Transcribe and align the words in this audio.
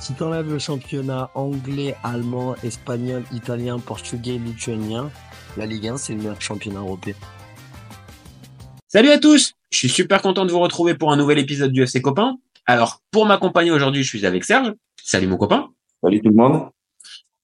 Si 0.00 0.14
t'enlèves 0.14 0.50
le 0.50 0.58
championnat 0.58 1.30
anglais, 1.34 1.94
allemand, 2.02 2.54
espagnol, 2.64 3.22
italien, 3.34 3.78
portugais, 3.78 4.38
lituanien, 4.38 5.10
la 5.58 5.66
Ligue 5.66 5.88
1, 5.88 5.98
c'est 5.98 6.14
le 6.14 6.20
meilleur 6.20 6.40
championnat 6.40 6.80
européen. 6.80 7.12
Salut 8.88 9.10
à 9.10 9.18
tous 9.18 9.52
Je 9.70 9.76
suis 9.76 9.90
super 9.90 10.22
content 10.22 10.46
de 10.46 10.52
vous 10.52 10.58
retrouver 10.58 10.94
pour 10.94 11.12
un 11.12 11.16
nouvel 11.16 11.38
épisode 11.38 11.70
du 11.70 11.82
FC 11.82 12.00
Copain. 12.00 12.38
Alors, 12.64 13.02
pour 13.10 13.26
m'accompagner 13.26 13.72
aujourd'hui, 13.72 14.02
je 14.02 14.08
suis 14.08 14.24
avec 14.24 14.44
Serge. 14.44 14.72
Salut 15.04 15.26
mon 15.26 15.36
copain. 15.36 15.68
Salut 16.02 16.22
tout 16.22 16.30
le 16.30 16.34
monde. 16.34 16.70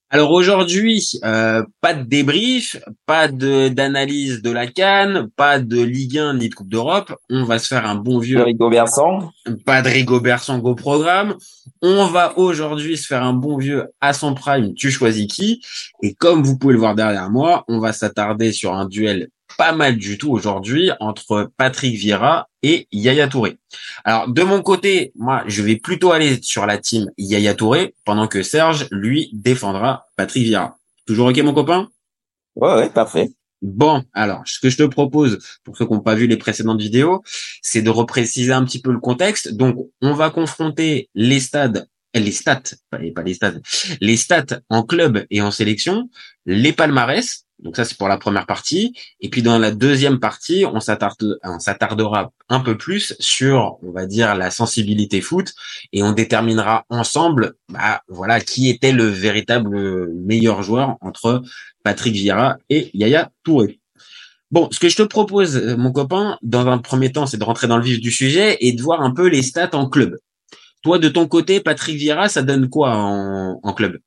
Alors 0.09 0.31
aujourd'hui, 0.31 1.19
euh, 1.25 1.65
pas 1.81 1.93
de 1.93 2.05
débrief, 2.05 2.77
pas 3.07 3.27
de 3.27 3.69
d'analyse 3.69 4.41
de 4.41 4.53
la 4.53 4.69
Cannes, 4.69 5.29
pas 5.35 5.59
de 5.59 5.83
Ligue 5.83 6.19
1 6.19 6.35
ni 6.35 6.49
de 6.49 6.55
Coupe 6.55 6.69
d'Europe. 6.69 7.13
On 7.29 7.43
va 7.43 7.59
se 7.59 7.67
faire 7.67 7.87
un 7.87 7.97
bon 7.97 8.21
vieux. 8.21 8.41
Rigobert 8.41 8.89
Sang. 8.89 9.33
Pas 9.65 9.83
de 9.83 9.89
Rigobert 9.89 10.45
Sang 10.45 10.61
au 10.61 10.77
programme. 10.77 11.35
On 11.83 12.07
va 12.07 12.39
aujourd'hui 12.39 12.97
se 12.97 13.07
faire 13.09 13.25
un 13.25 13.33
bon 13.33 13.59
vieux 13.59 13.87
à 14.01 14.13
son 14.13 14.35
prime. 14.35 14.75
Tu 14.75 14.93
choisis 14.93 15.27
qui 15.27 15.61
Et 16.03 16.15
comme 16.15 16.45
vous 16.45 16.57
pouvez 16.57 16.75
le 16.75 16.79
voir 16.79 16.95
derrière 16.95 17.29
moi, 17.29 17.65
on 17.67 17.81
va 17.81 17.93
s'attarder 17.93 18.53
sur 18.53 18.75
un 18.75 18.87
duel 18.87 19.29
pas 19.57 19.73
mal 19.73 19.97
du 19.97 20.19
tout 20.19 20.31
aujourd'hui 20.31 20.91
entre 21.01 21.51
Patrick 21.57 21.97
Vieira 21.97 22.49
et 22.63 22.89
Yaya 22.93 23.29
Touré. 23.29 23.59
Alors 24.05 24.29
de 24.29 24.43
mon 24.43 24.63
côté, 24.63 25.13
moi 25.17 25.45
je 25.47 25.63
vais 25.63 25.77
plutôt 25.77 26.13
aller 26.13 26.41
sur 26.43 26.67
la 26.67 26.79
team 26.79 27.11
Yaya 27.19 27.55
Touré 27.55 27.95
pendant 28.05 28.29
que 28.29 28.43
Serge 28.43 28.89
lui 28.91 29.31
défendra 29.33 30.07
Patrick 30.17 30.45
Vieira. 30.45 30.79
Toujours 31.07 31.29
ok 31.29 31.39
mon 31.39 31.55
copain? 31.55 31.89
Ouais 32.57 32.75
ouais, 32.75 32.91
parfait. 32.91 33.33
Bon, 33.63 34.05
alors, 34.13 34.43
ce 34.45 34.61
que 34.61 34.69
je 34.69 34.77
te 34.77 34.83
propose, 34.83 35.39
pour 35.65 35.77
ceux 35.77 35.87
qui 35.87 35.93
n'ont 35.93 36.01
pas 36.01 36.15
vu 36.15 36.27
les 36.27 36.37
précédentes 36.37 36.81
vidéos, 36.81 37.23
c'est 37.63 37.81
de 37.81 37.91
repréciser 37.91 38.53
un 38.53 38.65
petit 38.65 38.81
peu 38.81 38.93
le 38.93 39.01
contexte. 39.01 39.55
Donc, 39.55 39.77
on 40.03 40.13
va 40.13 40.29
confronter 40.31 41.09
les 41.15 41.41
stades, 41.41 41.89
les 42.15 42.33
stats, 42.33 42.75
pas 42.91 42.99
les, 42.99 43.13
pas 43.13 43.23
les 43.23 43.35
stades, 43.35 43.63
les 44.01 44.17
stats 44.17 44.61
en 44.69 44.83
club 44.83 45.25
et 45.31 45.41
en 45.41 45.51
sélection, 45.51 46.11
les 46.45 46.73
palmarès, 46.73 47.46
donc 47.59 47.77
ça, 47.77 47.85
c'est 47.85 47.97
pour 47.97 48.09
la 48.09 48.19
première 48.19 48.47
partie. 48.47 48.95
Et 49.21 49.31
puis 49.31 49.43
dans 49.43 49.59
la 49.59 49.71
deuxième 49.71 50.21
partie, 50.21 50.65
on 50.67 50.81
s'attardera 50.81 52.33
un 52.49 52.61
peu 52.61 52.77
plus 52.77 53.15
sur, 53.19 53.79
on 53.83 53.93
va 53.93 54.07
dire, 54.07 54.35
la 54.35 54.51
sensibilité 54.51 55.21
foot 55.21 55.55
et 55.93 56.03
on 56.03 56.13
déterminera 56.13 56.85
ensemble, 56.91 57.55
bah, 57.69 58.03
voilà, 58.09 58.41
qui 58.41 58.69
était 58.69 58.93
le 58.93 59.07
véritable 59.07 60.13
meilleur 60.15 60.63
joueur 60.63 60.97
entre 61.01 61.43
Patrick 61.83 62.15
Vieira 62.15 62.59
et 62.69 62.91
Yaya 62.93 63.31
Touré. 63.43 63.81
Bon, 64.51 64.69
ce 64.71 64.79
que 64.79 64.89
je 64.89 64.97
te 64.97 65.03
propose, 65.03 65.57
mon 65.77 65.93
copain, 65.93 66.39
dans 66.43 66.67
un 66.69 66.79
premier 66.79 67.11
temps, 67.11 67.27
c'est 67.27 67.37
de 67.37 67.45
rentrer 67.45 67.67
dans 67.67 67.79
le 67.79 67.83
vif 67.83 68.01
du 68.01 68.13
sujet 68.13 68.59
et 68.61 68.73
de 68.73 68.83
voir 68.83 69.01
un 69.01 69.11
peu 69.11 69.29
les 69.29 69.43
stats 69.43 69.71
en 69.73 69.89
club. 69.89 70.17
Toi, 70.83 70.99
de 70.99 71.09
ton 71.09 71.27
côté, 71.27 71.61
Patrick 71.61 71.97
Vieira, 71.97 72.29
ça 72.29 72.43
donne 72.43 72.69
quoi 72.69 72.95
en, 72.95 73.73
club? 73.73 73.99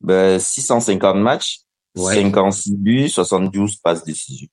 Ben, 0.00 0.38
650 0.38 1.16
matchs, 1.16 1.60
Ouais. 1.96 2.14
56 2.14 2.76
buts, 2.76 3.08
72 3.08 3.76
passes 3.76 4.04
décisives. 4.04 4.48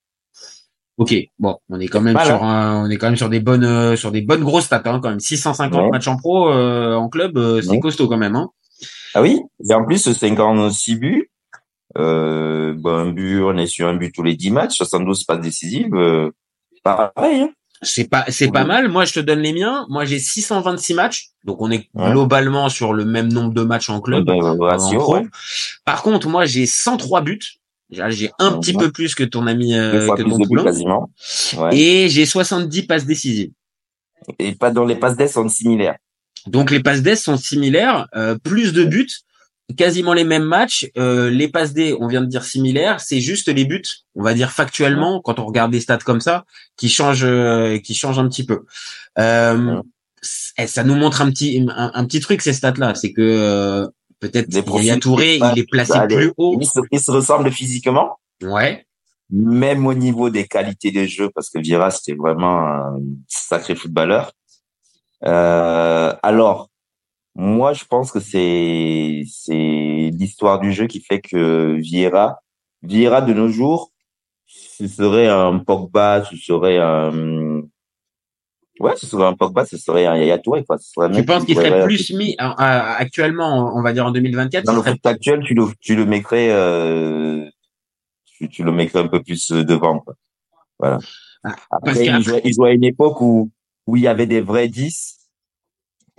Ok, 0.98 1.16
bon, 1.40 1.58
on 1.70 1.80
est 1.80 1.88
quand 1.88 2.02
même 2.02 2.18
sur 2.20 2.44
un, 2.44 2.86
on 2.86 2.90
est 2.90 2.98
quand 2.98 3.08
même 3.08 3.16
sur 3.16 3.30
des 3.30 3.40
bonnes, 3.40 3.64
euh, 3.64 3.96
sur 3.96 4.12
des 4.12 4.22
bonnes 4.22 4.44
grosses 4.44 4.66
stats 4.66 4.82
hein, 4.84 5.00
quand 5.02 5.10
même. 5.10 5.22
650 5.22 5.92
matchs 5.92 6.10
en 6.10 6.18
pro, 6.18 6.50
euh, 6.50 6.94
en 6.96 7.08
club, 7.08 7.38
euh, 7.38 7.62
c'est 7.62 7.80
costaud 7.80 8.10
quand 8.10 8.18
même. 8.18 8.36
Hein. 8.36 8.50
Ah 9.14 9.22
oui, 9.22 9.40
et 9.68 9.74
en 9.74 9.86
plus 9.86 10.12
56 10.12 10.96
buts, 10.98 11.32
euh, 11.98 12.74
bon, 12.78 12.94
un 12.94 13.12
but, 13.12 13.42
on 13.42 13.58
est 13.58 13.68
sur 13.68 13.88
un 13.88 13.96
but 13.96 14.14
tous 14.14 14.24
les 14.24 14.36
10 14.36 14.52
matchs, 14.52 14.76
72 14.76 15.24
passes 15.24 15.40
décisives, 15.40 15.96
euh, 15.96 16.32
pareil. 16.84 17.42
Hein. 17.42 17.50
C'est 17.82 18.10
pas, 18.10 18.26
c'est 18.28 18.52
pas 18.52 18.66
mal. 18.66 18.90
Moi, 18.90 19.06
je 19.06 19.14
te 19.14 19.20
donne 19.20 19.40
les 19.40 19.54
miens. 19.54 19.86
Moi, 19.90 20.06
j'ai 20.06 20.20
626 20.20 20.94
matchs. 20.94 21.30
Donc, 21.46 21.62
on 21.62 21.72
est 21.72 21.90
globalement 21.96 22.70
sur 22.70 22.94
le 22.94 23.06
même 23.06 23.32
nombre 23.32 23.54
de 23.54 23.64
matchs 23.64 23.90
en 23.90 24.02
club. 24.02 24.30
en 24.30 24.58
Par 25.86 26.04
contre, 26.04 26.28
moi, 26.28 26.46
j'ai 26.46 26.66
103 26.66 27.22
buts. 27.22 27.40
J'ai 27.90 28.32
un 28.38 28.60
petit 28.60 28.74
peu 28.74 28.92
plus 28.92 29.16
que 29.16 29.24
ton 29.24 29.48
ami, 29.48 29.74
euh, 29.76 30.14
que 30.16 30.22
ton. 30.22 30.64
Quasiment. 30.64 31.10
Et 31.72 32.10
j'ai 32.10 32.26
70 32.26 32.84
passes 32.84 33.06
décisives. 33.06 33.52
Et 34.38 34.54
pas 34.54 34.72
dans 34.72 34.86
les 34.86 34.96
passes 34.96 35.16
d'ess 35.16 35.34
sont 35.34 35.48
similaires. 35.48 35.96
Donc, 36.46 36.72
les 36.72 36.82
passes 36.82 37.02
d'ess 37.02 37.24
sont 37.24 37.38
similaires. 37.38 38.08
Euh, 38.16 38.38
plus 38.38 38.74
de 38.74 38.84
buts 38.84 39.10
quasiment 39.78 40.14
les 40.14 40.24
mêmes 40.24 40.44
matchs. 40.44 40.90
Euh, 40.98 41.30
les 41.30 41.48
passes 41.48 41.74
D, 41.74 41.96
on 42.00 42.08
vient 42.08 42.22
de 42.22 42.28
dire 42.28 42.44
similaires. 42.44 43.00
C'est 43.00 43.22
juste 43.22 43.48
les 43.48 43.66
buts, 43.66 43.82
on 44.16 44.24
va 44.24 44.34
dire 44.34 44.52
factuellement, 44.52 45.22
quand 45.22 45.40
on 45.40 45.46
regarde 45.46 45.72
des 45.72 45.80
stats 45.80 45.98
comme 46.00 46.22
ça, 46.22 46.46
qui 46.78 46.90
changent, 46.90 47.24
euh, 47.24 47.78
qui 47.80 47.94
changent 47.94 48.20
un 48.20 48.28
petit 48.28 48.46
peu. 48.46 48.66
Euh, 49.18 49.82
ça 50.22 50.84
nous 50.84 50.96
montre 50.96 51.22
un 51.22 51.30
petit, 51.30 51.66
un, 51.70 52.06
petit 52.06 52.20
truc 52.20 52.42
ces 52.42 52.54
stats-là, 52.54 52.96
c'est 52.96 53.14
que 53.14 53.22
euh, 53.22 53.88
peut-être 54.20 54.50
Yaya 54.54 54.98
Touré, 54.98 55.38
il 55.38 55.60
est 55.60 55.70
placé 55.70 55.94
plus 56.08 56.34
haut. 56.38 56.60
Ils 56.92 57.00
se, 57.00 57.12
ressemblent 57.12 57.52
physiquement. 57.52 58.20
Ouais. 58.42 58.86
Même 59.30 59.86
au 59.86 59.94
niveau 59.94 60.30
des 60.30 60.48
qualités 60.48 60.92
de 60.92 61.06
jeu, 61.06 61.30
parce 61.34 61.50
que 61.50 61.60
Vira 61.60 61.92
c'était 61.92 62.16
vraiment 62.16 62.60
un 62.60 62.98
sacré 63.28 63.76
footballeur. 63.76 64.32
Euh, 65.26 66.14
alors, 66.24 66.69
moi, 67.40 67.72
je 67.72 67.86
pense 67.86 68.12
que 68.12 68.20
c'est 68.20 69.24
c'est 69.32 70.12
l'histoire 70.14 70.60
du 70.60 70.74
jeu 70.74 70.88
qui 70.88 71.00
fait 71.00 71.22
que 71.22 71.78
Vieira, 71.80 72.42
Vieira 72.84 73.22
de 73.22 73.34
nos 73.34 73.48
jours, 73.48 73.94
ce 74.46 74.88
serait 74.90 75.30
un 75.30 75.60
Pogba, 75.60 76.26
ce 76.26 76.36
serait 76.36 76.80
un 76.80 77.62
ouais, 78.82 78.94
ce 78.98 79.08
serait 79.08 79.24
un 79.24 79.36
Pogba, 79.36 79.64
ce 79.64 79.78
serait 79.78 80.06
un 80.06 80.18
Yaya 80.18 80.38
Touré 80.38 80.66
quoi. 80.66 80.78
Ce 80.80 81.16
tu 81.16 81.24
penses 81.24 81.46
qu'il 81.46 81.56
serait 81.56 81.86
plus 81.86 82.12
mis 82.12 82.36
actuellement, 82.38 83.72
on 83.74 83.82
va 83.84 83.94
dire 83.94 84.06
en 84.06 84.12
2024 84.12 84.66
Dans 84.66 84.76
le 84.76 84.82
foot 84.82 85.06
actuel, 85.06 85.42
tu 85.46 85.54
le 85.54 85.64
tu 85.80 85.96
le 85.96 86.06
mettrais 86.06 86.50
euh, 86.52 87.50
tu, 88.26 88.50
tu 88.50 88.66
le 88.66 88.74
mettrais 88.74 89.00
un 89.00 89.08
peu 89.08 89.24
plus 89.24 89.52
devant 89.52 90.00
quoi. 90.00 90.16
Voilà. 90.78 91.00
Ah, 91.46 91.56
Après, 91.72 92.06
il 92.06 92.22
jouait, 92.22 92.42
il 92.44 92.54
jouait 92.54 92.72
à 92.72 92.74
une 92.74 92.84
époque 92.84 93.22
où 93.22 93.50
où 93.88 93.96
il 93.96 94.04
y 94.04 94.08
avait 94.10 94.28
des 94.28 94.42
vrais 94.42 94.68
10 94.68 95.19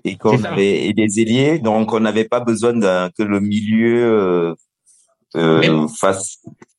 et 0.04 0.16
qu'on 0.16 0.42
avait 0.44 0.86
et 0.86 0.92
des 0.92 1.20
ailiers, 1.20 1.58
donc 1.58 1.92
on 1.92 2.00
n'avait 2.00 2.24
pas 2.24 2.40
besoin 2.40 2.72
que 3.10 3.22
le 3.22 3.40
milieu 3.40 4.04
euh, 4.04 4.54
euh, 5.36 5.88
fasse, 5.88 6.38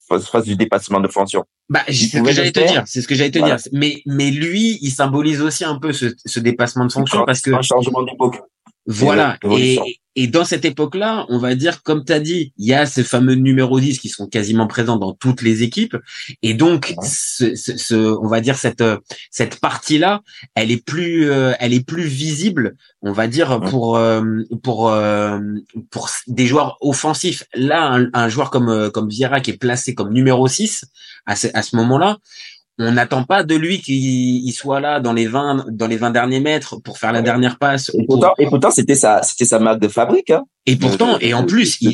fasse, 0.10 0.46
du 0.46 0.56
dépassement 0.56 1.00
de 1.00 1.08
fonction. 1.08 1.44
Bah, 1.70 1.82
c'est 1.88 1.94
ce 1.94 2.22
que 2.22 2.32
j'allais 2.32 2.52
te 2.52 2.60
dire. 2.60 2.84
C'est 2.86 3.02
ce 3.02 3.08
que 3.08 3.16
j'allais 3.16 3.32
te 3.32 3.40
dire. 3.40 3.58
Mais 3.72 4.02
mais 4.06 4.32
lui, 4.32 4.78
il 4.82 4.92
symbolise 4.92 5.42
aussi 5.42 5.64
un 5.64 5.80
peu 5.80 5.94
ce, 5.94 6.08
ce 6.26 6.40
dépassement 6.40 6.86
de 6.86 6.92
fonction 6.92 7.24
parce 7.26 7.42
que 7.42 7.52
un 7.52 7.62
changement 7.62 8.04
d'époque. 8.04 8.42
Voilà. 8.88 9.38
Et, 9.52 10.02
et 10.16 10.28
dans 10.28 10.44
cette 10.44 10.66
époque-là, 10.66 11.26
on 11.30 11.38
va 11.38 11.56
dire, 11.56 11.84
comme 11.84 12.04
tu 12.04 12.12
as 12.12 12.20
dit, 12.20 12.52
il 12.58 12.68
y 12.68 12.74
a 12.74 12.86
ces 12.86 13.04
fameux 13.04 13.36
numéros 13.36 13.80
10 13.80 14.00
qui 14.00 14.10
sont 14.10 14.28
quasiment 14.28 14.68
présents 14.68 14.98
dans 14.98 15.14
toutes 15.14 15.42
les 15.42 15.64
équipes. 15.64 15.96
Et 16.42 16.54
donc, 16.54 16.96
ce, 17.02 17.56
ce, 17.56 17.96
on 17.96 18.28
va 18.28 18.42
dire, 18.42 18.58
cette, 18.58 18.84
cette 19.30 19.60
partie-là, 19.60 20.22
elle 20.56 20.72
est 20.72 20.84
plus, 20.84 21.32
euh, 21.32 21.54
elle 21.60 21.74
est 21.74 21.86
plus 21.86 22.04
visible, 22.04 22.76
on 23.02 23.14
va 23.14 23.28
dire, 23.28 23.62
pour, 23.62 23.96
euh, 23.96 24.22
pour, 24.64 24.90
euh, 24.90 25.40
pour 25.92 26.10
des 26.28 26.46
joueurs 26.46 26.78
offensifs. 26.82 27.46
Là, 27.54 27.94
un, 27.94 28.10
un, 28.14 28.28
joueur 28.28 28.50
comme, 28.50 28.92
comme 28.92 29.08
Vieira 29.08 29.40
qui 29.40 29.52
est 29.52 29.58
placé 29.58 29.96
comme 29.96 30.12
numéro 30.12 30.46
6 30.48 30.86
à 31.26 31.38
ce, 31.38 31.48
à 31.54 31.62
ce 31.62 31.76
moment-là, 31.78 32.18
on 32.80 32.92
n'attend 32.92 33.24
pas 33.24 33.44
de 33.44 33.56
lui 33.56 33.80
qu'il 33.82 34.52
soit 34.54 34.80
là 34.80 35.00
dans 35.00 35.14
les 35.14 35.28
20 35.28 35.66
dans 35.70 35.88
les 35.88 35.98
20 35.98 36.12
derniers 36.12 36.40
mètres 36.40 36.78
pour 36.82 36.98
faire 36.98 37.12
la 37.12 37.22
dernière 37.22 37.58
passe. 37.58 37.92
Et 37.94 38.06
pourtant, 38.06 38.34
et 38.38 38.48
pourtant 38.48 38.72
c'était 38.72 38.96
sa 38.96 39.22
c'était 39.24 39.46
sa 39.46 39.60
marque 39.60 39.80
de 39.80 39.88
fabrique. 39.88 40.32
Hein, 40.32 40.44
et 40.66 40.76
pourtant, 40.76 41.18
et 41.20 41.34
en 41.34 41.46
plus, 41.46 41.78
il, 41.82 41.94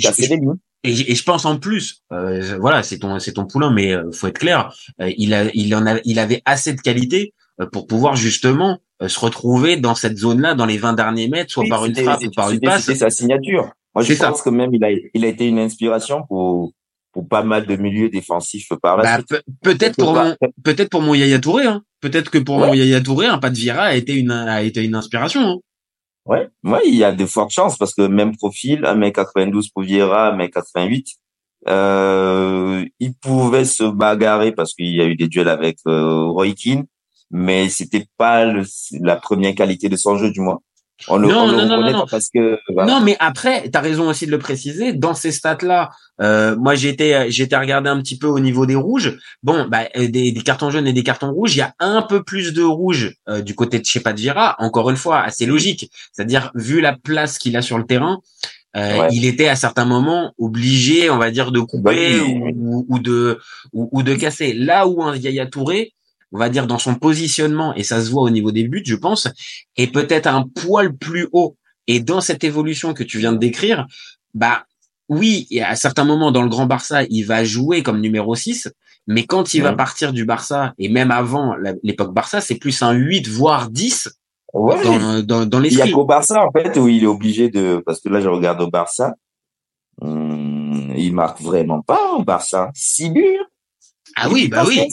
et, 0.84 1.12
et, 1.12 1.16
je 1.16 1.24
pense 1.24 1.46
en 1.46 1.58
plus, 1.58 2.04
euh, 2.12 2.58
voilà, 2.60 2.84
c'est 2.84 3.00
ton 3.00 3.20
c'est 3.20 3.34
ton 3.34 3.46
poulain, 3.46 3.72
mais 3.72 3.94
euh, 3.94 4.12
faut 4.12 4.28
être 4.28 4.40
clair, 4.40 4.74
euh, 5.02 5.12
il 5.18 5.34
a 5.34 5.46
il 5.54 5.74
en 5.76 5.86
a 5.86 5.96
il 6.06 6.20
avait 6.20 6.42
assez 6.46 6.74
de 6.74 6.82
qualité 6.82 7.34
pour 7.72 7.88
pouvoir 7.88 8.16
justement 8.16 8.80
se 9.06 9.20
retrouver 9.20 9.78
dans 9.78 9.96
cette 9.96 10.18
zone-là, 10.18 10.54
dans 10.54 10.66
les 10.66 10.78
20 10.78 10.94
derniers 10.94 11.28
mètres, 11.28 11.52
soit 11.52 11.66
par 11.68 11.86
une 11.86 11.96
frappe 11.96 12.22
ou 12.24 12.32
par 12.36 12.52
une 12.52 12.60
passe. 12.60 12.84
C'est 12.84 12.96
sa 12.96 13.10
signature. 13.10 13.72
Moi, 13.96 14.04
je 14.04 14.14
pense 14.14 14.44
que 14.44 14.50
même 14.50 14.74
il 14.74 14.84
a 14.84 14.90
il 15.14 15.26
a 15.26 15.28
été 15.28 15.48
une 15.48 15.58
inspiration 15.58 16.24
pour 16.28 16.72
pour 17.18 17.28
pas 17.28 17.42
mal 17.42 17.66
de 17.66 17.76
milieux 17.78 18.10
défensifs 18.10 18.70
par 18.80 18.98
là. 18.98 19.24
Bah, 19.28 19.40
peut-être 19.64 19.96
pour 19.96 20.14
mon, 20.14 20.36
peut-être 20.64 20.92
pour 20.92 21.02
mon 21.02 21.16
Yaya 21.16 21.40
Touré, 21.40 21.66
hein. 21.66 21.82
Peut-être 22.00 22.30
que 22.30 22.38
pour 22.38 22.60
mon 22.60 22.76
Yaya 22.76 23.02
Touré, 23.02 23.26
un 23.26 23.40
pas 23.40 23.50
de 23.50 23.56
Vira 23.56 23.86
a 23.86 23.96
été 23.96 24.14
une 24.14 24.30
a 24.30 24.62
été 24.62 24.84
une 24.84 24.94
inspiration. 24.94 25.42
Hein. 25.42 25.58
Ouais, 26.28 26.48
ouais, 26.64 26.82
il 26.86 26.94
y 26.94 27.04
a 27.04 27.12
de 27.12 27.26
fortes 27.26 27.50
chances 27.50 27.76
parce 27.76 27.96
que 27.96 28.04
même 28.04 28.38
profil, 28.38 28.82
1m92 28.82 29.72
pour 29.74 29.82
Vieira, 29.82 30.32
1m88, 30.38 31.16
euh, 31.70 32.86
il 33.00 33.16
pouvait 33.16 33.66
se 33.66 33.84
bagarrer 33.84 34.52
parce 34.52 34.76
qu'il 34.76 34.96
y 34.96 35.02
a 35.02 35.06
eu 35.06 35.16
des 35.16 35.28
duels 35.28 35.50
avec 35.50 35.80
euh, 35.88 36.26
Roy 36.26 36.52
Keane, 36.52 36.86
mais 37.32 37.68
c'était 37.70 38.06
pas 38.18 38.46
le, 38.46 38.64
la 39.02 39.16
première 39.16 39.56
qualité 39.56 39.90
de 39.90 39.96
son 39.96 40.18
jeu 40.18 40.30
du 40.30 40.42
moins. 40.42 40.60
On 41.08 41.18
le, 41.18 41.28
Non, 41.28 41.42
on 41.44 41.48
le 41.52 41.58
non, 41.58 41.66
non, 41.68 41.76
reconnaît 41.78 41.94
pas 41.94 42.06
parce 42.10 42.30
que 42.34 42.58
voilà. 42.74 42.92
Non, 42.92 43.02
mais 43.02 43.16
après, 43.20 43.70
tu 43.70 43.78
as 43.78 43.82
raison 43.82 44.10
aussi 44.10 44.26
de 44.26 44.32
le 44.32 44.40
préciser. 44.40 44.94
Dans 44.94 45.14
ces 45.14 45.32
stats-là, 45.32 45.92
euh, 46.22 46.56
moi 46.58 46.74
été, 46.76 47.26
j'ai 47.30 47.44
été 47.44 47.56
regarder 47.56 47.90
un 47.90 48.02
petit 48.02 48.18
peu 48.18 48.28
au 48.28 48.40
niveau 48.40 48.66
des 48.66 48.76
rouges. 48.76 49.18
Bon, 49.44 49.68
bah, 49.70 49.88
euh, 49.96 50.08
des, 50.08 50.32
des 50.32 50.42
cartons 50.42 50.72
jaunes 50.72 50.88
et 50.88 50.94
des 50.94 51.04
cartons 51.04 51.32
rouges, 51.32 51.56
il 51.56 51.60
y 51.60 51.62
a 51.62 51.74
un 51.80 52.02
peu 52.02 52.24
plus 52.24 52.54
de 52.54 52.64
rouges 52.64 53.16
euh, 53.30 53.42
du 53.42 53.54
côté 53.54 53.78
de 53.80 53.86
chez 53.86 54.00
Padvira. 54.00 54.56
Encore 54.60 54.90
une 54.90 54.98
fois, 54.98 55.22
assez 55.22 55.46
logique. 55.46 55.92
C'est-à-dire, 56.12 56.52
vu 56.56 56.82
la 56.82 56.96
place 56.98 57.38
qu'il 57.38 57.56
a 57.58 57.62
sur 57.62 57.78
le 57.78 57.86
terrain, 57.86 58.20
euh, 58.76 59.00
Ouais. 59.00 59.08
il 59.12 59.26
était 59.26 59.48
à 59.48 59.56
certains 59.56 59.86
moments 59.86 60.34
obligé, 60.38 61.10
on 61.10 61.18
va 61.18 61.32
dire, 61.32 61.52
de 61.52 61.60
couper 61.60 62.18
Bah 62.20 62.24
oui. 62.28 62.54
ou, 62.56 62.86
ou 62.90 63.00
de 63.00 63.40
ou, 63.74 63.90
ou 63.92 64.04
de 64.04 64.14
casser. 64.14 64.54
Là 64.54 64.88
où 64.88 65.02
un 65.04 65.16
Yaya 65.16 65.46
Touré, 65.48 65.94
on 66.32 66.38
va 66.40 66.50
dire 66.50 66.68
dans 66.68 66.78
son 66.80 66.96
positionnement, 66.96 67.74
et 67.76 67.84
ça 67.84 68.02
se 68.04 68.10
voit 68.10 68.24
au 68.24 68.30
niveau 68.30 68.52
des 68.52 68.68
buts, 68.68 68.84
je 68.86 68.96
pense, 68.96 69.28
est 69.78 69.88
peut-être 69.88 70.28
un 70.28 70.44
poil 70.44 70.96
plus 70.96 71.28
haut. 71.32 71.56
Et 71.88 72.00
dans 72.02 72.20
cette 72.22 72.44
évolution 72.44 72.94
que 72.94 73.04
tu 73.04 73.18
viens 73.18 73.32
de 73.34 73.38
décrire, 73.38 73.86
bah 74.34 74.66
oui, 75.10 75.48
et 75.52 75.64
à 75.64 75.76
certains 75.76 76.04
moments 76.04 76.32
dans 76.32 76.42
le 76.42 76.50
Grand 76.50 76.66
Barça, 76.66 77.04
il 77.10 77.24
va 77.24 77.44
jouer 77.46 77.82
comme 77.82 78.02
numéro 78.02 78.36
6, 78.36 78.70
mais 79.08 79.26
quand 79.26 79.54
il 79.54 79.62
va 79.64 79.72
partir 79.72 80.12
du 80.12 80.26
Barça, 80.26 80.74
et 80.78 80.90
même 80.90 81.12
avant 81.12 81.56
l'époque 81.82 82.14
Barça, 82.14 82.42
c'est 82.42 82.56
plus 82.56 82.82
un 82.82 82.92
8, 82.92 83.28
voire 83.30 83.70
10 83.70 84.10
Ouais. 84.54 84.82
dans, 84.84 85.22
dans, 85.24 85.46
dans 85.46 85.62
Il 85.62 85.66
y 85.74 85.76
a 85.76 85.84
l'esprit. 85.84 85.92
qu'au 85.92 86.06
Barça, 86.06 86.42
en 86.44 86.52
fait, 86.52 86.78
où 86.78 86.88
il 86.88 87.04
est 87.04 87.08
obligé 87.08 87.50
de, 87.50 87.84
parce 87.86 88.00
que 88.02 88.08
là, 88.10 88.22
je 88.22 88.30
regarde 88.30 88.62
au 88.62 88.70
Barça, 88.70 89.14
hum, 90.02 90.94
il 90.98 91.14
marque 91.14 91.42
vraiment 91.42 91.82
pas 91.82 92.14
au 92.18 92.24
Barça. 92.24 92.70
6 92.74 93.10
buts. 93.12 93.40
Ah 94.16 94.30
oui, 94.30 94.48
bah 94.48 94.64
oui. 94.68 94.88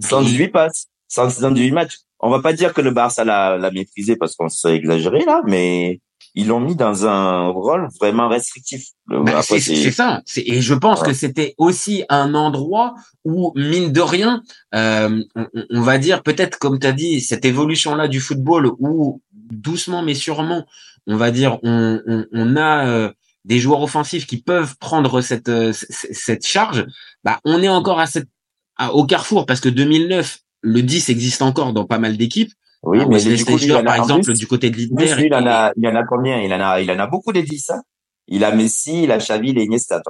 118 0.00 0.48
passes, 0.48 0.86
118 1.08 1.70
matchs. 1.72 1.98
On 2.20 2.30
va 2.30 2.40
pas 2.40 2.52
dire 2.52 2.72
que 2.72 2.80
le 2.80 2.90
Barça 2.90 3.24
l'a, 3.24 3.56
l'a 3.58 3.70
méprisé 3.70 4.16
parce 4.16 4.34
qu'on 4.36 4.48
s'est 4.48 4.74
exagéré 4.74 5.24
là, 5.24 5.42
mais 5.46 6.00
ils 6.34 6.48
l'ont 6.48 6.60
mis 6.60 6.76
dans 6.76 7.06
un 7.06 7.48
rôle 7.48 7.88
vraiment 8.00 8.28
restrictif. 8.28 8.88
Bah, 9.06 9.18
après, 9.26 9.42
c'est 9.60 9.74
c'est 9.76 9.90
ça. 9.90 10.22
C'est- 10.26 10.42
Et 10.46 10.60
je 10.60 10.74
pense 10.74 11.00
Ouais. 11.00 11.08
que 11.08 11.12
c'était 11.14 11.54
aussi 11.58 12.04
un 12.08 12.34
endroit 12.34 12.94
où, 13.24 13.52
mine 13.54 13.92
de 13.92 14.00
rien, 14.00 14.42
euh, 14.74 15.22
on, 15.70 15.80
va 15.80 15.98
dire 15.98 16.22
peut-être, 16.22 16.58
comme 16.58 16.78
tu 16.78 16.86
as 16.86 16.92
dit, 16.92 17.20
cette 17.20 17.44
évolution-là 17.44 18.08
du 18.08 18.20
football 18.20 18.70
où 18.78 19.22
doucement 19.32 20.02
mais 20.02 20.14
sûrement, 20.14 20.66
on 21.06 21.16
va 21.16 21.30
dire, 21.30 21.58
on, 21.62 22.00
on, 22.06 22.24
on 22.32 22.56
a 22.56 22.86
euh, 22.86 23.12
des 23.44 23.58
joueurs 23.58 23.80
offensifs 23.82 24.26
qui 24.26 24.42
peuvent 24.42 24.76
prendre 24.78 25.20
cette 25.20 25.48
euh, 25.48 25.72
cette 25.72 26.44
charge. 26.46 26.84
Bah, 27.24 27.40
on 27.44 27.62
est 27.62 27.68
encore 27.68 28.00
à 28.00 28.06
cette 28.06 28.28
à- 28.76 28.92
au 28.94 29.04
carrefour 29.04 29.46
parce 29.46 29.60
que 29.60 29.68
2009, 29.68 30.38
le 30.62 30.82
10 30.82 31.08
existe 31.08 31.42
encore 31.42 31.72
dans 31.72 31.84
pas 31.84 31.98
mal 31.98 32.16
d'équipes. 32.16 32.52
Oui, 32.82 32.98
Ah, 33.00 33.06
mais 33.08 33.18
du 33.22 33.44
coup, 33.44 33.56
lui, 33.56 33.66
par 33.84 33.96
exemple, 33.96 34.24
plus- 34.24 34.38
du 34.38 34.46
côté 34.46 34.70
de 34.70 34.76
l'Inter. 34.76 35.26
il 35.26 35.34
en 35.34 35.46
a, 35.46 35.72
il 35.76 35.86
en 35.88 35.94
a 35.96 36.04
combien? 36.04 36.40
Il 36.40 36.52
en 36.52 36.60
a, 36.60 36.80
il 36.80 36.90
en 36.90 36.98
a 36.98 37.06
beaucoup 37.06 37.32
des 37.32 37.42
10, 37.42 37.70
hein. 37.70 37.82
Il 38.28 38.42
a 38.44 38.50
Messi, 38.52 39.04
il 39.04 39.12
a 39.12 39.18
Xavi, 39.18 39.50
il 39.50 39.58
a 39.58 39.62
Iniesta. 39.62 40.02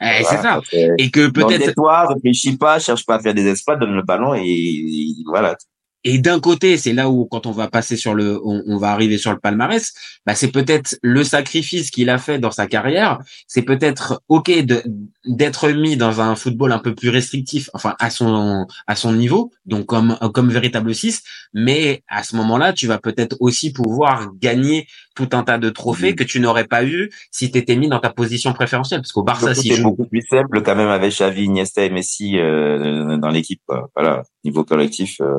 Eh, 0.00 0.24
c'est 0.24 0.36
ça. 0.38 0.60
Et 0.98 1.10
que 1.10 1.28
peut-être 1.28 1.48
tais-toi, 1.66 2.06
réfléchis 2.08 2.56
pas, 2.56 2.78
cherche 2.78 3.04
pas 3.04 3.16
à 3.16 3.20
faire 3.20 3.34
des 3.34 3.46
exploits, 3.48 3.76
donne 3.76 3.92
le 3.94 4.02
ballon 4.02 4.34
et, 4.34 4.42
et 4.42 5.14
voilà. 5.26 5.56
Et 6.04 6.18
d'un 6.18 6.40
côté, 6.40 6.76
c'est 6.76 6.92
là 6.92 7.08
où 7.10 7.26
quand 7.26 7.46
on 7.46 7.52
va 7.52 7.68
passer 7.68 7.96
sur 7.96 8.14
le, 8.14 8.40
on, 8.44 8.62
on 8.66 8.76
va 8.78 8.90
arriver 8.92 9.18
sur 9.18 9.32
le 9.32 9.38
palmarès, 9.38 9.92
bah 10.26 10.34
c'est 10.34 10.50
peut-être 10.50 10.98
le 11.02 11.24
sacrifice 11.24 11.90
qu'il 11.90 12.10
a 12.10 12.18
fait 12.18 12.38
dans 12.38 12.50
sa 12.50 12.66
carrière. 12.66 13.18
C'est 13.46 13.62
peut-être 13.62 14.22
ok 14.28 14.50
de 14.64 14.82
d'être 15.26 15.68
mis 15.70 15.96
dans 15.96 16.20
un 16.20 16.34
football 16.34 16.72
un 16.72 16.78
peu 16.78 16.94
plus 16.94 17.10
restrictif, 17.10 17.68
enfin 17.74 17.94
à 17.98 18.10
son 18.10 18.66
à 18.86 18.96
son 18.96 19.12
niveau, 19.12 19.52
donc 19.66 19.86
comme 19.86 20.16
comme 20.34 20.50
véritable 20.50 20.94
6. 20.94 21.22
Mais 21.54 22.02
à 22.08 22.22
ce 22.22 22.36
moment-là, 22.36 22.72
tu 22.72 22.86
vas 22.86 22.98
peut-être 22.98 23.36
aussi 23.40 23.72
pouvoir 23.72 24.30
gagner 24.40 24.86
tout 25.14 25.28
un 25.32 25.42
tas 25.42 25.58
de 25.58 25.68
trophées 25.70 26.10
Mhm. 26.10 26.16
que 26.16 26.24
tu 26.24 26.40
n'aurais 26.40 26.66
pas 26.66 26.84
eu 26.84 27.10
si 27.30 27.50
tu 27.50 27.58
étais 27.58 27.76
mis 27.76 27.88
dans 27.88 27.98
ta 28.00 28.10
position 28.10 28.52
préférentielle. 28.52 29.00
Parce 29.00 29.12
qu'au 29.12 29.22
Barça, 29.22 29.54
si 29.54 29.68
c'est 29.68 29.74
joue, 29.76 29.90
beaucoup 29.90 30.06
plus 30.06 30.22
simple 30.22 30.62
quand 30.62 30.76
même 30.76 30.88
avec 30.88 31.12
Xavi, 31.12 31.44
Iniesta 31.44 31.84
et 31.84 31.90
Messi 31.90 32.38
euh, 32.38 33.16
dans 33.18 33.28
l'équipe. 33.28 33.60
Voilà, 33.94 34.22
niveau 34.44 34.64
collectif, 34.64 35.20
euh, 35.20 35.36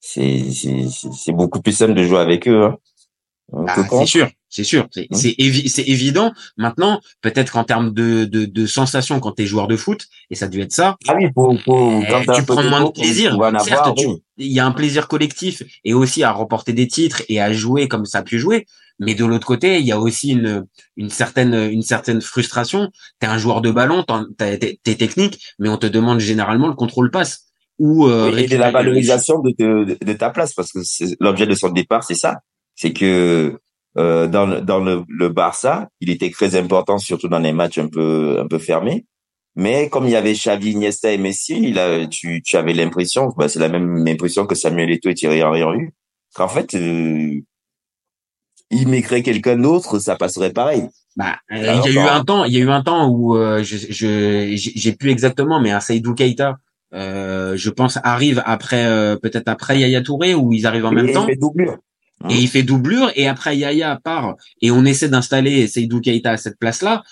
c'est 0.00 1.32
beaucoup 1.32 1.60
plus 1.60 1.72
simple 1.72 1.94
de 1.94 2.02
jouer 2.04 2.18
avec 2.18 2.48
eux. 2.48 2.64
Hein. 2.64 2.76
Ah, 3.66 3.74
c'est 3.90 4.06
sûr, 4.06 4.28
c'est 4.48 4.62
sûr, 4.62 4.86
c'est 4.92 5.08
Hein? 5.10 5.16
c'est 5.16 5.30
évi- 5.38 5.68
c'est 5.68 5.82
évident. 5.82 6.32
Maintenant, 6.56 7.00
peut-être 7.20 7.50
qu'en 7.52 7.64
termes 7.64 7.92
de, 7.92 8.24
de, 8.24 8.44
de 8.44 8.66
sensations 8.66 9.18
quand 9.18 9.32
t'es 9.32 9.44
joueur 9.46 9.66
de 9.66 9.76
foot, 9.76 10.06
et 10.30 10.36
ça 10.36 10.44
a 10.44 10.48
dû 10.48 10.60
être 10.60 10.70
ça, 10.72 10.96
Ah 11.08 11.14
oui, 11.16 11.32
pour, 11.32 11.56
pour, 11.64 12.00
eh, 12.00 12.06
quand 12.08 12.32
tu 12.32 12.44
prends 12.44 12.62
moins 12.62 12.84
de 12.84 12.90
plaisir. 12.92 13.36
Certes, 13.64 13.98
oui. 14.06 14.22
il 14.38 14.52
y 14.52 14.60
a 14.60 14.66
un 14.66 14.70
plaisir 14.70 15.08
collectif 15.08 15.64
et 15.84 15.94
aussi 15.94 16.22
à 16.22 16.30
remporter 16.30 16.72
des 16.74 16.86
titres 16.86 17.22
et 17.28 17.40
à 17.40 17.52
jouer 17.52 17.88
comme 17.88 18.04
ça 18.06 18.18
a 18.18 18.22
pu 18.22 18.38
jouer. 18.38 18.66
Mais 19.00 19.14
de 19.14 19.24
l'autre 19.24 19.46
côté, 19.46 19.80
il 19.80 19.86
y 19.86 19.92
a 19.92 19.98
aussi 19.98 20.28
une, 20.30 20.66
une 20.96 21.10
certaine 21.10 21.54
une 21.54 21.82
certaine 21.82 22.20
frustration. 22.20 22.90
T'es 23.18 23.26
un 23.26 23.38
joueur 23.38 23.62
de 23.62 23.70
ballon, 23.72 24.04
t'es 24.38 24.78
technique, 24.84 25.42
mais 25.58 25.68
on 25.70 25.76
te 25.78 25.86
demande 25.86 26.20
généralement 26.20 26.68
le 26.68 26.74
contrôle 26.74 27.10
passe 27.10 27.46
ou 27.80 28.06
euh, 28.06 28.36
et 28.36 28.46
de 28.46 28.56
la 28.58 28.70
valorisation 28.70 29.40
de, 29.40 30.12
ta 30.12 30.28
place 30.28 30.52
parce 30.52 30.70
que 30.70 30.80
l'objet 31.18 31.46
de 31.46 31.54
son 31.54 31.70
départ 31.70 32.04
c'est 32.04 32.14
ça. 32.14 32.40
C'est 32.76 32.92
que 32.92 33.58
euh, 33.96 34.28
dans 34.28 34.46
le, 34.46 34.60
dans 34.60 34.80
le, 34.80 35.02
le 35.08 35.28
Barça 35.30 35.88
il 36.00 36.10
était 36.10 36.30
très 36.30 36.56
important 36.56 36.98
surtout 36.98 37.26
dans 37.26 37.38
les 37.38 37.54
matchs 37.54 37.78
un 37.78 37.88
peu 37.88 38.38
un 38.38 38.46
peu 38.46 38.58
fermés. 38.58 39.06
Mais 39.56 39.88
comme 39.88 40.04
il 40.04 40.10
y 40.10 40.16
avait 40.16 40.34
Xavi 40.34 40.72
Iniesta 40.72 41.10
et 41.10 41.18
Messi 41.18 41.58
il 41.58 41.78
a, 41.78 42.06
tu, 42.06 42.42
tu 42.42 42.56
avais 42.58 42.74
l'impression 42.74 43.30
bah, 43.36 43.48
c'est 43.48 43.58
la 43.58 43.70
même 43.70 44.06
impression 44.06 44.46
que 44.46 44.54
Samuel 44.54 44.90
Eto'o 44.90 45.10
et 45.10 45.14
Thierry 45.14 45.42
Henry 45.42 45.64
ont 45.64 45.74
eu 45.74 45.94
qu'en 46.34 46.48
fait 46.48 46.74
euh, 46.74 47.40
il 48.70 48.88
mettrait 48.88 49.22
quelqu'un 49.22 49.56
d'autre 49.56 49.98
ça 49.98 50.16
passerait 50.16 50.52
pareil. 50.52 50.86
Bah, 51.16 51.36
euh, 51.50 51.56
il 51.56 51.92
y 51.92 51.98
a 51.98 52.02
eu 52.02 52.04
bah, 52.04 52.14
un 52.14 52.24
temps, 52.24 52.44
il 52.44 52.52
y 52.52 52.58
a 52.58 52.60
eu 52.60 52.70
un 52.70 52.82
temps 52.82 53.08
où 53.08 53.36
euh, 53.36 53.64
je, 53.64 53.76
je, 53.78 54.54
j'ai 54.54 54.56
j'ai 54.56 54.92
plus 54.92 55.10
exactement, 55.10 55.60
mais 55.60 55.70
un 55.70 55.80
Seydou 55.80 56.14
Keita, 56.14 56.58
euh, 56.94 57.56
je 57.56 57.70
pense, 57.70 57.98
arrive 58.02 58.42
après, 58.46 58.84
euh, 58.86 59.16
peut-être 59.16 59.48
après 59.48 59.78
Yaya 59.78 60.02
Touré, 60.02 60.34
où 60.34 60.52
ils 60.52 60.66
arrivent 60.66 60.86
en 60.86 60.92
même 60.92 61.08
et 61.08 61.12
temps, 61.12 61.24
il 61.26 61.34
fait 61.34 61.36
doublure 61.36 61.76
et 62.28 62.34
il 62.34 62.48
fait 62.48 62.62
doublure, 62.62 63.10
et 63.16 63.28
après 63.28 63.56
Yaya 63.56 63.98
part, 64.04 64.34
et 64.60 64.70
on 64.70 64.84
essaie 64.84 65.08
d'installer 65.08 65.66
Seydou 65.66 66.00
Keita 66.00 66.32
à 66.32 66.36
cette 66.36 66.58
place-là. 66.58 67.02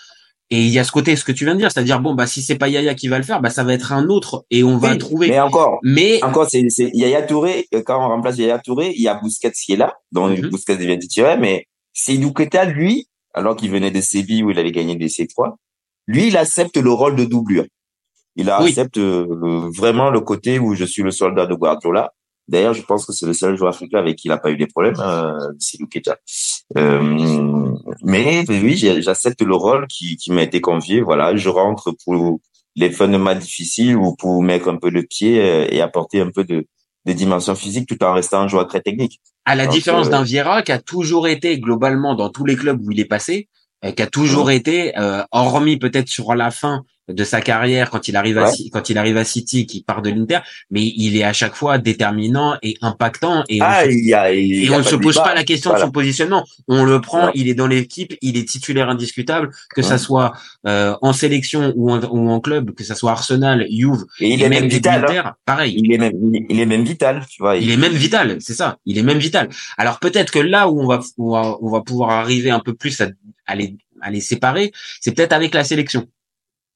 Et 0.51 0.63
il 0.63 0.69
y 0.71 0.79
a 0.79 0.85
ce 0.85 0.93
côté, 0.93 1.15
ce 1.15 1.25
que 1.25 1.33
tu 1.33 1.45
viens 1.45 1.55
de 1.55 1.59
dire, 1.61 1.71
c'est-à-dire 1.71 2.01
bon, 2.01 2.15
bah 2.15 2.27
si 2.27 2.41
c'est 2.43 2.57
pas 2.57 2.69
Yaya 2.69 2.95
qui 2.95 3.09
va 3.09 3.19
le 3.19 3.25
faire, 3.25 3.41
bah 3.43 3.51
ça 3.51 3.65
va 3.65 3.75
être 3.75 3.93
un 3.93 4.09
autre, 4.09 4.45
et 4.51 4.65
on 4.65 4.79
va 4.79 4.97
trouver. 4.97 5.29
mais 5.29 5.41
encore 5.41 5.79
Mais 5.83 6.23
Encore, 6.25 6.49
c'est, 6.51 6.65
c'est 6.71 6.91
Yaya 6.95 7.23
Touré. 7.23 7.69
euh, 7.75 7.83
Quand 7.85 8.03
on 8.03 8.09
remplace 8.09 8.39
Yaya 8.39 8.59
Touré, 8.59 8.93
il 8.97 9.03
y 9.03 9.09
a 9.09 9.15
Busquets 9.23 9.53
qui 9.53 9.73
est 9.75 9.77
là, 9.77 9.95
donc 10.13 10.39
Mhm. 10.39 10.49
Busquets 10.49 10.77
devient 10.77 10.99
titulaire, 10.99 11.39
mais 11.39 11.67
Seydou 11.93 12.33
Keita, 12.33 12.65
lui, 12.65 13.09
alors 13.35 13.57
qu'il 13.57 13.71
venait 13.71 13.91
de 13.91 14.01
Séville 14.01 14.43
où 14.43 14.51
il 14.51 14.59
avait 14.59 14.73
gagné 14.73 14.97
des 14.97 15.09
C3, 15.09 15.57
lui, 16.07 16.29
il 16.29 16.37
accepte 16.37 16.77
le 16.79 16.91
rôle 16.91 17.15
de 17.17 17.25
doublure. 17.27 17.65
Il 18.39 18.49
accepte 18.51 18.99
euh, 18.99 19.27
vraiment 19.77 20.11
le 20.11 20.21
côté 20.21 20.59
où 20.59 20.75
je 20.75 20.85
suis 20.85 21.03
le 21.03 21.11
soldat 21.11 21.47
de 21.47 21.55
Guardiola. 21.55 22.13
D'ailleurs, 22.47 22.73
je 22.73 22.83
pense 22.83 23.05
que 23.05 23.13
c'est 23.13 23.27
le 23.27 23.35
seul 23.35 23.59
joueur 23.59 23.71
africain 23.71 23.99
avec 23.99 24.17
qui 24.17 24.29
il 24.29 24.31
n'a 24.31 24.39
pas 24.39 24.51
eu 24.51 24.57
des 24.57 24.67
problèmes, 24.67 24.99
euh. 25.01 25.53
Euh, 26.79 27.75
mais 28.03 28.45
oui, 28.49 28.77
j'accepte 28.77 29.43
le 29.43 29.55
rôle 29.55 29.87
qui, 29.87 30.17
qui 30.17 30.33
m'a 30.33 30.43
été 30.43 30.61
confié. 30.61 31.03
Voilà, 31.03 31.37
je 31.37 31.49
rentre 31.51 31.95
pour 32.05 32.41
les 32.77 32.91
fins 32.91 33.09
de 33.09 33.17
match 33.17 33.41
difficiles 33.41 33.97
ou 33.97 34.15
pour 34.15 34.43
mettre 34.43 34.69
un 34.69 34.77
peu 34.77 34.89
le 34.89 35.03
pied 35.03 35.41
euh, 35.41 35.67
et 35.71 35.81
apporter 35.83 36.21
un 36.21 36.31
peu 36.31 36.45
de, 36.45 36.67
de 37.07 37.13
dimension 37.13 37.55
physique 37.55 37.89
tout 37.89 38.03
en 38.05 38.13
restant 38.15 38.41
un 38.43 38.49
joueur 38.49 38.67
très 38.67 38.81
technique. 38.81 39.21
à 39.45 39.55
la 39.55 39.65
Donc, 39.65 39.75
différence 39.75 40.07
euh, 40.07 40.11
d'un 40.11 40.23
Vieira 40.23 40.63
qui 40.63 40.73
a 40.73 40.79
toujours 40.79 41.29
été 41.29 41.59
globalement 41.59 42.15
dans 42.15 42.31
tous 42.31 42.45
les 42.45 42.57
clubs 42.57 42.81
où 42.83 42.93
il 42.93 43.01
est 43.01 43.05
passé, 43.05 43.49
qui 43.97 44.03
a 44.03 44.07
toujours 44.07 44.51
été, 44.51 44.97
euh, 44.99 45.23
hormis 45.33 45.77
peut-être 45.77 46.09
sur 46.09 46.35
la 46.35 46.51
fin 46.51 46.85
de 47.09 47.25
sa 47.25 47.41
carrière 47.41 47.91
quand 47.91 48.07
il 48.09 48.17
arrive 48.17 48.39
à 48.39 48.49
Ouais. 48.49 48.55
Quand 48.73 48.91
il 48.91 48.99
arrive 48.99 49.17
à 49.17 49.25
City, 49.25 49.67
qui 49.67 49.83
part 49.83 50.03
de 50.03 50.11
l'Inter, 50.11 50.39
mais 50.71 50.83
il 50.85 51.17
est 51.17 51.25
à 51.25 51.33
chaque 51.33 51.55
fois 51.55 51.79
déterminant 51.79 52.57
et 52.63 52.77
impactant 52.83 53.45
et 53.49 53.61
on 53.63 53.65
Ah, 53.67 53.85
se- 53.85 53.91
il 53.91 54.07
y 54.07 54.15
a, 54.15 54.33
il 54.33 54.47
y 54.47 54.65
et 54.67 54.69
a 54.69 54.73
on 54.75 54.79
ne 54.79 54.83
pas 54.85 54.91
se 54.91 54.97
pose 54.97 55.15
pas 55.17 55.35
la 55.35 55.45
question 55.45 55.71
Voilà. 55.71 55.85
de 55.85 55.89
son 55.89 55.93
positionnement. 55.93 56.45
On 56.69 56.85
le 56.85 57.01
prend, 57.01 57.27
Ouais. 57.27 57.33
il 57.35 57.49
est 57.49 57.55
dans 57.55 57.67
l'équipe, 57.67 58.15
il 58.21 58.37
est 58.37 58.49
titulaire 58.49 58.89
indiscutable, 58.91 59.51
que 59.75 59.83
ça 59.83 59.99
soit 59.99 60.33
euh, 60.67 60.95
en 61.03 61.13
sélection 61.13 61.73
ou 61.77 61.91
en, 61.91 62.01
ou 62.05 62.29
en 62.31 62.41
club, 62.41 62.73
que 62.75 62.85
ça 62.85 62.95
soit 62.95 63.13
Arsenal, 63.13 63.67
Juve, 63.71 64.05
Et 64.21 64.29
il 64.35 64.41
et 64.41 64.45
est 64.45 64.49
même 64.49 64.61
même 64.63 64.69
vital. 64.71 65.05
hein. 65.09 65.35
pareil. 65.45 65.75
Il 65.83 65.93
est 65.93 65.99
même, 65.99 66.13
il 66.49 66.61
est 66.61 66.67
même 66.67 66.85
vital, 66.85 67.25
tu 67.31 67.43
vois. 67.43 67.57
Il 67.57 67.71
est 67.71 67.77
même 67.77 67.93
vital, 67.93 68.37
c'est 68.41 68.55
ça. 68.55 68.77
Il 68.87 68.99
est 68.99 69.03
même 69.03 69.19
vital. 69.19 69.49
Alors 69.77 69.99
peut-être 69.99 70.31
que 70.31 70.39
là 70.41 70.69
où 70.69 70.81
on 70.83 70.87
va, 70.87 71.01
on 71.17 71.31
va, 71.33 71.57
on 71.63 71.71
va 71.71 71.81
pouvoir 71.83 72.11
arriver 72.11 72.51
un 72.51 72.61
peu 72.61 72.75
plus 72.75 73.01
à, 73.01 73.09
à 73.47 73.55
les, 73.55 73.77
à 74.01 74.11
les 74.11 74.21
séparer, 74.21 74.73
c'est 75.01 75.13
peut-être 75.13 75.33
avec 75.33 75.55
la 75.55 75.65
sélection. 75.65 76.07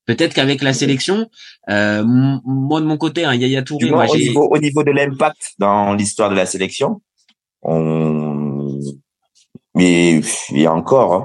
Peut-être 0.07 0.35
qu'avec 0.35 0.63
la 0.63 0.73
sélection, 0.73 1.29
euh, 1.71 2.03
moi 2.05 2.81
de 2.81 2.87
mon 2.87 2.97
côté, 2.97 3.25
un 3.25 3.35
Yaya 3.35 3.63
Touré, 3.63 3.91
moi 3.91 4.07
au 4.09 4.17
niveau, 4.17 4.49
au 4.51 4.59
niveau 4.59 4.83
de 4.83 4.91
l'impact 4.91 5.53
dans 5.59 5.95
l'histoire 5.95 6.29
de 6.31 6.35
la 6.35 6.47
sélection, 6.47 7.01
on, 7.63 8.81
Mais 9.75 10.21
il 10.51 10.61
y 10.61 10.67
a 10.67 10.73
encore. 10.73 11.15
Hein. 11.15 11.25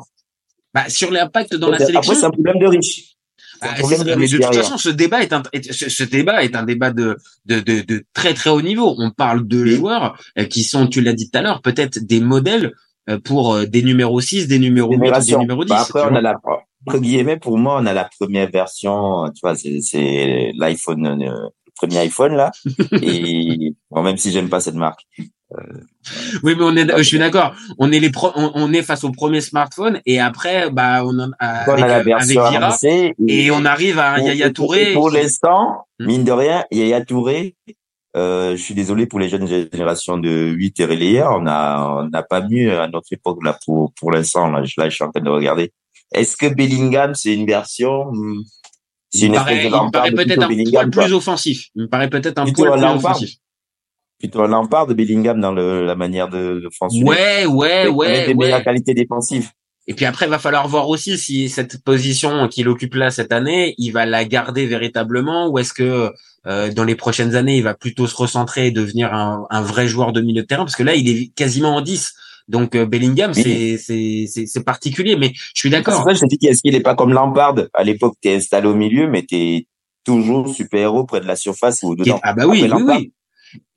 Bah, 0.73 0.89
sur 0.89 1.11
l'impact 1.11 1.55
dans 1.55 1.69
la 1.69 1.77
Après, 1.77 1.87
sélection. 1.87 2.13
c'est 2.13 2.25
un 2.25 2.29
problème 2.29 2.59
de 2.59 2.67
riche. 2.67 3.15
Ah, 3.61 3.69
c'est 3.75 3.79
problème 3.79 4.03
de 4.03 4.13
mais 4.15 4.27
de 4.27 4.37
toute 4.37 4.53
façon, 4.53 4.77
ce 4.77 4.89
débat 4.89 5.23
est 5.23 5.33
un, 5.33 5.41
ce, 5.71 5.89
ce 5.89 6.03
débat 6.03 6.43
est 6.43 6.55
un 6.55 6.63
débat 6.63 6.91
de, 6.91 7.17
de, 7.45 7.59
de, 7.59 7.81
de 7.81 8.05
très 8.13 8.35
très 8.35 8.51
haut 8.51 8.61
niveau. 8.61 8.93
On 8.99 9.09
parle 9.09 9.47
de 9.47 9.65
joueurs 9.65 10.21
euh, 10.37 10.45
qui 10.45 10.63
sont, 10.63 10.85
tu 10.85 11.01
l'as 11.01 11.13
dit 11.13 11.31
tout 11.31 11.39
à 11.39 11.41
l'heure, 11.41 11.63
peut-être 11.63 11.97
des 11.97 12.19
modèles 12.19 12.73
euh, 13.09 13.17
pour 13.19 13.55
euh, 13.55 13.65
des 13.65 13.81
numéros 13.81 14.21
6, 14.21 14.47
des 14.47 14.59
numéros 14.59 14.91
8, 14.91 15.25
des 15.25 15.37
numéros 15.37 15.63
10. 15.63 15.69
Bah, 15.69 15.81
après, 15.81 16.03
on 16.03 16.15
a 16.15 16.21
la, 16.21 16.35
entre 16.87 16.99
guillemets, 16.99 17.37
pour 17.37 17.57
moi, 17.57 17.77
on 17.81 17.85
a 17.85 17.93
la 17.93 18.09
première 18.19 18.49
version, 18.49 19.25
tu 19.33 19.39
vois, 19.43 19.55
c'est, 19.55 20.51
l'iPhone, 20.57 21.05
euh, 21.07 21.15
le 21.15 21.71
premier 21.75 21.97
iPhone, 21.99 22.35
là. 22.35 22.51
Et, 23.01 23.73
bon, 23.91 24.01
même 24.03 24.17
si 24.17 24.31
j'aime 24.31 24.49
pas 24.49 24.59
cette 24.59 24.75
marque. 24.75 25.01
Oui, 26.43 26.55
mais 26.57 26.63
on 26.63 26.75
est, 26.75 26.91
euh, 26.91 26.97
je 26.97 27.03
suis 27.03 27.19
d'accord. 27.19 27.53
On 27.79 27.91
est 27.91 27.99
les 27.99 28.09
pro, 28.09 28.31
on, 28.35 28.51
on 28.55 28.73
est 28.73 28.81
face 28.83 29.03
au 29.05 29.11
premier 29.11 29.39
smartphone 29.39 30.01
et 30.05 30.19
après, 30.19 30.69
bah, 30.69 31.03
on 31.05 31.17
en, 31.19 31.31
a- 31.39 31.63
on 31.69 31.71
a 31.73 31.77
la 31.77 31.87
euh, 31.87 31.93
avec 31.95 32.05
version 32.05 32.49
Vira 32.49 32.65
avancée. 32.67 33.15
et 33.27 33.49
on 33.51 33.63
arrive 33.63 33.97
à 33.97 34.15
pour- 34.15 34.27
Yaya 34.27 34.49
Touré. 34.51 34.93
Pour 34.93 35.09
l'instant, 35.09 35.85
Hmm. 35.99 36.05
mine 36.05 36.23
de 36.25 36.31
rien, 36.31 36.63
Yaya 36.69 37.03
Touré, 37.03 37.55
euh, 38.15 38.51
je 38.57 38.61
suis 38.61 38.73
désolé 38.75 39.05
pour 39.07 39.19
les 39.19 39.29
jeunes 39.29 39.47
générations 39.47 40.17
de 40.17 40.29
8 40.29 40.79
et 40.81 40.85
relayeurs, 40.85 41.31
on 41.39 41.47
a, 41.47 42.01
on 42.03 42.09
n'a 42.09 42.23
pas 42.23 42.41
mieux 42.41 42.79
à 42.79 42.87
notre 42.87 43.11
époque, 43.13 43.39
là, 43.43 43.57
pour, 43.65 43.93
pour 43.99 44.11
l'instant, 44.11 44.49
là, 44.51 44.63
je 44.63 44.89
suis 44.89 45.03
en 45.03 45.11
train 45.11 45.21
de 45.23 45.29
regarder. 45.29 45.71
Est-ce 46.13 46.37
que 46.37 46.47
Bellingham, 46.47 47.15
c'est 47.15 47.33
une 47.33 47.45
version, 47.45 48.11
hmm, 48.11 48.43
c'est 49.09 49.19
il 49.19 49.25
une 49.25 49.31
me 49.33 49.37
espèce 49.37 49.69
paraît, 49.69 49.69
de 49.69 49.75
il 49.75 49.85
me 49.85 49.91
paraît 49.91 50.11
peut-être 50.11 50.43
un 50.43 50.71
poil 50.71 50.89
plus 50.89 51.13
offensif. 51.13 51.67
Il 51.75 51.83
me 51.83 51.87
paraît 51.87 52.09
peut-être 52.09 52.39
un 52.39 52.43
Plutôt 52.43 52.65
poil 52.65 52.79
plus 52.79 52.87
offensif. 52.87 53.29
Plutôt 54.19 54.41
un 54.41 54.47
Lampard 54.47 54.87
de 54.87 54.93
Bellingham 54.93 55.39
dans 55.39 55.51
le, 55.51 55.85
la 55.85 55.95
manière 55.95 56.27
de, 56.27 56.59
de 56.59 56.69
foncer. 56.77 57.03
Ouais, 57.03 57.45
ouais, 57.45 57.71
Avec 57.71 57.95
ouais, 57.95 58.25
des 58.25 58.33
meilleures 58.33 58.57
ouais. 58.57 58.63
qualités 58.63 58.93
défensives. 58.95 59.51
Et 59.89 59.93
puis 59.93 60.05
après, 60.05 60.25
il 60.25 60.29
va 60.29 60.39
falloir 60.39 60.67
voir 60.67 60.89
aussi 60.89 61.17
si 61.17 61.47
cette 61.49 61.81
position 61.81 62.47
qu'il 62.49 62.67
occupe 62.67 62.95
là 62.95 63.09
cette 63.09 63.31
année, 63.31 63.73
il 63.77 63.91
va 63.91 64.05
la 64.05 64.25
garder 64.25 64.65
véritablement 64.65 65.47
ou 65.47 65.59
est-ce 65.59 65.73
que 65.73 66.11
euh, 66.45 66.73
dans 66.73 66.83
les 66.83 66.95
prochaines 66.95 67.35
années, 67.35 67.57
il 67.57 67.63
va 67.63 67.73
plutôt 67.73 68.05
se 68.05 68.15
recentrer 68.15 68.67
et 68.67 68.71
devenir 68.71 69.13
un, 69.13 69.47
un 69.49 69.61
vrai 69.61 69.87
joueur 69.87 70.11
de 70.11 70.19
milieu 70.19 70.41
de 70.41 70.47
terrain? 70.47 70.65
Parce 70.65 70.75
que 70.75 70.83
là, 70.83 70.95
il 70.95 71.07
est 71.07 71.27
quasiment 71.35 71.75
en 71.75 71.81
10. 71.81 72.13
Donc 72.47 72.75
euh, 72.75 72.85
Bellingham, 72.85 73.31
Oui. 73.35 73.43
c'est 73.43 73.77
c'est 73.77 74.25
c'est 74.27 74.45
c'est 74.45 74.63
particulier, 74.63 75.15
mais 75.17 75.31
je 75.33 75.41
suis 75.59 75.69
C'est 75.69 75.69
d'accord. 75.69 76.03
ça 76.03 76.11
que 76.11 76.15
je 76.15 76.21
te 76.21 76.35
dis, 76.35 76.47
est-ce 76.47 76.61
qu'il 76.61 76.75
est 76.75 76.79
pas 76.81 76.95
comme 76.95 77.13
Lampard? 77.13 77.55
À 77.73 77.83
l'époque, 77.83 78.15
t'es 78.21 78.35
installé 78.35 78.67
au 78.67 78.75
milieu, 78.75 79.07
mais 79.09 79.23
t'es 79.23 79.67
toujours 80.05 80.47
super-héros 80.53 81.05
près 81.05 81.19
de 81.19 81.25
la 81.25 81.35
surface 81.35 81.83
ou 81.83 81.95
dedans. 81.95 82.19
Ah 82.23 82.33
bah 82.33 82.45
oui, 82.47 82.63
Après, 82.63 82.75
oui, 82.77 82.79
Lampard, 82.81 82.97
oui. 82.99 83.13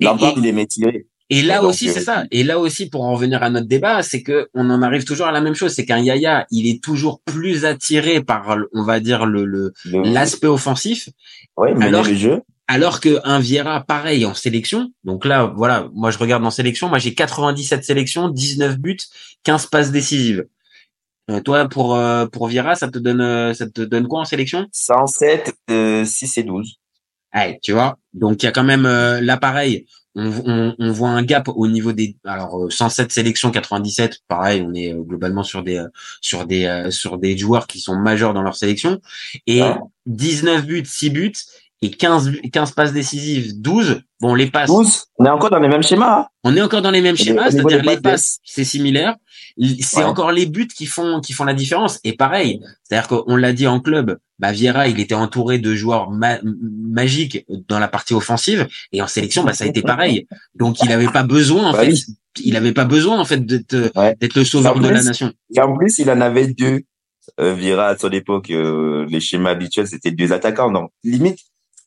Lampard, 0.00 0.30
et- 0.30 0.34
il 0.40 0.46
aimait 0.46 0.66
tirer. 0.66 1.06
Et 1.32 1.42
là 1.42 1.62
aussi, 1.62 1.88
euh, 1.88 1.92
c'est 1.92 2.00
ça. 2.00 2.24
Et 2.32 2.42
là 2.42 2.58
aussi, 2.58 2.88
pour 2.88 3.02
en 3.04 3.12
revenir 3.14 3.40
à 3.44 3.50
notre 3.50 3.68
débat, 3.68 4.02
c'est 4.02 4.22
que 4.22 4.48
on 4.52 4.68
en 4.68 4.82
arrive 4.82 5.04
toujours 5.04 5.26
à 5.26 5.32
la 5.32 5.40
même 5.40 5.54
chose. 5.54 5.72
C'est 5.72 5.84
qu'un 5.86 5.98
Yaya, 6.00 6.44
il 6.50 6.68
est 6.68 6.82
toujours 6.82 7.20
plus 7.24 7.64
attiré 7.64 8.20
par, 8.20 8.56
on 8.72 8.82
va 8.82 8.98
dire, 8.98 9.26
le 9.26 9.44
le- 9.44 9.72
Le- 9.84 10.02
l'aspect 10.12 10.48
offensif, 10.48 11.08
Ouais, 11.56 11.72
mener 11.74 11.86
alors- 11.86 12.04
le 12.04 12.14
jeu. 12.14 12.40
Alors 12.70 13.00
que 13.00 13.18
un 13.24 13.40
Vieira, 13.40 13.82
pareil 13.84 14.24
en 14.24 14.32
sélection. 14.34 14.92
Donc 15.02 15.24
là, 15.24 15.52
voilà, 15.56 15.88
moi 15.92 16.10
je 16.12 16.18
regarde 16.18 16.44
en 16.46 16.50
sélection. 16.52 16.88
Moi 16.88 16.98
j'ai 16.98 17.14
97 17.14 17.84
sélections, 17.84 18.28
19 18.28 18.78
buts, 18.78 18.98
15 19.42 19.66
passes 19.66 19.90
décisives. 19.90 20.46
Euh, 21.30 21.40
toi, 21.40 21.68
pour 21.68 21.96
euh, 21.96 22.26
pour 22.26 22.46
Vieira, 22.46 22.76
ça 22.76 22.88
te 22.88 22.98
donne 22.98 23.20
euh, 23.20 23.54
ça 23.54 23.68
te 23.68 23.80
donne 23.82 24.06
quoi 24.06 24.20
en 24.20 24.24
sélection? 24.24 24.66
107, 24.72 25.52
euh, 25.70 26.04
6 26.04 26.38
et 26.38 26.42
12. 26.44 26.76
Ouais, 27.34 27.58
tu 27.62 27.72
vois. 27.72 27.98
Donc 28.14 28.42
il 28.42 28.46
y 28.46 28.48
a 28.48 28.52
quand 28.52 28.64
même 28.64 28.86
euh, 28.86 29.20
l'appareil. 29.20 29.86
On, 30.16 30.28
on, 30.44 30.74
on 30.78 30.90
voit 30.92 31.10
un 31.10 31.22
gap 31.22 31.48
au 31.48 31.68
niveau 31.68 31.92
des 31.92 32.16
alors 32.24 32.64
euh, 32.64 32.68
107 32.70 33.12
sélections 33.12 33.52
97 33.52 34.18
pareil 34.26 34.60
on 34.66 34.74
est 34.74 34.92
euh, 34.92 35.02
globalement 35.02 35.44
sur 35.44 35.62
des 35.62 35.76
euh, 35.76 35.86
sur 36.20 36.46
des 36.46 36.64
euh, 36.64 36.90
sur 36.90 37.16
des 37.16 37.38
joueurs 37.38 37.68
qui 37.68 37.78
sont 37.78 37.94
majeurs 37.94 38.34
dans 38.34 38.42
leur 38.42 38.56
sélection 38.56 39.00
et 39.46 39.62
Ouais. 39.62 39.76
19 40.06 40.66
buts 40.66 40.82
6 40.84 41.10
buts 41.10 41.32
et 41.82 41.90
15 41.90 42.28
bu- 42.30 42.50
15 42.50 42.72
passes 42.72 42.92
décisives 42.92 43.60
12 43.60 44.02
bon 44.20 44.34
les 44.34 44.50
passes 44.50 44.68
12. 44.68 45.04
On 45.18 45.24
est 45.24 45.30
encore 45.30 45.50
dans 45.50 45.58
les 45.60 45.68
mêmes 45.68 45.82
schémas. 45.82 46.20
hein. 46.20 46.26
on 46.44 46.54
est 46.56 46.60
encore 46.62 46.82
dans 46.82 46.90
les 46.90 47.00
mêmes 47.00 47.16
schémas 47.16 47.50
c'est-à-dire 47.50 47.82
les 47.82 47.96
passes, 47.98 48.38
c'est 48.44 48.64
similaire 48.64 49.16
c'est 49.80 49.98
Ouais. 49.98 50.04
encore 50.04 50.30
les 50.32 50.46
buts 50.46 50.68
qui 50.68 50.86
font 50.86 51.20
qui 51.20 51.32
font 51.32 51.44
la 51.44 51.54
différence 51.54 51.98
et 52.04 52.12
pareil 52.12 52.60
c'est-à-dire 52.84 53.08
qu'on 53.08 53.36
l'a 53.36 53.52
dit 53.52 53.66
en 53.66 53.80
club 53.80 54.18
bah 54.38 54.52
Vieira 54.52 54.88
il 54.88 55.00
était 55.00 55.14
entouré 55.14 55.58
de 55.58 55.74
joueurs 55.74 56.10
ma- 56.10 56.38
magiques 56.44 57.44
dans 57.68 57.78
la 57.78 57.88
partie 57.88 58.14
offensive 58.14 58.66
et 58.92 59.02
en 59.02 59.06
sélection 59.06 59.42
bah 59.44 59.52
ça 59.52 59.64
a 59.64 59.66
été 59.66 59.82
pareil 59.82 60.26
donc 60.54 60.82
il 60.82 60.92
avait 60.92 61.08
pas 61.08 61.22
besoin 61.22 61.68
en 61.68 61.72
Bah 61.72 61.84
fait 61.84 61.94
il 62.44 62.56
avait 62.56 62.72
pas 62.72 62.84
besoin 62.84 63.18
en 63.18 63.24
fait 63.24 63.44
d'être 63.44 63.90
Ouais. 63.96 64.14
d'être 64.20 64.36
le 64.36 64.44
sauveur 64.44 64.78
de 64.78 64.88
la 64.88 65.02
nation 65.02 65.32
Et 65.54 65.60
en 65.60 65.76
plus, 65.76 65.98
il 65.98 66.08
en 66.10 66.20
avait 66.20 66.46
deux. 66.46 66.82
Euh, 67.40 67.78
à 67.78 67.96
son 67.98 68.08
époque, 68.10 68.50
euh, 68.50 69.04
les 69.08 69.18
schémas 69.20 69.50
habituels, 69.50 69.86
c'était 69.88 70.12
deux 70.12 70.32
attaquants. 70.32 70.70
Donc, 70.70 70.90
limite, 71.04 71.38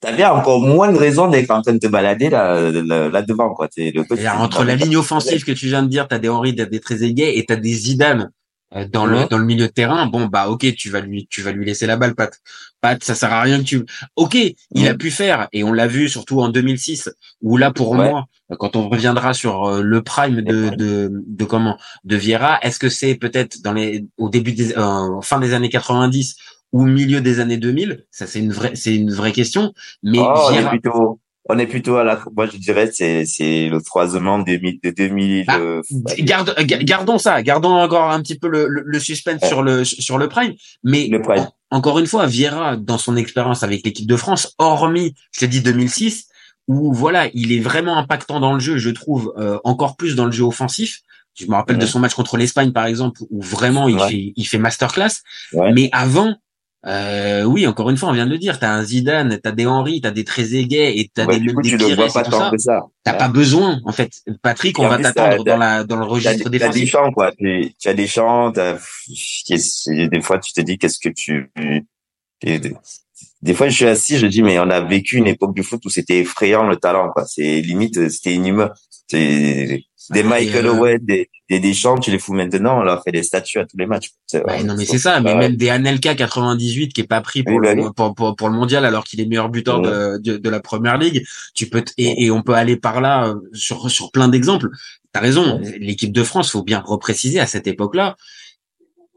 t'avais 0.03 0.25
encore 0.25 0.62
moins 0.62 0.91
de 0.91 0.98
raison 0.98 1.27
d'être 1.27 1.50
en 1.51 1.62
train 1.62 1.74
de 1.74 1.79
te 1.79 1.88
balader 1.88 2.29
là, 2.29 2.60
là, 2.72 3.10
là 3.10 3.22
devant, 3.24 3.53
quoi. 3.53 3.67
Le. 3.77 3.91
C'est-à-dire, 4.07 4.39
entre 4.39 4.63
la 4.63 4.75
ligne 4.75 4.98
offensive 4.98 5.43
que 5.43 5.51
tu 5.51 5.67
viens 5.67 5.81
de 5.83 5.88
dire 5.89 6.07
t'as 6.07 6.19
des 6.19 6.29
Henry 6.29 6.55
t'as 6.55 6.65
des 6.65 6.79
Trezeguet 6.79 7.38
et 7.38 7.45
t'as 7.45 7.55
des 7.55 7.74
Zidane 7.74 8.29
euh, 8.75 8.86
dans 8.91 9.05
le 9.05 9.27
dans 9.29 9.38
le 9.38 9.45
milieu 9.45 9.67
de 9.67 9.72
terrain 9.72 10.05
bon 10.07 10.25
bah 10.25 10.48
ok 10.50 10.74
tu 10.75 10.89
vas 10.89 11.01
lui 11.01 11.27
tu 11.29 11.41
vas 11.41 11.51
lui 11.51 11.65
laisser 11.65 11.86
la 11.86 11.95
balle 11.95 12.15
Pat 12.15 12.33
Pat 12.81 13.03
ça 13.03 13.13
sert 13.15 13.31
à 13.31 13.41
rien 13.41 13.60
que 13.60 13.63
tu 13.65 13.83
ok 14.15 14.36
il 14.36 14.88
a 14.88 14.91
Ouais. 14.91 14.98
pu 14.98 15.12
faire 15.12 15.48
et 15.53 15.63
on 15.63 15.72
l'a 15.74 15.88
vu 15.88 16.10
surtout 16.10 16.39
en 16.41 16.50
2006 16.50 17.10
où 17.41 17.57
là 17.57 17.72
pour 17.72 17.91
Ouais. 17.91 18.10
moi 18.10 18.25
quand 18.60 18.75
on 18.75 18.89
reviendra 18.89 19.33
sur 19.33 19.65
euh, 19.65 19.81
le 19.83 20.01
prime 20.01 20.41
de 20.41 20.69
de 20.75 21.12
de 21.39 21.45
comment 21.45 21.77
de 22.03 22.15
Vieira 22.15 22.60
est-ce 22.63 22.79
que 22.79 22.89
c'est 22.89 23.15
peut-être 23.15 23.62
dans 23.63 23.74
les 23.74 24.05
au 24.17 24.29
début 24.29 24.53
des 24.53 24.74
euh, 24.75 25.22
fin 25.22 25.39
des 25.39 25.53
années 25.53 25.69
90 25.69 26.36
ou 26.74 26.86
milieu 26.86 27.22
des 27.22 27.39
années 27.39 27.58
2000 27.58 28.06
ça 28.12 28.27
c'est 28.27 28.39
une 28.39 28.51
vraie 28.51 28.75
c'est 28.75 28.94
une 28.96 29.12
vraie 29.13 29.32
question 29.32 29.74
mais 30.03 30.20
Oh, 30.20 30.34
on 30.50 30.53
est 30.53 30.68
plutôt, 30.70 31.20
on 31.50 31.60
est 31.60 31.68
plutôt 31.68 31.96
à 31.98 32.03
la, 32.06 32.22
moi, 32.38 32.46
je 32.46 32.56
dirais, 32.58 32.89
c'est, 32.94 33.25
c'est 33.25 33.68
le 33.68 33.82
croisement 33.82 34.39
2000, 34.39 34.80
de 34.82 34.89
2000, 34.92 35.44
Ah, 35.50 35.58
euh, 35.60 35.82
Garde, 36.20 36.56
ga- 36.62 36.77
gardons 36.84 37.18
ça, 37.18 37.44
gardons 37.44 37.74
encore 37.74 38.10
un 38.12 38.22
petit 38.22 38.39
peu 38.39 38.48
le, 38.48 38.65
le, 38.70 38.82
le 38.86 39.00
suspense 39.00 39.42
Ouais. 39.42 39.48
sur 39.50 39.62
le 39.62 39.84
sur 39.84 40.18
le 40.18 40.30
prime. 40.30 40.53
Mais 40.86 41.08
Le 41.08 41.22
prime. 41.22 41.39
en- 41.72 41.77
encore 41.77 42.00
une 42.00 42.08
fois, 42.08 42.27
Vieira, 42.27 42.77
dans 42.77 42.98
son 42.98 43.18
expérience 43.18 43.62
avec 43.62 43.86
l'équipe 43.86 44.08
de 44.08 44.15
France, 44.15 44.53
hormis, 44.58 45.15
je 45.34 45.42
te 45.42 45.46
dis 45.46 45.60
2006, 45.62 46.27
où 46.70 46.94
voilà, 46.94 47.27
il 47.34 47.51
est 47.51 47.60
vraiment 47.60 47.98
impactant 47.98 48.39
dans 48.39 48.53
le 48.53 48.62
jeu, 48.62 48.77
je 48.77 48.89
trouve, 48.92 49.34
euh, 49.38 49.60
encore 49.65 49.98
plus 49.98 50.15
dans 50.15 50.25
le 50.25 50.32
jeu 50.32 50.44
offensif. 50.46 51.01
Je 51.36 51.46
me 51.48 51.56
rappelle 51.56 51.77
de 51.80 51.86
son 51.88 52.00
match 52.00 52.13
contre 52.13 52.38
l'Espagne, 52.38 52.72
par 52.72 52.86
exemple, 52.86 53.20
où 53.32 53.42
vraiment 53.42 53.89
il 53.89 53.96
Ouais. 53.98 54.10
fait 54.10 54.34
il 54.36 54.46
fait 54.46 54.60
masterclass. 54.60 55.15
Ouais. 55.51 55.74
Mais 55.74 55.89
avant. 55.92 56.36
Euh, 56.86 57.44
oui, 57.44 57.66
encore 57.66 57.90
une 57.90 57.96
fois, 57.98 58.10
on 58.10 58.12
vient 58.12 58.25
de 58.25 58.32
le 58.32 58.38
dire. 58.38 58.60
T'as 58.60 58.72
un 58.74 58.84
Zidane, 58.84 59.40
t'as 59.42 59.52
des 59.54 59.66
Henry, 59.66 60.02
t'as 60.02 60.12
des 60.12 60.25
Trezeguet 60.25 60.98
et 61.00 61.10
t'as 61.13 61.25
Ouais, 61.25 61.40
des 61.40 61.54
coup, 61.54 61.62
des 61.62 61.70
tu 61.70 61.78
Pires 61.78 61.96
vois 61.96 62.08
pas 62.08 62.24
tout 62.24 62.32
tant 62.32 62.40
ça. 62.40 62.50
que 62.52 62.58
ça. 62.58 62.82
T'as 63.06 63.13
Ouais. 63.13 63.18
pas 63.20 63.28
besoin, 63.30 63.80
en 63.86 63.92
fait. 63.94 64.12
Patrick, 64.42 64.78
on 64.80 64.88
va 64.90 64.98
t'attendre 64.98 65.44
dans 65.46 65.58
la 65.58 65.84
dans 65.86 65.96
le 65.98 66.04
registre 66.04 66.50
des, 66.50 66.60
t'as 66.60 66.68
des 66.68 66.80
défensif. 66.82 66.90
champs, 66.90 67.12
quoi. 67.12 67.32
Des 67.40 68.08
champs, 68.08 68.52
t'as, 68.52 68.78
qu'est-ce- 69.48 70.08
des 70.08 70.22
fois, 70.22 70.40
tu 70.40 70.52
te 70.52 70.60
dis, 70.62 70.78
qu'est-ce 70.78 71.00
que 71.00 71.10
tu, 71.10 71.50
des, 73.42 73.53
fois, 73.53 73.70
je 73.70 73.75
suis 73.75 73.86
assis, 73.86 74.18
je 74.18 74.27
dis, 74.27 74.42
mais 74.42 74.60
on 74.60 74.70
a 74.70 74.82
vécu 74.82 75.18
une 75.18 75.27
époque 75.27 75.56
du 75.56 75.63
foot 75.63 75.82
où 75.86 75.89
c'était 75.89 76.20
effrayant, 76.20 76.68
le 76.68 76.75
talent, 76.77 77.10
quoi. 77.12 77.25
C'est 77.25 77.62
limite, 77.62 78.10
c'était 78.10 78.34
inhumain. 78.34 78.72
C'est, 79.08 79.84
des 80.10 80.22
Ouais, 80.22 80.24
Michael 80.24 80.65
euh, 80.65 80.74
Owen, 80.74 81.00
des, 81.01 81.30
des 81.50 81.60
Deschamps, 81.60 81.98
tu 81.98 82.12
les 82.12 82.20
fous 82.20 82.34
maintenant, 82.34 82.80
on 82.80 82.84
leur 82.84 83.03
fait 83.03 83.12
des 83.12 83.24
statues 83.24 83.60
à 83.60 83.65
tous 83.65 83.77
les 83.77 83.86
matchs. 83.86 84.12
Ouais, 84.34 84.63
non 84.63 84.75
mais 84.77 84.86
c'est 84.86 84.98
ça, 84.98 85.22
mais 85.22 85.36
même 85.36 85.56
des 85.56 85.70
Anelka 85.70 86.15
98 86.15 86.94
qui 86.94 87.01
est 87.01 87.08
pas 87.08 87.22
pris 87.22 87.44
pour, 87.44 87.62
bah 87.62 87.74
le, 87.74 87.84
oui. 87.84 87.89
pour, 87.96 88.13
pour, 88.13 88.36
pour 88.36 88.50
le 88.50 88.56
mondial 88.56 88.86
alors 88.86 89.03
qu'il 89.03 89.22
est 89.22 89.25
meilleur 89.25 89.50
buteur 89.50 89.82
de, 89.82 90.18
de, 90.18 90.38
de 90.38 90.50
la 90.50 90.60
première 90.60 90.98
ligue, 90.98 91.24
tu 91.53 91.70
peux 91.70 91.84
et, 91.98 92.25
et 92.25 92.32
on 92.32 92.42
peut 92.42 92.53
aller 92.53 92.75
par 92.75 93.00
là 93.01 93.27
euh, 93.27 93.36
sur 93.53 93.89
sur 93.89 94.12
plein 94.12 94.27
d'exemples. 94.27 94.70
T'as 95.13 95.22
raison, 95.22 95.62
l'équipe 95.80 96.12
de 96.12 96.24
France, 96.24 96.51
faut 96.51 96.63
bien 96.63 96.80
repréciser 96.80 97.39
à 97.39 97.46
cette 97.46 97.68
époque-là. 97.68 98.18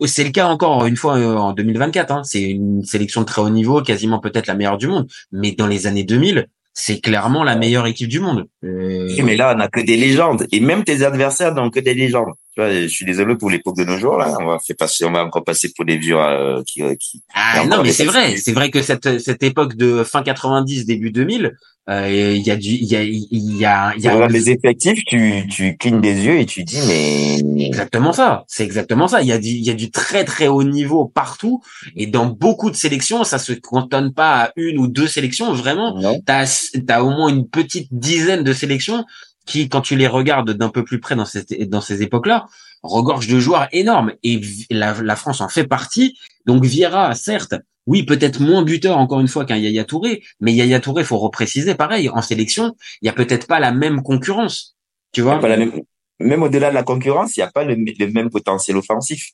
C'est 0.04 0.24
le 0.24 0.30
cas 0.30 0.46
encore 0.46 0.84
une 0.86 0.96
fois 0.96 1.16
euh, 1.16 1.36
en 1.36 1.52
2024. 1.52 2.10
Hein, 2.10 2.22
c'est 2.24 2.42
une 2.42 2.84
sélection 2.84 3.22
de 3.22 3.26
très 3.26 3.40
haut 3.40 3.50
niveau, 3.50 3.82
quasiment 3.82 4.18
peut-être 4.18 4.46
la 4.46 4.54
meilleure 4.54 4.78
du 4.78 4.88
monde. 4.88 5.06
Mais 5.32 5.52
dans 5.52 5.66
les 5.66 5.86
années 5.86 6.04
2000, 6.04 6.48
c'est 6.78 7.00
clairement 7.00 7.42
la 7.42 7.56
meilleure 7.56 7.86
équipe 7.86 8.08
du 8.08 8.20
monde. 8.20 8.44
Euh, 8.62 9.06
Oui, 9.08 9.22
mais 9.22 9.34
là, 9.34 9.54
on 9.56 9.60
a 9.60 9.68
que 9.68 9.80
des 9.80 9.96
légendes. 9.96 10.46
Et 10.52 10.60
même 10.60 10.84
tes 10.84 11.02
adversaires 11.02 11.54
n'ont 11.54 11.70
que 11.70 11.80
des 11.80 11.94
légendes. 11.94 12.34
Tu 12.54 12.60
vois, 12.60 12.70
je 12.70 12.86
suis 12.86 13.06
désolé 13.06 13.36
pour 13.36 13.48
l'époque 13.48 13.76
de 13.78 13.84
nos 13.84 13.96
jours, 13.96 14.18
là. 14.18 14.36
On 14.40 14.46
va 14.46 14.58
faire 14.58 14.76
passer, 14.76 15.06
on 15.06 15.12
va 15.12 15.24
encore 15.24 15.42
passer 15.42 15.72
pour 15.74 15.86
des 15.86 15.96
vieux, 15.96 16.18
euh, 16.18 16.62
qui, 16.66 16.82
qui, 16.98 17.22
Ah 17.34 17.64
non, 17.66 17.82
mais 17.82 17.92
c'est 17.92 18.04
vrai, 18.04 18.36
c'est 18.36 18.52
vrai 18.52 18.70
que 18.70 18.82
cette 18.82 19.18
cette 19.18 19.42
époque 19.42 19.74
de 19.76 20.04
fin 20.04 20.22
90 20.22 20.84
début 20.84 21.10
2000, 21.10 21.56
euh, 21.88 22.34
il 22.36 22.44
y 22.44 22.50
a 22.50 22.56
du 22.56 22.70
il 22.70 22.84
y 22.84 22.96
a 22.96 23.02
il 23.04 23.56
y 23.56 23.64
a 23.64 23.94
il 23.96 24.02
y 24.02 24.08
a 24.08 24.26
les 24.26 24.50
effectifs, 24.50 25.04
tu, 25.06 25.46
tu 25.48 25.76
clignes 25.76 26.00
des 26.00 26.24
yeux 26.24 26.40
et 26.40 26.46
tu 26.46 26.64
dis, 26.64 26.80
mais, 26.88 27.64
exactement 27.64 28.12
ça, 28.12 28.44
c'est 28.48 28.64
exactement 28.64 29.06
ça, 29.06 29.22
il 29.22 29.28
y 29.28 29.32
a 29.32 29.38
du 29.38 29.50
il 29.50 29.64
y 29.64 29.70
a 29.70 29.74
du 29.74 29.92
très 29.92 30.24
très 30.24 30.48
haut 30.48 30.64
niveau 30.64 31.04
partout. 31.06 31.62
Et 31.94 32.06
dans 32.06 32.26
beaucoup 32.26 32.70
de 32.70 32.76
sélections, 32.76 33.22
ça 33.22 33.38
se 33.38 33.52
cantonne 33.52 34.12
pas 34.12 34.46
à 34.46 34.52
une 34.56 34.78
ou 34.78 34.88
deux 34.88 35.06
sélections, 35.06 35.52
vraiment, 35.52 35.96
t'as 36.24 36.44
as 36.88 37.04
au 37.04 37.10
moins 37.10 37.28
une 37.28 37.48
petite 37.48 37.88
dizaine 37.92 38.42
de 38.42 38.52
sélections 38.52 39.04
qui 39.46 39.68
quand 39.68 39.80
tu 39.80 39.94
les 39.94 40.08
regardes 40.08 40.50
d'un 40.50 40.70
peu 40.70 40.84
plus 40.84 40.98
près 40.98 41.14
dans 41.14 41.24
ces 41.24 41.44
dans 41.66 41.80
ces 41.80 42.02
époques-là, 42.02 42.46
regorge 42.82 43.26
de 43.28 43.38
joueurs 43.38 43.68
énormes 43.72 44.12
et 44.22 44.40
la, 44.70 44.94
la 45.02 45.16
France 45.16 45.40
en 45.40 45.48
fait 45.48 45.64
partie. 45.64 46.16
Donc 46.46 46.64
Vieira, 46.64 47.14
certes, 47.14 47.54
oui, 47.86 48.02
peut-être 48.04 48.40
moins 48.40 48.62
buteur 48.62 48.98
encore 48.98 49.20
une 49.20 49.28
fois 49.28 49.44
qu'un 49.44 49.56
Yaya 49.56 49.84
Touré, 49.84 50.22
mais 50.40 50.52
Yaya 50.52 50.80
Touré, 50.80 51.04
faut 51.04 51.18
repréciser, 51.18 51.74
pareil, 51.74 52.08
en 52.08 52.22
sélection, 52.22 52.74
il 53.02 53.06
y 53.06 53.08
a 53.08 53.12
peut-être 53.12 53.46
pas 53.46 53.60
la 53.60 53.72
même 53.72 54.02
concurrence, 54.02 54.76
tu 55.12 55.20
vois? 55.22 55.38
pas 55.40 55.48
la 55.48 55.56
même, 55.56 55.72
même 56.20 56.42
au-delà 56.42 56.70
de 56.70 56.74
la 56.74 56.82
concurrence, 56.82 57.36
il 57.36 57.40
n'y 57.40 57.44
a 57.44 57.50
pas 57.50 57.64
le, 57.64 57.74
le 57.76 58.06
même 58.12 58.30
potentiel 58.30 58.76
offensif. 58.76 59.30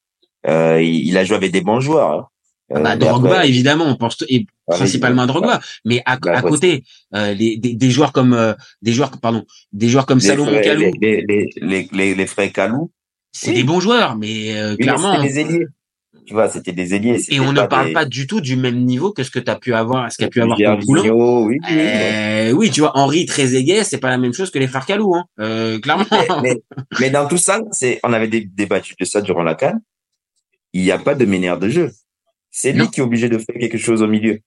Euh, 0.47 0.83
il, 0.83 1.07
il 1.09 1.17
a 1.17 1.25
joué 1.25 1.37
avec 1.37 1.53
des 1.53 1.61
bons 1.63 1.81
joueurs. 1.81 2.11
hein. 2.13 2.27
Ah 2.75 2.79
Euh, 2.79 2.83
bah, 2.83 2.97
Drogba, 2.97 3.31
après- 3.37 3.49
évidemment, 3.49 3.85
on 3.87 3.97
pense 3.97 4.23
et 4.29 4.47
Ouais, 4.69 4.77
principalement 4.77 5.23
à 5.23 5.27
Drogba, 5.27 5.61
mais 5.85 6.03
à, 6.07 6.17
Bah, 6.17 6.39
à 6.39 6.43
côté, 6.43 6.85
euh, 7.15 7.35
les, 7.35 7.57
des, 7.59 7.75
des 7.75 7.91
joueurs 7.91 8.13
comme 8.13 8.33
euh, 8.33 8.55
des 8.81 8.93
joueurs, 8.93 9.11
pardon, 9.21 9.45
des 9.73 9.89
joueurs 9.89 10.07
comme 10.07 10.21
Salomon 10.21 10.61
Kalou, 10.63 10.91
les, 11.01 11.25
les, 11.29 11.49
les, 11.61 11.89
les, 11.93 12.15
les 12.15 12.27
frères 12.27 12.53
Kalou, 12.53 12.91
c'est 13.33 13.49
oui. 13.51 13.57
des 13.57 13.65
bons 13.65 13.81
joueurs, 13.81 14.17
mais 14.17 14.57
euh, 14.57 14.73
oui, 14.73 14.85
clairement. 14.85 15.15
c'était 15.15 15.29
des 15.29 15.41
ailiers. 15.41 15.67
Tu 16.25 16.35
vois, 16.35 16.49
c'était 16.49 16.73
des 16.73 16.95
ailiers. 16.95 17.21
Et 17.31 17.41
on 17.41 17.53
ne 17.53 17.63
parle 17.67 17.89
des- 17.89 17.93
pas 17.93 18.05
du 18.05 18.29
tout 18.29 18.41
du 18.41 18.55
même 18.57 18.85
niveau 18.85 19.11
que 19.13 19.25
ce 19.25 19.31
que 19.31 19.41
tu 19.41 19.51
as 19.51 19.57
pu 19.57 19.75
avoir, 19.75 20.11
ce 20.13 20.19
qu'a 20.19 20.29
pu 20.29 20.41
avoir 20.41 20.57
ton 20.57 20.79
oui, 20.87 21.01
oui, 21.11 21.11
oui. 21.11 21.59
Euh, 21.73 22.53
oui, 22.53 22.71
tu 22.71 22.81
vois, 22.81 22.97
Henri 22.97 23.27
Trezeguet, 23.27 23.83
c'est 23.83 23.99
pas 23.99 24.11
la 24.11 24.19
même 24.19 24.33
chose 24.33 24.51
que 24.53 24.59
les 24.61 24.69
frères 24.69 24.87
Calou, 24.87 25.17
hein. 25.17 25.25
Euh, 25.41 25.81
clairement. 25.81 26.05
mais, 26.13 26.27
mais, 26.43 26.57
mais 27.01 27.11
dans 27.11 27.27
tout 27.27 27.39
ça, 27.39 27.61
c'est, 27.73 27.99
on 28.05 28.13
avait 28.13 28.29
dé- 28.29 28.49
débattu 28.55 28.95
de 29.01 29.05
ça 29.05 29.21
durant 29.21 29.43
la 29.43 29.57
CAN. 29.57 29.75
Il 30.73 30.83
n'y 30.83 30.93
a 30.93 30.99
pas 30.99 31.15
de 31.17 31.25
meneur 31.25 31.59
de 31.59 31.69
jeu. 31.69 31.91
C'est 32.53 32.73
lui 32.73 32.89
qui 32.89 33.01
est 33.01 33.03
obligé 33.03 33.29
de 33.29 33.39
faire 33.39 33.57
quelque 33.59 33.79
chose 33.79 34.01
au 34.03 34.07
milieu. 34.07 34.39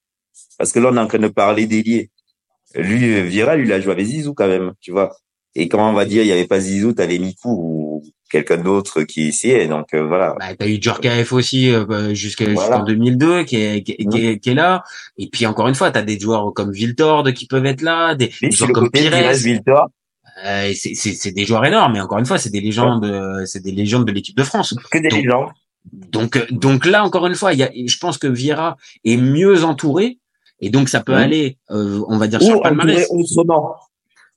Parce 0.58 0.72
que 0.72 0.80
là, 0.80 0.90
on 0.92 0.96
est 0.96 1.00
en 1.00 1.08
train 1.08 1.20
de 1.20 1.28
parler 1.28 1.66
d'ailier. 1.68 2.10
Lui, 2.76 3.04
euh, 3.16 3.24
Vieira, 3.24 3.56
lui, 3.58 3.66
il 3.68 3.74
a 3.74 3.82
joué 3.82 3.92
avec 3.92 4.06
Zizou 4.06 4.34
quand 4.34 4.48
même, 4.48 4.74
tu 4.80 4.92
vois. 4.92 5.16
Et 5.56 5.68
comment 5.68 5.90
on 5.90 5.94
va 5.94 6.06
dire, 6.06 6.24
il 6.24 6.28
n'y 6.28 6.32
avait 6.32 6.48
pas 6.48 6.60
Zizou, 6.60 6.94
t'avais 6.94 7.18
Mikou 7.20 7.50
ou 7.50 7.85
quelqu'un 8.30 8.58
d'autre 8.58 9.04
qui 9.04 9.28
essayait. 9.28 9.68
Donc, 9.68 9.94
euh, 9.94 10.06
voilà. 10.08 10.36
Bah, 10.40 10.56
t'as 10.58 10.68
eu 10.68 10.82
Djorkaeff 10.82 11.32
aussi 11.34 11.72
euh, 11.72 11.86
bah, 11.86 11.98
Voilà. 12.00 12.14
jusqu'en 12.14 12.84
2002 12.84 13.44
qui 13.44 13.58
est, 13.62 13.84
qui, 13.84 13.92
est, 13.94 14.06
qui 14.10 14.26
est- 14.28 14.40
qui 14.40 14.50
est 14.50 14.54
là. 14.56 14.84
Et 15.18 15.28
puis 15.30 15.46
encore 15.46 15.68
une 15.68 15.76
fois, 15.76 15.92
t'as 15.92 16.02
des 16.02 16.20
joueurs 16.20 16.54
comme 16.54 16.72
Viltord 16.72 17.24
qui 17.34 17.48
peuvent 17.48 17.66
être 17.66 17.82
là, 17.82 18.16
des, 18.16 18.32
joueurs 18.52 18.72
comme 18.72 18.90
Pires. 18.92 19.12
Pires, 19.12 19.32
Viltor, 19.34 19.88
Euh, 20.46 20.74
c'est 20.76 21.32
des 21.32 21.46
joueurs 21.46 21.64
énormes, 21.66 21.94
mais 21.94 22.02
encore 22.02 22.18
une 22.20 22.26
fois, 22.26 22.38
c'est 22.38 22.50
des 22.50 22.60
légendes, 22.60 23.06
euh, 23.06 23.46
c'est 23.46 23.62
des 23.64 23.72
légendes 23.72 24.06
de 24.06 24.12
l'équipe 24.12 24.36
de 24.36 24.44
France. 24.44 24.76
que 24.92 24.98
des 24.98 25.08
Donc, 25.08 25.20
légendes. 25.24 25.50
Donc, 25.94 26.36
euh, 26.36 26.46
donc 26.52 26.86
là, 26.86 27.06
encore 27.06 27.26
une 27.28 27.36
fois, 27.36 27.54
il 27.54 27.60
y 27.60 27.64
a, 27.64 27.70
je 27.74 27.98
pense 28.00 28.18
que 28.18 28.28
Vieira 28.28 28.76
est 29.06 29.16
mieux 29.18 29.64
entouré, 29.64 30.18
et 30.60 30.70
donc 30.70 30.90
ça 30.90 31.00
peut 31.02 31.14
Mhm. 31.14 31.18
aller, 31.20 31.58
euh, 31.72 32.02
on 32.10 32.18
va 32.18 32.28
dire 32.28 32.42
Ou 32.42 32.46
sur 32.46 32.56
le 32.56 32.62
palmarès. 32.62 33.08
autrement. 33.12 33.76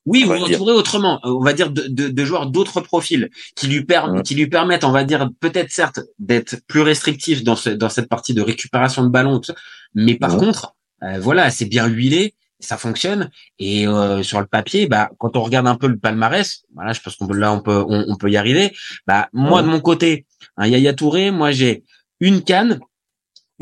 Oui, 0.09 0.25
dire. 0.25 0.57
entouré 0.57 0.73
autrement, 0.73 1.21
euh, 1.25 1.31
on 1.31 1.45
va 1.45 1.53
dire 1.53 1.71
de, 1.71 1.83
de, 1.89 2.09
de 2.09 2.25
joueurs 2.25 2.47
d'autres 2.47 2.81
profils 2.81 3.29
qui 3.55 3.67
lui 3.67 3.85
permettent, 3.85 4.25
qui 4.25 4.35
lui 4.35 4.49
permettent, 4.49 4.85
on 4.85 4.91
va 4.91 5.05
dire 5.05 5.29
peut-être 5.41 5.71
certes 5.71 6.01
d'être 6.19 6.57
plus 6.67 6.81
restrictif 6.81 7.45
dans 7.45 7.57
ce, 7.57 7.71
dans 7.71 7.89
cette 7.89 8.09
partie 8.09 8.35
de 8.35 8.43
récupération 8.43 9.03
de 9.03 9.09
ballon, 9.09 9.41
mais 9.95 10.15
par 10.17 10.37
contre, 10.37 10.75
euh, 11.03 11.19
voilà, 11.21 11.51
c'est 11.51 11.67
bien 11.67 11.87
huilé, 11.87 12.35
ça 12.61 12.77
fonctionne, 12.77 13.31
et 13.59 13.87
euh, 13.87 14.23
sur 14.23 14.41
le 14.41 14.47
papier, 14.47 14.89
bah 14.89 15.11
quand 15.19 15.37
on 15.37 15.43
regarde 15.43 15.67
un 15.69 15.77
peu 15.77 15.87
le 15.87 15.99
palmarès, 15.99 16.65
voilà, 16.75 16.93
je 16.93 17.01
pense 17.01 17.17
qu'on 17.17 17.27
peut 17.27 17.37
là 17.37 17.53
on 17.53 17.61
peut 17.61 17.85
on, 17.89 18.07
on 18.09 18.17
peut 18.17 18.31
y 18.31 18.37
arriver. 18.37 18.75
Bah 19.07 19.29
moi 19.33 19.63
de 19.63 19.69
mon 19.69 19.81
côté, 19.81 20.27
un 20.57 20.67
Yaya 20.67 20.95
Touré, 20.95 21.31
moi 21.31 21.53
j'ai 21.53 21.85
une 22.21 22.43
canne. 22.43 22.81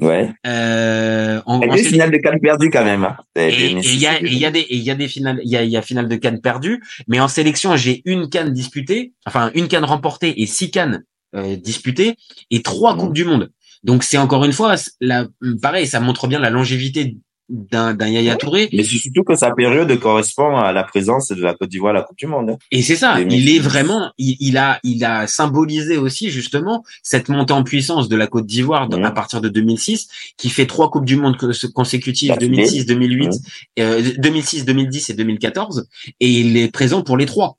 Ouais. 0.01 0.31
Euh, 0.47 1.41
en, 1.47 1.61
Il 1.61 1.67
y 1.67 1.69
en 1.69 1.73
a 1.73 1.77
des 1.77 1.83
sélection. 1.83 1.91
finales 1.93 2.11
de 2.11 2.19
Cannes 2.19 2.41
perdues 2.41 2.71
quand 2.71 2.85
même. 2.85 3.05
hein. 3.05 3.17
Et 3.35 3.49
et 3.49 3.71
il 3.73 3.99
y 3.99 4.07
a, 4.07 4.21
et 4.21 4.27
il 4.27 4.39
y 4.39 4.45
a 4.45 4.51
des, 4.51 4.61
et 4.61 4.77
il 4.77 4.83
y 4.83 4.91
a 4.91 4.95
des 4.95 5.09
finales, 5.09 5.41
il 5.43 5.51
y 5.51 5.57
a, 5.57 5.63
il 5.63 5.71
y 5.71 5.77
a 5.77 5.83
finale 5.83 6.09
de 6.09 6.17
Cannes 6.17 6.41
perdues, 6.41 6.83
mais 7.09 7.19
en 7.21 7.29
sélection, 7.29 7.77
j'ai 7.77 8.03
une 8.05 8.29
canne 8.29 8.53
disputée, 8.53 9.13
enfin, 9.27 9.51
une 9.55 9.69
canne 9.69 9.85
remportée 9.85 10.43
et 10.43 10.47
six 10.47 10.71
cannes 10.71 11.05
euh, 11.35 11.57
disputées 11.57 12.17
et 12.51 12.63
trois 12.63 12.95
Mhm. 12.95 13.01
coupes 13.01 13.15
du 13.15 13.25
monde. 13.25 13.51
Donc, 13.85 14.03
c'est 14.05 14.19
encore 14.19 14.45
une 14.45 14.53
fois, 14.53 14.75
la, 15.01 15.27
pareil, 15.63 15.87
ça 15.87 16.01
montre 16.01 16.27
bien 16.29 16.41
la 16.41 16.51
longévité 16.51 17.17
d'un, 17.49 17.95
d'un 17.95 18.09
Yaya 18.09 18.37
Touré. 18.37 18.69
Mais 18.73 18.83
c'est 18.83 18.99
surtout 18.99 19.23
que 19.23 19.35
sa 19.37 19.53
période 19.53 19.97
correspond 20.01 20.57
à 20.57 20.73
la 20.73 20.83
présence 20.83 21.29
de 21.29 21.41
la 21.43 21.55
Côte 21.55 21.69
d'Ivoire 21.69 21.91
à 21.95 21.99
la 21.99 22.03
Coupe 22.03 22.17
du 22.19 22.27
Monde. 22.27 22.51
hein. 22.51 22.59
Et 22.73 22.83
c'est 22.83 22.97
ça, 22.97 23.21
il 23.21 23.49
est 23.49 23.59
vraiment, 23.61 24.13
il, 24.19 24.37
il 24.41 24.57
a, 24.59 24.81
il 24.83 25.05
a 25.05 25.27
symbolisé 25.27 25.97
aussi 25.97 26.31
justement 26.31 26.85
cette 27.03 27.29
montée 27.29 27.53
en 27.53 27.63
puissance 27.63 28.09
de 28.09 28.17
la 28.17 28.27
Côte 28.27 28.47
d'Ivoire 28.47 28.89
à 29.05 29.11
partir 29.13 29.41
de 29.41 29.49
2006, 29.49 30.09
qui 30.37 30.49
fait 30.49 30.67
trois 30.67 30.91
coupes 30.91 31.05
du 31.05 31.17
monde 31.17 31.37
co- 31.37 31.51
consécutives, 31.75 32.31
D'affilée. 32.31 32.49
2006, 32.57 32.87
2008, 32.87 33.27
Mhm. 33.27 33.33
euh, 33.81 34.03
2006, 34.19 34.65
2010 34.65 35.11
et 35.11 35.15
2014, 35.15 35.89
et 36.21 36.29
il 36.31 36.57
est 36.57 36.73
présent 36.73 37.03
pour 37.03 37.17
les 37.17 37.27
trois. 37.27 37.59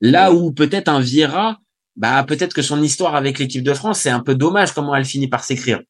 Là 0.00 0.32
où 0.32 0.52
peut-être 0.52 0.88
un 0.88 1.00
Vieira, 1.00 1.58
bah 1.96 2.24
peut-être 2.24 2.52
que 2.54 2.62
son 2.62 2.82
histoire 2.82 3.14
avec 3.16 3.38
l'équipe 3.38 3.62
de 3.62 3.72
France, 3.74 4.00
c'est 4.00 4.10
un 4.10 4.20
peu 4.20 4.34
dommage 4.34 4.72
comment 4.72 4.94
elle 4.94 5.04
finit 5.04 5.28
par 5.28 5.44
s'écrire. 5.44 5.80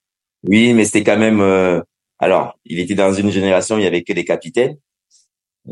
Oui, 0.45 0.73
mais 0.73 0.85
c'était 0.85 1.03
quand 1.05 1.19
même. 1.19 1.41
euh, 1.41 1.81
Alors, 2.19 2.59
il 2.65 2.79
était 2.81 2.95
dans 2.95 3.13
une 3.13 3.31
génération 3.31 3.77
où 3.77 3.79
il 3.79 3.85
y 3.85 3.87
avait 3.87 4.03
que 4.03 4.13
des 4.13 4.25
capitaines. 4.25 4.77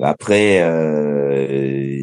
Après, 0.02 0.60
euh... 0.62 2.02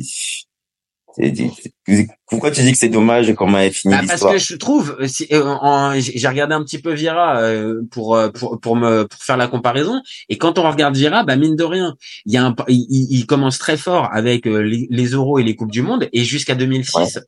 pourquoi 2.28 2.52
tu 2.52 2.62
dis 2.62 2.72
que 2.72 2.78
c'est 2.78 2.88
dommage 2.90 3.34
comment 3.36 3.58
elle 3.60 3.74
finit 3.74 3.94
Bah, 3.94 4.02
parce 4.08 4.22
que 4.34 4.38
je 4.40 4.56
trouve, 4.56 4.96
euh, 5.02 5.08
si- 5.08 5.28
euh, 5.34 6.00
j'ai 6.00 6.28
regardé 6.28 6.56
un 6.56 6.64
petit 6.64 6.80
peu 6.80 6.96
euh, 7.42 7.82
pour 7.92 8.18
pour 8.34 8.60
pour 8.62 8.76
me 8.78 9.04
pour 9.06 9.22
faire 9.22 9.36
la 9.38 9.48
comparaison. 9.48 10.02
Et 10.30 10.38
quand 10.38 10.58
on 10.58 10.70
regarde 10.72 10.96
Vieira, 10.96 11.24
bah 11.26 11.36
mine 11.36 11.56
de 11.58 11.64
rien, 11.66 11.96
il 12.26 12.34
y 12.34 12.38
a 12.38 12.46
un, 12.46 12.56
il, 12.70 12.86
il- 12.90 13.08
il 13.20 13.26
commence 13.26 13.60
très 13.60 13.76
fort 13.78 14.08
avec 14.14 14.46
les, 14.46 14.88
les 14.90 15.06
Euros 15.08 15.38
et 15.38 15.44
les 15.44 15.56
coupes 15.56 15.72
du 15.72 15.82
monde 15.82 16.08
et 16.14 16.24
jusqu'à 16.24 16.56
2006, 16.56 17.20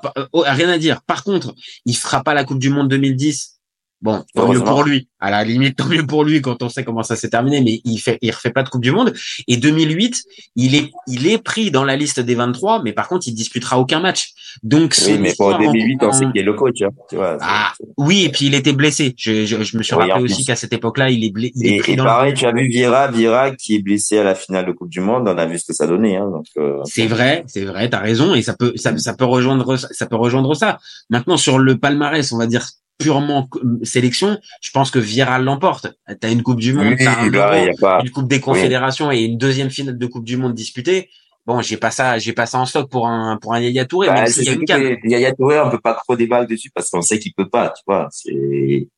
pas- 0.00 0.12
euh, 0.16 0.26
oh, 0.32 0.44
rien 0.46 0.68
à 0.68 0.78
dire. 0.78 1.02
Par 1.02 1.24
contre, 1.24 1.54
il 1.86 1.96
fera 1.96 2.22
pas 2.22 2.34
la 2.34 2.44
Coupe 2.44 2.60
du 2.60 2.70
Monde 2.70 2.88
2010. 2.88 3.57
Bon, 4.00 4.22
tant 4.34 4.46
mieux 4.52 4.60
pour 4.62 4.84
lui. 4.84 5.08
À 5.18 5.30
la 5.32 5.42
limite, 5.42 5.74
tant 5.76 5.86
mieux 5.88 6.06
pour 6.06 6.22
lui 6.22 6.40
quand 6.40 6.62
on 6.62 6.68
sait 6.68 6.84
comment 6.84 7.02
ça 7.02 7.16
s'est 7.16 7.30
terminé, 7.30 7.60
mais 7.60 7.80
il 7.84 7.98
fait, 7.98 8.16
il 8.22 8.30
refait 8.30 8.50
pas 8.52 8.62
de 8.62 8.68
Coupe 8.68 8.82
du 8.82 8.92
Monde. 8.92 9.12
Et 9.48 9.56
2008, 9.56 10.22
il 10.54 10.76
est, 10.76 10.90
il 11.08 11.26
est 11.26 11.38
pris 11.38 11.72
dans 11.72 11.84
la 11.84 11.96
liste 11.96 12.20
des 12.20 12.36
23, 12.36 12.82
mais 12.84 12.92
par 12.92 13.08
contre, 13.08 13.26
il 13.26 13.32
disputera 13.32 13.76
aucun 13.80 13.98
match. 13.98 14.30
Donc, 14.62 14.94
Oui, 15.04 15.12
mais 15.18 15.34
pour 15.36 15.50
histoire 15.50 15.60
en- 15.60 15.72
2008, 15.72 15.98
on 16.02 16.12
sait 16.12 16.26
en- 16.26 16.32
qui 16.32 16.38
est 16.38 16.42
le 16.44 16.52
coach. 16.54 16.80
Hein, 16.82 16.90
tu 17.10 17.16
vois. 17.16 17.38
ah, 17.40 17.72
oui, 17.96 18.22
et 18.24 18.28
puis 18.28 18.46
il 18.46 18.54
était 18.54 18.72
blessé. 18.72 19.14
Je, 19.18 19.44
je, 19.44 19.62
je 19.64 19.76
me 19.76 19.82
suis 19.82 19.96
Oui, 19.96 20.08
rappelé 20.08 20.24
aussi 20.32 20.44
qu'à 20.44 20.54
cette 20.54 20.72
époque-là, 20.72 21.10
il 21.10 21.24
est, 21.24 21.30
blé, 21.30 21.50
il 21.56 21.66
est 21.66 21.76
Et, 21.76 21.78
pris 21.78 21.92
et 21.92 21.96
dans 21.96 22.04
pareil, 22.04 22.30
le... 22.32 22.36
tu 22.38 22.46
as 22.46 22.52
vu 22.52 22.68
Vieira, 22.68 23.10
Vieira 23.10 23.50
qui 23.50 23.74
est 23.74 23.82
blessé 23.82 24.18
à 24.18 24.22
la 24.22 24.36
finale 24.36 24.66
de 24.66 24.72
Coupe 24.72 24.90
du 24.90 25.00
Monde. 25.00 25.28
On 25.28 25.36
a 25.36 25.46
vu 25.46 25.58
ce 25.58 25.66
que 25.66 25.72
ça 25.72 25.88
donnait. 25.88 26.16
Hein, 26.16 26.30
donc, 26.30 26.46
euh, 26.58 26.78
C'est 26.84 27.06
vrai, 27.08 27.42
c'est 27.48 27.64
vrai, 27.64 27.90
t'as 27.90 27.98
raison, 27.98 28.34
et 28.36 28.42
ça 28.42 28.54
peut, 28.56 28.72
ça, 28.76 28.96
ça 28.96 29.14
peut 29.14 29.24
rejoindre, 29.24 29.76
ça 29.76 29.88
ça 29.90 30.06
peut 30.06 30.16
rejoindre 30.16 30.54
ça. 30.54 30.78
Maintenant, 31.10 31.36
sur 31.36 31.58
le 31.58 31.76
palmarès, 31.78 32.30
on 32.32 32.38
va 32.38 32.46
dire 32.46 32.64
purement 32.98 33.48
sélection, 33.84 34.38
je 34.60 34.70
pense 34.72 34.90
que 34.90 34.98
Vieira 34.98 35.38
l'emporte. 35.38 35.86
T'as 36.20 36.30
une 36.32 36.42
Coupe 36.42 36.60
du 36.60 36.72
Monde, 36.72 36.94
oui, 36.98 37.04
t'as 37.04 37.22
un 37.22 37.72
pas. 37.80 38.00
une 38.02 38.10
Coupe 38.10 38.28
des 38.28 38.40
Confédérations 38.40 39.10
et 39.12 39.20
une 39.20 39.38
deuxième 39.38 39.70
finale 39.70 39.96
de 39.98 40.06
Coupe 40.06 40.24
du 40.24 40.36
Monde 40.36 40.54
disputée. 40.54 41.08
Bon, 41.46 41.62
j'ai 41.62 41.78
pas 41.78 41.90
ça, 41.90 42.18
j'ai 42.18 42.34
pas 42.34 42.44
ça 42.44 42.58
en 42.58 42.66
stock 42.66 42.90
pour 42.90 43.08
un, 43.08 43.38
pour 43.38 43.54
un 43.54 43.60
Yaya 43.60 43.86
Touré, 43.86 44.08
Bah, 44.08 44.14
même 44.14 44.26
c'est 44.26 44.32
s'il 44.42 44.44
y 44.44 44.48
a 44.48 44.52
une 44.52 44.66
surtout 44.66 44.82
canne. 44.82 44.96
que 45.00 45.08
Yaya 45.08 45.32
Touré, 45.32 45.58
on 45.60 45.70
peut 45.70 45.80
pas 45.80 45.94
trop 45.94 46.14
débattre 46.14 46.46
dessus 46.48 46.70
parce 46.74 46.90
qu'on 46.90 47.00
sait 47.00 47.18
qu'il 47.18 47.32
peut 47.32 47.48
pas, 47.48 47.70
tu 47.70 47.82
vois. 47.86 48.08
C'est, 48.10 48.88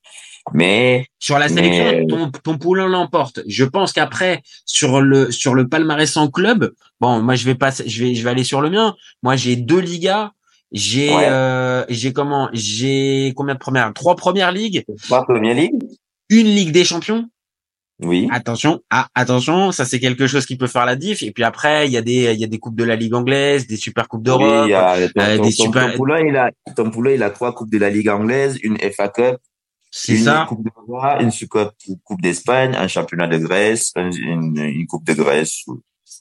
mais 0.53 1.07
Sur 1.21 1.39
la 1.39 1.49
Mais- 1.49 1.55
sélection, 1.63 2.07
ton, 2.09 2.31
ton 2.31 2.59
poulain 2.59 2.89
l'emporte. 2.89 3.41
Je 3.47 3.65
pense 3.65 3.93
qu'après, 3.93 4.43
sur 4.65 5.01
le, 5.01 5.31
sur 5.31 5.55
le 5.55 5.69
palmarès 5.69 6.17
en 6.17 6.29
club, 6.29 6.73
bon, 7.01 7.21
moi, 7.21 7.35
je 7.37 7.45
vais 7.45 7.55
pas, 7.55 7.71
je 7.71 8.03
vais, 8.05 8.15
je 8.15 8.25
vais 8.25 8.31
aller 8.31 8.43
sur 8.45 8.61
le 8.63 8.71
mien. 8.71 8.97
Moi, 9.23 9.37
j'ai 9.37 9.55
deux 9.57 9.79
ligas. 9.81 10.33
J'ai, 10.73 11.11
Ouais. 11.15 11.27
euh, 11.29 11.85
j'ai 11.89 12.13
comment, 12.13 12.49
j'ai 12.53 13.33
combien 13.37 13.55
de 13.55 13.59
premières? 13.59 13.93
Trois 13.93 14.15
premières 14.17 14.53
ligues, 14.53 14.85
pas 15.09 15.25
Première 15.25 15.55
Ligue. 15.55 15.75
une 16.29 16.47
ligue 16.47 16.71
des 16.73 16.85
champions. 16.85 17.29
Oui. 18.03 18.29
Attention, 18.33 18.81
ah, 18.89 19.09
attention, 19.15 19.73
ça 19.73 19.85
c'est 19.85 20.01
quelque 20.01 20.27
chose 20.27 20.47
qui 20.47 20.57
peut 20.57 20.69
faire 20.69 20.87
la 20.87 20.97
diff. 20.97 21.23
Et 21.23 21.33
puis 21.33 21.45
après, 21.45 21.87
il 21.87 21.93
y 21.93 21.99
a 21.99 22.03
des, 22.03 22.33
il 22.33 22.41
y 22.41 22.45
a 22.45 22.47
des 22.47 22.59
coupes 22.59 22.77
de 22.77 22.85
la 22.85 22.97
ligue 22.97 23.13
anglaise, 23.15 23.67
des 23.67 23.77
super 23.77 24.09
coupes 24.09 24.23
d'Europe. 24.23 24.65
il 24.67 24.71
y 24.71 24.75
a, 24.75 25.09
ton, 25.09 25.21
euh, 25.21 25.33
des 25.37 25.39
ton- 25.55 25.65
super- 25.65 25.91
ton 25.91 25.97
poulain, 25.99 26.21
il 26.27 26.35
a, 26.37 26.51
ton 26.77 26.91
poulain, 26.91 27.11
il 27.13 27.23
a 27.23 27.29
trois 27.31 27.55
coupes 27.55 27.71
de 27.71 27.77
la 27.79 27.91
Ligue 27.91 28.09
anglaise, 28.09 28.59
une 28.63 28.79
FA 28.79 29.09
Cup, 29.09 29.37
C'est 29.91 30.17
une 30.17 30.25
ça. 30.25 30.47
coupe 30.49 30.65
de 30.65 30.71
roi, 30.87 31.21
une 31.21 31.31
Super 31.31 31.73
coupe 32.05 32.23
d'Espagne, 32.23 32.75
un 32.75 32.89
championnat 32.89 33.27
de 33.27 33.37
Grèce, 33.37 33.93
un- 33.97 34.11
une, 34.13 34.57
une 34.57 34.87
coupe 34.87 35.05
de 35.05 35.13
Grèce, 35.13 35.65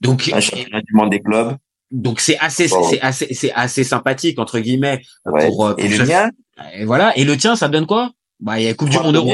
Donc, 0.02 0.30
un 0.34 0.42
championnat 0.42 0.82
du 0.82 0.94
monde 0.94 1.12
des 1.12 1.22
clubs. 1.22 1.56
Donc 1.92 2.20
c'est 2.20 2.38
assez, 2.40 2.68
c'est 2.68 3.02
assez, 3.02 3.34
c'est 3.34 3.52
assez 3.54 3.84
sympathique 3.84 4.40
entre 4.40 4.60
guillemets 4.60 5.02
Ouais. 5.26 5.48
pour, 5.48 5.68
euh, 5.68 5.76
Et 5.78 5.88
le 5.88 6.06
mien, 6.06 6.30
Et 6.74 6.86
voilà. 6.86 7.18
Et 7.18 7.24
le 7.24 7.36
tien, 7.38 7.56
ça 7.56 7.68
donne 7.68 7.86
quoi? 7.86 8.12
Bah, 8.40 8.60
il 8.60 8.66
y 8.66 8.68
a 8.68 8.74
Coupe 8.74 8.90
du 8.90 8.98
Monde 9.00 9.16
Euro. 9.16 9.28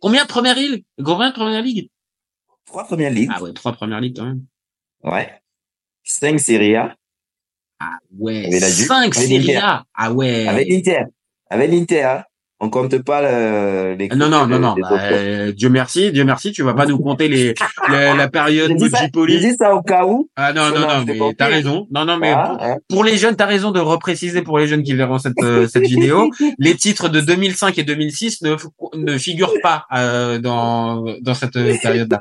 Combien 0.00 0.22
de 0.22 0.28
première 0.28 0.54
ligue 0.54 0.84
Combien 1.04 1.28
de 1.30 1.34
première 1.34 1.62
ligue 1.62 1.88
trois 2.70 2.84
premières 2.84 3.10
ligues. 3.10 3.30
Ah 3.34 3.42
ouais, 3.42 3.52
trois 3.52 3.72
premières 3.72 4.00
ligues 4.00 4.16
quand 4.16 4.26
même. 4.26 4.44
Ouais. 5.02 5.28
Cinq 6.04 6.38
Serie 6.38 6.76
A. 6.76 6.96
Ah 7.80 7.98
ouais, 8.18 8.50
cinq 8.60 9.16
l'Inter. 9.16 9.56
A. 9.56 9.84
Ah 9.94 10.12
ouais. 10.12 10.46
Avec 10.46 10.68
l'Inter. 10.68 11.04
Avec 11.48 11.70
l'Inter, 11.70 12.02
hein. 12.02 12.24
On 12.62 12.68
compte 12.68 12.98
pas 13.02 13.22
le- 13.22 13.94
les. 13.94 14.08
Non, 14.08 14.28
non, 14.28 14.46
non, 14.46 14.58
non. 14.58 14.74
bah, 14.78 14.88
euh, 15.00 15.50
Dieu 15.52 15.70
merci, 15.70 16.12
Dieu 16.12 16.24
merci, 16.24 16.52
tu 16.52 16.62
vas 16.62 16.74
pas 16.74 16.84
nous 16.84 16.98
compter 16.98 17.26
les, 17.26 17.54
la, 17.88 18.14
la 18.14 18.28
période 18.28 18.70
Moji 18.72 18.92
j'ai 19.28 19.38
dit 19.40 19.54
ça 19.58 19.74
au 19.74 19.80
cas 19.80 20.04
où. 20.04 20.28
Ah 20.36 20.52
non, 20.52 20.68
non, 20.68 20.80
Non, 20.80 21.04
mais 21.06 21.18
t'as 21.38 21.46
raison. 21.46 21.86
Non, 21.90 22.04
non, 22.04 22.18
mais 22.18 22.32
Ah, 22.36 22.48
pour, 22.48 22.62
hein. 22.62 22.76
pour 22.90 23.04
les 23.04 23.16
jeunes, 23.16 23.34
t'as 23.34 23.46
raison 23.46 23.70
de 23.70 23.80
repréciser 23.80 24.42
pour 24.42 24.58
les 24.58 24.66
jeunes 24.66 24.82
qui 24.82 24.92
verront 24.92 25.18
cette, 25.18 25.32
euh, 25.42 25.66
cette 25.68 25.86
vidéo. 25.86 26.30
Les 26.58 26.76
titres 26.76 27.08
de 27.08 27.20
2005 27.22 27.78
et 27.78 27.82
2006 27.82 28.42
ne, 28.42 28.56
ne 28.94 29.16
figurent 29.16 29.54
pas 29.62 29.86
euh, 29.94 30.38
dans, 30.38 31.02
dans 31.22 31.34
cette 31.34 31.56
euh, 31.56 31.74
période-là. 31.80 32.20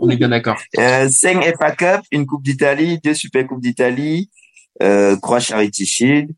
On 0.00 0.08
est 0.08 0.16
bien 0.16 0.30
d'accord. 0.30 0.56
Euh, 0.78 1.06
5 1.10 1.44
FA 1.58 1.70
Cup, 1.72 2.00
une 2.12 2.24
Coupe 2.26 2.42
d'Italie, 2.44 2.98
deux 3.04 3.12
Super 3.14 3.46
Coupes 3.46 3.60
d'Italie, 3.60 4.30
euh, 4.82 5.16
trois 5.20 5.40
Charity 5.40 5.84
Shield. 5.84 6.30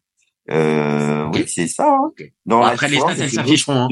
Euh, 0.51 1.29
oui, 1.33 1.45
c'est 1.47 1.69
ça. 1.69 1.89
Hein. 1.89 2.11
Dans 2.47 2.59
Bon, 2.59 2.65
la 2.65 2.69
après, 2.73 2.89
les 2.89 2.99
stats, 2.99 3.29
s'afficheront. 3.29 3.75
Hein. 3.75 3.89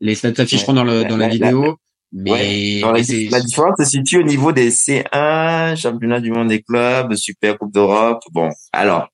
Les 0.00 0.14
stats 0.14 0.34
s'afficheront 0.34 0.72
Ouais. 0.72 0.76
dans, 0.76 0.84
le, 0.84 1.04
dans 1.04 1.16
la 1.16 1.28
La- 1.28 1.34
la- 1.34 1.46
vidéo. 1.48 1.76
Mais, 2.12 2.30
Ouais. 2.30 2.80
Dans 2.80 2.92
la 2.92 3.00
différence 3.00 3.74
se 3.78 3.84
situe 3.84 4.18
au 4.18 4.22
niveau 4.22 4.52
des 4.52 4.70
C1, 4.70 5.74
championnat 5.76 6.20
du 6.20 6.30
monde 6.30 6.48
des 6.48 6.62
clubs, 6.62 7.12
Super 7.14 7.58
Coupe 7.58 7.72
d'Europe. 7.72 8.22
Bon, 8.32 8.50
alors 8.72 9.08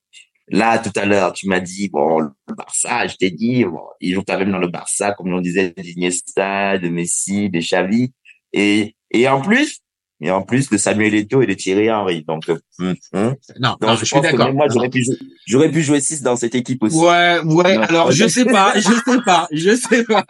là, 0.49 0.79
tout 0.79 0.91
à 0.97 1.07
l'heure, 1.07 1.33
tu 1.33 1.49
m'as 1.49 1.61
dit, 1.61 1.89
bon, 1.89 2.19
le 2.21 2.29
Barça, 2.55 3.07
je 3.07 3.17
t'ai 3.17 3.31
dit, 3.31 3.65
bon, 3.65 3.81
ils 4.01 4.13
jouent 4.13 4.25
quand 4.27 4.39
même 4.39 4.51
dans 4.51 4.59
le 4.59 4.69
Barça, 4.69 5.13
comme 5.13 5.33
on 5.33 5.41
disait, 5.41 5.73
d'Iniesta, 5.77 6.77
de 6.79 6.89
Messi, 6.91 7.49
de 7.49 7.61
Xavi, 7.61 8.13
et 8.53 8.97
et 9.13 9.29
en 9.29 9.41
plus, 9.41 9.81
et 10.21 10.31
en 10.31 10.43
plus 10.43 10.69
de 10.71 10.77
Samuel 10.77 11.15
Eto'o 11.15 11.43
et 11.43 11.47
de 11.47 11.55
Thierry 11.55 11.91
Henry. 11.91 12.25
Donc, 12.27 12.49
euh, 12.49 12.59
hum, 12.79 12.95
hum. 13.15 13.35
non, 13.59 13.71
Donc, 13.71 13.83
non, 13.83 13.95
je, 13.95 14.01
je 14.01 14.05
suis 14.05 14.15
pense 14.17 14.27
que 14.27 14.37
d'accord. 14.37 14.53
moi, 14.55 14.67
j'aurais 14.73 14.89
pu, 14.91 15.03
jouer- 15.05 15.19
j'aurais 15.47 15.71
pu 15.71 15.83
jouer 15.83 16.01
6 16.01 16.23
dans 16.23 16.37
cette 16.37 16.55
équipe 16.55 16.83
aussi. 16.83 16.97
Ouais, 16.97 17.41
ouais, 17.45 17.77
Non. 17.77 17.83
alors 17.83 18.13
je 18.13 18.27
sais 18.29 18.45
pas, 18.45 18.73
je 18.77 18.81
sais 18.83 19.21
pas, 19.25 19.49
je 19.51 19.75
sais 19.77 20.05
pas. 20.05 20.25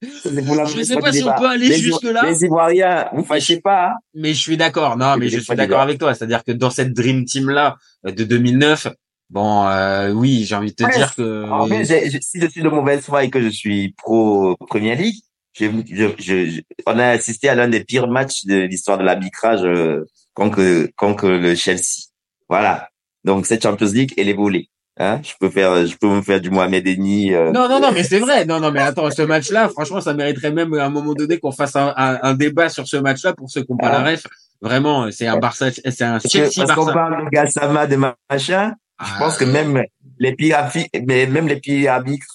Je 0.00 0.40
mauvaise 0.40 0.86
sais 0.86 0.96
pas 0.96 1.12
si 1.12 1.24
on 1.24 1.34
peut 1.36 1.48
aller 1.48 1.68
Les 1.68 1.78
jusque-là. 1.78 2.22
Les 2.30 2.44
Ivoiriens, 2.44 3.08
vous 3.14 3.24
fâchez 3.24 3.60
pas, 3.60 3.88
hein. 3.88 3.94
Mais 4.14 4.32
je 4.32 4.38
suis 4.40 4.56
d'accord. 4.56 4.96
Non, 4.96 5.16
mais 5.16 5.28
Je 5.28 5.40
suis 5.40 5.56
d'accord 5.56 5.78
là. 5.78 5.82
avec 5.84 5.98
toi. 5.98 6.14
C'est-à-dire 6.14 6.44
que 6.44 6.52
dans 6.52 6.70
cette 6.70 6.92
dream 6.92 7.24
team 7.24 7.50
là 7.50 7.76
de 8.04 8.22
2009, 8.22 8.86
bon, 9.30 9.66
euh, 9.66 10.12
oui, 10.12 10.44
j'ai 10.44 10.54
envie 10.54 10.70
de 10.70 10.76
te 10.76 10.84
Ouais, 10.84 10.94
dire 10.96 11.14
que 11.16 11.50
En 11.50 11.66
fait, 11.66 11.84
si 12.22 12.40
je 12.40 12.46
suis 12.48 12.62
de 12.62 12.68
mauvaise 12.68 13.00
foi 13.04 13.24
et 13.24 13.30
que 13.30 13.42
je 13.42 13.48
suis 13.48 13.92
pro 13.98 14.56
Premier 14.68 14.94
League, 14.94 15.16
je, 15.58 16.08
je, 16.18 16.46
je- 16.46 16.60
on 16.86 16.98
a 16.98 17.06
assisté 17.08 17.48
à 17.48 17.54
l'un 17.54 17.68
des 17.68 17.84
pires 17.84 18.08
matchs 18.08 18.44
de 18.44 18.56
l'histoire 18.60 18.98
de 18.98 19.04
l'arbitrage 19.04 19.62
euh, 19.64 20.04
contre, 20.34 20.88
contre 20.96 21.28
le 21.28 21.54
Chelsea. 21.54 22.08
Voilà. 22.48 22.88
Donc 23.24 23.46
cette 23.46 23.62
Champions 23.62 23.90
League, 23.92 24.14
elle 24.16 24.28
est 24.28 24.34
volée. 24.34 24.68
Hein? 25.00 25.20
Je 25.22 25.32
peux 25.38 25.48
faire, 25.50 25.86
je 25.86 25.96
peux 25.96 26.08
me 26.08 26.22
faire 26.22 26.40
du 26.40 26.50
Mohamed 26.50 26.86
Eni. 26.86 27.32
euh, 27.32 27.52
non, 27.52 27.68
non, 27.68 27.78
non, 27.80 27.92
mais 27.92 28.02
c'est 28.02 28.18
vrai. 28.18 28.44
Non, 28.44 28.58
non, 28.58 28.72
mais 28.72 28.80
attends, 28.80 29.10
ce 29.10 29.22
match-là, 29.22 29.68
franchement, 29.68 30.00
ça 30.00 30.12
mériterait 30.12 30.50
même 30.50 30.74
à 30.74 30.86
un 30.86 30.90
moment 30.90 31.14
donné 31.14 31.38
qu'on 31.38 31.52
fasse 31.52 31.76
un, 31.76 31.92
un, 31.96 32.18
un 32.22 32.34
débat 32.34 32.68
sur 32.68 32.88
ce 32.88 32.96
match-là 32.96 33.32
pour 33.32 33.48
ceux 33.50 33.62
qui 33.62 33.70
n'ont 33.70 33.78
pas 33.78 33.90
la 33.92 34.02
ref. 34.02 34.24
Vraiment, 34.60 35.08
c'est 35.12 35.28
un 35.28 35.38
Barça, 35.38 35.70
c'est 35.70 36.02
un 36.02 36.18
Chelsea 36.18 36.50
parce 36.66 36.72
qu'on 36.72 36.86
parle 36.92 37.24
de 37.26 37.30
Gassama, 37.30 37.86
de 37.86 37.96
machin. 38.28 38.74
Je 39.00 39.18
pense 39.18 39.36
que 39.36 39.44
même 39.44 39.82
les 40.18 40.34
affi- 40.50 40.88
mais 41.06 41.26
même 41.26 41.46
les 41.46 41.60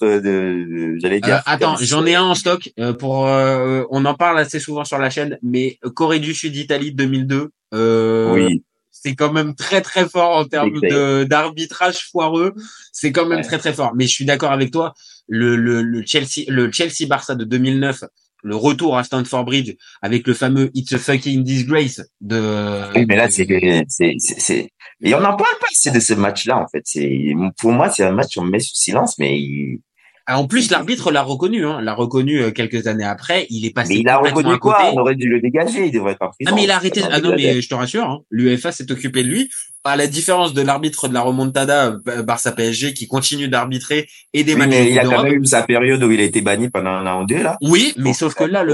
de, 0.00 0.18
de- 0.20 0.98
j'allais 0.98 1.16
Euh, 1.16 1.20
dire. 1.20 1.42
attends, 1.44 1.74
comme- 1.74 1.84
j'en 1.84 2.06
ai 2.06 2.14
un 2.14 2.22
en 2.24 2.34
stock 2.34 2.70
euh, 2.78 2.92
pour. 2.94 3.26
euh, 3.26 3.84
on 3.90 4.04
en 4.06 4.14
parle 4.14 4.38
assez 4.38 4.58
souvent 4.60 4.84
sur 4.84 4.98
la 4.98 5.10
chaîne, 5.10 5.38
mais 5.42 5.78
Corée 5.94 6.20
du 6.20 6.32
Sud, 6.34 6.56
Italie 6.56 6.92
2002. 6.94 7.50
Euh, 7.74 8.32
Oui. 8.32 8.62
c'est 8.90 9.14
quand 9.14 9.32
même 9.32 9.54
très 9.54 9.82
très 9.82 10.08
fort 10.08 10.36
en 10.38 10.44
termes 10.46 10.80
de 10.80 11.24
d'arbitrage 11.24 12.08
foireux. 12.10 12.54
C'est 12.92 13.12
quand 13.12 13.26
même 13.26 13.38
Ouais. 13.38 13.44
très 13.44 13.58
très 13.58 13.74
fort. 13.74 13.92
Mais 13.94 14.06
je 14.06 14.12
suis 14.14 14.24
d'accord 14.24 14.52
avec 14.52 14.70
toi. 14.70 14.94
Le, 15.28 15.56
le, 15.56 15.82
le 15.82 16.02
Chelsea, 16.06 16.44
le 16.48 16.70
Chelsea 16.72 17.06
Barça 17.08 17.34
de 17.34 17.44
2009, 17.44 18.04
le 18.44 18.56
retour 18.56 18.96
à 18.96 19.04
Stamford 19.04 19.44
Bridge 19.44 19.74
avec 20.02 20.26
le 20.26 20.34
fameux 20.34 20.70
It's 20.74 20.92
a 20.92 20.98
fucking 20.98 21.42
disgrace 21.42 22.02
de. 22.20 22.82
Oui, 22.94 23.06
mais 23.08 23.16
là, 23.16 23.30
c'est, 23.30 23.46
c'est, 23.88 24.14
c'est, 24.18 24.70
on 25.06 25.20
n'en 25.20 25.36
parle 25.36 25.58
pas 25.60 25.66
assez 25.72 25.90
de 25.90 25.98
ce 25.98 26.12
match-là, 26.12 26.58
en 26.58 26.68
fait. 26.68 26.82
C'est, 26.84 27.32
pour 27.58 27.72
moi, 27.72 27.88
c'est 27.90 28.04
un 28.04 28.12
match 28.12 28.34
qu'on 28.34 28.44
met 28.44 28.60
sous 28.60 28.74
silence, 28.76 29.18
mais 29.18 29.40
il, 29.40 29.80
Ah, 30.26 30.38
En 30.38 30.46
plus, 30.46 30.70
l'arbitre 30.70 31.10
l'a 31.10 31.22
reconnu. 31.22 31.66
Hein, 31.66 31.80
l'a 31.82 31.92
reconnu 31.94 32.40
euh, 32.40 32.50
quelques 32.50 32.86
années 32.86 33.04
après. 33.04 33.46
Il 33.50 33.66
est 33.66 33.72
passé. 33.74 33.94
mais 33.94 34.00
il 34.00 34.08
a 34.08 34.16
reconnu 34.18 34.58
quoi? 34.58 34.78
On 34.94 34.98
aurait 35.00 35.16
dû 35.16 35.28
le 35.28 35.40
dégager, 35.40 35.86
il 35.86 35.92
devrait 35.92 36.12
être 36.12 36.22
en 36.22 36.30
prison. 36.30 36.50
Ah 36.50 36.54
mais 36.54 36.64
il 36.64 36.70
a 36.70 36.76
arrêté. 36.76 37.02
Ah 37.10 37.20
non 37.20 37.34
mais 37.36 37.60
je 37.60 37.68
te 37.68 37.74
rassure, 37.74 38.04
hein, 38.04 38.20
l'UEFA 38.30 38.72
s'est 38.72 38.90
occupé 38.90 39.22
de 39.22 39.28
lui. 39.28 39.50
À 39.86 39.96
la 39.96 40.06
différence 40.06 40.54
de 40.54 40.62
l'arbitre 40.62 41.08
de 41.08 41.12
la 41.14 41.20
remontada 41.20 41.96
euh, 42.08 42.22
Barça 42.22 42.52
PSG 42.52 42.94
qui 42.94 43.06
continue 43.06 43.48
d'arbitrer 43.48 44.08
et 44.32 44.42
des 44.42 44.54
Oui, 44.54 44.60
matchs 44.60 44.68
mais 44.70 44.90
il 44.90 44.98
a 44.98 45.04
quand 45.04 45.22
même 45.22 45.42
eu 45.42 45.44
sa 45.44 45.62
période 45.62 46.02
où 46.02 46.10
il 46.10 46.20
a 46.20 46.22
été 46.24 46.40
banni 46.40 46.70
pendant 46.70 46.88
un 46.92 47.06
an 47.06 47.22
ou 47.22 47.26
deux, 47.26 47.42
là. 47.42 47.58
Oui, 47.60 47.92
mais 47.98 48.04
Donc, 48.04 48.16
sauf 48.16 48.34
que 48.34 48.44
là, 48.44 48.64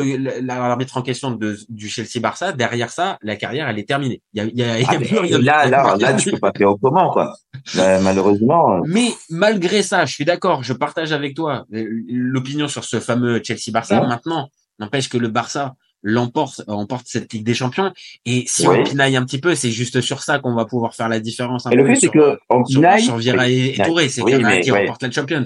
l'arbitre 0.40 0.96
en 0.98 1.02
question 1.02 1.32
de, 1.32 1.58
du 1.68 1.88
Chelsea 1.88 2.20
Barça, 2.20 2.52
derrière 2.52 2.90
ça, 2.92 3.18
la 3.22 3.34
carrière 3.34 3.68
elle 3.68 3.80
est 3.80 3.88
terminée. 3.88 4.22
Il 4.34 4.38
y 4.38 4.40
a, 4.40 4.44
il 4.44 4.56
y 4.56 4.62
a, 4.62 4.78
il 4.78 4.82
y 4.82 4.84
a 4.84 4.88
Ah, 4.88 4.96
plus 4.98 5.18
rien. 5.18 5.38
là, 5.40 5.66
là, 5.66 5.96
là, 5.98 6.12
tu 6.14 6.30
peux 6.30 6.38
pas 6.38 6.52
faire 6.56 6.70
autrement, 6.70 7.10
quoi. 7.10 7.34
Là, 7.74 8.00
malheureusement. 8.00 8.76
euh, 8.76 8.80
Mais 8.86 9.08
malgré 9.28 9.82
ça, 9.82 10.04
je 10.06 10.12
suis 10.14 10.24
d'accord, 10.24 10.62
je 10.62 10.72
partage 10.72 11.12
avec 11.12 11.34
toi 11.34 11.66
euh, 11.74 11.84
l'opinion 12.08 12.68
sur 12.68 12.84
ce 12.84 13.00
fameux 13.00 13.40
Chelsea 13.42 13.70
Barça. 13.72 14.00
Ouais. 14.02 14.08
Maintenant, 14.08 14.48
n'empêche 14.78 15.08
que 15.08 15.18
le 15.18 15.28
Barça 15.28 15.74
l'emporte, 16.02 16.62
emporte 16.68 17.06
cette 17.06 17.30
Ligue 17.32 17.44
des 17.44 17.52
Champions. 17.54 17.92
Et 18.24 18.44
si 18.46 18.66
Ouais. 18.66 18.80
on 18.80 18.84
pinaille 18.84 19.16
un 19.16 19.24
petit 19.26 19.38
peu, 19.40 19.54
c'est 19.54 19.70
juste 19.70 20.00
sur 20.00 20.22
ça 20.22 20.38
qu'on 20.38 20.54
va 20.54 20.64
pouvoir 20.64 20.94
faire 20.94 21.08
la 21.08 21.20
différence. 21.20 21.66
un 21.66 21.70
Et 21.70 21.76
le 21.76 21.86
fait, 21.86 21.96
c'est 21.96 22.08
que, 22.08 22.38
sur, 22.50 22.66
finale. 22.68 23.00
sur 23.02 23.16
Vieira 23.16 23.48
et, 23.50 23.74
et 23.78 23.82
Touré, 23.82 24.08
c'est 24.08 24.22
Oui, 24.22 24.32
qu'il 24.32 24.40
y 24.40 24.44
en 24.44 24.48
a 24.48 24.50
un 24.52 24.54
mais, 24.56 24.60
qui 24.62 24.72
ouais. 24.72 24.80
remporte 24.80 25.02
la 25.02 25.10
Champions. 25.10 25.44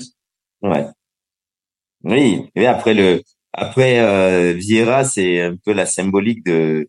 Ouais. 0.63 0.87
Oui, 2.05 2.43
et 2.55 2.67
après 2.67 2.95
le 2.95 3.23
après 3.53 3.99
euh, 4.01 4.53
Vieira, 4.53 5.05
c'est 5.05 5.41
un 5.41 5.57
peu 5.57 5.73
la 5.73 5.87
symbolique 5.87 6.45
de 6.45 6.87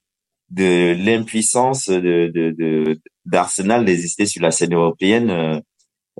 de 0.51 0.93
l'impuissance 1.03 1.87
de 1.89 2.31
de 2.33 2.51
de 2.57 2.99
d'Arsenal 3.25 3.85
d'exister 3.85 4.25
sur 4.25 4.41
la 4.41 4.51
scène 4.51 4.73
européenne 4.73 5.29
euh, 5.29 5.59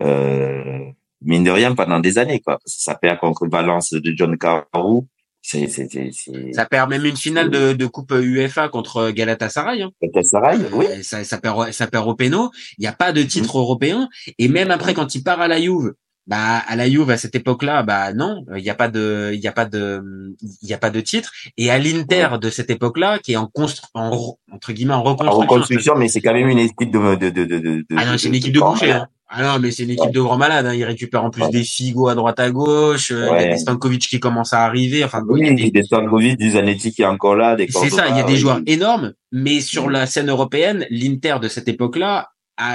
euh, 0.01 0.79
mine 1.21 1.43
de 1.43 1.51
rien 1.51 1.73
pendant 1.75 1.99
des 1.99 2.17
années 2.17 2.39
quoi. 2.39 2.57
Parce 2.57 2.75
que 2.75 2.81
ça 2.81 2.95
perd 2.95 3.19
contre 3.19 3.47
Valence 3.47 3.93
de 3.93 4.13
John 4.15 4.37
Carew, 4.37 5.07
c'est 5.47 5.67
c'est 5.67 5.87
c'est 5.91 6.09
c'est 6.11 6.53
Ça 6.53 6.65
perd 6.65 6.89
même 6.89 7.05
une 7.05 7.15
finale 7.15 7.51
de, 7.51 7.73
de 7.73 7.85
Coupe 7.85 8.11
UEFA 8.11 8.67
contre 8.69 9.11
Galatasaray. 9.11 9.83
Hein. 9.83 9.91
Galatasaray, 10.01 10.57
oui. 10.73 10.85
Ça, 11.03 11.23
ça 11.23 11.37
perd, 11.37 11.71
ça 11.71 11.85
perd 11.85 12.07
au 12.07 12.15
péno. 12.15 12.49
Il 12.79 12.81
n'y 12.81 12.87
a 12.87 12.93
pas 12.93 13.11
de 13.11 13.21
titre 13.21 13.59
européen. 13.59 14.09
Et 14.39 14.47
même 14.47 14.71
après, 14.71 14.95
quand 14.95 15.13
il 15.13 15.23
part 15.23 15.41
à 15.41 15.47
la 15.47 15.61
Juve, 15.61 15.93
bah 16.27 16.57
à 16.67 16.75
la 16.75 16.89
Juve 16.89 17.09
à 17.11 17.17
cette 17.17 17.35
époque-là, 17.35 17.83
bah 17.83 18.13
non, 18.13 18.45
il 18.55 18.63
n'y 18.63 18.69
a 18.69 18.75
pas 18.75 18.87
de, 18.87 19.31
il 19.33 19.39
y 19.39 19.47
a 19.47 19.51
pas 19.51 19.65
de, 19.65 20.33
il 20.61 20.69
y 20.69 20.73
a 20.73 20.77
pas 20.77 20.89
de 20.89 20.99
titre. 21.01 21.31
Et 21.57 21.69
à 21.71 21.77
l'Inter 21.77 22.29
de 22.41 22.49
cette 22.49 22.69
époque-là, 22.69 23.19
qui 23.19 23.33
est 23.33 23.37
en 23.37 23.47
constru, 23.47 23.85
en 23.93 24.09
re- 24.11 24.35
entre 24.51 24.73
guillemets 24.73 24.93
en 24.93 24.97
En 24.99 25.03
reconstruction. 25.03 25.39
reconstruction, 25.41 25.95
mais 25.95 26.07
c'est 26.07 26.21
quand 26.21 26.33
même 26.33 26.47
une 26.49 26.59
équipe 26.59 26.91
de 26.91 27.15
de 27.15 27.29
de 27.29 27.45
de 27.45 27.59
de. 27.59 27.85
Ah 27.97 28.05
non, 28.05 28.17
c'est 28.17 28.29
une 28.29 28.35
équipe 28.35 28.53
de 28.53 28.59
boucher. 28.59 28.91
Hein. 28.91 29.07
Ah 29.27 29.41
non, 29.43 29.59
mais 29.59 29.71
c'est 29.71 29.83
une 29.83 29.89
équipe 29.89 30.11
de 30.11 30.21
grands 30.21 30.37
malades. 30.37 30.67
Hein. 30.67 30.75
Ils 30.75 30.83
récupèrent 30.85 31.23
en 31.23 31.31
plus 31.31 31.41
Ouais. 31.43 31.49
des 31.49 31.63
Figo 31.63 32.07
à 32.07 32.15
droite 32.15 32.39
à 32.39 32.51
gauche. 32.51 33.09
Il 33.09 33.17
y 33.17 33.21
a 33.21 33.31
Ouais. 33.31 33.49
des 33.49 33.57
Stankovic 33.57 34.01
qui 34.07 34.19
commencent 34.19 34.53
à 34.53 34.63
arriver. 34.63 35.03
Enfin, 35.03 35.21
bon, 35.21 35.35
il 35.35 35.45
y 35.45 35.49
a 35.49 35.51
Oui, 35.51 35.63
des- 35.63 35.71
des 35.71 35.83
Stankovic, 35.83 36.37
du 36.37 36.51
Zanetti 36.51 36.93
qui 36.93 37.01
est 37.01 37.05
encore 37.07 37.35
là, 37.35 37.55
des 37.55 37.67
C'est 37.67 37.89
ça, 37.89 38.07
il 38.07 38.15
y 38.15 38.19
a 38.19 38.23
des 38.23 38.33
oui. 38.33 38.37
joueurs 38.39 38.61
énormes, 38.67 39.13
mais 39.31 39.61
sur 39.61 39.87
Mm. 39.87 39.91
la 39.91 40.05
scène 40.05 40.29
européenne, 40.29 40.85
l'Inter 40.91 41.37
de 41.41 41.47
cette 41.47 41.67
époque-là 41.67 42.29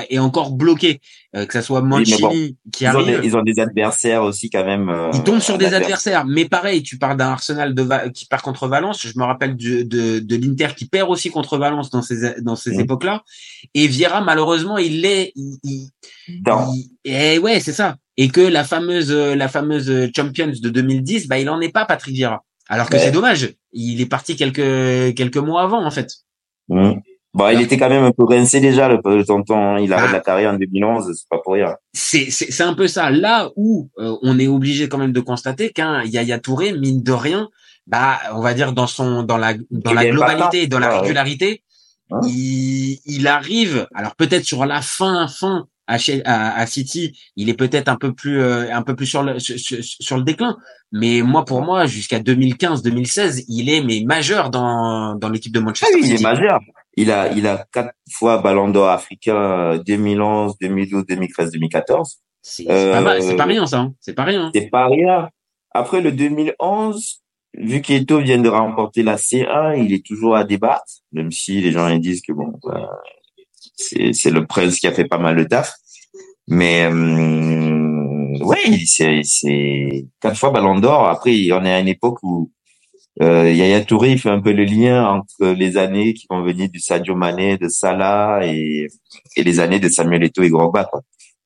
est 0.08 0.18
encore 0.18 0.52
bloqué. 0.52 1.00
Euh, 1.36 1.46
que 1.46 1.52
ça 1.52 1.62
soit 1.62 1.80
Mancini 1.80 2.20
bon, 2.20 2.30
qui 2.72 2.84
Ils 2.84 2.86
ont, 2.88 2.90
arrive, 2.90 3.20
des, 3.20 3.26
ils 3.28 3.36
ont 3.36 3.42
des 3.42 3.60
adversaires 3.60 4.22
aussi 4.24 4.50
quand 4.50 4.64
même. 4.64 4.88
euh, 4.88 5.10
ils 5.14 5.22
tombent 5.22 5.38
sur 5.40 5.58
des 5.58 5.66
adversaire. 5.66 5.84
adversaires. 6.18 6.24
Mais 6.26 6.44
pareil, 6.46 6.82
tu 6.82 6.98
parles 6.98 7.16
d'un 7.16 7.28
Arsenal 7.28 7.72
de 7.74 7.82
Va- 7.82 8.08
qui 8.08 8.26
perd 8.26 8.42
contre 8.42 8.66
Valence. 8.66 9.06
Je 9.06 9.16
me 9.18 9.24
rappelle 9.24 9.54
du- 9.54 9.84
de, 9.84 10.18
de 10.18 10.36
l'Inter 10.36 10.68
qui 10.76 10.86
perd 10.86 11.08
aussi 11.08 11.30
contre 11.30 11.56
Valence 11.56 11.88
dans 11.90 12.02
ces 12.02 12.40
dans 12.42 12.56
ces 12.56 12.76
Mm. 12.76 12.80
époques-là. 12.80 13.22
Et 13.74 13.86
Vieira, 13.86 14.20
malheureusement, 14.22 14.76
il 14.78 15.02
l'est. 15.02 15.32
Il, 15.36 15.58
il- 15.62 15.88
Dans- 16.42 16.72
il- 16.74 16.90
et 17.04 17.38
ouais, 17.38 17.60
c'est 17.60 17.72
ça. 17.72 17.96
Et 18.16 18.28
que 18.28 18.40
la 18.40 18.64
fameuse 18.64 19.10
la 19.12 19.48
fameuse 19.48 20.10
Champions 20.14 20.52
de 20.60 20.68
2010, 20.68 21.28
bah 21.28 21.38
il 21.38 21.48
en 21.48 21.60
est 21.60 21.72
pas 21.72 21.84
Patrick 21.86 22.14
Vieira. 22.14 22.44
Alors 22.68 22.88
que 22.88 22.94
Ouais. 22.96 23.00
c'est 23.04 23.12
dommage. 23.12 23.54
Il 23.72 24.00
est 24.00 24.06
parti 24.06 24.34
quelques 24.36 25.14
quelques 25.14 25.36
mois 25.36 25.62
avant 25.62 25.84
en 25.84 25.90
fait. 25.92 26.10
Mm. 26.68 26.94
Bon, 27.32 27.48
il 27.50 27.60
était 27.60 27.76
quand 27.78 27.88
même 27.88 28.02
un 28.04 28.10
peu 28.10 28.24
rincé 28.24 28.58
déjà, 28.60 28.88
le, 28.88 28.98
le 29.04 29.24
tonton. 29.24 29.56
hein. 29.56 29.78
Il 29.80 29.92
arrête 29.92 30.08
Ah. 30.10 30.14
la 30.14 30.20
carrière 30.20 30.50
en 30.52 30.56
2011, 30.58 31.12
c'est 31.16 31.28
pas 31.28 31.38
pour 31.38 31.52
rien. 31.54 31.76
c'est 31.92 32.30
c'est 32.30 32.50
c'est 32.50 32.64
un 32.64 32.74
peu 32.74 32.88
ça 32.88 33.10
là 33.10 33.50
où 33.56 33.88
euh, 33.98 34.16
on 34.22 34.38
est 34.38 34.48
obligé 34.48 34.88
quand 34.88 34.98
même 34.98 35.12
de 35.12 35.20
constater 35.20 35.70
qu'un 35.70 36.02
Yaya 36.04 36.38
Touré 36.40 36.72
mine 36.72 37.02
de 37.02 37.12
rien 37.12 37.48
bah 37.86 38.18
on 38.34 38.40
va 38.40 38.52
dire 38.54 38.72
dans 38.72 38.86
son 38.86 39.22
dans 39.22 39.36
la 39.38 39.54
dans 39.70 39.90
Il 39.92 39.94
la 39.94 40.10
globalité 40.10 40.62
et 40.62 40.66
dans 40.66 40.78
la 40.80 40.88
ouais. 40.94 41.00
régularité 41.00 41.62
Hein 42.12 42.20
il, 42.26 42.98
il 43.06 43.28
arrive 43.28 43.86
alors 43.94 44.16
peut-être 44.16 44.44
sur 44.44 44.66
la 44.66 44.82
fin 44.82 45.28
fin 45.28 45.66
à, 45.90 45.98
à, 46.24 46.59
à 46.61 46.66
City 46.66 47.18
il 47.37 47.48
est 47.48 47.55
peut-être 47.55 47.88
un 47.88 47.96
peu 47.96 48.12
plus 48.12 48.40
euh, 48.40 48.72
un 48.74 48.83
peu 48.83 48.94
plus 48.94 49.07
sur 49.07 49.22
le 49.22 49.38
sur, 49.38 49.59
sur- 49.59 50.16
le 50.16 50.22
déclin 50.24 50.57
mais 50.92 51.22
moi 51.22 51.44
pour 51.44 51.62
moi 51.62 51.87
jusqu'à 51.87 52.18
2015 52.20 52.83
2016 52.83 53.44
il 53.48 53.68
est 53.68 53.83
mais 53.83 54.03
majeur 54.07 54.50
dans 54.50 55.14
dans 55.14 55.29
l'équipe 55.29 55.53
de 55.53 55.61
Ah 55.61 55.64
Manchester 55.64 55.98
oui, 56.00 56.03
il 56.09 56.14
est 56.14 56.22
majeur. 56.22 56.61
Il 56.96 57.12
a, 57.12 57.33
il 57.33 57.46
a 57.46 57.66
quatre 57.72 57.94
fois 58.12 58.38
Ballon 58.38 58.68
d'Or 58.68 58.88
africain, 58.88 59.37
euh, 59.37 59.79
2011, 59.87 60.57
2012, 60.61 61.05
2013, 61.09 61.53
2014. 61.53 62.18
C'est 62.42 62.64
pas, 62.64 63.44
rien 63.44 63.64
ça, 63.66 63.79
hein. 63.79 63.94
c'est 64.00 64.12
pas 64.14 64.24
rien. 64.24 64.50
C'est 64.55 64.68
pas 64.70 64.87
rien. 64.87 65.29
Après 65.72 66.00
le 66.00 66.11
2011, 66.11 67.22
vu 67.55 67.81
qu'Eto 67.81 68.18
vient 68.18 68.38
de 68.38 68.48
remporter 68.48 69.03
la 69.05 69.16
C1, 69.16 69.83
il 69.85 69.92
est 69.94 70.05
toujours 70.05 70.35
à 70.37 70.42
débattre, 70.44 70.92
même 71.12 71.31
si 71.31 71.61
les 71.61 71.70
gens 71.70 71.88
ils 71.88 72.00
disent 72.00 72.22
que 72.22 72.33
bon, 72.33 72.53
bah, 72.64 72.90
c'est 73.76 74.12
c'est 74.12 74.31
le 74.31 74.46
prince 74.46 74.79
qui 74.81 74.87
a 74.88 74.92
fait 74.92 75.05
pas 75.07 75.18
mal 75.18 75.37
de 75.37 75.44
taf. 75.44 75.72
Mais 76.48 76.87
hum, 76.87 78.37
ouais, 78.42 78.59
c'est 78.87 79.20
c'est 79.24 80.07
quatre 80.20 80.37
fois 80.38 80.50
Ballon 80.50 80.79
d'Or. 80.79 81.09
Après, 81.09 81.33
on 81.53 81.64
est 81.64 81.72
à 81.72 81.81
une 81.81 81.88
époque 81.88 82.18
où 82.22 82.50
euh, 83.22 83.50
Yaya 83.50 83.85
Touré 83.85 84.12
il 84.12 84.18
fait 84.18 84.31
un 84.31 84.40
peu 84.40 84.53
le 84.53 84.64
lien 84.64 85.07
entre 85.07 85.53
les 85.53 85.76
années 85.76 86.14
qui 86.14 86.26
vont 86.31 86.42
venir 86.42 86.68
du 86.70 86.81
Sadio 86.81 87.14
Mané, 87.14 87.59
de 87.59 87.68
Salah 87.68 88.40
et 88.44 88.88
et 89.37 89.44
les 89.44 89.61
années 89.61 89.81
de 89.81 89.88
Samuel 89.88 90.24
Eto'o 90.24 90.42
et 90.44 90.50
Drogba. 90.50 90.85
Quoi. 90.85 91.03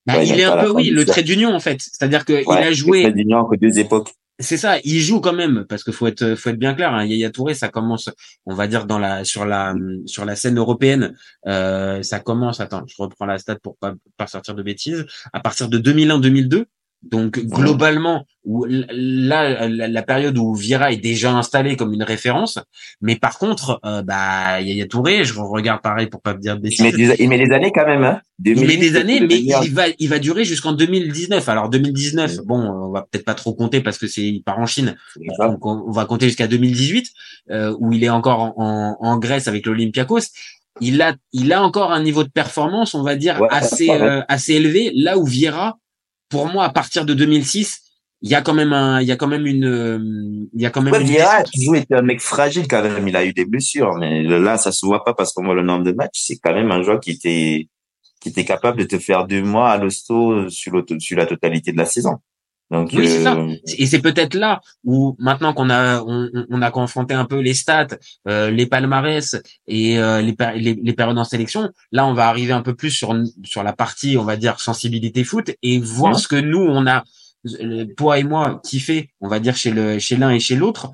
Bah, 0.06 0.18
Ouais, 0.18 0.26
il 0.26 0.38
est 0.38 0.44
un 0.44 0.58
peu 0.58 0.70
oui, 0.70 0.90
le 0.90 1.04
trait 1.04 1.22
d'union 1.22 1.54
en 1.54 1.60
fait. 1.60 1.80
C'est-à-dire 1.80 2.24
qu'il 2.24 2.46
Ouais, 2.46 2.58
a 2.58 2.68
le 2.68 2.74
joué 2.74 3.02
trait 3.02 3.12
d'union 3.12 3.38
entre 3.38 3.56
deux 3.56 3.78
époques. 3.78 4.12
C'est 4.40 4.56
ça, 4.56 4.78
il 4.82 5.00
joue 5.00 5.20
quand 5.20 5.32
même 5.32 5.64
parce 5.68 5.84
qu'il 5.84 5.92
faut 5.92 6.08
être 6.08 6.34
faut 6.34 6.50
être 6.50 6.58
bien 6.58 6.74
clair. 6.74 6.92
Hein, 6.92 7.04
Yaya 7.04 7.30
Touré, 7.30 7.54
ça 7.54 7.68
commence, 7.68 8.10
on 8.46 8.54
va 8.54 8.66
dire 8.66 8.84
dans 8.84 8.98
la 8.98 9.24
sur 9.24 9.44
la 9.44 9.74
sur 10.06 10.24
la 10.24 10.34
scène 10.34 10.58
européenne, 10.58 11.16
euh, 11.46 12.02
ça 12.02 12.18
commence. 12.18 12.58
Attends, 12.58 12.82
je 12.88 12.94
reprends 12.98 13.26
la 13.26 13.38
stat 13.38 13.56
pour 13.62 13.76
pas 13.76 13.94
pas 14.16 14.26
sortir 14.26 14.56
de 14.56 14.62
bêtises. 14.64 15.06
À 15.32 15.38
partir 15.40 15.68
de 15.68 15.78
2001-2002. 15.78 16.64
Donc 17.10 17.38
globalement, 17.38 18.26
où 18.44 18.64
là 18.64 19.68
la, 19.68 19.88
la 19.88 20.02
période 20.02 20.36
où 20.38 20.54
Vira 20.54 20.90
est 20.90 20.96
déjà 20.96 21.32
installé 21.32 21.76
comme 21.76 21.92
une 21.92 22.02
référence, 22.02 22.58
mais 23.00 23.16
par 23.16 23.38
contre, 23.38 23.80
euh, 23.84 24.02
bah 24.02 24.60
Yaya 24.60 24.86
Touré, 24.86 25.24
je 25.24 25.34
regarde 25.38 25.82
pareil 25.82 26.06
pour 26.06 26.22
pas 26.22 26.34
me 26.34 26.40
dire 26.40 26.54
Il 26.54 26.62
bêtises. 26.62 26.92
des, 26.92 27.16
il 27.18 27.28
met 27.28 27.38
des 27.38 27.52
années 27.52 27.72
quand 27.74 27.86
même. 27.86 28.04
Hein. 28.04 28.20
Il 28.44 28.52
met 28.52 28.66
2008, 28.66 28.78
des 28.78 28.96
années, 28.96 29.20
mais 29.20 29.38
il 29.38 29.74
va, 29.74 29.84
il 29.98 30.08
va 30.08 30.18
durer 30.18 30.44
jusqu'en 30.44 30.72
2019. 30.72 31.48
Alors 31.48 31.68
2019, 31.68 32.38
bon, 32.44 32.58
on 32.58 32.90
va 32.90 33.06
peut-être 33.10 33.24
pas 33.24 33.34
trop 33.34 33.54
compter 33.54 33.80
parce 33.80 33.98
que 33.98 34.06
c'est 34.06 34.22
il 34.22 34.42
part 34.42 34.58
en 34.58 34.66
Chine. 34.66 34.96
Donc 35.38 35.64
on, 35.64 35.90
va 35.90 36.06
compter 36.06 36.26
jusqu'à 36.26 36.46
2018 36.46 37.10
euh, 37.50 37.76
où 37.78 37.92
il 37.92 38.02
est 38.02 38.10
encore 38.10 38.40
en, 38.40 38.54
en, 38.56 38.96
en 38.98 39.18
Grèce 39.18 39.46
avec 39.46 39.66
l'Olympiakos. 39.66 40.30
Il 40.80 41.00
a, 41.02 41.14
il 41.32 41.52
a 41.52 41.62
encore 41.62 41.92
un 41.92 42.02
niveau 42.02 42.24
de 42.24 42.30
performance, 42.30 42.94
on 42.94 43.02
va 43.02 43.14
dire 43.14 43.40
Ouais, 43.40 43.48
assez, 43.50 43.90
euh, 43.90 44.22
assez 44.28 44.54
élevé. 44.54 44.90
Là 44.94 45.18
où 45.18 45.24
Vieira, 45.24 45.78
pour 46.34 46.48
moi, 46.48 46.64
à 46.64 46.70
partir 46.70 47.04
de 47.04 47.14
2006, 47.14 47.80
il 48.22 48.28
y 48.28 48.34
a 48.34 48.42
quand 48.42 48.54
même 48.54 48.72
un, 48.72 49.00
il 49.00 49.06
y 49.06 49.12
a 49.12 49.16
quand 49.16 49.28
même 49.28 49.46
une, 49.46 49.66
euh, 49.66 49.98
il 50.52 50.60
y 50.60 50.66
a 50.66 50.70
quand 50.70 50.82
même 50.82 50.92
Ouais, 50.92 51.00
une 51.00 51.06
Vieira 51.06 51.36
a 51.36 51.44
toujours 51.44 51.76
été 51.76 51.94
un 51.94 52.02
mec 52.02 52.20
fragile 52.20 52.66
quand 52.66 52.82
même. 52.82 53.06
Il 53.06 53.14
a 53.14 53.24
eu 53.24 53.32
des 53.32 53.44
blessures, 53.44 53.94
mais 53.94 54.24
là, 54.24 54.56
ça 54.56 54.72
se 54.72 54.84
voit 54.84 55.04
pas 55.04 55.14
parce 55.14 55.32
qu'on 55.32 55.44
voit 55.44 55.54
le 55.54 55.62
nombre 55.62 55.84
de 55.84 55.92
matchs. 55.92 56.22
C'est 56.24 56.38
quand 56.42 56.52
même 56.52 56.72
un 56.72 56.82
joueur 56.82 56.98
qui 56.98 57.12
était, 57.12 57.68
qui 58.20 58.30
était 58.30 58.44
capable 58.44 58.80
de 58.80 58.84
te 58.84 58.98
faire 58.98 59.28
deux 59.28 59.44
mois 59.44 59.70
à 59.70 59.78
l'hosto 59.78 60.48
sur 60.48 60.72
la 60.74 61.26
totalité 61.26 61.70
de 61.70 61.78
la 61.78 61.84
saison. 61.84 62.16
Donc, 62.70 62.90
Oui, 62.94 63.06
c'est 63.06 63.22
ça. 63.22 63.34
euh, 63.36 63.54
Et 63.78 63.86
c'est 63.86 64.00
peut-être 64.00 64.34
là 64.34 64.60
où 64.84 65.14
maintenant 65.18 65.52
qu'on 65.52 65.68
a 65.70 66.02
on, 66.02 66.28
on- 66.50 66.62
a 66.62 66.70
confronté 66.70 67.12
un 67.14 67.26
peu 67.26 67.38
les 67.40 67.54
stats, 67.54 67.88
euh, 68.26 68.50
les 68.50 68.66
palmarès 68.66 69.36
et 69.68 69.98
euh, 69.98 70.22
les, 70.22 70.34
les 70.56 70.74
les 70.74 70.92
périodes 70.94 71.18
en 71.18 71.24
sélection, 71.24 71.70
là 71.92 72.06
on 72.06 72.14
va 72.14 72.26
arriver 72.28 72.52
un 72.54 72.62
peu 72.62 72.74
plus 72.74 72.90
sur 72.90 73.14
sur 73.44 73.62
la 73.62 73.74
partie 73.74 74.16
on 74.16 74.24
va 74.24 74.36
dire 74.36 74.60
sensibilité 74.60 75.24
foot 75.24 75.50
et 75.62 75.78
voir 75.78 76.18
ce 76.18 76.26
que 76.26 76.36
nous 76.36 76.62
on 76.62 76.86
a 76.86 77.04
toi 77.96 78.18
et 78.18 78.24
moi 78.24 78.60
kiffé, 78.64 79.10
on 79.20 79.28
va 79.28 79.38
dire 79.40 79.56
chez 79.56 79.70
le 79.70 79.98
chez 79.98 80.16
l'un 80.16 80.30
et 80.30 80.40
chez 80.40 80.56
l'autre 80.56 80.90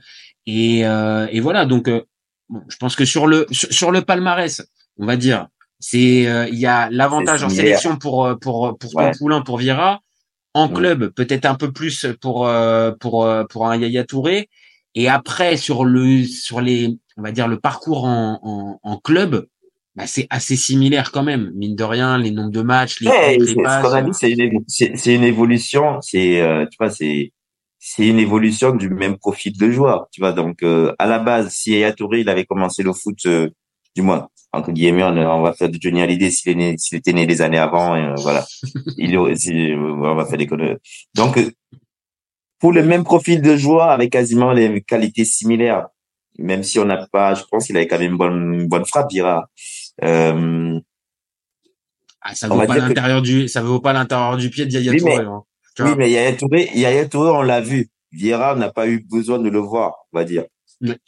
et 0.46 0.84
euh, 0.86 1.28
et 1.30 1.38
voilà 1.40 1.66
donc 1.66 1.88
euh, 1.88 2.02
bon, 2.48 2.62
je 2.68 2.76
pense 2.76 2.96
que 2.96 3.04
sur 3.04 3.26
le 3.28 3.46
sur, 3.52 3.72
sur 3.72 3.90
le 3.92 4.02
palmarès, 4.02 4.60
on 4.98 5.06
va 5.06 5.16
dire 5.16 5.46
c'est 5.78 6.26
euh, 6.26 6.48
il 6.48 6.58
y 6.58 6.66
a 6.66 6.90
l'avantage 6.90 7.44
en 7.44 7.48
sélection 7.56 7.96
pour 7.96 8.36
pour 8.40 8.76
pour 8.78 8.94
Ouais. 8.96 9.12
Tom 9.12 9.18
Poulain 9.18 9.40
pour 9.42 9.56
Vieira 9.58 10.00
en 10.54 10.68
club 10.68 11.08
peut-être 11.14 11.46
un 11.46 11.54
peu 11.54 11.72
plus 11.72 12.06
pour 12.20 12.46
euh, 12.46 12.92
pour 13.00 13.24
euh, 13.24 13.44
pour 13.44 13.68
un 13.68 13.76
Yaya 13.76 14.04
Touré 14.04 14.48
et 14.94 15.08
après 15.08 15.56
sur 15.56 15.84
le 15.84 16.24
sur 16.24 16.60
les 16.60 16.98
on 17.16 17.22
va 17.22 17.32
dire 17.32 17.48
le 17.48 17.58
parcours 17.60 18.04
en 18.04 18.40
en, 18.42 18.80
en 18.82 18.96
club 18.98 19.46
bah, 19.96 20.06
c'est 20.06 20.26
assez 20.30 20.56
similaire 20.56 21.10
quand 21.12 21.22
même 21.22 21.50
mine 21.54 21.76
de 21.76 21.84
rien 21.84 22.18
les 22.18 22.30
nombres 22.30 22.50
de 22.52 22.62
matchs 22.62 23.00
les 23.00 23.08
ouais, 23.08 23.36
comptes, 23.38 23.46
c'est- 23.46 23.54
les 23.54 23.56
ce 23.56 23.62
passes 23.62 23.82
qu'on 23.82 23.92
a 23.92 24.02
dit, 24.02 24.10
c'est 24.14 24.30
une, 24.32 24.64
c'est 24.68 25.14
une 25.14 25.24
évolution. 25.24 26.00
C'est, 26.00 26.40
euh, 26.40 26.66
tu 26.66 26.76
vois, 26.78 26.90
c'est, 26.90 27.32
c'est 27.78 28.06
une 28.06 28.18
évolution 28.18 28.74
du 28.74 28.88
même 28.90 29.16
profil 29.18 29.56
de 29.58 29.70
joueur. 29.70 30.08
Tu 30.12 30.20
vois, 30.20 30.32
donc 30.32 30.62
euh, 30.62 30.92
à 30.98 31.06
la 31.06 31.18
base, 31.18 31.50
si 31.52 31.72
Yaya 31.72 31.92
Touré, 31.92 32.20
il 32.20 32.28
avait 32.28 32.44
commencé 32.46 32.82
le 32.82 32.92
foot, 32.92 33.18
euh, 33.26 33.50
du 33.94 34.02
moins 34.02 34.28
entre 34.52 34.72
guillemets, 34.72 35.04
on, 35.04 35.16
on 35.16 35.42
va 35.42 35.52
faire 35.52 35.68
de 35.68 35.78
Johnny 35.80 36.02
Hallyday 36.02 36.30
s'il 36.30 36.50
est 36.52 36.54
né, 36.56 36.76
s'il 36.76 36.98
était 36.98 37.12
né 37.12 37.26
des 37.26 37.40
années 37.40 37.58
avant, 37.58 37.94
et, 37.94 38.04
euh, 38.04 38.14
voilà. 38.16 38.44
Il 38.96 39.16
euh, 39.16 39.76
on 39.76 40.14
va 40.14 40.26
faire 40.26 40.38
des 40.38 40.46
conneries. 40.46 40.76
Donc, 41.14 41.38
euh, 41.38 41.50
pour 42.58 42.72
le 42.72 42.82
même 42.82 43.04
profil 43.04 43.42
de 43.42 43.56
joueur 43.56 43.90
avec 43.90 44.10
quasiment 44.10 44.52
les 44.52 44.82
qualités 44.82 45.24
similaires, 45.24 45.86
même 46.38 46.62
si 46.62 46.78
on 46.78 46.84
n'a 46.84 47.06
pas, 47.12 47.34
je 47.34 47.44
pense 47.50 47.66
qu'il 47.66 47.76
avait 47.76 47.86
quand 47.86 47.98
même 47.98 48.12
une 48.12 48.18
bonne, 48.18 48.54
une 48.54 48.68
bonne 48.68 48.84
frappe, 48.84 49.10
Vira. 49.10 49.48
Euh, 50.02 50.78
ah, 52.22 52.34
ça 52.34 52.48
vaut 52.48 52.56
va 52.56 52.66
pas 52.66 52.74
que- 52.76 52.80
l'intérieur 52.80 53.22
du 53.22 53.48
ça 53.48 53.62
vaut 53.62 53.80
pas 53.80 53.92
l'intérieur 53.92 54.36
du 54.36 54.50
pied 54.50 54.66
de 54.66 54.72
Yaya 54.72 54.92
Oui, 54.92 54.98
Touré 54.98 55.16
mais- 55.18 55.24
hein. 55.24 55.42
Oui, 55.78 55.94
mais 55.96 56.10
Yaya 56.10 56.32
Touré, 56.34 56.70
Yaya 56.74 57.06
Touré, 57.08 57.30
on 57.30 57.42
l'a 57.42 57.60
vu. 57.60 57.88
Vieira 58.12 58.54
n'a 58.56 58.70
pas 58.72 58.88
eu 58.88 58.98
besoin 59.08 59.38
de 59.38 59.48
le 59.48 59.60
voir, 59.60 59.94
on 60.12 60.18
va 60.18 60.24
dire. 60.24 60.44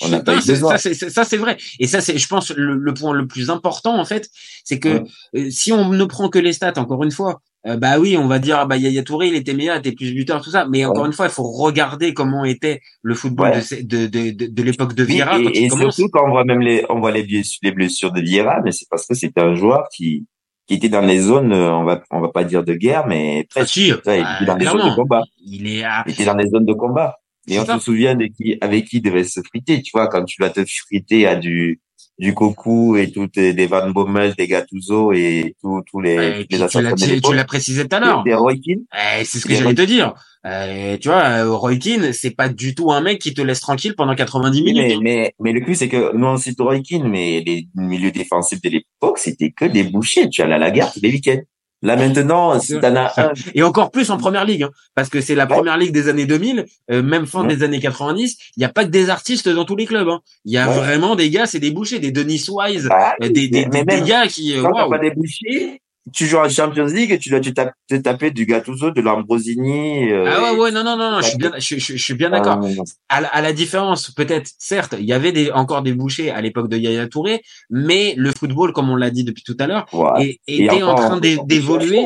On 0.03 0.09
n'a 0.11 0.21
pas 0.21 0.33
Non, 0.33 0.39
eu 0.39 0.43
c'est- 0.43 0.53
besoin. 0.53 0.73
ça, 0.73 0.79
c'est, 0.79 0.95
c'est- 0.95 1.11
ça, 1.11 1.25
c'est 1.25 1.37
vrai. 1.39 1.57
Et 1.79 1.87
ça, 1.87 2.01
c'est, 2.01 2.19
je 2.19 2.29
pense, 2.29 2.51
le, 2.51 2.75
le 2.75 2.95
point 2.95 3.13
le 3.15 3.27
plus 3.27 3.49
important, 3.51 3.99
en 3.99 4.05
fait, 4.05 4.29
c'est 4.65 4.79
que 4.79 4.89
Ouais. 4.89 5.03
euh, 5.37 5.51
si 5.51 5.73
on 5.73 5.89
ne 5.91 6.05
prend 6.05 6.29
que 6.29 6.39
les 6.39 6.53
stats, 6.53 6.75
encore 6.77 7.03
une 7.05 7.11
fois, 7.11 7.41
euh, 7.67 7.77
bah 7.77 7.99
oui, 8.01 8.17
on 8.19 8.27
va 8.27 8.39
dire, 8.41 8.59
ah 8.59 8.67
bah 8.67 8.77
Yaya 8.77 9.03
Touré, 9.03 9.29
il 9.29 9.35
était 9.37 9.55
meilleur, 9.55 9.77
il 9.77 9.79
était 9.79 9.93
plus 9.93 10.13
buteur, 10.13 10.43
tout 10.43 10.51
ça. 10.51 10.67
Mais 10.69 10.85
encore 10.85 11.07
une 11.07 11.13
fois, 11.13 11.27
il 11.27 11.31
faut 11.33 11.45
regarder 11.51 12.13
comment 12.13 12.45
était 12.45 12.81
le 13.03 13.15
football 13.15 13.51
Ouais. 13.53 13.83
de, 13.83 14.07
de, 14.09 14.31
de, 14.31 14.47
de, 14.47 14.63
l'époque 14.63 14.95
de 14.95 15.05
Vieira 15.05 15.39
et, 15.39 15.71
surtout 15.71 16.09
quand 16.13 16.27
on 16.27 16.31
voit 16.31 16.45
même 16.45 16.61
les, 16.61 16.85
on 16.91 16.99
voit 17.01 17.13
les 17.13 17.23
blessures, 17.23 17.61
les 17.63 17.73
blessures 17.73 18.13
de 18.13 18.21
Vieira, 18.21 18.61
mais 18.65 18.73
c'est 18.73 18.87
parce 18.91 19.07
que 19.07 19.15
c'était 19.15 19.41
un 19.41 19.55
joueur 19.55 19.85
qui, 19.97 20.27
qui 20.67 20.75
était 20.75 20.89
dans 20.89 21.01
les 21.03 21.19
zones, 21.21 21.53
euh, 21.53 21.71
on 21.73 21.85
va, 21.85 22.03
on 22.11 22.21
va 22.21 22.29
pas 22.29 22.43
dire 22.45 22.65
de 22.65 22.75
guerre, 22.75 23.07
mais 23.07 23.47
Ah, 23.51 23.61
presque. 23.61 23.73
si, 23.75 23.87
Tu 23.87 23.95
vois, 24.05 24.17
il 24.17 24.21
était 24.21 24.45
dans 24.45 24.57
les 24.57 24.67
zones 24.67 24.91
de 24.91 24.95
combat. 24.97 25.23
il 25.47 25.67
est 25.69 25.85
à, 25.85 26.03
Il 26.07 26.13
était 26.13 26.25
dans 26.25 26.35
les 26.37 26.49
zones 26.51 26.67
de 26.67 26.73
combat. 26.75 27.17
Et 27.49 27.59
on 27.59 27.67
se 27.67 27.79
souvient 27.79 28.15
de 28.15 28.27
qui, 28.27 28.57
avec 28.61 28.87
qui 28.87 29.01
devait 29.01 29.25
se 29.25 29.41
friter, 29.41 29.83
tu 29.83 29.91
vois, 29.93 30.09
quand 30.09 30.25
tu 30.25 30.41
vas 30.41 30.51
te 30.51 30.65
friter 30.65 31.27
à 31.27 31.35
du, 31.35 31.81
du 32.19 32.35
Cocu 32.35 33.01
et 33.01 33.11
tout, 33.11 33.29
euh, 33.37 33.53
des 33.53 33.67
Van 33.67 33.91
Bommel, 33.91 34.35
des 34.37 34.47
Gattuso 34.47 35.13
et 35.13 35.57
tous, 35.61 35.83
tous 35.91 36.01
les, 36.01 36.45
puis 36.49 36.59
les 36.59 36.67
tu 36.69 36.81
l'as, 36.81 36.93
tu, 36.93 37.21
tu 37.21 37.45
précisé 37.47 37.89
tout 37.89 37.97
à 37.97 38.01
l'heure. 38.01 38.23
Des 38.23 38.35
Roy. 38.35 38.53
Eh, 38.67 39.25
c'est 39.25 39.39
ce 39.39 39.47
que 39.47 39.55
j'allais 39.55 39.75
te 39.75 39.83
dire. 39.83 40.15
Euh, 40.45 40.97
tu 40.99 41.09
vois, 41.09 41.23
euh, 41.23 41.53
Roy 41.53 41.77
Keane, 41.77 42.13
c'est 42.13 42.33
pas 42.33 42.49
du 42.49 42.75
tout 42.75 42.93
un 42.93 43.01
mec 43.01 43.21
qui 43.21 43.33
te 43.33 43.41
laisse 43.41 43.61
tranquille 43.61 43.95
pendant 43.97 44.15
90 44.15 44.61
Oui, 44.61 44.73
minutes. 44.73 44.83
mais, 44.85 44.95
hein. 44.95 44.99
mais, 45.03 45.35
mais 45.41 45.53
le 45.53 45.65
plus, 45.65 45.77
c'est 45.77 45.89
que 45.89 46.15
nous, 46.17 46.27
on 46.27 46.37
cite 46.37 46.61
Roy 46.61 46.81
Keane, 46.81 47.09
mais 47.09 47.43
les 47.47 47.69
milieux 47.75 48.11
défensifs 48.11 48.61
de 48.61 48.69
l'époque, 48.69 49.19
c'était 49.19 49.51
que 49.51 49.65
des 49.65 49.85
bouchers. 49.85 50.29
Tu 50.31 50.43
allais 50.43 50.55
à 50.55 50.59
la 50.59 50.71
gare 50.71 50.93
tous 50.93 51.01
les 51.01 51.11
week-ends. 51.11 51.41
Là, 51.83 51.97
maintenant, 51.97 52.59
si 52.61 52.69
C'est 52.69 52.81
t'en 52.81 52.95
as 52.95 53.13
un, 53.21 53.33
Et 53.55 53.63
encore 53.63 53.91
plus 53.91 54.11
en 54.11 54.17
première 54.17 54.45
ligue, 54.45 54.63
hein, 54.63 54.71
parce 54.95 55.09
que 55.09 55.21
c'est 55.21 55.35
la 55.35 55.45
Ouais. 55.47 55.57
première 55.57 55.77
ligue 55.77 55.93
des 55.93 56.09
années 56.09 56.27
2000, 56.27 56.65
euh, 56.91 57.03
même 57.03 57.27
fin 57.27 57.43
Ouais. 57.43 57.55
des 57.55 57.63
années 57.65 57.81
90. 57.81 58.37
Il 58.57 58.61
n'y 58.61 58.65
a 58.65 58.69
pas 58.69 58.85
que 58.85 58.91
des 58.91 59.11
artistes 59.11 59.49
dans 59.49 59.65
tous 59.65 59.75
les 59.77 59.87
clubs. 59.87 60.09
hein. 60.09 60.21
Il 60.45 60.53
y 60.53 60.59
a 60.59 60.69
Ouais. 60.69 60.77
vraiment 60.77 61.17
des 61.17 61.29
gars, 61.31 61.47
c'est 61.47 61.59
des 61.59 61.73
bouchers, 61.73 61.99
des 61.99 62.13
Denis 62.13 62.45
Wise, 62.49 62.89
ah, 62.91 63.15
euh, 63.23 63.29
des, 63.29 63.49
des, 63.49 63.65
des 63.67 64.01
gars 64.03 64.27
qui, 64.29 64.57
euh, 64.57 64.63
quand 64.63 64.89
pas 64.91 64.99
des 64.99 65.11
bouchers, 65.11 65.81
tu 66.13 66.27
joues 66.27 66.39
en 66.39 66.49
Champions 66.49 66.87
League 66.87 67.13
et 67.13 67.19
tu 67.19 67.29
dois 67.31 67.41
te 67.41 67.49
taper, 67.51 67.71
te 67.89 67.95
taper 67.95 68.31
du 68.33 68.45
Gattuso, 68.47 68.91
de 68.91 69.01
Lambrosini. 69.01 70.11
euh, 70.11 70.25
Ah 70.29 70.43
ouais, 70.43 70.59
ouais, 70.59 70.71
non, 70.73 70.83
non, 70.83 70.97
non, 70.97 71.13
non, 71.13 71.21
je 71.21 71.29
suis 71.29 71.39
bien, 71.39 71.53
je, 71.59 71.79
je- 71.79 71.97
je 71.97 72.03
suis 72.03 72.15
bien 72.15 72.31
d'accord. 72.31 72.59
Euh, 72.65 72.83
À, 73.09 73.21
la- 73.21 73.29
à 73.29 73.41
la 73.43 73.53
différence, 73.53 74.11
peut-être, 74.11 74.51
certes, 74.59 74.95
il 74.99 75.05
y 75.05 75.13
avait 75.13 75.33
des, 75.33 75.51
encore 75.53 75.83
des 75.83 75.93
bouchers 75.93 76.31
à 76.31 76.41
l'époque 76.41 76.69
de 76.69 76.77
Yaya 76.77 77.07
Touré, 77.07 77.43
mais 77.71 78.15
le 78.17 78.31
football, 78.37 78.73
comme 78.73 78.91
on 78.91 78.97
l'a 78.97 79.11
dit 79.11 79.23
depuis 79.25 79.43
tout 79.45 79.57
à 79.61 79.67
l'heure, 79.67 79.87
est- 80.21 80.41
était 80.47 80.65
en 80.83 80.95
train 80.97 81.21
d'évoluer. 81.47 82.03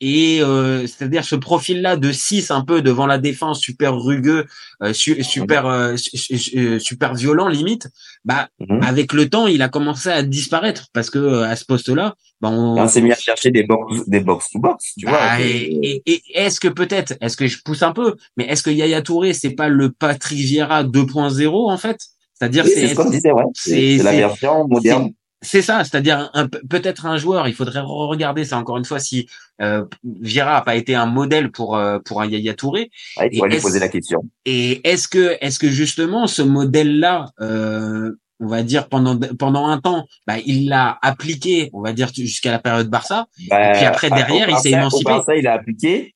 Et 0.00 0.40
euh, 0.42 0.86
c'est-à-dire 0.86 1.24
ce 1.24 1.34
profil-là 1.34 1.96
de 1.96 2.12
6 2.12 2.50
un 2.52 2.62
peu 2.62 2.82
devant 2.82 3.06
la 3.06 3.18
défense, 3.18 3.60
super 3.60 3.96
rugueux, 3.96 4.46
euh, 4.82 4.92
su- 4.92 5.22
super 5.24 5.66
euh, 5.66 5.96
su- 5.96 6.56
euh, 6.56 6.78
super 6.78 7.14
violent 7.14 7.48
limite, 7.48 7.88
bah 8.24 8.48
Mhm. 8.60 8.80
avec 8.82 9.12
le 9.12 9.28
temps, 9.28 9.46
il 9.48 9.60
a 9.60 9.68
commencé 9.68 10.08
à 10.08 10.22
disparaître 10.22 10.86
parce 10.92 11.10
que 11.10 11.18
euh, 11.18 11.42
à 11.48 11.56
ce 11.56 11.64
poste-là, 11.64 12.14
bah 12.40 12.48
on, 12.50 12.76
Et 12.76 12.80
on 12.80 12.86
s'est 12.88 13.00
mis 13.00 13.10
à 13.10 13.16
chercher 13.16 13.50
des 13.50 13.64
box, 13.64 14.06
des 14.06 14.20
box 14.20 14.50
to 14.50 14.60
box, 14.60 14.94
tu 14.96 15.06
bah, 15.06 15.10
vois. 15.12 15.40
et, 15.40 15.74
euh, 15.74 15.78
et- 15.82 16.02
et 16.06 16.22
est-ce 16.34 16.60
que 16.60 16.68
peut-être, 16.68 17.14
est-ce 17.20 17.36
que 17.36 17.48
je 17.48 17.58
pousse 17.64 17.82
un 17.82 17.92
peu, 17.92 18.14
mais 18.36 18.44
est-ce 18.46 18.62
que 18.62 18.70
Yaya 18.70 19.02
Touré 19.02 19.32
c'est 19.32 19.50
pas 19.50 19.68
le 19.68 19.90
Patrick 19.90 20.38
Vieira 20.38 20.84
2.0 20.84 21.68
en 21.70 21.76
fait? 21.76 21.98
C'est-à-dire 22.34 22.64
oui, 22.66 22.70
c'est 22.72 22.80
c'est 22.82 22.88
ce 22.90 22.94
qu'on 22.94 23.10
disait, 23.10 23.32
ouais. 23.32 23.42
c'est- 23.52 23.70
C'est 23.70 23.98
c'est 23.98 24.04
la 24.04 24.12
version 24.12 24.68
moderne. 24.68 25.10
C'est 25.40 25.62
ça, 25.62 25.84
c'est-à-dire 25.84 26.32
peut-être 26.68 27.06
un 27.06 27.16
joueur, 27.16 27.46
il 27.46 27.54
faudrait 27.54 27.80
regarder 27.80 28.44
ça 28.44 28.58
encore 28.58 28.76
une 28.76 28.84
fois 28.84 28.98
si 28.98 29.28
euh, 29.60 29.84
Vieira 30.02 30.56
a 30.56 30.62
pas 30.62 30.74
été 30.74 30.94
un 30.94 31.06
modèle 31.06 31.50
pour 31.52 31.76
euh, 31.76 31.98
pour 32.00 32.20
un 32.20 32.26
Yaya 32.26 32.54
Touré. 32.54 32.90
Ouais, 33.18 33.28
il 33.32 33.38
Et 33.38 33.46
lui 33.46 33.54
est-ce- 33.54 33.62
poser 33.62 33.78
la 33.78 33.88
question. 33.88 34.22
Et 34.44 34.80
est-ce 34.88 35.06
que 35.06 35.36
est-ce 35.40 35.58
que 35.58 35.68
justement 35.70 36.26
ce 36.26 36.42
modèle-là 36.42 37.26
euh, 37.40 38.12
on 38.40 38.46
va 38.46 38.62
dire 38.62 38.88
pendant 38.88 39.18
pendant 39.38 39.66
un 39.68 39.80
temps, 39.80 40.06
bah, 40.26 40.38
il 40.44 40.68
l'a 40.68 40.98
appliqué, 41.02 41.70
on 41.72 41.82
va 41.82 41.92
dire 41.92 42.08
jusqu'à 42.14 42.50
la 42.52 42.58
période 42.58 42.88
Barça. 42.88 43.26
Bah, 43.48 43.70
et 43.70 43.76
puis 43.76 43.84
après 43.84 44.10
au 44.12 44.14
derrière, 44.14 44.48
il 44.48 44.56
s'est 44.58 44.70
émancipé. 44.70 45.10
Barça, 45.10 45.36
il 45.36 45.46
a 45.46 45.54
appliqué. 45.54 46.14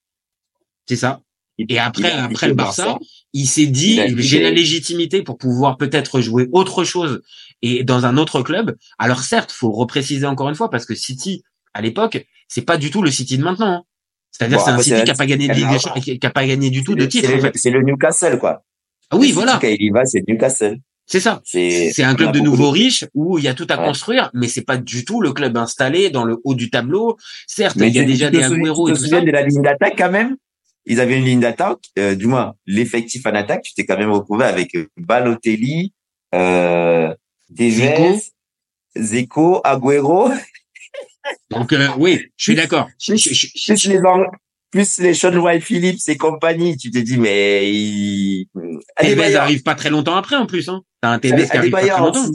C'est 0.88 0.96
ça. 0.96 1.20
Et 1.58 1.78
après, 1.78 2.10
après 2.10 2.48
le 2.48 2.54
Barça, 2.54 2.98
il 3.32 3.46
s'est 3.46 3.66
dit, 3.66 4.00
j'ai 4.16 4.42
la 4.42 4.50
légitimité 4.50 5.22
pour 5.22 5.36
pouvoir 5.38 5.76
peut-être 5.76 6.20
jouer 6.20 6.48
autre 6.52 6.82
chose 6.84 7.22
et 7.62 7.84
dans 7.84 8.04
un 8.06 8.16
autre 8.16 8.42
club. 8.42 8.76
Alors 8.98 9.22
certes, 9.22 9.52
faut 9.52 9.70
repréciser 9.72 10.26
encore 10.26 10.48
une 10.48 10.54
fois 10.54 10.70
parce 10.70 10.84
que 10.86 10.94
City, 10.94 11.42
à 11.74 11.80
l'époque, 11.80 12.26
c'est 12.48 12.62
pas 12.62 12.76
du 12.76 12.90
tout 12.90 13.02
le 13.02 13.10
City 13.10 13.38
de 13.38 13.42
maintenant. 13.44 13.66
hein. 13.72 13.82
C'est-à-dire 14.30 14.58
Bon, 14.58 14.64
c'est 14.64 14.70
un 14.70 14.78
City 14.78 15.04
qui 15.04 15.10
a 15.10 15.14
pas 15.14 15.26
gagné 15.26 15.48
de 15.48 15.52
Ligue 15.52 15.68
des 15.70 15.78
Champions, 15.78 16.00
qui 16.00 16.26
a 16.26 16.30
pas 16.30 16.46
gagné 16.46 16.70
du 16.70 16.82
tout 16.82 16.94
de 16.94 17.02
C'est 17.02 17.08
titre. 17.08 17.30
le- 17.30 17.38
en 17.38 17.40
fait. 17.40 17.52
C'est 17.54 17.70
le 17.70 17.82
Newcastle, 17.82 18.38
quoi. 18.38 18.64
Ah 19.10 19.16
oui, 19.16 19.28
Le 19.28 19.34
voilà. 19.34 19.58
Quand 19.60 19.68
il 19.68 19.82
y 19.82 19.90
va, 19.90 20.04
c'est 20.06 20.22
Newcastle. 20.26 20.78
C'est 21.06 21.20
ça. 21.20 21.42
C'est 21.44 22.02
un 22.02 22.14
club 22.14 22.32
de 22.32 22.40
nouveaux 22.40 22.70
riches 22.70 23.04
où 23.12 23.36
il 23.38 23.44
y 23.44 23.48
a 23.48 23.54
tout 23.54 23.66
à 23.68 23.78
Ouais. 23.78 23.86
construire, 23.86 24.30
mais 24.32 24.48
c'est 24.48 24.62
pas 24.62 24.78
du 24.78 25.04
tout 25.04 25.20
le 25.20 25.32
club 25.32 25.56
installé 25.58 26.08
dans 26.10 26.24
le 26.24 26.38
haut 26.44 26.54
du 26.54 26.70
tableau. 26.70 27.16
Certes, 27.46 27.76
Mais 27.76 27.88
il 27.88 27.94
y 27.96 27.98
a 27.98 28.04
déjà 28.04 28.30
des 28.30 28.42
Agüero 28.42 28.88
et 28.88 28.92
tout 28.94 29.04
ça. 29.06 29.20
de 29.20 29.30
la 29.30 29.42
ligne 29.42 29.60
d'attaque 29.62 29.94
quand 29.98 30.10
même? 30.10 30.36
Ils 30.86 31.00
avaient 31.00 31.18
une 31.18 31.24
ligne 31.24 31.40
d'attaque, 31.40 31.90
euh, 31.98 32.14
du 32.14 32.26
moins 32.26 32.54
l'effectif 32.66 33.26
en 33.26 33.34
attaque. 33.34 33.62
Tu 33.64 33.74
t'es 33.74 33.84
quand 33.84 33.98
même 33.98 34.10
retrouvé 34.10 34.44
avec 34.46 34.74
euh, 34.74 34.86
Balotelli, 34.96 35.92
euh, 36.34 37.14
Tevez, 37.56 38.20
Zeko, 38.96 39.60
Agüero, 39.64 40.30
Donc 41.50 41.72
euh, 41.72 41.88
oui, 41.98 42.20
je 42.36 42.42
suis 42.44 42.54
d'accord. 42.54 42.88
Plus 43.06 43.86
les 43.86 44.00
plus 44.70 44.98
les 44.98 45.14
Sean 45.14 45.36
White 45.36 45.62
Phillips 45.62 46.08
et 46.08 46.16
compagnie. 46.16 46.76
Tu 46.76 46.90
te 46.90 46.98
dis 46.98 47.18
mais 47.18 47.70
il... 47.70 48.46
Tevez 48.54 48.78
Adebayor. 48.96 49.42
arrive 49.42 49.62
pas 49.62 49.74
très 49.74 49.90
longtemps 49.90 50.16
après 50.16 50.36
en 50.36 50.46
plus. 50.46 50.68
Hein. 50.68 50.82
T'as 51.02 51.10
un 51.10 51.18
Tevez 51.18 51.46
qui 51.46 51.56
arrive 51.56 51.70
pas 51.70 51.86
très 51.86 51.98
longtemps. 52.00 52.26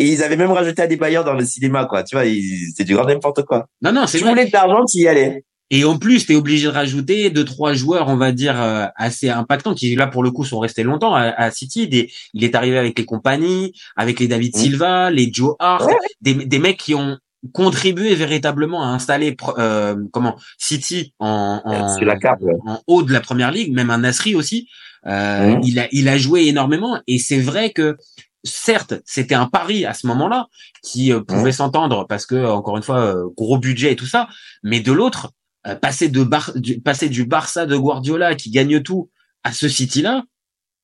Et 0.00 0.06
ils 0.12 0.22
avaient 0.22 0.36
même 0.36 0.52
rajouté 0.52 0.82
Adebayor 0.82 1.24
dans 1.24 1.34
le 1.34 1.44
cinéma, 1.44 1.86
quoi. 1.86 2.02
Tu 2.04 2.14
vois, 2.14 2.24
ils- 2.24 2.72
c'est 2.76 2.84
du 2.84 2.94
grand 2.94 3.04
n'importe 3.04 3.44
quoi. 3.44 3.66
Non, 3.82 3.92
non, 3.92 4.06
c'est 4.06 4.18
Tu 4.18 4.24
voulais 4.24 4.46
de 4.46 4.52
l'argent, 4.52 4.84
tu 4.84 4.98
y 4.98 5.08
allais. 5.08 5.44
Et 5.70 5.84
en 5.84 5.98
plus, 5.98 6.24
tu 6.26 6.32
es 6.32 6.36
obligé 6.36 6.66
de 6.66 6.72
rajouter 6.72 7.30
deux, 7.30 7.44
trois 7.44 7.74
joueurs, 7.74 8.08
on 8.08 8.16
va 8.16 8.32
dire, 8.32 8.60
euh, 8.60 8.86
assez 8.96 9.28
impactants, 9.28 9.74
qui 9.74 9.94
là, 9.94 10.06
pour 10.06 10.22
le 10.22 10.30
coup, 10.30 10.44
sont 10.44 10.58
restés 10.60 10.82
longtemps 10.82 11.14
à, 11.14 11.24
à 11.24 11.50
City. 11.50 11.88
Des, 11.88 12.10
il 12.32 12.42
est 12.44 12.54
arrivé 12.54 12.78
avec 12.78 12.98
les 12.98 13.04
compagnies, 13.04 13.72
avec 13.96 14.18
les 14.20 14.28
David 14.28 14.56
Mhm. 14.56 14.62
Silva, 14.62 15.10
les 15.10 15.30
Joe 15.32 15.54
Hart, 15.58 15.84
Ouais. 15.86 15.94
des, 16.22 16.34
des 16.34 16.58
mecs 16.58 16.78
qui 16.78 16.94
ont 16.94 17.18
contribué 17.52 18.14
véritablement 18.14 18.82
à 18.82 18.86
installer 18.88 19.36
euh, 19.58 19.94
comment 20.12 20.36
City 20.58 21.12
en, 21.18 21.60
en, 21.64 21.96
Sur 21.96 22.06
la 22.06 22.16
carte, 22.16 22.40
ouais. 22.42 22.54
en 22.66 22.80
haut 22.86 23.02
de 23.02 23.12
la 23.12 23.20
première 23.20 23.52
ligue, 23.52 23.72
même 23.72 23.90
un 23.90 23.98
Nasri 23.98 24.34
aussi. 24.34 24.68
Euh, 25.06 25.54
Mhm. 25.54 25.60
il, 25.64 25.78
a, 25.78 25.86
il 25.92 26.08
a 26.08 26.18
joué 26.18 26.46
énormément 26.48 27.00
et 27.06 27.18
c'est 27.18 27.38
vrai 27.38 27.70
que 27.70 27.96
certes 28.42 28.94
c'était 29.04 29.36
un 29.36 29.46
pari 29.46 29.84
à 29.86 29.94
ce 29.94 30.06
moment-là 30.08 30.46
qui 30.82 31.12
euh, 31.12 31.20
pouvait 31.20 31.52
s'entendre 31.52 32.06
parce 32.08 32.26
que 32.26 32.44
encore 32.46 32.76
une 32.76 32.82
fois 32.82 32.98
euh, 32.98 33.24
gros 33.36 33.58
budget 33.58 33.92
et 33.92 33.96
tout 33.96 34.06
ça, 34.06 34.28
mais 34.64 34.80
de 34.80 34.90
l'autre 34.90 35.30
euh, 35.68 35.74
passer 35.76 36.08
de 36.08 36.22
Bar- 36.24 36.52
du, 36.56 36.80
passer 36.80 37.08
du 37.08 37.24
Barça 37.24 37.66
de 37.66 37.76
Guardiola 37.76 38.34
qui 38.34 38.50
gagne 38.50 38.82
tout 38.82 39.10
à 39.44 39.52
ce 39.52 39.68
City 39.68 40.02
là, 40.02 40.24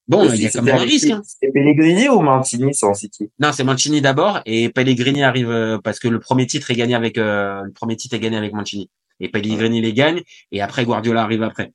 bon 0.06 0.30
il 0.32 0.42
y 0.42 0.46
a 0.46 0.50
quand 0.50 0.62
même 0.62 0.76
un 0.76 0.78
risque. 0.82 1.10
hein. 1.10 1.22
C'est 1.24 1.50
Pellegrini 1.52 2.08
ou 2.08 2.20
Mancini 2.20 2.74
sans 2.74 2.94
City? 2.94 3.30
Non, 3.38 3.50
c'est 3.52 3.64
Mancini 3.64 4.00
d'abord 4.00 4.40
et 4.46 4.68
Pellegrini 4.68 5.22
arrive 5.22 5.50
euh, 5.50 5.78
parce 5.82 5.98
que 5.98 6.08
le 6.08 6.20
premier 6.20 6.46
titre 6.46 6.70
est 6.70 6.76
gagné 6.76 6.94
avec 6.94 7.18
euh, 7.18 7.62
le 7.62 7.72
premier 7.72 7.96
titre 7.96 8.14
est 8.14 8.20
gagné 8.20 8.36
avec 8.36 8.52
Mancini 8.52 8.90
et 9.20 9.28
Pellegrini 9.28 9.80
les 9.80 9.92
gagne 9.92 10.22
et 10.52 10.60
après 10.60 10.84
Guardiola 10.84 11.22
arrive 11.22 11.42
après. 11.42 11.72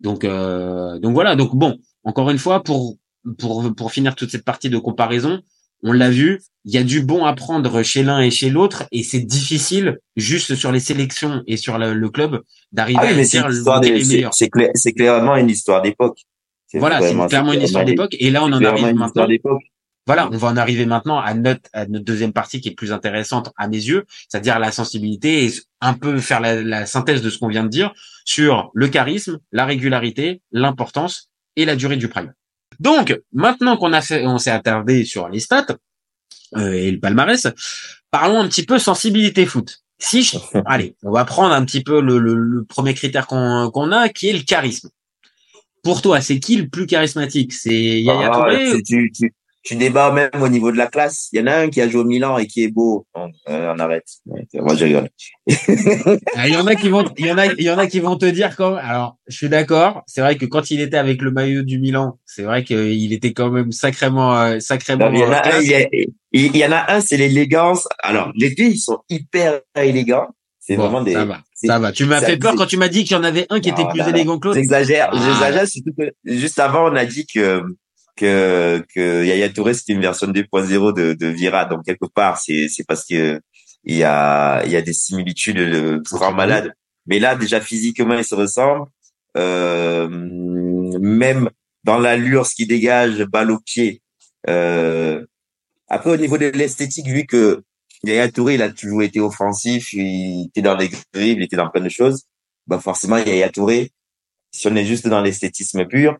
Donc 0.00 0.24
euh, 0.24 0.98
donc 0.98 1.12
voilà 1.14 1.36
donc 1.36 1.54
bon 1.54 1.78
encore 2.04 2.30
une 2.30 2.38
fois 2.38 2.62
pour 2.62 2.98
pour 3.38 3.72
pour 3.74 3.92
finir 3.92 4.14
toute 4.16 4.30
cette 4.30 4.44
partie 4.44 4.70
de 4.70 4.78
comparaison 4.78 5.42
on 5.82 5.92
l'a 5.92 6.10
vu 6.10 6.40
il 6.64 6.72
y 6.72 6.78
a 6.78 6.84
du 6.84 7.00
bon 7.02 7.24
à 7.24 7.34
prendre 7.34 7.82
chez 7.82 8.02
l'un 8.04 8.20
et 8.20 8.30
chez 8.30 8.48
l'autre 8.50 8.84
et 8.92 9.02
c'est 9.02 9.20
difficile 9.20 9.98
juste 10.16 10.54
sur 10.54 10.70
les 10.70 10.78
sélections 10.80 11.42
et 11.48 11.56
sur 11.56 11.76
le, 11.78 11.92
le 11.92 12.08
club 12.08 12.40
d'arriver 12.70 13.00
Ah 13.02 13.06
oui, 13.10 13.16
à 13.92 13.98
dire 14.04 14.30
c'est 14.32 14.48
clair- 14.48 14.70
clairement 14.92 15.36
une 15.36 15.50
histoire 15.50 15.82
d'époque. 15.82 16.18
Voilà, 16.78 17.00
c'est 17.08 17.14
clairement 17.28 17.52
une 17.52 17.60
histoire 17.66 17.84
d'époque 17.96 18.16
et 18.18 18.30
là 18.30 18.44
on 18.44 18.52
en 18.52 18.58
arrive 18.68 18.84
maintenant 18.94 19.26
voilà, 20.06 20.28
on 20.32 20.36
va 20.36 20.48
en 20.48 20.56
arriver 20.56 20.84
maintenant 20.86 21.18
à 21.20 21.32
notre, 21.34 21.68
à 21.72 21.86
notre 21.86 22.04
deuxième 22.04 22.32
partie 22.32 22.60
qui 22.60 22.68
est 22.70 22.74
plus 22.74 22.90
intéressante 22.92 23.52
à 23.56 23.68
mes 23.68 23.76
yeux, 23.76 24.04
c'est-à-dire 24.28 24.58
la 24.58 24.72
sensibilité 24.72 25.44
et 25.46 25.52
un 25.80 25.94
peu 25.94 26.18
faire 26.18 26.40
la, 26.40 26.60
la 26.62 26.86
synthèse 26.86 27.22
de 27.22 27.30
ce 27.30 27.38
qu'on 27.38 27.46
vient 27.48 27.62
de 27.62 27.68
dire 27.68 27.92
sur 28.24 28.70
le 28.74 28.88
charisme, 28.88 29.38
la 29.52 29.64
régularité, 29.64 30.40
l'importance 30.50 31.28
et 31.56 31.64
la 31.64 31.76
durée 31.76 31.96
du 31.96 32.08
prime. 32.08 32.32
Donc, 32.82 33.16
maintenant 33.32 33.76
qu'on 33.76 33.92
a 33.92 34.00
fait, 34.02 34.26
on 34.26 34.38
s'est 34.38 34.50
attardé 34.50 35.04
sur 35.04 35.28
les 35.28 35.38
stats 35.40 35.66
euh, 36.56 36.72
et 36.72 36.90
le 36.90 36.98
palmarès, 36.98 37.46
parlons 38.10 38.40
un 38.40 38.48
petit 38.48 38.64
peu 38.66 38.78
sensibilité 38.80 39.46
foot. 39.46 39.82
Si 39.98 40.24
je, 40.24 40.36
allez, 40.66 40.96
on 41.04 41.12
va 41.12 41.24
prendre 41.24 41.54
un 41.54 41.64
petit 41.64 41.82
peu 41.84 42.00
le, 42.00 42.18
le- 42.18 42.34
le 42.34 42.64
premier 42.64 42.92
critère 42.94 43.26
qu'on 43.28 43.92
a, 43.92 44.08
qui 44.08 44.28
est 44.28 44.32
le 44.32 44.40
charisme. 44.42 44.90
Pour 45.84 46.02
toi, 46.02 46.20
c'est 46.20 46.40
qui 46.40 46.56
le 46.56 46.68
plus 46.68 46.86
charismatique? 46.86 47.52
C'est 47.52 48.00
Yaya 48.02 48.30
Ah, 48.32 48.36
Touré 48.36 48.82
tu, 48.84 49.12
tu, 49.12 49.32
tu, 49.62 49.76
débats 49.76 50.10
même 50.12 50.30
au 50.40 50.48
niveau 50.48 50.70
de 50.72 50.76
la 50.76 50.86
classe. 50.86 51.28
Il 51.32 51.40
y 51.40 51.42
en 51.42 51.46
a 51.46 51.54
un 51.56 51.68
qui 51.70 51.80
a 51.80 51.88
joué 51.88 52.00
au 52.00 52.04
Milan 52.04 52.38
et 52.38 52.46
qui 52.46 52.64
est 52.64 52.68
beau. 52.68 53.06
On, 53.14 53.28
euh, 53.48 53.72
on 53.74 53.78
arrête. 53.78 54.06
Moi, 54.26 54.74
je 54.74 54.84
rigole. 54.84 55.08
Ah, 56.36 56.48
Il 56.48 56.54
y 56.54 56.56
en 56.56 56.66
a 56.66 56.74
qui 56.74 56.88
vont, 56.88 57.04
il 57.16 57.26
y 57.26 57.32
en 57.32 57.38
a, 57.38 57.46
il 57.46 57.62
y 57.62 57.70
en 57.70 57.78
a 57.78 57.86
qui 57.86 58.00
vont 58.00 58.16
te 58.16 58.26
dire 58.26 58.56
quand. 58.56 58.74
Alors, 58.76 59.16
je 59.28 59.36
suis 59.36 59.48
d'accord. 59.48 60.02
C'est 60.06 60.20
vrai 60.20 60.36
que 60.36 60.46
quand 60.46 60.70
il 60.70 60.80
était 60.80 60.96
avec 60.96 61.22
le 61.22 61.30
maillot 61.30 61.62
du 61.62 61.78
Milan, 61.78 62.18
c'est 62.26 62.42
vrai 62.42 62.64
qu'il 62.64 63.12
était 63.12 63.32
quand 63.32 63.50
même 63.50 63.72
sacrément, 63.72 64.36
euh, 64.36 64.58
sacrément. 64.60 65.10
Non, 65.10 65.12
il 65.14 65.20
y 65.20 65.24
en 65.24 65.32
a 65.32 65.38
un, 65.38 65.40
classe. 65.42 65.64
il 65.64 65.70
y, 65.70 65.74
a- 65.74 65.88
il 66.32 66.56
y 66.56 66.64
en 66.64 66.72
a 66.72 66.92
un, 66.94 67.00
c'est 67.00 67.16
l'élégance. 67.16 67.86
Alors, 68.02 68.32
les 68.34 68.50
deux, 68.54 68.64
ils 68.64 68.78
sont 68.78 68.98
hyper 69.08 69.60
élégants. 69.76 70.28
C'est 70.64 70.76
Bon, 70.76 70.84
vraiment 70.84 71.02
des. 71.02 71.12
ça 71.12 71.24
va, 71.24 71.40
ça 71.54 71.78
va. 71.80 71.90
Tu 71.90 72.04
m'as 72.04 72.20
fait 72.20 72.36
peur 72.36 72.54
quand 72.54 72.66
tu 72.66 72.76
m'as 72.76 72.86
dit 72.88 73.02
qu'il 73.02 73.16
y 73.16 73.18
en 73.20 73.24
avait 73.24 73.46
un 73.50 73.58
qui 73.58 73.68
était 73.68 73.84
plus 73.88 74.00
élégant 74.08 74.38
que 74.38 74.46
l'autre. 74.46 74.60
J'exagère, 74.60 75.10
Ah. 75.12 75.18
j'exagère, 75.20 75.66
surtout 75.66 75.90
que 75.98 76.04
juste 76.24 76.60
avant, 76.60 76.88
on 76.88 76.94
a 76.94 77.04
dit 77.04 77.26
que, 77.26 77.62
que, 78.16 78.84
que 78.94 79.24
Yaya 79.24 79.48
Touré, 79.48 79.74
c'était 79.74 79.92
une 79.92 80.00
version 80.00 80.26
2.0 80.26 80.94
de, 80.94 81.12
de 81.14 81.26
Vira. 81.26 81.64
Donc, 81.64 81.84
quelque 81.84 82.06
part, 82.06 82.38
c'est, 82.38 82.68
c'est 82.68 82.84
parce 82.84 83.06
que 83.06 83.40
il 83.84 83.96
y 83.96 84.04
a, 84.04 84.62
il 84.64 84.70
y 84.70 84.76
a 84.76 84.82
des 84.82 84.92
similitudes 84.92 85.56
de 85.56 86.02
grand 86.10 86.32
malade. 86.32 86.72
Mais 87.06 87.18
là, 87.18 87.34
déjà, 87.34 87.60
physiquement, 87.60 88.16
ils 88.16 88.24
se 88.24 88.34
ressemblent. 88.34 88.86
Euh, 89.36 90.08
même 91.00 91.50
dans 91.84 91.98
l'allure, 91.98 92.46
ce 92.46 92.54
qui 92.54 92.66
dégage, 92.66 93.24
balle 93.24 93.50
au 93.50 93.58
pied. 93.58 94.02
Euh, 94.48 95.24
après, 95.88 96.10
au 96.10 96.16
niveau 96.16 96.38
de 96.38 96.46
l'esthétique, 96.46 97.06
vu 97.06 97.26
que 97.26 97.62
Yaya 98.04 98.30
Touré, 98.30 98.54
il 98.54 98.62
a 98.62 98.70
toujours 98.70 99.02
été 99.02 99.20
offensif, 99.20 99.92
il 99.92 100.46
était 100.48 100.62
dans 100.62 100.76
les 100.76 100.90
dribbles, 101.12 101.42
il 101.42 101.44
était 101.44 101.56
dans 101.56 101.70
plein 101.70 101.82
de 101.82 101.88
choses. 101.88 102.24
Bah, 102.66 102.78
forcément, 102.78 103.16
Yaya 103.18 103.48
Touré, 103.48 103.90
si 104.52 104.68
on 104.68 104.76
est 104.76 104.84
juste 104.84 105.08
dans 105.08 105.20
l'esthétisme 105.20 105.86
pur, 105.86 106.18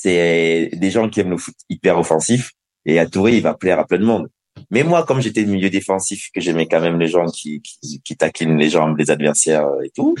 c'est 0.00 0.70
des 0.72 0.90
gens 0.90 1.08
qui 1.08 1.20
aiment 1.20 1.30
le 1.30 1.38
foot 1.38 1.54
hyper 1.68 1.98
offensif. 1.98 2.50
Et 2.86 2.98
à 2.98 3.06
Touré, 3.06 3.36
il 3.36 3.42
va 3.42 3.54
plaire 3.54 3.78
à 3.78 3.86
plein 3.86 3.98
de 3.98 4.04
monde. 4.04 4.28
Mais 4.70 4.82
moi, 4.82 5.04
comme 5.04 5.20
j'étais 5.20 5.44
de 5.44 5.50
milieu 5.50 5.70
défensif, 5.70 6.28
que 6.34 6.40
j'aimais 6.40 6.66
quand 6.66 6.80
même 6.80 6.98
les 6.98 7.08
gens 7.08 7.26
qui, 7.26 7.60
qui, 7.62 8.00
qui 8.04 8.16
taquinent 8.16 8.56
les 8.58 8.70
jambes, 8.70 8.96
les 8.98 9.10
adversaires 9.10 9.66
et 9.84 9.90
tout. 9.90 10.14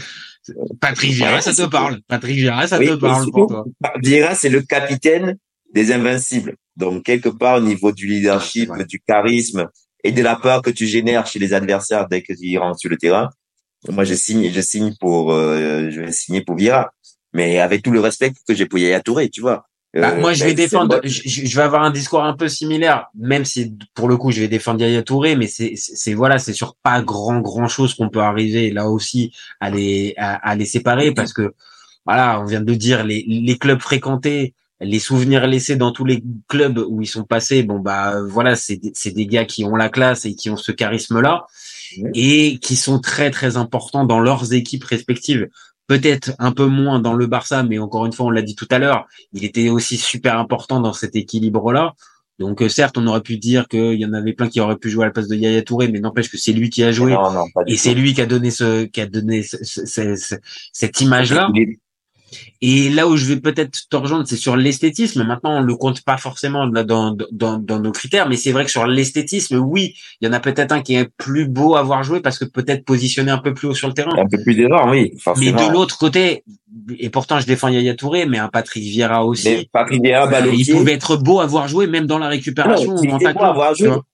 Patrick 0.80 1.12
Vieira, 1.12 1.40
ça 1.40 1.54
te 1.54 1.68
parle. 1.68 2.00
Patrick 2.08 2.36
Vieira, 2.36 2.66
ça 2.66 2.78
Oui, 2.78 2.88
te 2.88 2.94
parle 2.94 3.30
pour 3.30 3.48
toi. 3.48 3.64
Vieira, 4.02 4.34
c'est 4.34 4.48
le 4.48 4.62
capitaine 4.62 5.36
des 5.72 5.92
invincibles. 5.92 6.56
Donc, 6.76 7.04
quelque 7.04 7.28
part, 7.28 7.58
au 7.58 7.60
niveau 7.60 7.92
du 7.92 8.06
leadership, 8.06 8.70
Ouais. 8.70 8.84
du 8.84 9.00
charisme 9.06 9.68
et 10.02 10.12
de 10.12 10.22
la 10.22 10.36
peur 10.36 10.62
que 10.62 10.70
tu 10.70 10.86
génères 10.86 11.26
chez 11.26 11.38
les 11.38 11.52
adversaires 11.54 12.08
dès 12.08 12.22
que 12.22 12.32
tu 12.32 12.58
rentres 12.58 12.78
sur 12.80 12.90
le 12.90 12.96
terrain, 12.96 13.30
moi, 13.88 14.04
je 14.04 14.14
signe, 14.14 14.50
je 14.52 14.60
signe 14.60 14.94
pour, 14.98 15.32
euh, 15.32 15.90
je 15.90 16.00
vais 16.00 16.12
signer 16.12 16.42
pour 16.42 16.56
Vieira. 16.56 16.92
Mais 17.34 17.58
avec 17.58 17.82
tout 17.82 17.90
le 17.90 18.00
respect 18.00 18.32
que 18.48 18.54
j'ai 18.54 18.66
pour 18.66 18.78
Yaya 18.78 19.00
Touré, 19.00 19.28
tu 19.28 19.40
vois. 19.42 19.66
Bah, 19.92 20.10
Euh, 20.12 20.20
moi, 20.20 20.32
je 20.32 20.40
ben, 20.40 20.46
vais 20.48 20.54
défendre. 20.54 21.00
Je, 21.04 21.54
vais 21.56 21.62
avoir 21.62 21.82
un 21.84 21.90
discours 21.90 22.24
un 22.24 22.34
peu 22.36 22.48
similaire, 22.48 23.06
même 23.14 23.44
si 23.44 23.76
pour 23.94 24.08
le 24.08 24.16
coup, 24.16 24.32
je 24.32 24.40
vais 24.40 24.48
défendre 24.48 24.80
Yaya 24.80 25.02
Touré, 25.02 25.36
mais 25.36 25.46
c'est, 25.46 26.14
voilà, 26.14 26.38
c'est 26.38 26.52
sur 26.52 26.74
pas 26.82 27.00
grand 27.02 27.40
grand 27.40 27.68
chose 27.68 27.94
qu'on 27.94 28.08
peut 28.08 28.20
arriver 28.20 28.70
là 28.70 28.88
aussi 28.88 29.32
à 29.60 29.70
les 29.70 30.14
à, 30.16 30.34
à 30.48 30.54
les 30.56 30.64
séparer 30.64 31.12
parce 31.12 31.32
que 31.32 31.54
voilà, 32.06 32.40
on 32.40 32.44
vient 32.44 32.60
de 32.60 32.70
le 32.70 32.76
dire, 32.76 33.04
les 33.04 33.24
les 33.26 33.56
clubs 33.58 33.80
fréquentés, 33.80 34.54
les 34.80 34.98
souvenirs 34.98 35.46
laissés 35.46 35.76
dans 35.76 35.92
tous 35.92 36.04
les 36.04 36.22
clubs 36.48 36.78
où 36.88 37.00
ils 37.00 37.06
sont 37.06 37.24
passés, 37.24 37.62
bon 37.62 37.78
bah 37.78 38.20
voilà, 38.28 38.56
c'est 38.56 38.76
des- 38.76 38.92
c'est 38.94 39.12
des 39.12 39.26
gars 39.26 39.44
qui 39.44 39.64
ont 39.64 39.76
la 39.76 39.88
classe 39.88 40.24
et 40.26 40.34
qui 40.34 40.50
ont 40.50 40.56
ce 40.56 40.72
charisme 40.72 41.20
là 41.20 41.46
et 42.14 42.58
qui 42.58 42.74
sont 42.76 42.98
très 42.98 43.30
très 43.30 43.56
importants 43.56 44.04
dans 44.04 44.18
leurs 44.20 44.52
équipes 44.52 44.84
respectives. 44.84 45.48
Peut-être 45.86 46.32
un 46.38 46.52
peu 46.52 46.66
moins 46.66 46.98
dans 46.98 47.12
le 47.14 47.26
Barça, 47.26 47.62
mais 47.62 47.78
encore 47.78 48.06
une 48.06 48.12
fois, 48.12 48.26
on 48.26 48.30
l'a 48.30 48.42
dit 48.42 48.54
tout 48.54 48.68
à 48.70 48.78
l'heure, 48.78 49.06
il 49.32 49.44
était 49.44 49.68
aussi 49.68 49.96
super 49.98 50.38
important 50.38 50.80
dans 50.80 50.92
cet 50.94 51.14
équilibre-là. 51.14 51.92
Donc 52.40 52.62
euh, 52.62 52.68
certes, 52.68 52.98
on 52.98 53.06
aurait 53.06 53.20
pu 53.20 53.36
dire 53.36 53.68
qu'il 53.68 53.94
y 54.00 54.04
en 54.04 54.12
avait 54.12 54.32
plein 54.32 54.48
qui 54.48 54.60
auraient 54.60 54.76
pu 54.78 54.90
jouer 54.90 55.04
à 55.04 55.06
la 55.08 55.12
place 55.12 55.28
de 55.28 55.36
Yaya 55.36 55.62
Touré, 55.62 55.86
mais 55.88 56.00
n'empêche 56.00 56.28
que 56.30 56.36
c'est 56.38 56.52
lui 56.52 56.68
qui 56.70 56.82
a 56.82 56.90
joué 56.90 57.12
Non, 57.12 57.30
non, 57.32 57.44
et 57.68 57.76
c'est 57.76 57.94
lui 57.94 58.12
qui 58.14 58.20
a 58.22 58.26
donné 58.26 58.50
ce 58.50 58.84
qui 58.86 59.00
a 59.00 59.06
donné 59.06 59.42
ce- 59.44 59.62
ce- 59.62 59.86
ce- 59.86 60.16
ce- 60.16 60.34
cette 60.72 61.00
image-là. 61.00 61.48
Il 61.54 61.62
est, 61.62 61.78
Et 62.60 62.90
là 62.90 63.06
où 63.08 63.16
je 63.16 63.26
vais 63.26 63.40
peut-être 63.40 63.78
te 63.88 63.96
rejoindre, 63.96 64.26
c'est 64.26 64.36
sur 64.36 64.56
l'esthétisme. 64.56 65.24
Maintenant, 65.24 65.58
on 65.58 65.62
le 65.62 65.76
compte 65.76 66.02
pas 66.02 66.16
forcément 66.16 66.66
dans, 66.66 67.16
dans, 67.32 67.58
dans 67.58 67.80
nos 67.80 67.92
critères, 67.92 68.28
mais 68.28 68.36
c'est 68.36 68.52
vrai 68.52 68.64
que 68.64 68.70
sur 68.70 68.86
l'esthétisme, 68.86 69.56
oui, 69.56 69.94
il 70.20 70.26
y 70.26 70.28
en 70.28 70.32
a 70.32 70.40
peut-être 70.40 70.72
un 70.72 70.82
qui 70.82 70.94
est 70.94 71.08
plus 71.16 71.46
beau 71.46 71.76
à 71.76 71.82
voir 71.82 72.02
jouer 72.02 72.20
parce 72.20 72.38
que 72.38 72.44
peut-être 72.44 72.84
positionné 72.84 73.30
un 73.30 73.38
peu 73.38 73.54
plus 73.54 73.68
haut 73.68 73.74
sur 73.74 73.88
le 73.88 73.94
terrain. 73.94 74.16
Un 74.16 74.28
peu 74.28 74.42
plus 74.42 74.54
d'erreur, 74.54 74.88
oui, 74.88 75.12
Mais 75.38 75.52
de 75.52 75.72
l'autre 75.72 75.98
côté, 75.98 76.44
et 76.98 77.10
pourtant 77.10 77.40
je 77.40 77.46
défends 77.46 77.68
Yaya 77.68 77.94
Touré, 77.94 78.26
mais 78.26 78.38
un 78.38 78.48
Patrick 78.48 78.82
Vieira 78.82 79.24
aussi. 79.24 79.48
Mais 79.48 79.68
Patrick 79.72 80.02
Vieira, 80.02 80.26
Balotelli, 80.26 80.62
il 80.62 80.72
pouvait 80.74 80.92
être 80.92 81.16
beau 81.16 81.40
à 81.40 81.46
voir 81.46 81.68
jouer, 81.68 81.86
même 81.86 82.06
dans 82.06 82.18
la 82.18 82.28
récupération 82.28 82.94
Non, 82.94 83.02
il 83.02 83.10
beau 83.10 83.42
à 83.42 83.52
voir 83.52 83.74
jouer. 83.74 83.88
vois. 83.88 84.04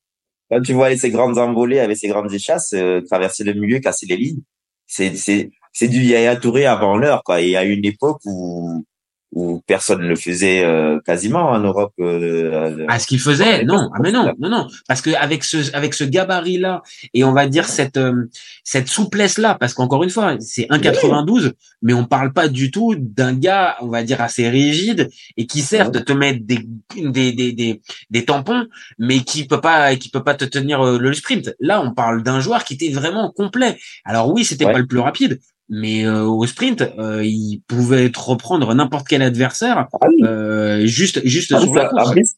Quand 0.50 0.60
tu 0.60 0.72
voyais 0.72 0.96
ces 0.96 1.10
grandes 1.10 1.38
envolées 1.38 1.78
avec 1.78 1.96
ces 1.96 2.08
grandes 2.08 2.32
échasses, 2.32 2.72
euh, 2.74 3.00
traverser 3.02 3.44
le 3.44 3.54
milieu, 3.54 3.78
casser 3.78 4.06
les 4.06 4.16
lignes, 4.16 4.42
c'est 4.86 5.50
c'est 5.72 5.88
du 5.88 6.02
Yaya 6.02 6.36
Touré 6.36 6.66
avant 6.66 6.96
l'heure 6.96 7.22
quoi. 7.24 7.40
Et 7.40 7.46
il 7.46 7.50
y 7.52 7.56
a 7.56 7.64
une 7.64 7.84
époque 7.84 8.20
où 8.24 8.84
où 9.32 9.62
personne 9.64 10.02
ne 10.02 10.08
le 10.08 10.16
faisait 10.16 10.64
euh, 10.64 10.98
quasiment 11.06 11.50
en 11.50 11.60
Europe. 11.60 11.92
euh, 12.00 12.50
euh, 12.80 12.86
À 12.88 12.98
ce 12.98 13.06
qu'il 13.06 13.20
faisait, 13.20 13.62
non, 13.62 13.88
ah 13.94 13.98
mais 14.02 14.10
non, 14.10 14.32
non, 14.40 14.48
non, 14.48 14.66
parce 14.88 15.02
que 15.02 15.10
avec 15.10 15.44
ce 15.44 15.72
avec 15.72 15.94
ce 15.94 16.02
gabarit 16.02 16.58
là 16.58 16.82
et 17.14 17.22
on 17.22 17.32
va 17.32 17.46
dire 17.46 17.66
cette 17.66 17.96
euh, 17.96 18.24
cette 18.64 18.88
souplesse 18.88 19.38
là, 19.38 19.54
parce 19.54 19.72
qu'encore 19.72 20.02
une 20.02 20.10
fois, 20.10 20.34
c'est 20.40 20.66
1,92, 20.68 21.52
mais 21.82 21.92
on 21.94 22.06
parle 22.06 22.32
pas 22.32 22.48
du 22.48 22.72
tout 22.72 22.96
d'un 22.98 23.32
gars, 23.32 23.76
on 23.82 23.86
va 23.86 24.02
dire 24.02 24.20
assez 24.20 24.48
rigide 24.48 25.08
et 25.36 25.46
qui 25.46 25.60
certes 25.60 26.04
te 26.04 26.12
met 26.12 26.34
des 26.34 26.66
des 26.96 27.30
des 27.32 27.52
des, 27.52 27.80
des 28.10 28.24
tampons, 28.24 28.66
mais 28.98 29.20
qui 29.20 29.46
peut 29.46 29.60
pas 29.60 29.94
qui 29.94 30.08
peut 30.10 30.24
pas 30.24 30.34
te 30.34 30.44
tenir 30.44 30.84
euh, 30.84 30.98
le 30.98 31.14
sprint. 31.14 31.54
Là, 31.60 31.80
on 31.80 31.94
parle 31.94 32.24
d'un 32.24 32.40
joueur 32.40 32.64
qui 32.64 32.74
était 32.74 32.90
vraiment 32.90 33.30
complet. 33.30 33.78
Alors 34.04 34.32
oui, 34.32 34.44
c'était 34.44 34.64
pas 34.64 34.78
le 34.80 34.86
plus 34.88 34.98
rapide. 34.98 35.38
Mais 35.72 36.04
euh, 36.04 36.24
au 36.24 36.44
sprint, 36.46 36.82
euh, 36.98 37.24
il 37.24 37.62
pouvait 37.68 38.10
reprendre 38.16 38.74
n'importe 38.74 39.06
quel 39.08 39.22
adversaire 39.22 39.86
Ah 39.92 40.06
oui. 40.08 40.22
euh, 40.24 40.84
juste 40.86 41.24
juste 41.24 41.52
en, 41.52 41.60
sur 41.60 41.74
la 41.74 41.90
en 41.94 42.10
plus, 42.10 42.34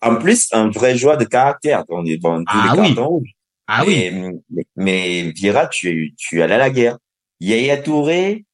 en 0.00 0.16
plus, 0.16 0.48
un 0.52 0.70
vrai 0.70 0.96
joueur 0.96 1.18
de 1.18 1.24
caractère. 1.24 1.84
On 1.88 2.06
est 2.06 2.16
dans 2.16 2.38
tous 2.38 2.44
Ah 2.48 2.70
les 2.74 2.80
oui. 2.80 2.86
cartons 2.94 3.08
rouges. 3.08 3.32
Ah 3.66 3.82
oui. 3.84 4.10
mais, 4.12 4.32
mais, 4.50 4.64
mais 4.76 5.32
Vieira, 5.32 5.66
tu, 5.66 6.14
tu 6.16 6.42
allais 6.42 6.54
à 6.54 6.58
la 6.58 6.70
guerre. 6.70 6.96
Yaya 7.40 7.76
Touré, 7.76 8.44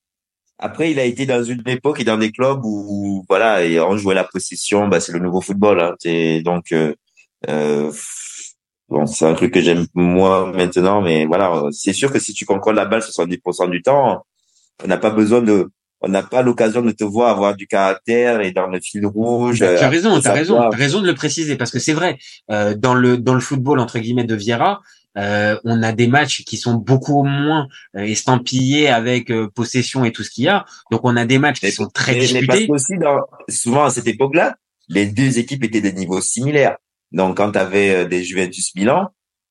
après, 0.59 0.93
il 0.93 0.99
a 0.99 1.05
été 1.05 1.26
dans 1.26 1.43
une 1.43 1.62
époque 1.66 2.01
et 2.01 2.05
dans 2.05 2.16
des 2.18 2.30
clubs 2.33 2.64
où, 2.64 3.24
voilà, 3.28 3.64
et 3.64 3.80
on 3.80 3.97
jouait 3.97 4.14
la 4.14 4.24
possession, 4.24 4.89
bah, 4.89 5.01
c'est 5.01 5.12
le 5.12 5.18
nouveau 5.18 5.41
football, 5.41 5.80
hein. 5.80 6.41
Donc, 6.43 6.72
euh, 6.72 6.95
euh, 7.49 7.93
bon, 8.93 9.07
c'est 9.07 9.26
un 9.26 9.34
truc 9.34 9.53
que 9.53 9.61
j'aime 9.61 9.86
moi 9.95 10.53
maintenant, 10.55 11.01
mais 11.03 11.24
voilà, 11.26 11.62
c'est 11.72 11.93
sûr 11.93 12.12
que 12.12 12.18
si 12.18 12.32
tu 12.34 12.45
contrôles 12.45 12.76
la 12.76 12.84
balle 12.84 13.01
70% 13.03 13.70
du 13.70 13.82
temps, 13.82 14.24
on 14.84 14.86
n'a 14.86 14.99
pas 14.99 15.11
besoin 15.11 15.43
de, 15.43 15.70
on 16.01 16.09
n'a 16.09 16.22
pas 16.22 16.43
l'occasion 16.43 16.82
de 16.82 16.90
te 16.93 17.05
voir 17.05 17.30
avoir 17.30 17.57
du 17.57 17.66
caractère 17.66 18.40
et 18.40 18.53
dans 18.53 18.66
le 18.66 18.80
fil 18.80 19.05
rouge. 19.07 19.61
Bah, 19.61 19.76
tu 19.76 19.82
as 19.84 19.86
euh, 19.86 19.90
raison, 19.90 20.20
t'as 20.20 20.32
raison, 20.32 20.59
t'as 20.70 20.76
raison 20.76 21.01
de 21.01 21.07
le 21.07 21.14
préciser 21.14 21.57
parce 21.57 21.70
que 21.70 21.78
c'est 21.78 21.93
vrai 21.93 22.18
euh, 22.51 22.74
dans 22.74 22.95
le 22.95 23.18
dans 23.18 23.34
le 23.34 23.40
football 23.40 23.78
entre 23.78 23.99
guillemets 23.99 24.24
de 24.24 24.34
Vieira, 24.34 24.80
euh, 25.18 25.59
on 25.64 25.82
a 25.82 25.93
des 25.93 26.09
matchs 26.09 26.43
qui 26.45 26.57
sont 26.57 26.74
beaucoup 26.74 27.22
moins 27.22 27.68
euh, 27.97 28.01
estampillés 28.01 28.88
avec 28.88 29.30
euh, 29.30 29.49
possession 29.55 30.05
et 30.05 30.12
tout 30.12 30.22
ce 30.24 30.30
qu'il 30.30 30.45
y 30.45 30.49
a. 30.49 30.64
Donc 30.90 31.03
on 31.05 31.16
a 31.16 31.24
des 31.24 31.38
matchs 31.38 31.61
qui 31.61 31.66
Mais- 31.66 31.72
sont 31.72 31.88
très 31.88 32.12
mais, 32.14 32.18
mais 32.20 32.47
parce 32.47 32.59
disputés. 32.59 32.66
qu'aussi, 32.66 32.99
dans, 32.99 33.18
souvent 33.49 33.84
à 33.84 33.90
cette 33.90 34.07
époque-là, 34.09 34.57
les 34.88 35.07
deux 35.07 35.38
équipes 35.38 35.64
étaient 35.64 35.80
des 35.80 35.93
niveaux 35.93 36.20
similaires. 36.20 36.76
Donc, 37.13 37.37
quand 37.37 37.53
tu 37.53 37.59
avais 37.59 38.07
des 38.07 38.23
Juventus 38.23 38.75
Milan, 38.75 39.09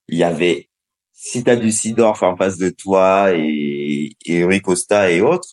il 0.07 0.17
y 0.17 0.23
avait, 0.23 0.69
si 1.13 1.43
tu 1.43 1.49
as 1.49 1.55
du 1.55 1.71
Sidorf 1.71 2.23
en 2.23 2.35
face 2.35 2.57
de 2.57 2.69
toi 2.69 3.31
et, 3.33 4.11
et 4.25 4.43
Rui 4.43 4.61
Costa 4.61 5.11
et 5.11 5.21
autres, 5.21 5.49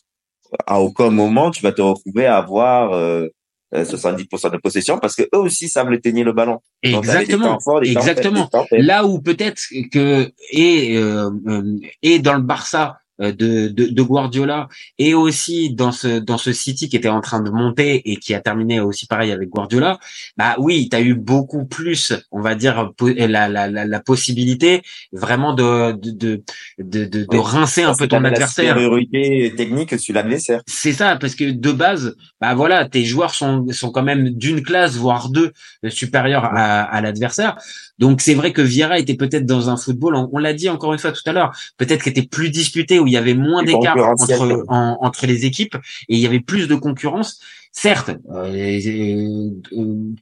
à 0.65 0.79
aucun 0.81 1.09
moment 1.09 1.51
tu 1.51 1.61
vas 1.61 1.71
te 1.71 1.81
retrouver 1.81 2.25
à 2.25 2.37
avoir 2.37 2.93
euh, 2.93 3.27
euh, 3.75 3.83
70% 3.83 4.51
de 4.51 4.57
possession 4.57 4.97
parce 4.97 5.15
que 5.15 5.23
eux 5.23 5.39
aussi 5.39 5.69
savent 5.69 5.89
le 5.89 6.01
tenir 6.01 6.25
le 6.25 6.33
ballon. 6.33 6.59
Des 6.83 6.93
Exactement, 6.93 7.59
forts, 7.59 7.81
des 7.81 7.91
exactement. 7.91 8.49
des. 8.71 8.81
Là 8.81 9.05
où 9.05 9.21
peut-être 9.21 9.61
que 9.91 10.31
et 10.51 10.97
euh, 10.97 11.29
euh, 11.47 11.77
et 12.01 12.19
dans 12.19 12.35
le 12.35 12.41
Barça 12.41 12.97
euh, 12.97 13.08
de, 13.19 13.67
de, 13.67 13.85
de 13.87 14.01
Guardiola 14.01 14.67
et 14.97 15.13
aussi 15.13 15.73
dans 15.73 15.91
ce 15.91 16.19
dans 16.19 16.37
ce 16.37 16.51
City 16.53 16.89
qui 16.89 16.95
était 16.95 17.09
en 17.09 17.21
train 17.21 17.41
de 17.41 17.49
monter 17.51 18.09
et 18.11 18.17
qui 18.17 18.33
a 18.33 18.39
terminé 18.41 18.79
aussi 18.79 19.05
pareil 19.07 19.31
avec 19.31 19.49
Guardiola, 19.49 19.99
bah 20.37 20.55
oui, 20.57 20.87
tu 20.89 20.95
as 20.95 21.01
eu 21.01 21.15
beaucoup 21.15 21.65
plus, 21.65 22.13
on 22.31 22.41
va 22.41 22.55
dire 22.55 22.91
po- 22.97 23.09
la 23.09 23.49
la 23.49 23.67
la, 23.69 23.85
la 23.85 23.99
possibilité 23.99 24.81
vraiment 25.11 25.53
de 25.53 25.91
de 25.93 26.11
de 26.11 26.41
de, 26.79 27.05
de, 27.05 27.25
Oui. 27.29 27.39
rincer 27.41 27.83
un 27.83 27.95
peu 27.95 28.07
ton 28.07 28.19
la 28.21 28.29
adversaire. 28.29 28.73
supériorité 28.73 29.53
technique 29.57 29.99
sur 29.99 30.13
l'adversaire. 30.15 30.61
C'est 30.67 30.93
ça, 30.93 31.15
parce 31.17 31.35
que 31.35 31.51
de 31.51 31.71
base, 31.71 32.15
bah 32.41 32.53
voilà, 32.55 32.87
tes 32.87 33.03
joueurs 33.05 33.33
sont 33.33 33.65
sont 33.71 33.91
quand 33.91 34.03
même 34.03 34.29
d'une 34.29 34.61
classe, 34.63 34.95
voire 34.95 35.29
deux, 35.29 35.51
euh, 35.85 35.89
supérieurs 35.89 36.45
à, 36.45 36.81
à 36.83 37.01
l'adversaire. 37.01 37.57
Donc 37.99 38.21
c'est 38.21 38.33
vrai 38.33 38.53
que 38.53 38.61
Vieira 38.61 38.97
était 38.97 39.15
peut-être 39.15 39.45
dans 39.45 39.69
un 39.69 39.77
football, 39.77 40.15
on, 40.15 40.29
on 40.31 40.37
l'a 40.39 40.53
dit 40.53 40.69
encore 40.69 40.93
une 40.93 40.99
fois 40.99 41.11
tout 41.11 41.21
à 41.25 41.33
l'heure, 41.33 41.51
peut-être 41.77 42.01
qu'il 42.03 42.11
était 42.11 42.23
plus 42.27 42.49
disputé, 42.49 42.99
où 42.99 43.05
il 43.07 43.13
y 43.13 43.17
avait 43.17 43.33
moins 43.35 43.61
d'écart 43.79 43.95
entre 44.23 44.63
en- 44.69 44.97
entre 45.01 45.25
les 45.27 45.45
équipes 45.45 45.75
et 46.07 46.15
il 46.15 46.19
y 46.19 46.25
avait 46.25 46.39
plus 46.39 46.67
de 46.67 46.75
concurrence. 46.75 47.39
Certes, 47.71 48.09
euh, 48.33 49.49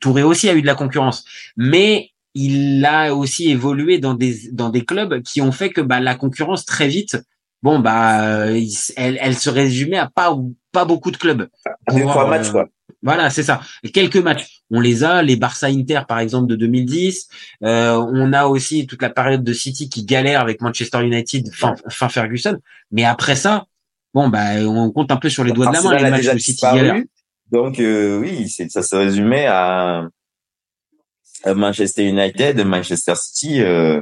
Touré 0.01 0.23
aussi 0.23 0.49
a 0.49 0.53
eu 0.55 0.61
de 0.61 0.67
la 0.67 0.75
concurrence, 0.75 1.23
mais 1.55 2.09
il 2.33 2.83
a 2.85 3.15
aussi 3.15 3.49
évolué 3.49 3.99
dans 3.99 4.13
des 4.13 4.49
dans 4.51 4.69
des 4.69 4.83
clubs 4.85 5.21
qui 5.23 5.41
ont 5.41 5.51
fait 5.51 5.69
que 5.69 5.81
bah, 5.81 5.99
la 5.99 6.15
concurrence 6.15 6.65
très 6.65 6.87
vite 6.87 7.17
bon 7.63 7.79
bah 7.79 8.47
elle, 8.95 9.17
elle 9.19 9.35
se 9.35 9.49
résumait 9.49 9.97
à 9.97 10.07
pas 10.07 10.37
pas 10.71 10.85
beaucoup 10.85 11.09
de 11.09 11.17
clubs. 11.17 11.47
Deux, 11.91 12.01
Pour, 12.01 12.11
trois 12.11 12.29
matchs, 12.29 12.51
quoi. 12.51 12.65
Voilà, 13.03 13.29
c'est 13.29 13.43
ça. 13.43 13.61
Quelques 13.93 14.17
matchs, 14.17 14.61
on 14.71 14.79
les 14.79 15.03
a, 15.03 15.21
les 15.21 15.35
Barça 15.35 15.67
Inter 15.67 16.01
par 16.07 16.19
exemple 16.19 16.47
de 16.47 16.55
2010. 16.55 17.27
Euh, 17.63 17.93
on 18.11 18.33
a 18.33 18.45
aussi 18.47 18.87
toute 18.87 19.01
la 19.01 19.09
période 19.09 19.43
de 19.43 19.53
City 19.53 19.87
qui 19.89 20.03
galère 20.03 20.41
avec 20.41 20.61
Manchester 20.61 21.05
United 21.05 21.53
fin, 21.53 21.75
fin 21.89 22.09
Ferguson. 22.09 22.57
Mais 22.91 23.03
après 23.03 23.35
ça, 23.35 23.65
bon 24.13 24.29
bah 24.29 24.55
on 24.61 24.91
compte 24.91 25.11
un 25.11 25.17
peu 25.17 25.29
sur 25.29 25.43
les 25.43 25.51
doigts 25.51 25.67
de 25.67 25.73
la 25.73 25.81
main 25.81 25.95
les 25.97 26.09
matchs 26.09 26.25
de 26.25 26.39
City 26.39 26.51
disparu. 26.53 26.77
galère. 26.77 27.03
Donc 27.51 27.79
euh, 27.79 28.19
oui, 28.19 28.49
c'est 28.49 28.69
ça 28.69 28.81
se 28.81 28.95
résumait 28.95 29.45
à, 29.45 30.07
à 31.43 31.53
Manchester 31.53 32.07
United, 32.07 32.59
Manchester 32.65 33.15
City 33.15 33.61
euh, 33.61 34.01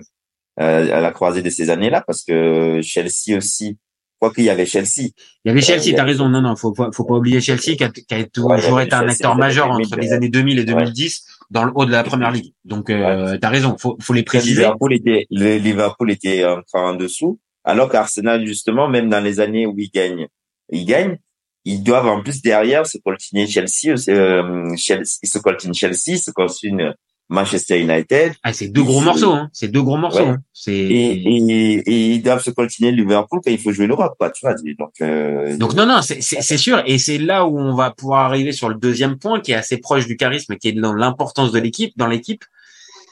euh, 0.59 0.97
à 0.97 1.01
la 1.01 1.11
croisée 1.11 1.41
de 1.41 1.49
ces 1.49 1.69
années-là, 1.69 2.03
parce 2.05 2.23
que 2.23 2.79
Chelsea 2.81 3.37
aussi. 3.37 3.77
Quoi 4.25 4.33
qu'il 4.33 4.45
y 4.45 4.49
avait 4.49 4.65
Chelsea. 4.65 4.87
Il 4.97 5.11
y 5.45 5.49
avait 5.49 5.59
Euh, 5.59 5.63
Chelsea, 5.63 5.89
y 5.89 5.95
t'as 5.95 6.03
raison. 6.03 6.29
Non, 6.29 6.41
non, 6.41 6.55
faut, 6.55 6.73
faut, 6.73 6.91
faut 6.91 7.03
pas 7.03 7.15
oublier 7.15 7.41
Chelsea 7.41 7.75
qui 7.75 7.83
a, 7.83 7.89
qui 7.89 8.05
Ouais, 8.09 8.25
toujours 8.25 8.81
été 8.81 8.93
un 8.93 8.99
Chelsea 8.99 9.11
acteur 9.11 9.35
majeur 9.35 9.67
2000, 9.67 9.85
entre 9.85 9.99
les 9.99 10.11
euh, 10.11 10.15
années 10.15 10.29
2000 10.29 10.59
et 10.59 10.63
2010 10.65 11.25
dans 11.51 11.63
le 11.63 11.71
haut 11.75 11.85
de 11.85 11.91
la 11.91 12.03
première 12.03 12.31
ligue. 12.31 12.53
Donc, 12.63 12.89
euh, 12.89 13.37
t'as 13.39 13.49
raison, 13.49 13.77
faut, 13.77 13.97
faut 14.01 14.13
les 14.13 14.21
Le 14.21 14.25
préciser. 14.25 14.55
Liverpool 14.55 14.93
était, 14.93 15.27
le 15.29 15.57
Liverpool 15.57 16.11
était 16.11 16.43
cran 16.67 16.89
en 16.89 16.95
dessous, 16.95 17.39
alors 17.63 17.89
qu'Arsenal 17.89 18.45
justement, 18.45 18.87
même 18.87 19.09
dans 19.09 19.19
les 19.19 19.39
années 19.39 19.65
où 19.65 19.75
ils 19.77 19.91
gagnent, 19.91 20.27
ils 20.71 20.85
gagnent, 20.85 21.17
ils 21.65 21.83
doivent 21.83 22.07
en 22.07 22.21
plus 22.21 22.41
derrière 22.41 22.85
se 22.85 22.97
coltiner 22.99 23.47
Chelsea, 23.47 23.95
euh, 24.09 24.75
Chelsea, 24.77 25.19
ils 25.23 25.29
se 25.29 25.39
coltinent 25.39 25.73
Chelsea, 25.73 26.17
se 26.17 26.31
coltinent 26.31 26.93
Manchester 27.27 27.79
United, 27.81 28.33
Ah, 28.43 28.53
c'est 28.53 28.67
deux 28.67 28.83
gros 28.83 29.01
morceaux, 29.01 29.31
hein. 29.31 29.49
C'est 29.51 29.67
deux 29.67 29.81
gros 29.81 29.97
morceaux. 29.97 30.19
Ouais. 30.19 30.27
hein. 30.27 30.37
C'est 30.53 30.73
et, 30.75 31.11
et, 31.13 31.73
et 31.89 32.13
ils 32.13 32.21
doivent 32.21 32.43
se 32.43 32.51
coltiner 32.51 32.91
Liverpool 32.91 33.39
quand 33.43 33.49
il 33.51 33.57
faut 33.57 33.71
jouer 33.71 33.87
l'Europe, 33.87 34.13
quoi, 34.19 34.29
tu 34.29 34.45
vois. 34.45 34.53
Donc, 34.77 34.91
euh, 35.01 35.57
donc 35.57 35.73
non, 35.73 35.85
non, 35.87 36.01
c'est 36.03 36.21
c'est- 36.21 36.41
c'est 36.41 36.57
sûr, 36.57 36.83
et 36.85 36.97
c'est 36.99 37.17
là 37.17 37.45
où 37.47 37.57
on 37.59 37.73
va 37.75 37.89
pouvoir 37.91 38.25
arriver 38.25 38.51
sur 38.51 38.69
le 38.69 38.75
deuxième 38.75 39.17
point, 39.17 39.39
qui 39.41 39.51
est 39.53 39.55
assez 39.55 39.77
proche 39.77 40.05
du 40.05 40.17
charisme, 40.17 40.55
qui 40.57 40.67
est 40.69 40.73
dans 40.73 40.93
l'importance 40.93 41.51
de 41.51 41.59
l'équipe, 41.59 41.93
dans 41.97 42.07
l'équipe. 42.07 42.43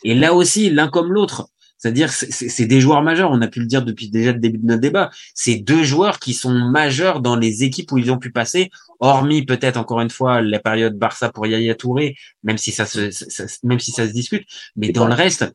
Et 0.04 0.14
là 0.14 0.34
aussi, 0.34 0.70
l'un 0.70 0.90
comme 0.90 1.12
l'autre, 1.12 1.48
c'est-à-dire 1.84 2.10
c'est- 2.14 2.66
des 2.66 2.80
joueurs 2.80 3.02
majeurs. 3.04 3.30
On 3.32 3.42
a 3.42 3.48
pu 3.50 3.60
le 3.60 3.66
dire 3.66 3.84
depuis 3.84 4.10
déjà 4.10 4.32
le 4.32 4.40
début 4.40 4.58
de 4.58 4.66
notre 4.66 4.80
débat. 4.80 5.10
C'est 5.36 5.58
deux 5.58 5.84
joueurs 5.84 6.18
qui 6.20 6.34
sont 6.34 6.54
majeurs 6.54 7.20
dans 7.20 7.36
les 7.36 7.64
équipes 7.66 7.92
où 7.92 7.98
ils 7.98 8.10
ont 8.10 8.18
pu 8.20 8.32
passer, 8.32 8.70
hormis 9.02 9.44
peut-être 9.46 9.76
encore 9.76 10.00
une 10.00 10.10
fois 10.10 10.42
la 10.42 10.60
période 10.60 10.98
Barça 10.98 11.30
pour 11.30 11.46
Yaya 11.46 11.76
Touré, 11.76 12.16
même 12.44 12.58
si 12.58 12.72
ça 12.72 12.86
se, 12.86 13.12
ça- 13.12 13.44
même 13.64 13.80
si 13.82 13.92
ça 13.92 14.08
se 14.08 14.14
discute. 14.14 14.48
Mais 14.78 14.94
dans 14.94 15.08
le 15.08 15.14
reste, 15.14 15.54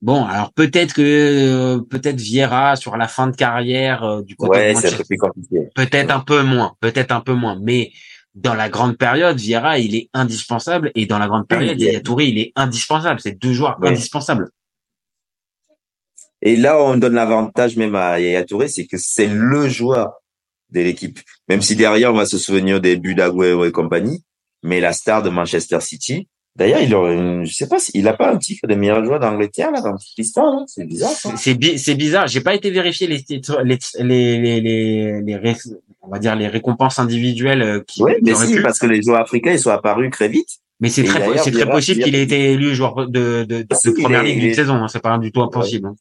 bon, 0.00 0.24
alors 0.26 0.52
peut-être 0.52 0.94
que 0.94 1.02
euh, 1.02 1.80
peut-être 1.80 2.20
Vieira 2.20 2.76
sur 2.76 2.96
la 2.96 3.08
fin 3.08 3.26
de 3.26 3.34
carrière 3.34 4.04
euh, 4.04 4.22
du 4.22 4.36
côté 4.36 4.58
de 4.58 4.64
ouais, 4.64 4.74
c'est 4.74 4.78
un 4.78 4.90
Manchester 4.92 4.96
peu 4.98 5.04
plus 5.08 5.16
compliqué. 5.18 5.68
Peut-être 5.74 6.10
un 6.14 6.20
peu 6.20 6.42
moins, 6.44 6.74
peut-être 6.80 7.10
un 7.10 7.20
peu 7.20 7.32
moins, 7.34 7.58
mais 7.60 7.90
dans 8.36 8.54
la 8.54 8.68
grande 8.68 8.96
période, 8.96 9.36
Vieira, 9.38 9.80
il 9.80 9.96
est 9.96 10.08
indispensable, 10.14 10.92
et 10.94 11.06
dans 11.06 11.18
la 11.18 11.26
grande 11.26 11.48
période, 11.48 11.80
Yaya 11.80 11.98
Touré, 12.00 12.26
il 12.28 12.38
est 12.38 12.52
indispensable. 12.54 13.18
C'est 13.18 13.32
deux 13.42 13.52
joueurs 13.52 13.76
Ouais. 13.80 13.88
indispensables. 13.88 14.50
Et 16.42 16.56
là, 16.56 16.80
on 16.82 16.96
donne 16.96 17.14
l'avantage 17.14 17.76
même 17.76 17.94
à 17.94 18.20
Yaya 18.20 18.44
Touré, 18.44 18.68
c'est 18.68 18.86
que 18.86 18.96
c'est 18.98 19.26
le 19.26 19.68
joueur 19.68 20.12
de 20.70 20.80
l'équipe. 20.80 21.18
Même 21.48 21.62
si 21.62 21.74
derrière, 21.76 22.12
on 22.12 22.16
va 22.16 22.26
se 22.26 22.38
souvenir 22.38 22.80
des 22.80 22.96
buts 22.96 23.14
d'Aguero 23.14 23.64
et 23.64 23.72
compagnie, 23.72 24.22
mais 24.62 24.80
la 24.80 24.92
star 24.92 25.22
de 25.22 25.30
Manchester 25.30 25.80
City, 25.80 26.28
D'ailleurs, 26.56 26.80
il 26.80 26.92
aurait, 26.92 27.44
je 27.44 27.52
sais 27.54 27.68
pas 27.68 27.78
s'il 27.78 28.08
a 28.08 28.14
pas 28.14 28.32
un 28.32 28.36
titre 28.36 28.66
de 28.66 28.74
meilleur 28.74 29.04
joueur 29.04 29.20
d'Angleterre, 29.20 29.70
là, 29.70 29.80
dans 29.80 29.92
toute 29.92 30.08
l'histoire, 30.18 30.52
là. 30.56 30.64
C'est 30.66 30.84
bizarre. 30.86 31.12
C'est 31.36 31.54
bi- 31.54 31.78
c'est 31.78 31.94
bizarre. 31.94 32.26
J'ai 32.26 32.40
pas 32.40 32.52
été 32.52 32.72
vérifier 32.72 33.06
les 33.06 33.22
titres, 33.22 33.62
les 33.62 33.78
les 34.00 34.40
les 34.40 34.60
les, 34.60 35.20
les 35.22 35.36
ré- 35.36 35.54
on 36.02 36.08
va 36.08 36.18
dire 36.18 36.34
les 36.34 36.48
récompenses 36.48 36.98
individuelles 36.98 37.62
euh, 37.62 37.80
qui, 37.86 38.02
Oui, 38.02 38.14
mais 38.22 38.34
si, 38.34 38.54
pu. 38.56 38.62
parce 38.62 38.80
que 38.80 38.86
les 38.86 39.00
joueurs 39.02 39.20
africains, 39.20 39.52
ils 39.52 39.60
sont 39.60 39.70
apparus 39.70 40.10
très 40.10 40.26
vite. 40.26 40.48
Mais 40.80 40.88
c'est 40.88 41.04
très 41.04 41.38
c'est 41.38 41.52
très 41.52 41.70
possible 41.70 42.02
qu'il 42.02 42.16
ait 42.16 42.22
été 42.24 42.50
élu 42.54 42.74
joueur 42.74 43.06
de 43.08 43.44
de, 43.44 43.62
de, 43.62 43.66
Si, 43.74 43.90
il 43.96 44.02
première 44.02 44.22
est- 44.22 44.24
ligue 44.24 44.36
il 44.38 44.40
d'une 44.46 44.54
saison. 44.54 44.74
hein. 44.74 44.88
C'est 44.88 45.00
pas 45.02 45.16
du 45.18 45.30
tout 45.30 45.42
impossible. 45.42 45.86
hein. 45.86 45.94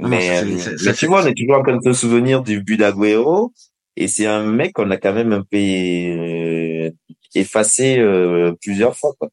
Non, 0.00 0.08
Mais, 0.10 0.30
euh, 0.38 0.58
c'est- 0.58 0.76
mais 0.86 0.92
tu 0.94 1.06
vois, 1.06 1.22
on 1.24 1.26
est 1.26 1.34
toujours 1.34 1.56
en 1.56 1.62
train 1.62 1.76
de 1.76 1.82
se 1.82 1.92
souvenir 1.92 2.42
du 2.42 2.62
but 2.62 2.76
d'Aguero. 2.76 3.52
Et 3.96 4.06
c'est 4.06 4.26
un 4.26 4.44
mec 4.44 4.74
qu'on 4.74 4.90
a 4.92 4.96
quand 4.96 5.12
même 5.12 5.32
un 5.32 5.42
peu 5.42 5.56
euh, 5.58 6.90
effacé 7.34 7.98
euh, 7.98 8.52
plusieurs 8.62 8.96
fois. 8.96 9.12
Quoi. 9.18 9.28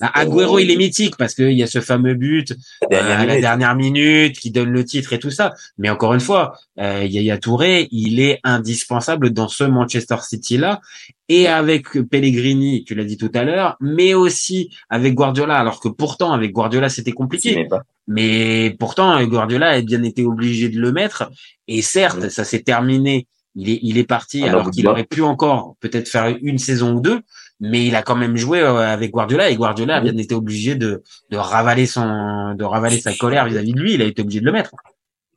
Ah, 0.00 0.20
Agüero, 0.20 0.58
il 0.58 0.70
est 0.70 0.76
mythique 0.76 1.16
parce 1.16 1.34
qu'il 1.34 1.52
y 1.52 1.62
a 1.62 1.66
ce 1.66 1.80
fameux 1.80 2.14
but 2.14 2.54
La 2.90 2.98
euh, 2.98 3.18
à 3.22 3.26
la 3.26 3.40
dernière 3.40 3.74
minute 3.74 4.38
qui 4.38 4.50
donne 4.50 4.70
le 4.70 4.84
titre 4.84 5.12
et 5.12 5.18
tout 5.18 5.30
ça. 5.30 5.54
Mais 5.78 5.90
encore 5.90 6.14
une 6.14 6.20
fois, 6.20 6.58
euh, 6.80 7.04
Yaya 7.04 7.38
Touré, 7.38 7.88
il 7.90 8.20
est 8.20 8.40
indispensable 8.44 9.30
dans 9.30 9.48
ce 9.48 9.64
Manchester 9.64 10.16
City-là 10.22 10.80
et 11.28 11.46
avec 11.46 11.92
Pellegrini, 12.08 12.84
tu 12.84 12.94
l'as 12.94 13.04
dit 13.04 13.16
tout 13.18 13.30
à 13.34 13.44
l'heure, 13.44 13.76
mais 13.80 14.14
aussi 14.14 14.70
avec 14.88 15.14
Guardiola. 15.14 15.56
Alors 15.58 15.80
que 15.80 15.88
pourtant, 15.88 16.32
avec 16.32 16.52
Guardiola, 16.52 16.88
c'était 16.88 17.12
compliqué. 17.12 17.66
Mais 18.06 18.74
pourtant, 18.78 19.22
Guardiola 19.24 19.68
a 19.70 19.80
bien 19.82 20.02
été 20.02 20.24
obligé 20.24 20.68
de 20.70 20.80
le 20.80 20.92
mettre. 20.92 21.30
Et 21.66 21.82
certes, 21.82 22.18
Oui. 22.22 22.30
ça 22.30 22.44
s'est 22.44 22.62
terminé. 22.62 23.26
Il 23.54 23.68
est, 23.70 23.78
il 23.82 23.98
est 23.98 24.04
parti 24.04 24.38
Alors, 24.42 24.50
alors 24.50 24.64
vous 24.66 24.70
qu'il 24.70 24.82
dites- 24.82 24.88
aurait 24.90 25.04
pu 25.04 25.20
encore 25.22 25.74
peut-être 25.80 26.08
faire 26.08 26.34
une 26.42 26.58
saison 26.58 26.92
ou 26.94 27.00
deux, 27.00 27.20
mais 27.60 27.86
il 27.86 27.96
a 27.96 28.02
quand 28.02 28.16
même 28.16 28.36
joué 28.36 28.60
euh, 28.60 28.78
avec 28.78 29.10
Guardiola 29.10 29.50
et 29.50 29.56
Guardiola 29.56 29.96
a 29.96 30.00
bien 30.00 30.16
été 30.16 30.34
obligé 30.34 30.74
de, 30.74 31.02
de 31.30 31.36
ravaler 31.36 31.86
son, 31.86 32.54
de 32.54 32.64
ravaler 32.64 33.00
sa 33.00 33.12
colère 33.14 33.46
vis-à-vis 33.46 33.72
de 33.72 33.80
lui. 33.80 33.94
Il 33.94 34.02
a 34.02 34.04
été 34.04 34.22
obligé 34.22 34.40
de 34.40 34.46
le 34.46 34.52
mettre. 34.52 34.74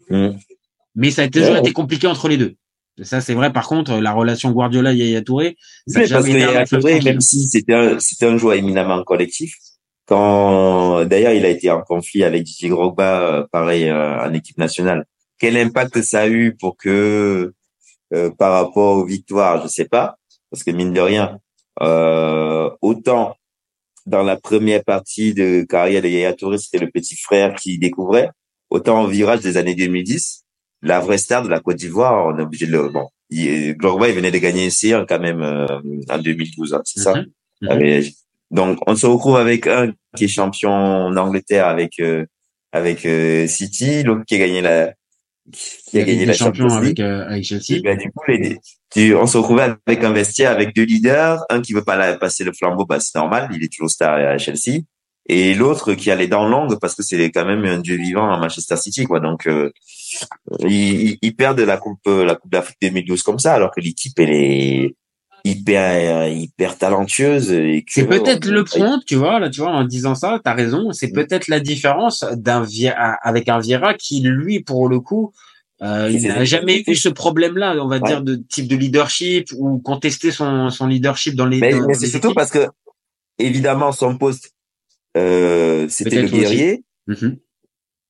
Mm. 0.09 0.30
Mais 0.95 1.11
ça 1.11 1.24
a 1.24 1.28
toujours 1.30 1.57
été 1.57 1.74
compliqué 1.74 2.07
entre 2.07 2.28
les 2.28 2.38
deux. 2.38 2.55
Ça, 3.01 3.22
c'est 3.22 3.34
vrai. 3.34 3.51
Par 3.51 3.67
contre, 3.67 3.95
la 3.95 4.11
relation 4.11 4.51
Guardiola-Yaya 4.51 5.22
Touré, 5.22 5.57
ça 5.88 5.99
a 5.99 6.03
Oui, 6.03 6.09
parce 6.09 6.26
que 6.26 6.32
Yaya 6.32 6.65
Touré, 6.65 7.01
même 7.01 7.22
si 7.22 7.47
c'était 7.49 7.74
un, 7.74 7.99
c'était 7.99 8.26
un 8.26 8.38
joueur 8.38 8.55
éminemment 8.55 9.01
collectif, 9.03 9.55
quand 10.05 11.05
d'ailleurs 11.05 11.32
il 11.32 11.45
a 11.45 11.49
été 11.49 11.72
en 11.72 11.82
conflit 11.82 12.24
avec 12.24 12.43
Didier 12.43 12.69
Drogba, 12.69 13.22
euh, 13.22 13.45
pareil 13.51 13.88
euh, 13.88 14.19
en 14.19 14.34
équipe 14.34 14.57
nationale. 14.57 15.05
Quel 15.39 15.57
impact 15.57 16.01
ça 16.01 16.22
a 16.22 16.28
eu 16.28 16.55
pour 16.55 16.76
que 16.76 17.53
euh, 18.13 18.30
par 18.38 18.51
rapport 18.51 18.97
aux 18.97 19.05
victoires, 19.05 19.63
je 19.63 19.69
sais 19.69 19.86
pas, 19.86 20.17
parce 20.51 20.63
que 20.63 20.72
mine 20.72 20.91
de 20.91 20.99
rien, 20.99 21.39
autant 21.80 23.36
dans 24.05 24.24
la 24.24 24.36
première 24.36 24.84
partie 24.84 25.34
de 25.34 25.63
carrière 25.63 26.01
de 26.01 26.07
Yaya 26.07 26.34
Touré, 26.34 26.57
c'était 26.57 26.84
le 26.84 26.89
petit 26.89 27.15
frère 27.15 27.55
qui 27.55 27.78
découvrait, 27.78 28.30
autant 28.69 29.03
au 29.03 29.07
virage 29.07 29.41
des 29.41 29.57
années 29.57 29.76
2010, 29.76 30.43
la 30.82 30.99
vraie 30.99 31.17
star 31.19 31.43
de 31.43 31.49
la 31.49 31.59
Côte 31.59 31.78
d'Ivoire, 31.78 32.26
on 32.26 32.38
est 32.39 32.41
obligé 32.41 32.65
de 32.65 32.72
le 32.72 32.89
bon. 32.89 33.07
Il, 33.30 33.45
il 33.45 33.76
venait 33.78 34.32
de 34.32 34.38
gagner 34.39 34.65
un 34.65 34.69
C1 34.69 35.05
quand 35.07 35.19
même 35.19 35.41
euh, 35.41 35.67
en 36.09 36.17
2012, 36.17 36.74
hein, 36.74 36.82
c'est 36.84 36.99
ça? 37.01 37.13
Mhm. 37.15 37.26
Mhm. 37.61 37.69
Avec- 37.69 38.13
donc 38.49 38.80
on 38.86 38.95
se 38.95 39.05
retrouve 39.05 39.38
avec 39.38 39.67
un 39.67 39.93
qui 40.17 40.26
est 40.26 40.28
champion 40.28 41.09
d'Angleterre 41.11 41.67
avec 41.67 41.99
euh, 42.01 42.26
avec 42.74 43.05
euh, 43.05 43.47
City, 43.47 44.03
l'autre 44.03 44.24
qui 44.26 44.36
a 44.36 44.39
gagné 44.39 44.61
la 44.61 44.93
qui 45.51 45.99
a 45.99 46.03
gagné 46.03 46.25
la 46.25 46.33
champion 46.33 46.67
Champions 46.69 46.79
League. 46.81 47.01
avec, 47.01 47.21
euh, 47.21 47.27
avec 47.29 47.43
Chelsea. 47.43 47.77
Et 47.77 47.81
ben, 47.81 47.97
du 47.97 48.11
coup, 48.11 48.23
les, 48.27 48.57
tu- 48.91 49.15
on 49.15 49.27
se 49.27 49.37
retrouvait 49.37 49.73
avec 49.85 50.03
un 50.03 50.11
vestiaire 50.13 50.51
avec 50.51 50.75
deux 50.75 50.83
leaders, 50.83 51.43
un 51.49 51.61
qui 51.61 51.73
veut 51.73 51.83
pas 51.83 51.95
la- 51.95 52.17
passer 52.17 52.43
le 52.43 52.51
flambeau, 52.53 52.85
bah, 52.85 52.99
c'est 52.99 53.17
normal, 53.17 53.49
il 53.53 53.63
est 53.63 53.71
toujours 53.71 53.89
star 53.89 54.13
à 54.15 54.37
Chelsea, 54.37 54.81
et 55.29 55.53
l'autre 55.53 55.93
qui 55.93 56.09
a 56.11 56.15
les 56.15 56.27
dents 56.27 56.47
longues 56.47 56.77
parce 56.79 56.95
que 56.95 57.03
c'est 57.03 57.29
quand 57.31 57.45
même 57.45 57.63
un 57.65 57.77
dieu 57.79 57.95
vivant 57.95 58.31
à 58.31 58.37
Manchester 58.37 58.75
City, 58.77 59.05
quoi. 59.05 59.19
Donc, 59.19 59.47
euh, 59.47 59.71
ils, 60.67 61.17
ils- 61.21 61.35
perdent 61.35 61.59
la 61.61 61.77
coupe, 61.77 61.99
la 62.07 62.35
coupe 62.35 62.51
d'Afrique 62.51 62.77
2012 62.81 63.23
comme 63.23 63.39
ça, 63.39 63.53
alors 63.53 63.71
que 63.71 63.79
l'équipe 63.81 64.17
elle 64.19 64.31
est 64.31 64.95
hyper, 65.43 66.27
hyper 66.27 66.77
talentueuse. 66.77 67.51
et 67.51 67.83
C'est 67.87 68.05
peut-être 68.07 68.45
le 68.45 68.61
on- 68.61 68.63
point, 68.63 68.99
tu 69.05 69.15
vois, 69.15 69.39
là, 69.39 69.49
tu 69.49 69.61
vois, 69.61 69.71
en 69.71 69.83
disant 69.83 70.15
ça, 70.15 70.39
t'as 70.43 70.53
raison, 70.53 70.91
c'est 70.91 71.07
Mm. 71.07 71.13
peut-être 71.13 71.47
la 71.47 71.59
différence 71.59 72.23
d'un 72.35 72.65
avec 73.23 73.49
un 73.49 73.59
Vieira 73.59 73.93
qui, 73.93 74.21
lui, 74.21 74.59
pour 74.61 74.87
le 74.87 74.99
coup, 74.99 75.31
euh, 75.81 76.09
il 76.11 76.27
n'a 76.27 76.43
jamais 76.45 76.83
eu 76.85 76.95
ce 76.95 77.09
problème-là, 77.09 77.75
on 77.81 77.87
va 77.87 77.97
Ouais. 77.97 78.07
dire, 78.07 78.21
de 78.21 78.35
type 78.35 78.67
de 78.67 78.75
leadership 78.75 79.47
ou 79.57 79.79
contester 79.79 80.29
son, 80.31 80.69
son 80.69 80.85
leadership 80.87 81.35
dans 81.35 81.47
les, 81.47 81.59
Mais, 81.59 81.73
mais 81.87 81.93
c'est 81.95 82.07
surtout 82.07 82.33
parce 82.35 82.51
que, 82.51 82.67
évidemment, 83.39 83.91
son 83.91 84.15
poste, 84.17 84.51
euh, 85.17 85.87
c'était 85.89 86.21
le 86.21 86.27
guerrier. 86.27 86.83
Mhm. 87.07 87.37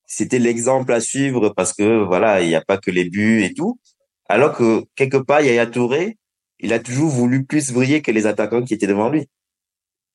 c'était 0.06 0.40
l'exemple 0.40 0.92
à 0.92 1.00
suivre 1.00 1.54
parce 1.56 1.72
que 1.72 2.04
voilà, 2.04 2.42
il 2.42 2.50
n'y 2.50 2.56
a 2.56 2.62
pas 2.62 2.78
que 2.78 2.92
les 2.92 3.10
buts 3.10 3.42
et 3.44 3.54
tout. 3.54 3.80
Alors 4.28 4.52
que 4.58 4.84
quelque 4.98 5.16
part, 5.16 5.40
Yaya 5.42 5.66
Touré, 5.66 6.18
il 6.62 6.74
a 6.74 6.80
toujours 6.80 7.10
voulu 7.10 7.44
plus 7.46 7.72
briller 7.72 8.02
que 8.02 8.12
les 8.12 8.26
attaquants 8.26 8.64
qui 8.64 8.74
étaient 8.74 8.88
devant 8.88 9.10
lui. 9.10 9.28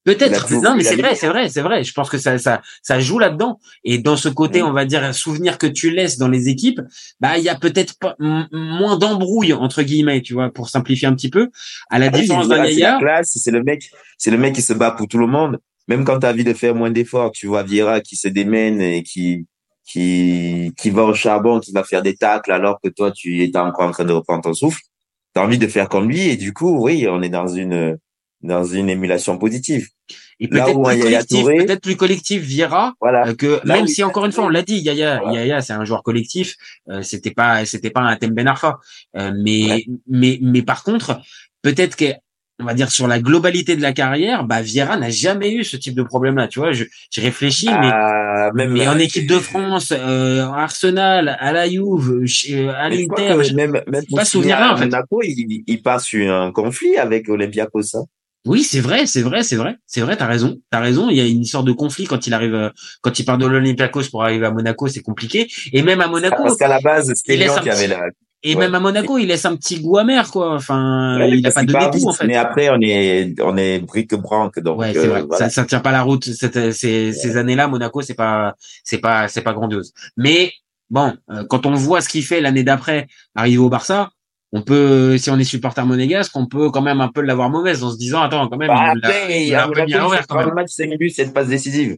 Peut-être. 0.05 0.53
Non, 0.63 0.77
mais 0.77 0.85
c'est 0.85 0.95
vrai, 0.95 1.17
c'est 1.17 1.27
vrai, 1.27 1.49
c'est 1.49 1.63
vrai. 1.63 1.83
Je 1.83 1.93
pense 1.93 2.09
que 2.09 2.17
ça, 2.17 2.39
ça, 2.39 2.63
ça 2.81 3.01
joue 3.01 3.19
là-dedans. 3.19 3.59
Et 3.83 3.99
dans 3.99 4.17
ce 4.17 4.29
côté, 4.29 4.63
Mm. 4.63 4.67
on 4.67 4.73
va 4.73 4.85
dire, 4.85 5.03
un 5.03 5.13
souvenir 5.13 5.59
que 5.59 5.67
tu 5.67 5.91
laisses 5.91 6.17
dans 6.17 6.29
les 6.29 6.49
équipes, 6.49 6.81
bah, 7.19 7.39
il 7.39 7.43
y 7.45 7.49
a 7.49 7.57
peut-être 7.57 7.97
moins 8.21 8.97
d'embrouille, 8.99 9.53
entre 9.53 9.83
guillemets, 9.83 10.23
tu 10.23 10.35
vois, 10.35 10.51
pour 10.51 10.69
simplifier 10.69 11.09
un 11.09 11.15
petit 11.15 11.29
peu. 11.29 11.49
À 11.91 11.99
la 11.99 12.07
Ah 12.07 12.11
différence 12.11 12.47
d'un 12.49 12.65
Yaya, 12.67 13.01
c'est 13.25 13.51
le 13.51 13.65
mec, 13.65 13.91
c'est 14.17 14.31
le 14.31 14.39
mec 14.39 14.55
qui 14.55 14.63
se 14.63 14.73
bat 14.73 14.93
pour 14.93 15.09
tout 15.09 15.19
le 15.19 15.27
monde. 15.27 15.59
Même 15.89 16.05
quand 16.05 16.21
tu 16.21 16.27
as 16.27 16.31
envie 16.31 16.45
de 16.45 16.53
faire 16.55 16.77
moins 16.77 16.93
d'efforts, 16.93 17.33
tu 17.33 17.49
vois 17.49 17.65
Vieira 17.65 18.01
qui 18.01 18.15
se 18.15 18.29
démène 18.29 18.81
et 18.81 19.03
qui, 19.03 19.47
qui, 19.85 20.73
qui 20.77 20.91
va 20.91 21.03
au 21.03 21.15
charbon, 21.15 21.59
qui 21.59 21.73
va 21.73 21.83
faire 21.83 22.03
des 22.03 22.15
tacles 22.15 22.53
alors 22.53 22.79
que 22.81 22.89
toi, 22.91 23.11
tu 23.11 23.43
es 23.43 23.57
encore 23.57 23.89
en 23.89 23.93
train 23.93 24.05
de 24.05 24.13
reprendre 24.13 24.43
ton 24.45 24.55
souffle. 24.55 24.83
Tu 25.37 25.41
as 25.41 25.45
envie 25.45 25.59
de 25.59 25.67
faire 25.67 25.91
comme 25.91 26.09
lui 26.09 26.23
et 26.31 26.37
du 26.39 26.55
coup, 26.55 26.79
oui, 26.83 27.07
on 27.11 27.21
est 27.21 27.29
dans 27.29 27.47
une, 27.47 27.99
dans 28.41 28.65
une 28.65 28.89
émulation 28.89 29.37
positive. 29.37 29.87
et 30.41 30.49
peut-être 30.49 30.81
plus 30.83 31.01
collectif, 31.03 31.45
peut-être 31.45 31.81
plus 31.83 31.97
collectif 31.97 32.41
Vieira, 32.43 32.95
Voilà. 33.03 33.27
euh, 33.29 33.35
que 33.35 33.61
Là 33.65 33.75
même 33.77 33.87
si 33.87 34.03
encore 34.03 34.25
une 34.25 34.33
fois 34.33 34.45
on 34.45 34.49
l'a 34.49 34.63
dit 34.63 34.79
Yaya 34.79 35.19
Voilà. 35.23 35.41
Yaya 35.41 35.61
c'est 35.61 35.75
un 35.75 35.85
joueur 35.85 36.03
collectif 36.03 36.57
euh, 36.91 37.03
c'était 37.03 37.33
pas 37.41 37.65
c'était 37.67 37.91
pas 37.91 38.01
un 38.01 38.17
thème 38.17 38.33
Ben 38.39 38.47
Arfa 38.49 38.79
Euh, 39.19 39.33
mais 39.45 39.61
Ouais. 39.71 39.87
mais 40.07 40.39
mais 40.41 40.63
par 40.63 40.81
contre 40.85 41.21
peut-être 41.63 41.97
que 41.97 42.09
on 42.59 42.65
va 42.65 42.75
dire 42.75 42.91
sur 42.91 43.07
la 43.07 43.19
globalité 43.21 43.77
de 43.77 43.83
la 43.83 43.93
carrière 43.93 44.45
bah 44.45 44.63
Vieira 44.63 44.97
n'a 44.97 45.11
jamais 45.11 45.53
eu 45.53 45.63
ce 45.63 45.77
type 45.77 45.95
de 45.95 46.03
problème 46.03 46.37
là 46.37 46.49
tu 46.49 46.59
vois 46.59 46.73
je 46.73 46.85
j'y 47.11 47.21
réfléchis 47.21 47.67
mais 47.67 47.91
Ah, 47.93 48.51
même, 48.55 48.73
mais 48.73 48.89
en 48.89 48.99
équipe 48.99 49.27
de 49.29 49.39
France 49.39 49.93
euh, 49.93 50.45
en 50.45 50.55
Arsenal 50.55 51.37
à 51.39 51.53
la 51.53 51.69
Juve 51.69 52.23
euh, 52.23 52.73
à 52.73 52.91
je 52.91 52.97
l'Inter 52.97 53.45
je- 53.45 53.55
même, 53.55 53.81
même 53.87 54.05
pas 54.15 54.25
souvenir 54.25 54.59
là, 54.59 54.73
en 54.73 54.77
fait. 54.77 54.85
Monaco, 54.87 55.21
il, 55.23 55.65
il 55.67 55.83
passe 55.83 56.09
un 56.15 56.51
conflit 56.53 56.97
avec 56.97 57.29
Olympiakos. 57.29 57.95
hein. 57.95 58.05
Oui, 58.47 58.63
c'est 58.63 58.81
vrai, 58.81 59.07
c'est 59.07 59.23
vrai, 59.23 59.43
c'est 59.43 59.57
vrai, 59.57 59.75
c'est 59.89 60.01
vrai. 60.03 60.17
T'as 60.17 60.27
raison, 60.27 60.61
t'as 60.71 60.79
raison. 60.79 61.11
Il 61.11 61.17
y 61.17 61.21
a 61.21 61.27
une 61.27 61.45
sorte 61.45 61.67
de 61.67 61.73
conflit 61.73 62.05
quand 62.05 62.29
il 62.29 62.33
arrive, 62.33 62.55
euh, 62.55 62.71
quand 63.01 63.19
il 63.19 63.25
part 63.25 63.39
de 63.39 63.47
l'Olympiakos 63.47 64.05
pour 64.09 64.23
arriver 64.23 64.47
à 64.47 64.53
Monaco, 64.53 64.87
c'est 64.87 65.03
compliqué. 65.03 65.49
Et 65.73 65.83
même 65.83 66.01
à 66.01 66.07
Monaco, 66.07 66.45
Parce 66.45 66.57
qu'à 66.57 66.69
la 66.69 66.81
base, 66.81 67.13
c'était 67.17 67.37
Lyon 67.37 67.55
qui 67.61 67.71
avait 67.71 67.89
la. 67.89 68.01
Et 68.43 68.55
ouais. 68.55 68.61
même 68.61 68.75
à 68.75 68.81
Monaco, 68.81 69.19
il 69.19 69.27
laisse 69.27 69.45
un 69.45 69.57
petit 69.57 69.81
goût 69.81 69.99
amer, 69.99 70.31
quoi. 70.31 70.55
Enfin, 70.55 71.19
Ouais, 71.19 71.31
il 71.31 71.47
a 71.47 71.51
parce 71.51 71.67
pas 71.67 71.89
de 71.89 71.91
dégoût 71.93 72.09
en 72.09 72.13
fait. 72.13 72.27
Mais 72.27 72.37
après, 72.37 72.69
on 72.71 72.81
est, 72.81 73.35
on 73.43 73.57
est 73.57 73.81
donc. 73.81 74.79
Ouais, 74.79 74.93
c'est 74.93 74.99
euh, 74.99 75.09
vrai. 75.09 75.23
voilà. 75.23 75.49
Ça, 75.49 75.51
ça 75.51 75.65
tient 75.65 75.81
pas 75.81 75.93
la 75.93 76.03
route. 76.03 76.25
Cette, 76.25 76.73
ces, 76.73 77.13
ces 77.13 77.37
années-là, 77.37 77.67
Monaco, 77.67 78.03
c'est 78.03 78.15
pas, 78.15 78.55
c'est 78.85 78.99
pas, 78.99 79.29
c'est 79.29 79.43
pas 79.43 79.53
grandiose. 79.53 79.93
Mais 80.17 80.53
bon, 80.91 81.15
euh, 81.31 81.45
quand 81.49 81.67
on 81.67 81.75
voit 81.75 82.01
ce 82.01 82.09
qu'il 82.09 82.25
fait 82.25 82.41
l'année 82.41 82.63
d'après, 82.63 83.07
arriver 83.35 83.59
au 83.59 83.69
Barça, 83.71 84.11
on 84.53 84.63
peut, 84.63 85.19
si 85.19 85.31
on 85.31 85.39
est 85.39 85.45
supporter 85.45 85.85
monégasque, 85.85 86.37
on 86.37 86.47
peut 86.47 86.71
quand 86.71 86.83
même 86.83 87.01
un 87.01 87.09
peu 87.09 87.23
l'avoir 87.23 87.51
mauvaise 87.51 87.83
en 87.83 87.91
se 87.91 87.99
disant, 87.99 88.23
attends, 88.23 88.49
quand 88.49 88.57
même, 88.59 88.69
Bah, 88.69 88.93
il 88.95 89.05
après, 89.05 89.47
il 89.47 89.55
à 89.55 89.65
un 89.65 89.69
peu 89.69 89.85
mis 89.85 89.95
à 89.95 90.07
quand 90.29 90.99
buts, 90.99 91.11
cette 91.11 91.35
passe 91.35 91.49
décisive. 91.49 91.97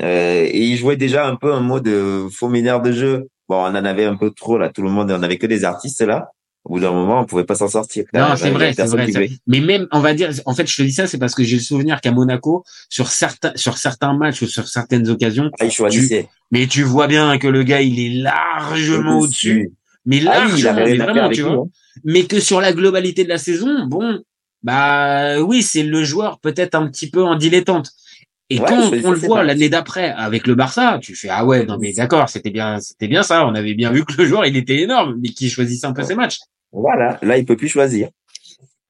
Euh, 0.00 0.46
et 0.50 0.58
il 0.58 0.76
jouait 0.76 0.96
déjà 0.96 1.26
un 1.26 1.36
peu 1.36 1.52
un 1.52 1.60
mode 1.60 1.84
de 1.84 2.26
faux 2.32 2.48
mineur 2.48 2.80
de 2.80 2.92
jeu. 2.92 3.28
Bon, 3.52 3.58
on 3.64 3.76
en 3.76 3.84
avait 3.84 4.06
un 4.06 4.16
peu 4.16 4.30
trop, 4.30 4.56
là. 4.56 4.70
Tout 4.70 4.80
le 4.80 4.88
monde, 4.88 5.10
on 5.12 5.22
avait 5.22 5.36
que 5.36 5.46
des 5.46 5.62
artistes, 5.64 6.00
là. 6.00 6.30
Au 6.64 6.72
bout 6.72 6.80
d'un 6.80 6.90
moment, 6.90 7.20
on 7.20 7.26
pouvait 7.26 7.44
pas 7.44 7.54
s'en 7.54 7.68
sortir. 7.68 8.04
Non, 8.14 8.34
c'est 8.34 8.48
vrai, 8.48 8.72
c'est 8.72 8.86
vrai. 8.86 9.06
qui. 9.28 9.38
Mais 9.46 9.60
même, 9.60 9.88
on 9.92 10.00
va 10.00 10.14
dire, 10.14 10.30
en 10.46 10.54
fait, 10.54 10.66
je 10.66 10.74
te 10.74 10.80
dis 10.80 10.92
ça, 10.92 11.06
c'est 11.06 11.18
parce 11.18 11.34
que 11.34 11.44
j'ai 11.44 11.56
le 11.56 11.62
souvenir 11.62 12.00
qu'à 12.00 12.12
Monaco, 12.12 12.64
sur 12.88 13.08
certains, 13.08 13.52
sur 13.56 13.76
certains 13.76 14.14
matchs 14.16 14.40
ou 14.40 14.46
sur 14.46 14.66
certaines 14.66 15.06
occasions, 15.10 15.50
Ah, 15.60 15.66
il 15.66 15.70
choisissait. 15.70 16.28
mais 16.50 16.66
tu 16.66 16.82
vois 16.82 17.08
bien 17.08 17.36
que 17.36 17.46
le 17.46 17.62
gars, 17.62 17.82
il 17.82 18.00
est 18.00 18.22
largement 18.22 19.18
au-dessus. 19.18 19.70
Mais 20.06 20.22
Ah 20.26 20.46
oui, 20.46 20.62
largement, 20.62 20.84
mais 20.86 20.96
vraiment, 20.96 21.28
tu 21.28 21.44
hein. 21.44 21.64
Mais 22.04 22.24
que 22.24 22.40
sur 22.40 22.62
la 22.62 22.72
globalité 22.72 23.22
de 23.24 23.28
la 23.28 23.38
saison, 23.38 23.84
bon, 23.86 24.20
bah 24.62 25.40
oui, 25.42 25.62
c'est 25.62 25.82
le 25.82 26.02
joueur 26.04 26.38
peut-être 26.40 26.74
un 26.74 26.86
petit 26.88 27.10
peu 27.10 27.22
en 27.22 27.34
dilettante. 27.34 27.90
Et 28.50 28.58
Ouais, 28.58 28.66
quand 28.68 28.90
on 29.04 29.10
le 29.12 29.18
voit 29.18 29.44
l'année 29.44 29.68
d'après 29.70 30.10
avec 30.10 30.46
le 30.46 30.54
Barça, 30.54 30.98
tu 31.00 31.14
fais 31.14 31.28
ah 31.30 31.44
ouais, 31.44 31.64
non 31.64 31.78
mais 31.80 31.92
d'accord, 31.92 32.28
c'était 32.28 32.50
bien, 32.50 32.78
c'était 32.80 33.08
bien 33.08 33.22
ça. 33.22 33.46
On 33.46 33.54
avait 33.54 33.74
bien 33.74 33.90
vu 33.92 34.04
que 34.04 34.12
le 34.18 34.26
joueur 34.26 34.44
il 34.44 34.56
était 34.56 34.80
énorme, 34.80 35.16
mais 35.22 35.30
qui 35.30 35.48
choisissait 35.48 35.86
un 35.86 35.92
peu 35.92 36.02
ses 36.02 36.14
matchs. 36.14 36.38
Voilà. 36.72 37.18
Là, 37.22 37.38
il 37.38 37.44
peut 37.46 37.56
plus 37.56 37.68
choisir. 37.68 38.08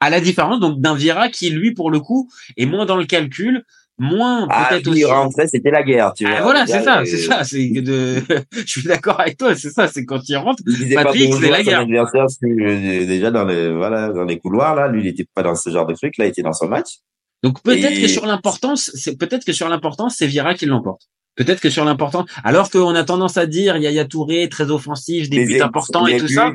À 0.00 0.10
la 0.10 0.20
différence 0.20 0.58
donc 0.58 0.80
d'un 0.80 0.94
Vieira 0.96 1.28
qui 1.28 1.50
lui 1.50 1.74
pour 1.74 1.90
le 1.90 2.00
coup 2.00 2.28
est 2.56 2.66
moins 2.66 2.86
dans 2.86 2.96
le 2.96 3.04
calcul, 3.04 3.62
moins 3.98 4.48
Ah, 4.50 4.66
peut-être 4.68 4.88
aussi. 4.88 5.04
rentrait, 5.04 5.46
c'était 5.46 5.70
la 5.70 5.84
guerre, 5.84 6.12
tu 6.12 6.26
vois. 6.26 6.34
Ah, 6.38 6.42
voilà, 6.42 6.60
Là, 6.60 6.66
c'est 6.66 6.82
ça, 6.82 7.00
euh, 7.00 7.04
c'est 7.04 7.18
ça, 7.18 7.44
c'est 7.44 7.68
de, 7.68 8.16
je 8.52 8.66
suis 8.66 8.82
d'accord 8.82 9.20
avec 9.20 9.36
toi, 9.36 9.54
c'est 9.54 9.70
ça, 9.70 9.86
c'est 9.86 10.04
quand 10.04 10.20
il 10.28 10.36
rentre, 10.36 10.60
Il 10.66 10.92
Patrick, 10.94 11.32
c'est 11.34 11.50
la 11.50 11.62
guerre. 11.62 11.80
adversaire, 11.80 12.26
euh, 12.42 13.06
déjà 13.06 13.30
dans 13.30 13.44
les, 13.44 13.70
voilà, 13.72 14.08
dans 14.08 14.24
les 14.24 14.38
couloirs, 14.38 14.74
là, 14.74 14.88
lui, 14.88 15.02
il 15.02 15.06
était 15.06 15.26
pas 15.32 15.42
dans 15.44 15.54
ce 15.54 15.70
genre 15.70 15.86
de 15.86 15.94
truc, 15.94 16.16
là, 16.18 16.24
il 16.26 16.28
était 16.30 16.42
dans 16.42 16.52
son 16.52 16.66
match. 16.68 16.98
Donc 17.42 17.62
peut-être 17.62 17.98
Et- 17.98 18.02
que 18.02 18.08
sur 18.08 18.26
l'importance, 18.26 18.90
c'est 18.94 19.16
peut-être 19.16 19.44
que 19.44 19.52
sur 19.52 19.68
l'importance, 19.68 20.16
c'est 20.18 20.26
Vira 20.26 20.54
qui 20.54 20.66
l'emporte. 20.66 21.02
Peut-être 21.34 21.60
que 21.60 21.70
sur 21.70 21.84
l'importance, 21.84 22.28
alors 22.44 22.70
qu'on 22.70 22.94
a 22.94 23.04
tendance 23.04 23.38
à 23.38 23.46
dire 23.46 23.76
Yaya 23.78 24.04
Touré 24.04 24.48
très 24.50 24.70
offensif, 24.70 25.30
des 25.30 25.46
buts 25.46 25.60
importants 25.62 26.06
et 26.06 26.18
tout 26.18 26.28
ça. 26.28 26.50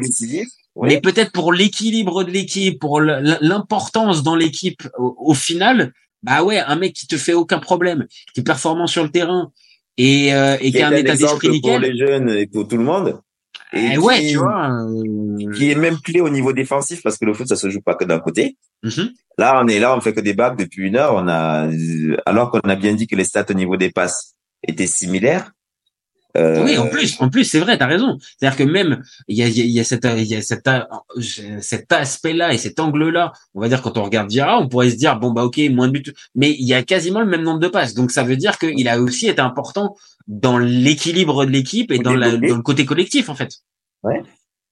ouais. 0.76 0.88
Mais 0.90 1.02
peut-être 1.02 1.32
pour 1.32 1.52
l'équilibre 1.52 2.24
de 2.24 2.30
l'équipe, 2.32 2.80
pour 2.80 3.02
l'importance 3.02 4.22
dans 4.24 4.36
l'équipe 4.36 4.88
au, 5.00 5.16
au 5.18 5.34
final, 5.34 5.94
bah 6.24 6.44
ouais, 6.44 6.60
un 6.60 6.76
mec 6.76 6.94
qui 6.94 7.08
te 7.08 7.18
fait 7.18 7.34
aucun 7.34 7.60
problème, 7.60 8.06
qui 8.34 8.42
est 8.42 8.44
performant 8.44 8.88
sur 8.88 9.04
le 9.04 9.10
terrain 9.10 9.52
et, 9.98 10.34
euh, 10.34 10.58
et 10.62 10.72
qui 10.72 10.82
a 10.82 10.90
un 10.90 10.92
état 10.92 11.14
exemple 11.14 11.42
d'esprit 11.42 11.60
pour 11.62 11.72
nickel. 11.72 11.82
les 11.92 11.98
jeunes 11.98 12.30
et 12.30 12.46
pour 12.48 12.68
tout 12.68 12.78
le 12.78 12.84
monde. 12.84 13.20
Et 13.74 13.90
Eh 13.94 13.98
ouais, 13.98 14.20
qui- 14.22 14.32
tu 14.32 14.38
vois. 14.38 14.70
euh, 14.72 15.52
Qui 15.54 15.72
est 15.72 15.76
même 15.76 15.98
clé 16.00 16.22
au 16.22 16.30
niveau 16.30 16.54
défensif 16.54 17.02
parce 17.04 17.18
que 17.18 17.26
le 17.26 17.34
foot, 17.34 17.48
ça 17.48 17.56
se 17.56 17.70
joue 17.70 17.82
pas 17.82 17.96
que 17.96 18.06
d'un 18.06 18.20
côté. 18.20 18.56
mhm. 18.84 19.10
Là, 19.38 19.62
on 19.64 19.68
est 19.68 19.80
là, 19.80 19.96
on 19.96 20.02
fait 20.02 20.14
que 20.14 20.20
des 20.22 20.34
bacs 20.34 20.58
depuis 20.58 20.88
une 20.88 20.96
heure. 20.96 21.14
On 21.16 21.28
a, 21.28 21.70
alors 22.26 22.50
qu'on 22.50 22.60
a 22.62 22.76
bien 22.76 22.94
dit 22.96 23.06
que 23.08 23.16
les 23.16 23.24
stats 23.24 23.46
au 23.50 23.54
niveau 23.54 23.78
des 23.78 23.92
passes 23.92 24.34
étaient 24.68 24.88
similaires. 24.88 25.52
Euh, 26.36 26.64
Oui, 26.64 26.78
en 26.78 26.88
plus, 26.88 27.20
en 27.22 27.30
plus, 27.30 27.46
c'est 27.46 27.60
vrai, 27.60 27.78
t'as 27.78 27.88
raison. 27.88 28.18
C'est-à-dire 28.20 28.58
que 28.58 28.64
même 28.64 29.02
il 29.28 29.38
y 29.38 29.44
a, 29.44 29.48
y 29.48 29.62
a, 29.62 29.64
il 29.64 29.72
y 29.72 29.80
a 29.80 29.84
cet, 29.84 30.06
il 30.06 30.24
y 30.26 30.36
a 30.36 30.42
cet, 30.42 30.68
cet 31.62 31.92
aspect-là 31.92 32.54
et 32.54 32.58
cet 32.58 32.80
angle-là. 32.80 33.32
On 33.56 33.62
va 33.62 33.70
dire 33.70 33.82
quand 33.82 33.98
on 33.98 34.04
regarde 34.04 34.30
Vieira, 34.30 34.60
on 34.60 34.68
pourrait 34.68 34.90
se 34.90 34.96
dire 34.98 35.18
bon 35.20 35.32
bah 35.32 35.46
ok, 35.46 35.58
moins 35.72 35.88
de 35.88 35.94
buts, 35.94 36.14
mais 36.36 36.52
il 36.52 36.68
y 36.68 36.74
a 36.74 36.84
quasiment 36.84 37.22
le 37.22 37.28
même 37.28 37.44
nombre 37.44 37.60
de 37.60 37.68
passes. 37.70 37.94
Donc 37.94 38.12
ça 38.12 38.24
veut 38.24 38.38
dire 38.38 38.58
qu'il 38.60 38.88
a 38.88 39.00
aussi 39.00 39.28
été 39.28 39.42
important 39.42 39.96
dans 40.28 40.58
l'équilibre 40.58 41.46
de 41.46 41.52
l'équipe 41.52 41.92
et 41.92 42.00
dans, 42.00 42.14
la, 42.14 42.28
développé. 42.28 42.48
dans 42.50 42.58
le 42.58 42.62
côté 42.62 42.86
collectif 42.86 43.30
en 43.30 43.36
fait. 43.36 43.54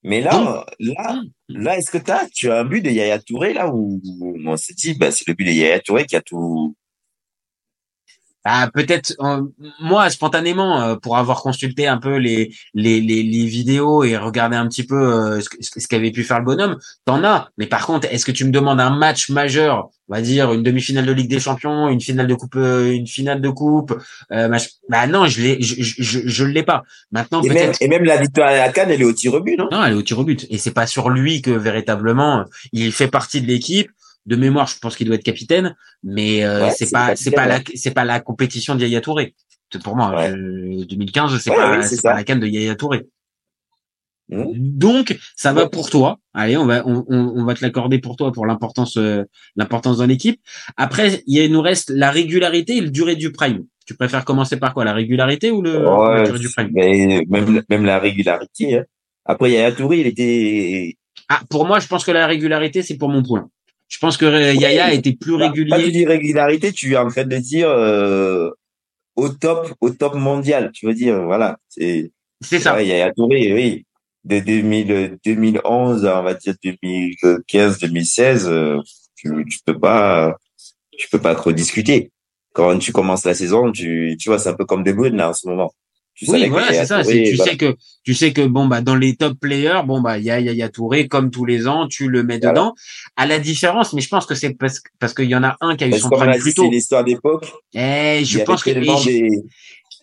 Mais 0.04 0.20
là, 0.20 0.30
Donc- 0.30 0.66
là, 0.78 1.20
là, 1.48 1.78
est-ce 1.78 1.90
que 1.90 1.98
t'as, 1.98 2.28
tu 2.32 2.50
as 2.50 2.60
un 2.60 2.64
but 2.64 2.80
de 2.82 2.90
Yaya 2.90 3.18
Touré 3.18 3.54
là 3.54 3.68
où 3.74 4.00
où 4.20 4.36
on 4.46 4.56
s'est 4.56 4.74
dit, 4.74 4.94
bah, 4.94 5.10
c'est 5.10 5.26
le 5.26 5.34
but 5.34 5.44
de 5.44 5.50
Yaya 5.50 5.80
Touré 5.80 6.04
qui 6.06 6.14
a 6.14 6.20
tout. 6.20 6.76
Ah, 8.48 8.70
peut-être 8.72 9.12
euh, 9.20 9.42
moi 9.80 10.08
spontanément 10.08 10.80
euh, 10.80 10.94
pour 10.94 11.16
avoir 11.16 11.42
consulté 11.42 11.88
un 11.88 11.98
peu 11.98 12.14
les 12.16 12.54
les 12.74 13.00
les, 13.00 13.24
les 13.24 13.44
vidéos 13.44 14.04
et 14.04 14.16
regarder 14.16 14.56
un 14.56 14.68
petit 14.68 14.84
peu 14.84 14.94
euh, 14.94 15.40
ce, 15.40 15.86
qu'avait 15.88 16.12
pu 16.12 16.22
faire 16.22 16.38
le 16.38 16.44
bonhomme, 16.44 16.76
t'en 17.04 17.24
as. 17.24 17.48
Mais 17.58 17.66
par 17.66 17.84
contre, 17.86 18.06
est-ce 18.08 18.24
que 18.24 18.30
tu 18.30 18.44
me 18.44 18.52
demandes 18.52 18.80
un 18.80 18.90
match 18.90 19.30
majeur, 19.30 19.90
on 20.08 20.14
va 20.14 20.20
dire 20.22 20.52
une 20.52 20.62
demi-finale 20.62 21.06
de 21.06 21.12
Ligue 21.12 21.28
des 21.28 21.40
Champions, 21.40 21.88
une 21.88 22.00
finale 22.00 22.28
de 22.28 22.34
coupe, 22.34 22.54
une 22.54 23.08
finale 23.08 23.40
de 23.40 23.48
coupe, 23.50 23.98
euh, 24.30 24.46
match- 24.48 24.70
bah 24.88 25.08
non, 25.08 25.26
je 25.26 25.42
l'ai, 25.42 25.60
je 25.60 25.74
je 25.82 26.02
je, 26.02 26.20
je 26.24 26.44
l'ai 26.44 26.62
pas. 26.62 26.84
Maintenant 27.10 27.42
Et 27.42 27.48
même, 27.48 27.72
et 27.80 27.88
même 27.88 28.04
la 28.04 28.16
victoire 28.16 28.46
à 28.48 28.56
la 28.56 28.68
Cannes, 28.68 28.90
elle 28.92 29.02
est 29.02 29.04
au 29.04 29.12
tir 29.12 29.34
au 29.34 29.40
but, 29.40 29.58
non? 29.58 29.68
Non, 29.72 29.82
elle 29.84 29.94
est 29.94 29.96
au 29.96 30.02
tir 30.02 30.20
au 30.20 30.24
but. 30.24 30.46
Et 30.50 30.58
c'est 30.58 30.70
pas 30.70 30.86
sur 30.86 31.10
lui 31.10 31.42
que 31.42 31.50
véritablement 31.50 32.44
il 32.72 32.92
fait 32.92 33.08
partie 33.08 33.40
de 33.40 33.48
l'équipe. 33.48 33.90
De 34.26 34.36
mémoire, 34.36 34.66
je 34.66 34.78
pense 34.78 34.96
qu'il 34.96 35.06
doit 35.06 35.14
être 35.16 35.22
capitaine, 35.24 35.76
mais 36.02 36.44
euh, 36.44 36.64
Ouais, 36.66 36.70
c'est 36.72 36.90
pas 36.90 37.14
c'est 37.16 37.30
pas 37.30 37.46
la 37.46 37.60
c'est 37.74 37.92
pas 37.92 38.04
la 38.04 38.20
compétition 38.20 38.74
de 38.74 38.80
Yaya 38.80 39.00
Touré. 39.00 39.34
C'est 39.72 39.82
pour 39.82 39.96
moi. 39.96 40.10
Ouais. 40.16 40.30
euh, 40.30 40.84
2015, 40.88 41.38
c'est 41.38 41.50
Ouais, 41.50 41.56
pas 41.56 41.78
oui, 41.80 41.98
la 42.04 42.24
canne 42.24 42.40
de 42.40 42.46
Yaya 42.46 42.74
Touré. 42.74 43.06
Mhm. 44.28 44.50
Donc 44.56 45.16
ça 45.36 45.52
va 45.52 45.68
pour 45.68 45.88
toi. 45.88 46.18
Allez, 46.34 46.56
on 46.56 46.66
va 46.66 46.82
on, 46.84 47.44
va 47.44 47.54
te 47.54 47.64
l'accorder 47.64 47.98
pour 48.00 48.16
toi 48.16 48.32
pour 48.32 48.44
l'importance 48.46 48.96
euh, 48.96 49.22
l'importance 49.54 49.98
dans 49.98 50.06
l'équipe. 50.06 50.40
Après, 50.76 51.22
il 51.28 51.52
nous 51.52 51.62
reste 51.62 51.90
la 51.90 52.10
régularité 52.10 52.76
et 52.76 52.80
le 52.80 52.90
durée 52.90 53.14
du 53.14 53.30
prime. 53.30 53.64
Tu 53.86 53.94
préfères 53.94 54.24
commencer 54.24 54.56
par 54.56 54.74
quoi, 54.74 54.84
la 54.84 54.92
régularité 54.92 55.52
ou 55.52 55.62
le 55.62 55.84
la 55.84 56.24
durée 56.24 56.40
du 56.40 56.48
prime? 56.50 56.70
mais 56.72 57.24
même, 57.28 57.62
même 57.68 57.84
la 57.84 58.00
régularité. 58.00 58.78
hein. 58.78 58.84
Après, 59.24 59.52
Yaya 59.52 59.70
Touré, 59.70 60.00
il 60.00 60.06
était 60.08 60.96
Ah, 61.28 61.42
pour 61.48 61.64
moi, 61.64 61.78
je 61.78 61.86
pense 61.86 62.04
que 62.04 62.10
la 62.10 62.26
régularité, 62.26 62.82
c'est 62.82 62.96
pour 62.96 63.08
mon 63.08 63.22
poulain. 63.22 63.48
Je 63.88 63.98
pense 63.98 64.16
que 64.16 64.54
Yaya 64.54 64.92
était 64.92 65.12
plus 65.12 65.38
Bah, 65.38 65.48
régulier. 65.48 65.90
dis 65.90 66.06
régularité, 66.06 66.72
tu 66.72 66.92
es 66.92 66.96
en 66.96 67.08
train 67.08 67.24
de 67.24 67.36
dire 67.36 67.68
euh, 67.70 68.50
au 69.14 69.28
top, 69.28 69.72
au 69.80 69.90
top 69.90 70.14
mondial. 70.14 70.70
Tu 70.72 70.86
veux 70.86 70.94
dire, 70.94 71.22
voilà. 71.24 71.58
C'est 71.68 72.10
C'est 72.40 72.58
ça. 72.58 72.82
Yaya 72.82 73.12
Touré, 73.12 73.52
oui. 73.52 73.84
De 74.24 74.40
2000, 74.40 75.18
2011 75.24 76.04
à, 76.04 76.20
on 76.20 76.24
va 76.24 76.34
dire 76.34 76.54
2015, 76.62 77.78
2016, 77.78 78.48
euh, 78.48 78.78
tu, 79.14 79.30
tu 79.48 79.58
peux 79.64 79.78
pas, 79.78 80.36
tu 80.98 81.08
peux 81.08 81.20
pas 81.20 81.36
trop 81.36 81.52
discuter. 81.52 82.10
Quand 82.52 82.76
tu 82.78 82.90
commences 82.90 83.24
la 83.24 83.34
saison, 83.34 83.70
tu, 83.70 84.16
tu 84.18 84.28
vois, 84.28 84.40
c'est 84.40 84.48
un 84.48 84.54
peu 84.54 84.64
comme 84.64 84.82
De 84.82 84.90
Bruyne 84.92 85.16
là 85.16 85.30
en 85.30 85.32
ce 85.32 85.46
moment. 85.46 85.72
Tu 86.16 86.24
Oui, 86.30 86.48
voilà, 86.48 86.72
c'est 86.72 86.86
ça. 86.86 87.02
Touré, 87.02 87.24
c'est- 87.24 87.30
tu 87.30 87.36
voilà. 87.36 87.52
sais 87.52 87.56
que 87.58 87.76
tu 88.02 88.14
sais 88.14 88.32
que 88.32 88.40
bon 88.46 88.66
bah 88.66 88.80
dans 88.80 88.96
les 88.96 89.16
top 89.16 89.38
players, 89.38 89.82
bon 89.86 90.00
bah 90.00 90.16
il 90.18 90.24
y 90.24 90.30
a 90.30 90.40
Yaya 90.40 90.70
Touré 90.70 91.08
comme 91.08 91.30
tous 91.30 91.44
les 91.44 91.68
ans, 91.68 91.86
tu 91.88 92.08
le 92.08 92.22
mets 92.22 92.38
Voilà. 92.38 92.52
dedans. 92.52 92.74
À 93.16 93.26
la 93.26 93.38
différence, 93.38 93.92
mais 93.92 94.00
je 94.00 94.08
pense 94.08 94.24
que 94.24 94.34
c'est 94.34 94.54
parce 94.54 94.80
que 94.80 94.88
parce 94.98 95.12
qu'il 95.12 95.26
y 95.28 95.36
en 95.36 95.44
a 95.44 95.56
un 95.60 95.76
qui 95.76 95.84
a 95.84 95.88
eu 95.88 95.92
son 95.98 96.08
prime 96.08 96.30
a 96.30 96.32
plus 96.38 96.50
c'est 96.50 96.54
tôt. 96.54 96.70
l'histoire 96.70 97.04
d'époque. 97.04 97.52
Et 97.74 98.20
Il 98.20 98.24
je 98.26 98.38
y 98.38 98.44
pense 98.44 98.64
que 98.64 98.70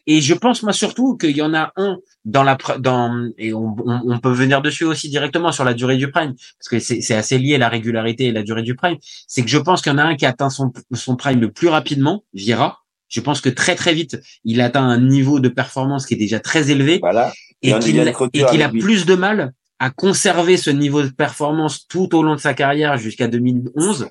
et 0.05 0.19
je, 0.21 0.33
et 0.33 0.37
pense 0.39 0.61
moi 0.63 0.73
surtout 0.73 1.17
qu'il 1.17 1.35
y 1.35 1.41
en 1.41 1.53
a 1.53 1.71
un 1.77 1.97
dans 2.25 2.43
la 2.43 2.57
dans 2.79 3.29
et 3.37 3.53
on, 3.53 3.75
on, 3.85 4.01
on 4.05 4.19
peut 4.19 4.31
venir 4.33 4.61
dessus 4.61 4.83
aussi 4.83 5.09
directement 5.09 5.51
sur 5.51 5.63
la 5.63 5.73
durée 5.73 5.97
du 5.97 6.11
prime 6.11 6.33
parce 6.59 6.69
que 6.69 6.77
c'est 6.79 7.01
c'est 7.01 7.15
assez 7.15 7.39
lié 7.39 7.57
la 7.57 7.69
régularité 7.69 8.25
et 8.25 8.31
la 8.31 8.43
durée 8.43 8.63
du 8.63 8.75
prime. 8.75 8.97
C'est 9.27 9.41
que 9.43 9.49
je 9.49 9.57
pense 9.57 9.81
qu'il 9.81 9.91
y 9.91 9.95
en 9.95 9.97
a 9.97 10.03
un 10.03 10.15
qui 10.15 10.25
atteint 10.27 10.49
son 10.51 10.71
son 10.93 11.15
prime 11.15 11.39
le 11.41 11.51
plus 11.51 11.69
rapidement, 11.69 12.23
Vira. 12.33 12.82
Je 13.13 13.21
pense 13.21 13.41
que 13.41 13.49
très 13.49 13.75
très 13.75 13.93
vite, 13.93 14.19
il 14.43 14.59
atteint 14.59 14.83
un 14.83 14.99
niveau 14.99 15.39
de 15.39 15.47
performance 15.47 16.07
qui 16.07 16.15
est 16.15 16.17
déjà 16.17 16.39
très 16.39 16.71
élevé 16.71 16.97
voilà. 16.99 17.31
et 17.61 17.71
qu'il 17.79 18.61
a 18.63 18.69
plus 18.69 19.05
de 19.05 19.13
mal 19.15 19.53
à 19.77 19.91
conserver 19.91 20.57
ce 20.57 20.71
niveau 20.71 21.03
de 21.03 21.09
performance 21.09 21.85
tout 21.87 22.15
au 22.15 22.23
long 22.23 22.33
de 22.35 22.39
sa 22.39 22.53
carrière 22.55 22.97
jusqu'à 22.97 23.27
2011, 23.27 24.09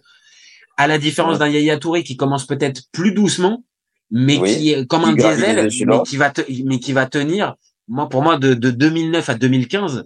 à 0.77 0.87
la 0.87 0.99
différence 0.99 1.33
Ouais. 1.35 1.39
d'un 1.41 1.49
Yaya 1.49 1.79
Touré 1.79 2.05
qui 2.05 2.17
commence 2.17 2.47
peut-être 2.47 2.83
plus 2.93 3.13
doucement, 3.13 3.65
mais 4.11 4.39
Oui. 4.39 4.55
qui 4.57 4.71
est 4.71 4.87
comme 4.87 5.05
un 5.05 5.15
diesel, 5.15 5.69
mais 5.87 6.03
qui 6.07 6.17
va 6.17 6.31
te- 6.31 6.43
mais 6.65 6.79
qui 6.79 6.93
va 6.93 7.07
tenir. 7.07 7.57
Moi, 7.89 8.09
pour 8.09 8.23
moi, 8.23 8.37
de, 8.39 8.55
de 8.55 8.71
2009 8.71 9.29
à 9.31 9.35
2015, 9.35 10.05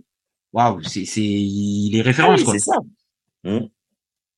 waouh, 0.54 0.82
c'est 0.84 1.04
c'est 1.04 1.20
il 1.22 1.94
est 1.96 2.00
Ah 2.00 2.04
référence 2.04 2.40
oui, 2.40 2.44
quoi. 2.46 2.58
ça. 2.58 2.76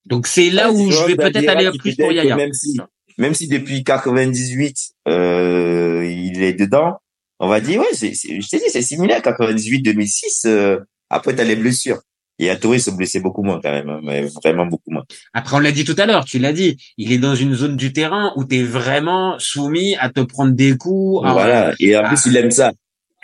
Donc 0.06 0.26
c'est 0.26 0.50
là 0.50 0.72
Ouais, 0.72 0.80
où 0.80 0.90
je 0.90 1.04
vais 1.06 1.16
peut-être 1.16 1.48
aller 1.48 1.70
plus 1.78 1.94
pour 1.94 2.10
Yaya. 2.10 2.34
Même 2.36 2.52
si, 2.52 2.78
même 3.18 3.34
si 3.34 3.48
depuis 3.48 3.84
98, 3.84 4.76
euh, 5.08 6.04
il 6.08 6.42
est 6.42 6.54
dedans, 6.54 6.98
on 7.40 7.48
va 7.48 7.60
dire, 7.60 7.80
ouais, 7.80 7.86
c'est, 7.92 8.14
c'est- 8.14 8.40
je 8.40 8.48
t'ai 8.48 8.58
dit, 8.58 8.64
c'est 8.70 8.82
similaire, 8.82 9.22
98, 9.22 9.82
2006, 9.82 10.44
euh, 10.46 10.78
après 11.10 11.34
t'as 11.34 11.44
les 11.44 11.56
blessures. 11.56 12.00
Et 12.40 12.56
Touré 12.56 12.78
se 12.78 12.90
blessait 12.92 13.18
beaucoup 13.18 13.42
moins 13.42 13.60
quand 13.60 13.72
même, 13.72 13.88
hein, 13.88 14.00
mais 14.04 14.22
vraiment 14.44 14.64
beaucoup 14.64 14.92
moins. 14.92 15.02
Après, 15.34 15.56
on 15.56 15.58
l'a 15.58 15.72
dit 15.72 15.84
tout 15.84 15.96
à 15.98 16.06
l'heure, 16.06 16.24
tu 16.24 16.38
l'as 16.38 16.52
dit, 16.52 16.76
il 16.96 17.12
est 17.12 17.18
dans 17.18 17.34
une 17.34 17.54
zone 17.54 17.76
du 17.76 17.92
terrain 17.92 18.32
où 18.36 18.44
tu 18.44 18.58
es 18.58 18.62
vraiment 18.62 19.36
soumis 19.40 19.96
à 19.96 20.08
te 20.08 20.20
prendre 20.20 20.52
des 20.52 20.76
coups. 20.76 21.26
à- 21.26 21.32
voilà. 21.32 21.74
Et 21.80 21.96
en 21.96 22.02
ah. 22.04 22.08
plus, 22.08 22.26
il 22.26 22.36
aime 22.36 22.52
ça. 22.52 22.72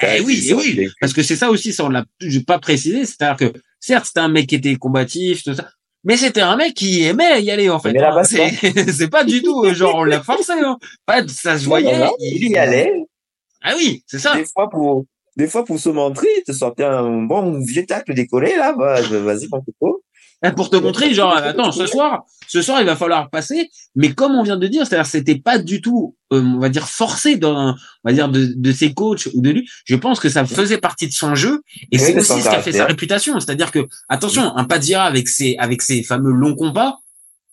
Eh 0.03 0.21
oui, 0.21 0.45
eh 0.49 0.55
oui, 0.55 0.89
parce 1.01 1.13
que 1.13 1.23
c'est 1.23 1.37
ça 1.37 1.51
aussi, 1.51 1.73
ça 1.73 1.85
on 1.85 1.89
l'a 1.89 2.05
pas 2.49 2.59
précisé, 2.59 3.05
c'est-à-dire 3.05 3.37
que 3.53 3.59
certes 3.79 4.07
c'était 4.07 4.19
un 4.21 4.29
mec 4.29 4.49
qui 4.49 4.57
était 4.57 4.75
combatif, 4.75 5.45
tout 5.45 5.55
ça, 5.55 5.71
mais 6.05 6.17
c'était 6.17 6.41
un 6.43 6.57
mec 6.57 6.75
qui 6.75 7.03
aimait 7.05 7.43
y 7.43 7.51
aller 7.51 7.69
en 7.71 7.81
fait. 7.81 7.93
hein. 7.99 8.23
C'est 8.25 8.51
c'est 8.93 9.09
pas 9.09 9.25
du 9.25 9.43
tout 9.43 9.65
euh, 9.65 9.75
genre 9.75 9.97
on 9.97 10.05
l'a 10.05 10.23
forcé, 10.23 10.53
hein. 10.53 10.79
Pas, 11.07 11.27
ça 11.29 11.59
se 11.59 11.65
voyait. 11.65 11.99
Non, 11.99 12.07
non, 12.07 12.13
il 12.21 12.51
y 12.51 12.57
allait. 12.57 12.93
Ah 13.63 13.75
oui, 13.77 14.03
c'est 14.07 14.19
ça. 14.19 14.35
Des 14.37 14.45
fois 14.45 14.69
pour, 14.71 15.07
des 15.37 15.49
fois 15.49 15.65
pour 15.65 15.81
se 15.81 15.89
montrer, 15.89 16.29
il 16.39 16.43
te 16.45 16.53
sortait 16.53 16.85
un 16.85 17.23
bon 17.23 17.59
vieux 17.61 17.87
tacle 17.87 18.15
décollé, 18.15 18.55
là, 18.57 18.75
bah, 18.75 19.01
vas-y, 19.01 19.49
mon 19.51 19.63
coco. 19.63 20.04
Eh, 20.43 20.51
Pour 20.53 20.71
te 20.71 20.77
montrer, 20.77 21.15
genre, 21.15 21.37
attends, 21.37 21.73
ce 21.73 21.87
soir, 21.87 22.25
ce 22.49 22.61
soir, 22.61 22.81
il 22.81 22.87
va 22.87 22.97
falloir 22.97 23.31
passer. 23.31 23.71
Mais 23.95 24.13
comme 24.13 24.35
on 24.35 24.43
vient 24.43 24.57
de 24.57 24.67
dire, 24.67 24.87
c'est-à-dire, 24.87 25.07
c'était 25.07 25.39
pas 25.39 25.59
du 25.59 25.81
tout, 25.81 26.17
euh, 26.33 26.43
on 26.43 26.59
va 26.59 26.69
dire, 26.69 26.89
forcé 26.89 27.37
dans, 27.37 27.71
on 27.73 27.77
va 28.05 28.13
dire, 28.13 28.29
de, 28.29 28.53
de 28.55 28.73
ses 28.73 28.93
coachs 28.93 29.27
ou 29.35 29.41
de 29.41 29.51
lui. 29.51 29.69
Je 29.85 29.97
pense 29.97 30.21
que 30.21 30.29
ça 30.29 30.45
faisait 30.45 30.79
partie 30.79 31.07
de 31.07 31.13
son 31.13 31.35
jeu. 31.35 31.63
Et 31.93 31.99
Oui, 31.99 32.05
c'est 32.05 32.19
aussi 32.19 32.43
ce 32.43 32.49
qui 32.49 32.55
a 32.55 32.61
fait 32.63 32.73
sa 32.73 32.85
réputation. 32.87 33.39
C'est-à-dire 33.41 33.71
que, 33.71 33.87
attention, 34.09 34.55
un 34.57 34.65
Padira 34.65 35.05
avec 35.05 35.29
ses, 35.29 35.57
avec 35.59 35.81
ses 35.83 36.03
fameux 36.03 36.33
longs 36.33 36.55
combats. 36.55 36.99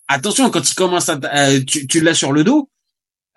Attention, 0.08 0.50
quand 0.50 0.70
il 0.70 0.76
commence 0.76 1.08
à, 1.08 1.18
euh, 1.34 1.62
tu, 1.66 1.88
tu 1.88 2.02
l'as 2.02 2.14
sur 2.14 2.34
le 2.34 2.44
dos. 2.44 2.70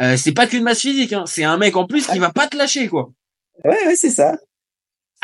Euh, 0.02 0.16
c'est 0.16 0.32
pas 0.32 0.48
qu'une 0.48 0.64
masse 0.64 0.80
physique, 0.80 1.12
hein. 1.12 1.22
C'est 1.26 1.44
un 1.44 1.56
mec 1.56 1.76
en 1.76 1.86
plus 1.86 2.08
qui 2.08 2.18
va 2.18 2.32
pas 2.32 2.48
te 2.48 2.56
lâcher, 2.56 2.88
quoi. 2.88 3.12
Ouais, 3.64 3.86
ouais, 3.86 3.94
c'est 3.94 4.10
ça. 4.10 4.36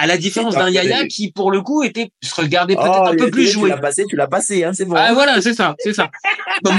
À 0.03 0.07
la 0.07 0.17
différence 0.17 0.55
d'un 0.55 0.71
Yaya 0.71 1.07
qui, 1.07 1.31
pour 1.31 1.51
le 1.51 1.61
coup, 1.61 1.83
était, 1.83 2.11
se 2.23 2.35
regardait 2.35 2.75
peut-être 2.75 3.01
Oh, 3.03 3.07
un 3.09 3.17
peu 3.17 3.31
plus 3.31 3.45
tu 3.47 3.51
joué. 3.53 3.69
l'as 3.69 3.77
passé, 3.77 4.05
tu 4.09 4.17
l'as 4.17 4.27
passé, 4.29 4.65
hein, 4.65 4.73
c'est 4.73 4.85
bon. 4.87 4.95
Ah 4.97 5.13
voilà, 5.13 5.43
c'est 5.43 5.53
ça, 5.55 5.75
c'est 5.79 5.93
ça. 5.93 6.11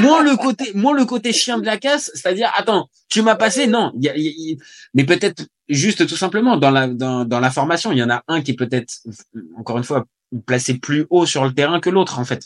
Moins 0.02 0.24
le 0.24 0.36
côté, 0.36 0.72
moins 0.74 0.94
le 0.96 1.06
côté 1.06 1.32
chien 1.32 1.60
de 1.60 1.66
la 1.66 1.78
casse, 1.78 2.10
c'est-à-dire, 2.16 2.52
attends, 2.56 2.90
tu 3.10 3.22
m'as 3.22 3.36
passé, 3.36 3.68
non, 3.68 3.92
y 4.00 4.10
a- 4.10 4.16
il 4.18 4.24
y 4.24 4.28
a- 4.28 4.32
il- 4.36 4.58
mais 4.96 5.04
peut-être 5.04 5.44
juste 5.70 6.08
tout 6.08 6.18
simplement 6.18 6.58
dans 6.58 6.72
la 6.72 6.88
dans, 6.88 7.24
dans 7.26 7.40
la 7.40 7.52
formation, 7.52 7.92
il 7.92 8.00
y 8.00 8.04
en 8.04 8.10
a 8.10 8.24
un 8.28 8.42
qui 8.42 8.52
est 8.52 8.56
peut-être 8.56 8.94
encore 9.58 9.78
une 9.78 9.84
fois 9.84 10.06
placé 10.48 10.76
plus 10.80 11.06
haut 11.10 11.26
sur 11.26 11.44
le 11.46 11.54
terrain 11.54 11.80
que 11.80 11.90
l'autre 11.92 12.18
en 12.20 12.26
fait. 12.26 12.44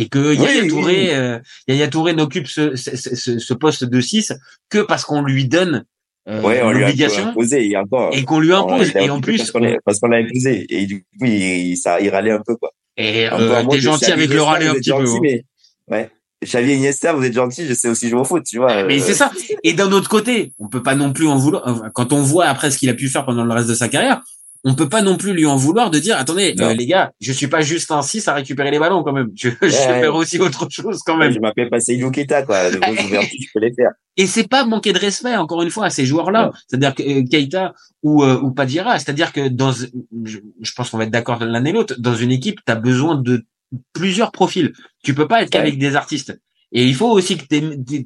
et 0.00 0.08
que 0.08 0.34
Yaya 0.34 0.68
Touré, 0.68 1.02
oui. 1.02 1.10
euh, 1.10 1.38
Yaya 1.66 1.88
Touré 1.88 2.12
n'occupe 2.12 2.46
ce, 2.46 2.76
ce, 2.76 2.96
ce, 2.96 3.38
ce 3.38 3.54
poste 3.54 3.84
de 3.84 4.00
6 4.00 4.32
que 4.68 4.78
parce 4.78 5.04
qu'on 5.04 5.22
lui 5.22 5.46
donne 5.48 5.84
Ouais, 6.28 6.60
on 6.62 6.70
lui 6.70 6.78
a 6.84 6.86
l'obligation 6.88 7.26
imposé 7.28 7.66
et 7.70 7.76
encore. 7.76 8.10
et 8.12 8.24
qu'on 8.24 8.38
lui 8.40 8.52
impose. 8.52 8.94
Et 8.96 9.08
en 9.08 9.20
plus, 9.20 9.38
parce 9.38 9.50
qu'on 9.50 10.08
l'a- 10.08 10.18
imposé 10.18 10.66
et 10.68 10.86
du 10.86 11.00
coup 11.02 11.24
il, 11.24 11.76
ça 11.76 12.00
il 12.00 12.10
râlait 12.10 12.32
un 12.32 12.42
peu 12.46 12.54
quoi. 12.56 12.70
et 12.96 13.28
euh, 13.32 13.64
t'es 13.70 13.80
gentil 13.80 14.12
avec 14.12 14.28
le 14.30 14.42
râler 14.42 14.66
un 14.66 14.74
petit 14.74 14.90
peu. 14.90 14.98
gentil, 15.06 15.16
hein. 15.16 15.20
mais 15.22 15.44
ouais. 15.88 16.10
Xavier 16.44 16.74
Iniesta, 16.76 17.14
vous 17.14 17.24
êtes 17.24 17.32
gentil, 17.32 17.66
je 17.66 17.74
sais 17.74 17.88
aussi 17.88 18.08
jouer 18.08 18.20
au 18.20 18.24
foot, 18.24 18.44
tu 18.44 18.58
vois. 18.58 18.84
Mais 18.84 19.00
euh, 19.00 19.04
c'est 19.04 19.14
ça. 19.14 19.32
Et 19.64 19.72
d'un 19.72 19.90
autre 19.90 20.08
côté, 20.08 20.52
on 20.60 20.68
peut 20.68 20.82
pas 20.84 20.94
non 20.94 21.12
plus 21.12 21.26
en 21.26 21.36
vouloir. 21.36 21.64
Quand 21.94 22.12
on 22.12 22.22
voit 22.22 22.44
après 22.46 22.70
ce 22.70 22.78
qu'il 22.78 22.88
a 22.90 22.94
pu 22.94 23.08
faire 23.08 23.24
pendant 23.24 23.44
le 23.44 23.52
reste 23.52 23.68
de 23.68 23.74
sa 23.74 23.88
carrière, 23.88 24.20
on 24.70 24.74
peut 24.74 24.88
pas 24.88 25.02
non 25.02 25.16
plus 25.16 25.32
lui 25.32 25.46
en 25.46 25.56
vouloir 25.56 25.90
de 25.90 25.98
dire 25.98 26.16
attendez 26.18 26.54
euh, 26.60 26.74
les 26.74 26.86
gars, 26.86 27.12
je 27.20 27.32
suis 27.32 27.46
pas 27.48 27.62
juste 27.62 27.90
un 27.90 28.02
6 28.02 28.28
à 28.28 28.34
récupérer 28.34 28.70
les 28.70 28.78
ballons 28.78 29.02
quand 29.02 29.12
même. 29.12 29.28
Je, 29.34 29.48
je 29.62 29.66
Ouais. 29.66 29.70
faire 29.70 30.14
aussi 30.14 30.38
autre 30.38 30.66
chose 30.70 31.00
quand 31.04 31.16
même. 31.16 31.32
je 31.32 31.38
m'appelle 31.40 31.70
pas 31.70 31.80
Seydou 31.80 32.10
Keita 32.10 32.42
quoi. 32.42 32.70
Les 32.70 32.78
grosses 32.78 33.04
ouvertures, 33.04 33.38
je 33.40 33.48
peux 33.54 33.60
les 33.60 33.72
faire. 33.72 33.90
Et 34.16 34.26
c'est 34.26 34.48
pas 34.48 34.64
manquer 34.66 34.92
de 34.92 34.98
respect 34.98 35.36
encore 35.36 35.62
une 35.62 35.70
fois 35.70 35.86
à 35.86 35.90
ces 35.90 36.04
joueurs-là. 36.04 36.46
Non. 36.46 36.52
C'est-à-dire 36.68 36.94
que 36.94 37.02
euh, 37.02 37.24
Keita 37.30 37.72
ou 38.02 38.22
euh, 38.24 38.38
ou 38.40 38.50
Padira, 38.52 38.98
c'est-à-dire 38.98 39.32
que 39.32 39.48
dans 39.48 39.72
je, 39.72 39.86
je 40.60 40.72
pense 40.76 40.90
qu'on 40.90 40.98
va 40.98 41.04
être 41.04 41.10
d'accord 41.10 41.42
l'un 41.44 41.64
et 41.64 41.72
l'autre, 41.72 41.94
dans 41.98 42.14
une 42.14 42.30
équipe, 42.32 42.60
tu 42.66 42.72
as 42.72 42.76
besoin 42.76 43.14
de 43.16 43.44
plusieurs 43.92 44.32
profils. 44.32 44.72
Tu 45.02 45.14
peux 45.14 45.28
pas 45.28 45.42
être 45.42 45.50
qu'avec 45.50 45.78
des 45.78 45.94
artistes. 45.96 46.38
Et 46.72 46.84
il 46.84 46.94
faut 46.94 47.10
aussi 47.10 47.38
que 47.38 47.44
tu 47.46 47.56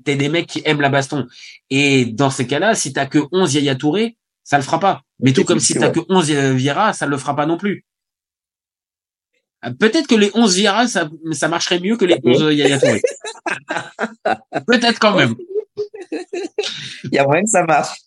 aies 0.07 0.17
des 0.17 0.29
mecs 0.29 0.47
qui 0.47 0.63
aiment 0.65 0.81
la 0.81 0.89
baston. 0.89 1.27
Et 1.71 2.05
dans 2.05 2.31
ces 2.31 2.47
cas-là, 2.47 2.75
si 2.77 2.93
t'as 2.93 3.07
que 3.07 3.19
11 3.33 3.55
Yaya 3.55 3.75
Touré, 3.75 4.17
ça 4.45 4.57
le 4.59 4.63
fera 4.63 4.81
pas. 4.81 5.03
Mais 5.21 5.33
tout 5.33 5.45
comme 5.45 5.61
si 5.61 5.75
t'as 5.75 5.91
que 5.91 6.01
11 6.09 6.31
Vieira, 6.55 6.93
ça 6.93 7.07
le 7.07 7.17
fera 7.17 7.35
pas 7.37 7.47
non 7.47 7.57
plus. 7.57 7.85
Euh, 9.65 9.71
Peut-être 9.79 10.07
que 10.09 10.15
les 10.17 10.31
11 10.35 10.57
Vieira, 10.57 10.87
ça, 10.89 11.09
ça 11.33 11.49
marcherait 11.49 11.81
mieux 11.81 11.97
que 11.97 12.05
les 12.05 12.19
11 12.25 12.53
Yaya 12.55 12.79
Touré. 12.81 13.01
Peut-être 14.67 14.99
quand 14.99 15.15
même. 15.17 15.35
Il 17.05 17.11
y 17.15 17.19
a 17.19 17.25
moyen 17.25 17.43
que 17.45 17.51
ça 17.51 17.65
marche. 17.65 17.99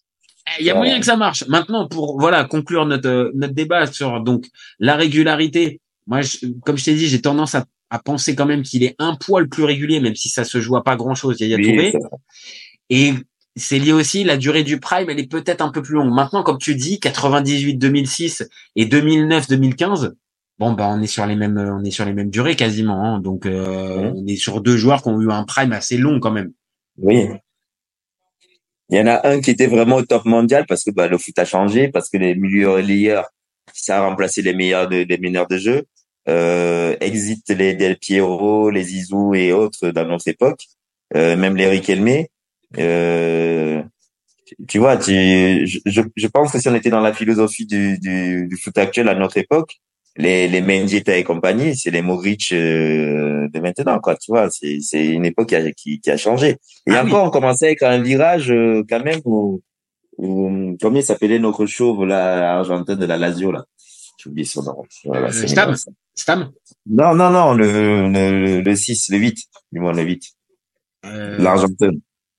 Il 0.60 0.66
y 0.66 0.70
a 0.70 0.76
moyen 0.76 1.00
que 1.00 1.06
ça 1.06 1.16
marche. 1.16 1.44
Maintenant, 1.48 1.88
pour 1.88 2.20
voilà 2.20 2.44
conclure 2.46 2.86
notre 2.86 3.10
euh, 3.10 3.32
notre 3.34 3.54
débat 3.54 3.88
sur 3.88 4.22
donc 4.22 4.46
la 4.80 4.96
régularité. 4.96 5.82
Moi, 6.08 6.22
je- 6.22 6.46
comme 6.64 6.78
je 6.78 6.86
t'ai 6.86 6.94
dit, 6.94 7.08
j'ai 7.08 7.22
tendance 7.22 7.56
à, 7.56 7.66
à 7.90 7.98
penser 8.00 8.36
quand 8.36 8.46
même 8.46 8.62
qu'il 8.62 8.84
est 8.84 8.96
un 9.00 9.16
poil 9.16 9.50
plus 9.50 9.64
régulier, 9.64 10.00
même 10.00 10.16
si 10.16 10.30
ça 10.30 10.44
se 10.44 10.62
joue 10.62 10.76
à 10.76 10.84
pas 10.84 10.96
grand 10.96 11.16
chose. 11.16 11.40
Yaya 11.40 11.58
Oui, 11.58 11.64
Touré. 11.64 11.94
Et 12.92 13.14
c'est 13.56 13.80
lié 13.80 13.94
aussi 13.94 14.24
la 14.24 14.38
durée 14.38 14.64
du 14.64 14.80
prime, 14.80 15.10
elle 15.10 15.20
est 15.20 15.30
peut-être 15.30 15.62
un 15.62 15.70
peu 15.70 15.82
plus 15.82 15.96
longue. 15.96 16.14
Maintenant, 16.14 16.44
comme 16.44 16.58
tu 16.58 16.76
dis, 16.76 17.00
98-2006 17.02 18.48
et 18.76 18.86
2009-2015. 18.86 20.14
Bon 20.58 20.72
bah 20.72 20.88
on 20.90 21.02
est 21.02 21.08
sur 21.08 21.26
les 21.26 21.36
mêmes 21.36 21.58
on 21.58 21.84
est 21.84 21.92
sur 21.92 22.06
les 22.06 22.14
mêmes 22.14 22.30
durées 22.30 22.56
quasiment 22.56 23.04
hein. 23.04 23.20
donc 23.20 23.46
euh, 23.46 24.14
on 24.16 24.26
est 24.26 24.38
sur 24.38 24.62
deux 24.62 24.78
joueurs 24.78 25.02
qui 25.02 25.10
ont 25.10 25.20
eu 25.20 25.30
un 25.30 25.44
prime 25.44 25.74
assez 25.74 25.98
long 25.98 26.22
quand 26.22 26.32
même. 26.32 26.54
Oui. 26.98 27.28
Il 28.90 28.98
y 28.98 29.02
en 29.02 29.08
a 29.08 29.28
un 29.28 29.42
qui 29.42 29.52
était 29.52 29.68
vraiment 29.68 29.98
au 29.98 30.04
top 30.04 30.26
mondial 30.26 30.66
parce 30.68 30.84
que 30.84 30.92
bah, 30.92 31.08
le 31.08 31.18
foot 31.18 31.38
a 31.40 31.46
changé, 31.46 31.90
parce 31.90 32.10
que 32.10 32.18
les 32.18 32.36
milieux 32.36 32.70
relayeurs, 32.70 33.28
ça 33.74 33.98
a 33.98 34.08
remplacé 34.08 34.42
les 34.42 34.54
meilleurs 34.54 34.88
de, 34.88 34.98
les 34.98 35.18
meneurs 35.18 35.48
de 35.48 35.58
jeu. 35.58 35.86
Euh, 36.28 36.96
exit 37.02 37.48
les 37.50 37.74
Del 37.76 37.98
Piero, 37.98 38.70
les 38.70 38.84
Zizou 38.84 39.36
et 39.36 39.52
autres 39.54 39.90
dans 39.90 40.06
notre 40.06 40.28
époque, 40.28 40.66
euh, 41.16 41.36
même 41.36 41.56
les 41.56 41.68
Riquelme. 41.68 42.26
Euh, 42.78 43.82
tu 44.68 44.78
vois, 44.78 44.98
tu, 44.98 45.12
je, 45.66 45.80
je, 46.16 46.28
pense 46.28 46.52
que 46.52 46.60
si 46.60 46.68
on 46.70 46.76
était 46.76 46.90
dans 46.92 47.02
la 47.02 47.14
philosophie 47.14 47.66
du, 47.66 47.98
du, 48.00 48.48
du 48.48 48.58
foot 48.58 48.78
actuel 48.78 49.10
à 49.10 49.16
notre 49.16 49.38
époque, 49.38 49.78
les, 50.18 50.48
les 50.48 50.62
Mendieta 50.62 51.18
et 51.18 51.24
compagnie, 51.24 51.76
c'est 51.76 51.92
les 51.92 52.02
Modric 52.02 52.52
euh, 52.54 53.48
de 53.52 53.60
maintenant, 53.60 54.00
quoi. 54.00 54.16
Tu 54.16 54.32
vois, 54.32 54.50
c'est, 54.50 54.80
c'est 54.82 55.06
une 55.06 55.26
époque 55.26 55.50
qui 55.50 55.56
a, 55.56 55.72
qui, 55.72 56.00
qui 56.00 56.10
a 56.12 56.18
changé. 56.18 56.58
Et 56.88 56.92
Ah 56.92 57.02
oui. 57.04 57.10
encore, 57.12 57.26
on 57.26 57.30
commençait 57.32 57.66
avec 57.66 57.84
un 57.84 58.02
virage 58.02 58.52
euh, 58.52 58.84
quand 58.88 59.04
même 59.04 59.20
où, 59.26 59.62
où 60.18 60.78
il 60.94 61.04
s'appelait 61.04 61.40
notre 61.40 61.66
chauve 61.66 62.06
là, 62.06 62.58
argentin 62.60 62.96
de 62.96 63.06
la 63.06 63.18
Lazio 63.18 63.52
là? 63.52 63.66
J'ai 64.24 64.30
oublié 64.30 64.46
son 64.46 64.64
nom. 64.64 64.84
Voilà, 65.04 65.28
Euh, 65.28 65.32
c'est 65.32 65.48
Stam. 65.48 65.76
Stam 66.16 66.52
Non, 66.86 67.14
non, 67.14 67.30
non, 67.32 67.54
le, 67.54 68.08
le, 68.10 68.62
le 68.62 68.76
6, 68.76 69.10
le 69.10 69.18
8, 69.18 69.38
du 69.74 69.80
moins 69.82 69.92
le 69.92 70.04
8. 70.04 70.24
euh, 71.06 71.38
L'Argentin. 71.40 71.90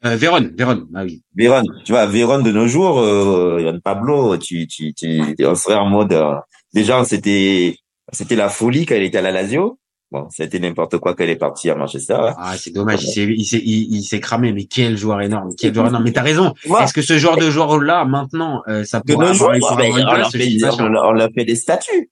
Euh, 0.05 0.16
Véron, 0.16 0.51
Véron, 0.57 0.86
ah 0.94 1.05
oui. 1.05 1.22
Véron, 1.34 1.62
tu 1.84 1.92
vois, 1.92 2.07
Véron 2.07 2.40
de 2.40 2.53
nos 2.53 2.66
jours, 2.66 3.01
euh, 3.01 3.61
Yann 3.62 3.80
Pablo, 3.80 4.36
tu, 4.36 4.66
tu, 4.66 4.92
tu, 4.94 5.34
on 5.44 5.55
serait 5.55 5.74
en 5.76 5.86
mode, 5.88 6.12
euh, 6.12 6.34
déjà, 6.74 7.03
c'était, 7.05 7.76
c'était 8.12 8.36
la 8.36 8.49
folie 8.49 8.86
quand 8.86 8.94
elle 8.94 9.03
était 9.05 9.18
à 9.18 9.22
la 9.22 9.32
Lazio. 9.32 9.78
Bon, 10.12 10.28
c'était 10.30 10.61
n'importe 10.61 10.99
quoi 10.99 11.14
qu'elle 11.16 11.30
est 11.30 11.36
partie 11.36 11.68
à 11.68 11.74
Manchester. 11.74 12.14
hein. 12.14 12.34
Ah, 12.38 12.55
c'est 12.57 12.70
dommage, 12.70 13.03
il 13.03 13.09
s'est, 13.09 13.24
il 13.24 13.44
s'est, 13.44 13.61
il, 13.64 13.92
il 13.97 14.03
s'est 14.05 14.20
cramé, 14.20 14.53
mais 14.53 14.64
quel 14.66 14.97
joueur 14.97 15.20
énorme, 15.20 15.51
quel 15.59 15.74
joueur 15.74 15.88
énorme. 15.88 16.05
Mais 16.05 16.12
t'as 16.12 16.22
raison. 16.22 16.55
Tu 16.62 16.68
vois, 16.68 16.84
Est-ce 16.84 16.92
que 16.94 17.03
ce 17.03 17.18
genre 17.18 17.36
de 17.36 17.51
joueur-là, 17.51 18.05
maintenant, 18.05 18.62
euh, 18.68 18.84
ça 18.84 19.01
pourrait 19.01 19.34
jours, 19.34 19.51
avoir, 19.53 19.72
avoir 19.72 19.99
une 19.99 20.07
on, 20.07 20.12
leur 20.12 20.30
fait, 20.30 20.49
on, 20.80 21.12
leur- 21.12 21.30
fait 21.34 21.44
des 21.44 21.57
statuts. 21.57 22.11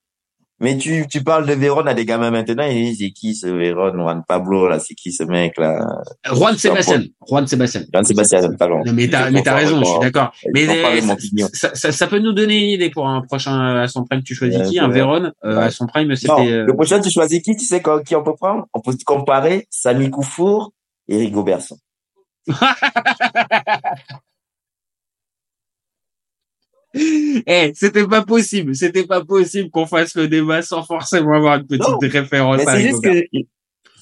Mais 0.61 0.79
tu, 0.79 1.05
tu 1.11 1.23
parles 1.23 1.47
de 1.47 1.53
Véron 1.53 1.85
à 1.87 1.95
des 1.95 2.05
gamins 2.05 2.31
maintenant, 2.31 2.65
ils 2.65 2.91
disent, 2.91 2.99
c'est 3.01 3.11
qui 3.11 3.35
ce 3.35 3.49
Véron, 3.49 3.93
Juan 3.93 4.23
Pablo, 4.27 4.69
là, 4.69 4.79
c'est 4.79 4.95
qui 4.95 5.13
ce 5.13 5.25
mec, 5.25 5.59
là? 5.59 5.85
Juan 6.33 6.57
Sébastien, 6.57 7.03
Juan 7.29 7.47
Sébastien. 7.47 7.83
Jean-Sébastien, 7.93 8.41
pardon. 8.57 8.81
Non, 8.87 8.93
mais 8.93 9.09
t'as, 9.09 9.31
mais 9.31 9.43
t'as 9.43 9.57
raison, 9.57 9.81
je 9.81 9.85
suis 9.85 9.99
d'accord. 10.01 10.33
Mais 10.55 10.67
euh, 10.69 11.01
ça, 11.53 11.75
ça, 11.75 11.91
ça 11.91 12.07
peut 12.07 12.21
nous 12.21 12.33
donner 12.33 12.57
une 12.63 12.71
idée 12.71 12.89
pour 12.91 13.09
un 13.09 13.23
prochain 13.23 13.61
euh, 13.79 13.83
à 13.83 13.89
son 13.89 14.05
prime. 14.05 14.23
Tu 14.23 14.35
choisis 14.37 14.61
Ouais, 14.61 14.69
qui 14.69 14.79
Un 14.79 14.87
vrai. 14.87 14.95
Véron 14.99 15.33
euh, 15.45 15.59
à 15.59 15.71
son 15.71 15.87
prime, 15.87 16.15
c'était. 16.15 16.33
euh, 16.33 16.65
le 16.65 16.75
prochain, 16.75 17.01
tu 17.01 17.11
choisis 17.11 17.43
qui? 17.43 17.57
Tu 17.57 17.65
sais 17.65 17.83
qui 18.07 18.15
on 18.15 18.23
peut 18.23 18.35
prendre? 18.35 18.67
On 18.75 18.81
peut 18.81 18.95
comparer 19.05 19.67
Samy 19.71 20.09
Koufour 20.09 20.73
et 21.09 21.17
Rigo 21.19 21.43
Berson. 21.43 21.77
Eh, 26.95 27.73
c'était 27.75 28.07
pas 28.07 28.23
possible, 28.25 28.75
c'était 28.77 29.05
pas 29.07 29.25
possible 29.25 29.69
qu'on 29.71 29.87
fasse 29.87 30.15
le 30.15 30.29
débat 30.29 30.63
sans 30.63 30.83
forcément 30.85 31.35
avoir 31.35 31.57
une 31.59 31.67
petite 31.67 31.89
Non, 31.89 31.99
référence 32.01 32.59
Mais 32.59 32.69
à 32.69 32.77
c'est 32.77 32.83
juste 32.89 33.03
que, 33.03 33.25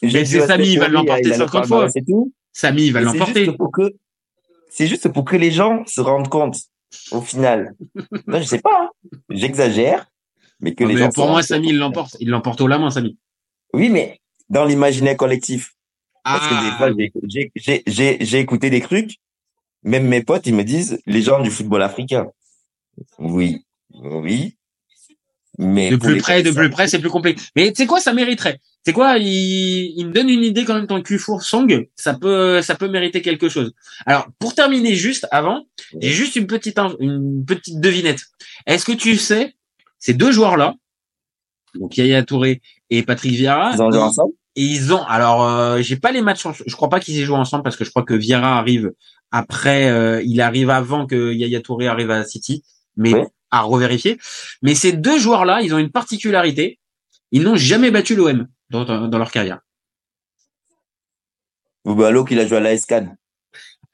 Mais 0.02 0.24
c'est 0.24 0.46
Samy, 0.46 0.72
il 0.72 0.78
va 0.78 0.88
l'emporter 0.88 1.22
il 1.28 1.32
a 1.32 1.38
le 1.38 1.44
50 1.46 1.66
fois. 1.66 1.88
et 1.94 2.04
tout. 2.04 2.32
Samy, 2.52 2.86
il 2.86 2.92
va 2.92 3.00
C'est 3.00 3.04
l'emporter. 3.06 3.44
juste 3.46 3.56
pour 3.56 3.72
que, 3.72 3.94
c'est 4.68 4.86
juste 4.86 5.08
pour 5.08 5.24
que 5.24 5.36
les 5.36 5.50
gens 5.50 5.84
se 5.86 6.00
rendent 6.02 6.28
compte, 6.28 6.56
au 7.12 7.22
final. 7.22 7.74
non, 8.26 8.40
je 8.40 8.44
sais 8.46 8.58
pas, 8.60 8.70
hein. 8.82 8.90
J'exagère, 9.30 10.06
mais 10.60 10.74
que 10.74 10.84
Non, 10.84 10.90
les 10.90 10.94
mais 10.96 11.00
gens 11.02 11.10
pour 11.10 11.28
moi, 11.28 11.42
Samy, 11.42 11.68
il 11.70 11.78
l'emporte. 11.78 12.16
Il 12.20 12.28
l'emporte 12.28 12.60
au 12.60 12.66
la 12.66 12.78
main, 12.78 12.90
Samy. 12.90 13.16
Oui, 13.72 13.88
mais 13.88 14.20
dans 14.50 14.64
l'imaginaire 14.66 15.16
collectif. 15.16 15.72
Parce 16.24 16.46
que 16.46 16.54
des 16.54 16.70
Ah, 16.72 16.76
fois, 16.76 18.20
j'ai 18.24 18.38
écouté 18.38 18.68
des 18.70 18.80
trucs. 18.80 19.16
Même 19.82 20.06
mes 20.06 20.22
potes, 20.22 20.46
ils 20.46 20.54
me 20.54 20.62
disent, 20.62 21.00
les 21.06 21.22
gens 21.22 21.40
du 21.42 21.50
football 21.50 21.82
africain. 21.82 22.28
Oui. 23.18 23.64
Oui. 23.94 24.56
Mais 25.58 25.90
de 25.90 25.96
plus 25.96 26.16
près, 26.16 26.42
de 26.42 26.50
plus 26.50 26.70
près, 26.70 26.88
c'est 26.88 26.98
plus 26.98 27.10
compliqué. 27.10 27.40
Mais 27.56 27.68
tu 27.72 27.82
sais 27.82 27.86
quoi, 27.86 28.00
ça 28.00 28.14
mériterait. 28.14 28.54
Tu 28.54 28.62
sais 28.86 28.92
quoi, 28.92 29.18
il, 29.18 29.92
il 29.96 30.06
me 30.06 30.12
donne 30.12 30.30
une 30.30 30.42
idée 30.42 30.64
quand 30.64 30.74
même 30.74 30.86
ton 30.86 31.02
Cufour 31.02 31.42
Song, 31.42 31.86
ça 31.94 32.14
peut, 32.14 32.62
ça 32.62 32.74
peut 32.74 32.88
mériter 32.88 33.20
quelque 33.20 33.48
chose. 33.50 33.72
Alors, 34.06 34.28
pour 34.38 34.54
terminer 34.54 34.94
juste 34.94 35.28
avant, 35.30 35.66
j'ai 36.00 36.08
juste 36.08 36.36
une 36.36 36.46
petite, 36.46 36.78
une 37.00 37.44
petite 37.44 37.80
devinette. 37.80 38.20
Est-ce 38.66 38.86
que 38.86 38.92
tu 38.92 39.16
sais, 39.18 39.54
ces 39.98 40.14
deux 40.14 40.32
joueurs-là, 40.32 40.74
donc 41.74 41.96
Yaya 41.96 42.22
Touré 42.22 42.62
et 42.90 43.02
Patrick 43.02 43.32
Vieira, 43.32 43.72
Ils 43.74 43.82
ont 43.82 43.90
joué 43.90 44.00
ensemble? 44.00 44.32
et 44.56 44.64
ils 44.64 44.92
ont, 44.92 45.02
alors, 45.04 45.46
euh, 45.46 45.80
j'ai 45.82 45.96
pas 45.96 46.12
les 46.12 46.22
matchs, 46.22 46.44
je 46.66 46.74
crois 46.74 46.88
pas 46.88 46.98
qu'ils 46.98 47.18
aient 47.18 47.24
joué 47.24 47.36
ensemble 47.36 47.62
parce 47.62 47.76
que 47.76 47.84
je 47.84 47.90
crois 47.90 48.02
que 48.04 48.14
Vieira 48.14 48.58
arrive 48.58 48.90
après, 49.30 49.90
euh, 49.90 50.22
il 50.24 50.40
arrive 50.40 50.70
avant 50.70 51.06
que 51.06 51.32
Yaya 51.32 51.60
Touré 51.60 51.86
arrive 51.86 52.10
à 52.10 52.24
City, 52.24 52.64
mais 52.96 53.12
à 53.50 53.60
revérifier. 53.62 54.18
Mais 54.62 54.74
ces 54.74 54.92
deux 54.92 55.18
joueurs-là, 55.18 55.60
ils 55.62 55.74
ont 55.74 55.78
une 55.78 55.90
particularité. 55.90 56.78
Ils 57.30 57.42
n'ont 57.42 57.56
jamais 57.56 57.90
battu 57.90 58.14
l'OM 58.14 58.48
dans, 58.70 58.84
dans 58.84 59.08
dans 59.08 59.18
leur 59.18 59.30
carrière. 59.30 59.60
Boubalo 61.84 62.24
qu'il 62.24 62.38
a 62.38 62.46
joué 62.46 62.58
à 62.58 62.60
la. 62.60 62.76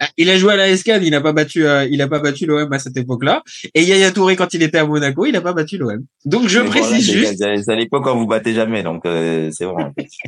Ah, 0.01 0.07
Il 0.17 0.31
a 0.31 0.37
joué 0.39 0.53
à 0.53 0.57
la 0.57 0.77
SCAN, 0.77 1.01
il 1.03 1.11
n'a 1.11 1.21
pas 1.21 1.33
battu, 1.33 1.67
euh, 1.67 1.85
il 1.91 2.01
a 2.03 2.07
pas 2.09 2.21
battu 2.21 2.47
l'OM 2.47 2.73
à 2.73 2.79
cette 2.79 2.97
époque-là. 2.97 3.43
Et 3.75 3.83
Yaya 3.83 4.13
Touré, 4.13 4.37
quand 4.37 4.55
il 4.55 4.63
était 4.63 4.79
à 4.79 4.87
Monaco, 4.87 5.27
il 5.27 5.33
n'a 5.33 5.41
pas 5.41 5.53
battu 5.53 5.77
l'OM. 5.77 6.05
Donc 6.25 6.47
je 6.47 6.61
Mais 6.61 6.69
précise 6.69 7.07
voilà, 7.13 7.31
juste. 7.33 7.65
C'est 7.65 7.73
à 7.73 7.75
l'époque 7.75 8.05
quand 8.05 8.17
vous 8.17 8.27
battez 8.27 8.55
jamais, 8.55 8.83
donc 8.85 9.05
euh, 9.07 9.51
c'est 9.53 9.65
bon. 9.67 9.77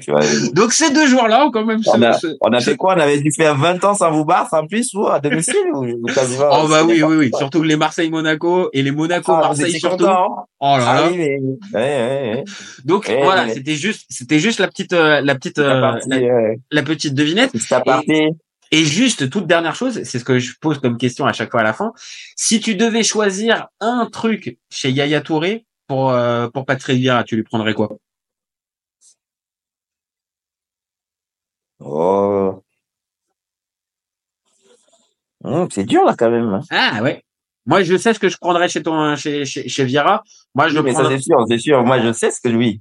Tu 0.02 0.10
vois, 0.10 0.20
Donc 0.54 0.72
ces 0.72 0.92
deux 0.92 1.06
joueurs-là 1.06 1.46
ont 1.46 1.50
quand 1.52 1.64
même. 1.64 1.80
on, 1.86 2.02
a, 2.02 2.12
ce- 2.14 2.36
on 2.40 2.52
a 2.52 2.60
fait 2.60 2.76
quoi? 2.76 2.94
On 2.96 3.00
avait 3.00 3.20
dû 3.20 3.30
faire 3.36 3.56
20 3.56 3.84
ans 3.84 3.94
sans 3.94 4.10
vous 4.10 4.24
battre 4.24 4.54
en 4.54 4.66
plus 4.66 4.92
ou 4.94 5.06
à 5.06 5.20
domicile 5.20 5.54
ou, 5.72 5.84
ou 5.84 6.06
Oh 6.08 6.66
bah 6.68 6.82
oui, 6.84 7.02
oui, 7.04 7.16
oui. 7.16 7.30
Surtout 7.38 7.62
les 7.62 7.76
Marseille-Monaco 7.76 8.70
et 8.72 8.82
les 8.82 8.90
Ah, 8.90 8.94
Monaco-Marseille 8.94 9.66
étiez 9.68 9.78
surtout. 9.78 10.04
content, 10.04 10.36
hein? 10.40 10.44
Oh 10.60 10.76
là 10.78 10.84
Ah 10.88 10.94
là. 11.02 11.08
oui, 11.10 11.16
mais 11.16 11.38
ouais, 11.38 11.48
ouais, 11.74 12.32
ouais. 12.34 12.44
Donc 12.84 13.06
Eh, 13.08 13.22
voilà, 13.22 13.46
mais- 13.46 13.54
c'était 13.54 13.74
juste, 13.74 14.06
c'était 14.10 14.40
juste 14.40 14.58
la 14.58 14.66
petite, 14.68 14.92
euh, 14.92 15.20
la 15.20 15.34
petite, 15.36 15.58
euh, 15.60 15.92
la, 16.08 16.20
la 16.72 16.82
petite 16.82 17.14
devinette. 17.14 17.52
Et 18.72 18.84
juste 18.84 19.30
toute 19.30 19.46
dernière 19.46 19.74
chose, 19.74 20.02
c'est 20.04 20.18
ce 20.18 20.24
que 20.24 20.38
je 20.38 20.54
pose 20.60 20.78
comme 20.78 20.96
question 20.96 21.26
à 21.26 21.32
chaque 21.32 21.50
fois 21.50 21.60
à 21.60 21.64
la 21.64 21.72
fin. 21.72 21.92
Si 22.36 22.60
tu 22.60 22.76
devais 22.76 23.02
choisir 23.02 23.68
un 23.80 24.06
truc 24.06 24.58
chez 24.70 24.90
Yaya 24.90 25.20
Touré 25.20 25.66
pour 25.86 26.10
euh, 26.10 26.48
pour 26.48 26.66
Patrick 26.66 26.98
Vieira, 26.98 27.24
tu 27.24 27.36
lui 27.36 27.42
prendrais 27.42 27.74
quoi? 27.74 27.96
Oh. 31.80 32.62
Hum, 35.42 35.68
c'est 35.72 35.84
dur 35.84 36.04
là 36.04 36.14
quand 36.16 36.30
même. 36.30 36.60
Ah 36.70 37.02
ouais. 37.02 37.24
Moi, 37.66 37.82
je 37.82 37.96
sais 37.96 38.14
ce 38.14 38.18
que 38.18 38.28
je 38.28 38.36
prendrais 38.38 38.68
chez 38.68 38.82
ton, 38.82 39.16
chez, 39.16 39.44
chez. 39.44 40.02
Moi, 40.54 40.68
je 40.68 40.78
Oui, 40.78 40.84
mais 40.84 40.92
ça 40.92 41.08
c'est 41.08 41.18
sûr, 41.20 41.44
c'est 41.48 41.58
sûr. 41.58 41.84
Moi, 41.84 42.00
je 42.00 42.12
sais 42.12 42.30
ce 42.30 42.40
que 42.40 42.48
oui. 42.48 42.80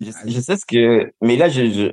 Je, 0.00 0.10
je 0.26 0.40
sais 0.40 0.56
ce 0.56 0.64
que. 0.66 1.12
Mais 1.20 1.36
là, 1.36 1.48
je, 1.48 1.70
je... 1.70 1.92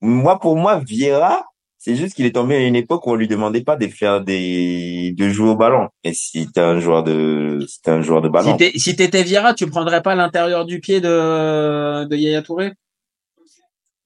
moi 0.00 0.38
pour 0.38 0.56
moi, 0.56 0.80
Vieira, 0.80 1.44
c'est 1.88 1.96
juste 1.96 2.16
qu'il 2.16 2.26
est 2.26 2.34
tombé 2.34 2.54
à 2.54 2.60
une 2.60 2.76
époque 2.76 3.06
où 3.06 3.12
on 3.12 3.14
lui 3.14 3.28
demandait 3.28 3.62
pas 3.62 3.76
de 3.76 3.86
faire 3.86 4.20
des, 4.20 5.14
de 5.16 5.30
jouer 5.30 5.48
au 5.48 5.56
ballon. 5.56 5.88
Et 6.04 6.12
si 6.12 6.46
t'es 6.52 6.60
un 6.60 6.78
joueur 6.80 7.02
de, 7.02 7.64
si 7.66 7.80
t'es 7.80 7.90
un 7.90 8.02
joueur 8.02 8.20
de 8.20 8.28
Si 8.28 8.32
ballon. 8.32 8.58
si 8.76 8.94
t'étais 8.94 9.22
Vieira, 9.22 9.54
tu 9.54 9.66
prendrais 9.68 10.02
pas 10.02 10.14
l'intérieur 10.14 10.66
du 10.66 10.80
pied 10.80 11.00
de, 11.00 12.04
de 12.04 12.14
Yaya 12.14 12.42
Touré? 12.42 12.72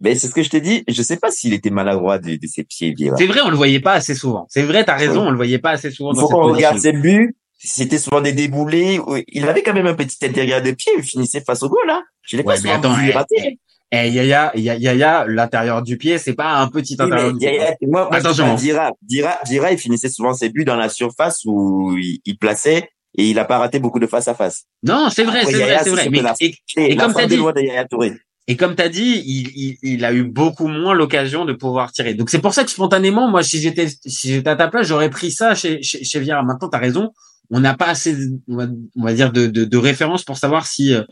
Mais 0.01 0.15
c'est 0.15 0.29
ce 0.29 0.33
que 0.33 0.45
je 0.45 0.51
t'ai 0.51 0.61
dit. 0.61 0.85
Je 0.87 1.03
sais 1.03 1.17
pas 1.17 1.33
s'il 1.33 1.55
était 1.55 1.71
maladroit 1.71 2.21
de, 2.21 2.37
de 2.37 2.47
ses 2.47 2.63
pieds, 2.63 2.93
Vieira. 2.93 3.17
C'est 3.17 3.27
vrai, 3.27 3.41
on 3.45 3.51
le 3.51 3.57
voyait 3.57 3.81
pas 3.81 3.95
assez 3.95 4.15
souvent. 4.15 4.47
C'est 4.49 4.63
vrai, 4.63 4.85
t'as 4.85 4.97
raison, 4.97 5.27
on 5.27 5.31
le 5.31 5.37
voyait 5.37 5.59
pas 5.59 5.71
assez 5.71 5.91
souvent 5.91 6.13
Il 6.15 6.21
faut 6.21 6.29
qu'on 6.29 6.53
regarde 6.53 6.79
ses 6.79 6.93
buts. 6.93 7.37
C'était 7.59 7.99
souvent 7.99 8.21
des 8.21 8.33
déboulés. 8.33 9.01
Il 9.27 9.49
avait 9.49 9.63
quand 9.63 9.75
même 9.75 9.89
un 9.89 9.95
petit 9.95 10.25
intérieur 10.25 10.63
de 10.63 10.71
pied. 10.71 10.93
Il 10.99 11.03
finissait 11.03 11.41
face 11.41 11.65
au 11.65 11.69
goal, 11.69 11.87
là. 11.89 12.01
Je 12.23 12.37
l'ai 12.37 12.45
Ouais, 12.45 12.55
pas 12.55 12.61
souvent 12.61 12.75
attends, 12.75 12.95
vu 12.95 13.09
eh, 13.09 13.13
rater. 13.13 13.59
Eh, 13.95 14.09
Yaya, 14.09 14.53
Yaya, 14.55 14.79
Yaya, 14.79 15.27
l'intérieur 15.29 15.83
du 15.83 15.99
pied, 15.99 16.17
c'est 16.17 16.33
pas 16.33 16.55
un 16.55 16.69
petit 16.69 16.97
Oui, 16.99 17.05
intérieur 17.05 17.27
mais 17.27 17.33
du 17.35 17.39
pied. 17.41 17.57
Yaya- 17.59 17.77
moi, 17.83 18.09
moi, 18.11 18.15
Attention. 18.17 18.55
Dira, 18.55 18.93
Dira, 19.03 19.39
Dira, 19.45 19.71
il 19.73 19.79
finissait 19.79 20.09
souvent 20.09 20.33
ses 20.33 20.49
buts 20.49 20.65
dans 20.65 20.77
la 20.77 20.89
surface 20.89 21.43
où 21.45 21.95
il, 21.99 22.21
il 22.25 22.39
plaçait 22.39 22.89
et 23.19 23.29
il 23.29 23.39
a 23.39 23.45
pas 23.45 23.59
raté 23.59 23.79
beaucoup 23.81 23.99
de 23.99 24.07
face 24.07 24.29
à 24.29 24.35
face. 24.35 24.63
Non, 24.83 25.09
c'est 25.11 25.25
vrai, 25.25 25.45
c'est 25.45 25.53
vrai, 25.53 25.79
c'est 25.85 25.91
vrai. 25.91 26.09
Mais, 26.11 26.23
la- 26.23 26.35
et, 26.41 26.55
Et, 26.79 26.93
Et 26.93 26.95
la 26.95 27.05
comme 27.05 27.13
t'as 27.13 27.27
dit- 27.27 27.37
loin 27.37 27.53
de 27.53 27.61
Yaya 27.61 27.85
Touré. 27.85 28.13
et 28.49 28.57
comme 28.57 28.75
t'as 28.75 28.89
dit, 28.89 29.23
il, 29.27 29.49
il, 29.55 29.77
il 29.83 30.05
a 30.07 30.15
eu 30.15 30.25
beaucoup 30.25 30.69
moins 30.69 30.95
l'occasion 30.95 31.45
de 31.45 31.53
pouvoir 31.53 31.93
tirer. 31.93 32.15
Donc 32.15 32.31
c'est 32.31 32.39
pour 32.41 32.55
ça 32.55 32.65
que 32.65 32.71
spontanément, 32.71 33.29
moi, 33.31 33.43
si 33.43 33.61
j'étais, 33.61 33.89
si 34.07 34.31
j'étais 34.33 34.49
à 34.49 34.57
ta 34.57 34.69
place, 34.69 34.87
j'aurais 34.87 35.11
pris 35.11 35.31
ça 35.31 35.55
chez, 35.55 35.83
chez, 35.83 36.03
chez 36.03 36.19
Vieira. 36.19 36.43
Maintenant, 36.43 36.69
t'as 36.71 36.79
raison. 36.79 37.11
On 37.51 37.61
n'a 37.61 37.75
pas 37.75 37.89
assez, 37.89 38.15
de- 38.17 38.41
on 38.49 38.57
va, 38.57 38.67
on 38.97 39.05
va 39.05 39.13
dire, 39.13 39.31
de, 39.31 39.47
de, 39.49 39.67
de 39.67 39.77
références 39.77 40.25
pour 40.25 40.39
savoir 40.39 40.67
si 40.67 40.95
euh, 40.95 41.03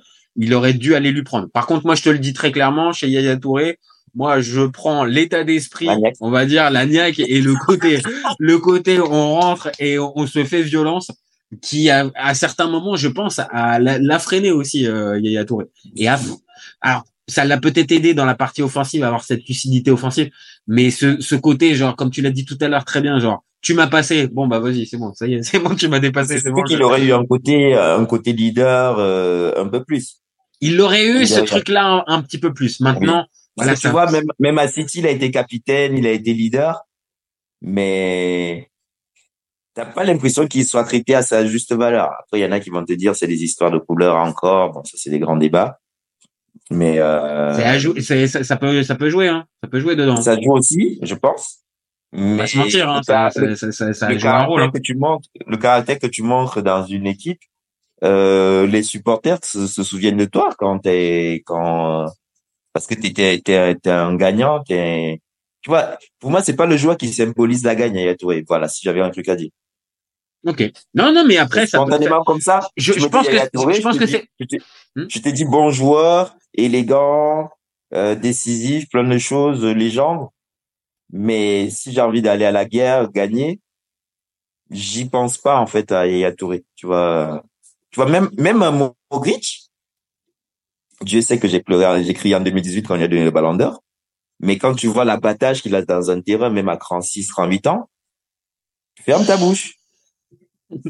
il 0.40 0.54
aurait 0.54 0.72
dû 0.72 0.94
aller 0.94 1.12
lui 1.12 1.22
prendre. 1.22 1.48
Par 1.50 1.66
contre, 1.66 1.84
moi, 1.84 1.94
je 1.94 2.02
te 2.02 2.08
le 2.08 2.18
dis 2.18 2.32
très 2.32 2.50
clairement, 2.50 2.92
chez 2.92 3.08
Yaya 3.08 3.36
Touré, 3.36 3.78
moi, 4.14 4.40
je 4.40 4.62
prends 4.62 5.04
l'état 5.04 5.44
d'esprit, 5.44 5.88
on 6.20 6.30
va 6.30 6.46
dire, 6.46 6.70
la 6.70 6.86
niaque 6.86 7.20
et 7.20 7.40
le 7.40 7.54
côté, 7.54 8.00
le 8.38 8.58
côté, 8.58 8.98
on 9.00 9.34
rentre 9.34 9.70
et 9.78 9.98
on, 9.98 10.12
on 10.16 10.26
se 10.26 10.42
fait 10.44 10.62
violence, 10.62 11.12
qui 11.60 11.90
à, 11.90 12.10
à 12.14 12.34
certains 12.34 12.68
moments, 12.68 12.96
je 12.96 13.08
pense, 13.08 13.38
à 13.38 13.78
la, 13.78 13.98
la 13.98 14.18
freiner 14.18 14.50
aussi, 14.50 14.86
euh, 14.86 15.20
Yaya 15.20 15.44
Touré. 15.44 15.66
Et 15.96 16.08
à, 16.08 16.18
alors, 16.80 17.04
ça 17.28 17.44
l'a 17.44 17.58
peut-être 17.58 17.92
aidé 17.92 18.14
dans 18.14 18.24
la 18.24 18.34
partie 18.34 18.62
offensive 18.62 19.04
à 19.04 19.08
avoir 19.08 19.22
cette 19.24 19.46
lucidité 19.46 19.90
offensive, 19.90 20.30
mais 20.66 20.90
ce, 20.90 21.20
ce 21.20 21.34
côté, 21.34 21.74
genre, 21.74 21.94
comme 21.96 22.10
tu 22.10 22.22
l'as 22.22 22.30
dit 22.30 22.44
tout 22.44 22.58
à 22.60 22.68
l'heure 22.68 22.84
très 22.84 23.00
bien, 23.00 23.18
genre, 23.20 23.44
tu 23.62 23.74
m'as 23.74 23.86
passé, 23.86 24.26
bon 24.26 24.46
bah 24.46 24.58
vas-y, 24.58 24.86
c'est 24.86 24.96
bon, 24.96 25.12
ça 25.14 25.26
y 25.26 25.34
est, 25.34 25.42
c'est 25.44 25.58
bon, 25.58 25.74
tu 25.74 25.88
m'as 25.88 26.00
dépassé, 26.00 26.40
C'est 26.40 26.50
bon. 26.50 26.62
qu'il 26.62 26.82
aurait 26.82 27.04
eu 27.04 27.12
un 27.12 27.24
côté, 27.24 27.74
euh, 27.74 27.98
un 27.98 28.04
côté 28.06 28.32
leader, 28.32 28.96
euh, 28.98 29.52
un 29.56 29.68
peu 29.68 29.84
plus. 29.84 30.16
Il 30.60 30.80
aurait 30.80 31.06
eu 31.06 31.20
Il 31.22 31.28
ce 31.28 31.40
truc-là 31.40 31.84
un, 31.84 32.04
un 32.06 32.22
petit 32.22 32.38
peu 32.38 32.52
plus. 32.52 32.80
Maintenant, 32.80 33.26
voilà, 33.56 33.74
tu 33.74 33.88
vois, 33.88 34.10
même, 34.10 34.26
même 34.38 34.58
à 34.58 34.68
City, 34.68 35.00
il 35.00 35.06
a 35.06 35.10
été 35.10 35.30
capitaine, 35.30 35.96
il 35.96 36.06
a 36.06 36.12
été 36.12 36.32
leader, 36.32 36.82
mais 37.62 38.70
t'as 39.74 39.86
pas 39.86 40.04
l'impression 40.04 40.46
qu'il 40.46 40.64
soit 40.64 40.84
traité 40.84 41.14
à 41.14 41.22
sa 41.22 41.46
juste 41.46 41.72
valeur. 41.72 42.10
Après, 42.20 42.38
il 42.38 42.42
y 42.42 42.46
en 42.46 42.52
a 42.52 42.60
qui 42.60 42.70
vont 42.70 42.84
te 42.84 42.92
dire 42.92 43.14
c'est 43.16 43.26
des 43.26 43.42
histoires 43.42 43.70
de 43.70 43.78
couleurs 43.78 44.16
encore. 44.16 44.72
Bon, 44.72 44.84
ça, 44.84 44.92
c'est 44.96 45.10
des 45.10 45.18
grands 45.18 45.36
débats. 45.36 45.78
Mais, 46.70 46.98
euh, 46.98 47.52
à 47.52 47.78
ça, 47.78 48.44
ça 48.44 48.56
peut, 48.56 48.82
ça 48.82 48.94
peut 48.94 49.10
jouer, 49.10 49.28
hein. 49.28 49.44
Ça 49.62 49.68
peut 49.68 49.80
jouer 49.80 49.96
dedans. 49.96 50.16
ça 50.16 50.36
joue 50.40 50.52
aussi, 50.52 50.98
je 51.02 51.14
pense. 51.14 51.58
Mais 52.12 52.36
va 52.38 52.46
se 52.46 52.58
mentir, 52.58 52.88
hein. 52.88 53.02
Ça, 53.02 53.30
ça, 53.30 53.72
ça, 53.72 53.92
ça, 53.92 54.18
joue 54.18 54.28
un 54.28 54.44
rôle. 54.44 54.62
hein. 54.62 54.70
que 54.72 54.78
tu 54.78 54.94
montres, 54.94 55.28
le 55.46 55.56
caractère 55.56 55.98
que 55.98 56.06
tu 56.06 56.22
montres 56.22 56.62
dans 56.62 56.84
une 56.84 57.06
équipe, 57.06 57.40
euh, 58.04 58.66
les 58.66 58.82
supporters 58.82 59.44
se, 59.44 59.66
se 59.66 59.82
souviennent 59.82 60.16
de 60.16 60.24
toi 60.24 60.50
quand 60.58 60.78
t'es, 60.80 61.42
quand, 61.46 62.06
parce 62.72 62.86
que 62.86 62.94
t'es, 62.94 63.12
t'es, 63.12 63.40
t'es, 63.40 63.90
un 63.90 64.16
gagnant, 64.16 64.62
t'es, 64.62 65.20
tu 65.62 65.70
vois, 65.70 65.98
pour 66.18 66.30
moi, 66.30 66.42
c'est 66.42 66.56
pas 66.56 66.66
le 66.66 66.76
joueur 66.76 66.96
qui 66.96 67.12
symbolise 67.12 67.64
la 67.64 67.74
gagne, 67.74 67.96
Yaya 67.96 68.16
Touré. 68.16 68.44
Voilà, 68.48 68.68
si 68.68 68.80
j'avais 68.82 69.00
un 69.00 69.10
truc 69.10 69.28
à 69.28 69.36
dire. 69.36 69.50
Ok. 70.46 70.62
Non, 70.94 71.12
non, 71.12 71.24
mais 71.26 71.36
après, 71.36 71.66
ça. 71.66 71.78
Spontanément 71.78 72.24
comme 72.24 72.40
ça, 72.40 72.60
Je- 72.76 72.94
je 72.94 73.06
pense 73.06 73.28
que- 73.28 73.36
je 73.36 73.82
pense 73.82 73.98
que 73.98 74.06
c'est- 74.06 74.26
Je 74.40 74.44
t'ai- 74.46 74.62
Hmm? 74.96 75.04
je 75.08 75.18
t'ai 75.18 75.32
dit 75.32 75.44
bon 75.44 75.70
joueur, 75.70 76.34
élégant, 76.54 77.50
euh, 77.92 78.14
décisif, 78.14 78.88
plein 78.88 79.04
de 79.04 79.18
choses, 79.18 79.64
légende. 79.64 80.28
Mais 81.12 81.68
si 81.70 81.92
j'ai 81.92 82.00
envie 82.00 82.22
d'aller 82.22 82.46
à 82.46 82.52
la 82.52 82.64
guerre, 82.64 83.10
gagner, 83.12 83.60
j'y 84.70 85.04
pense 85.08 85.38
pas 85.38 85.58
en 85.58 85.66
fait 85.66 85.92
à 85.92 86.06
Yaya 86.06 86.32
Touré. 86.32 86.64
Tu 86.76 86.86
vois, 86.86 87.42
tu 87.90 87.96
vois 88.00 88.08
même 88.08 88.30
même 88.38 88.62
Modric. 89.10 89.70
Dieu 91.02 91.22
sait 91.22 91.38
que 91.38 91.48
j'ai 91.48 91.60
pleuré, 91.62 92.04
j'ai 92.04 92.14
crié 92.14 92.34
en 92.34 92.40
2018 92.40 92.86
quand 92.86 92.96
il 92.96 93.02
a 93.02 93.08
donné 93.08 93.24
le 93.24 93.30
Ballon 93.30 93.54
d'Or. 93.54 93.82
Mais 94.40 94.58
quand 94.58 94.74
tu 94.74 94.86
vois 94.86 95.04
l'abattage 95.04 95.62
qu'il 95.62 95.74
a 95.74 95.82
dans 95.82 96.10
un 96.10 96.20
terrain, 96.20 96.50
même 96.50 96.68
à 96.68 96.76
36, 96.76 97.28
38 97.28 97.66
ans, 97.66 97.90
ferme 99.04 99.24
ta 99.24 99.36
bouche. 99.36 99.74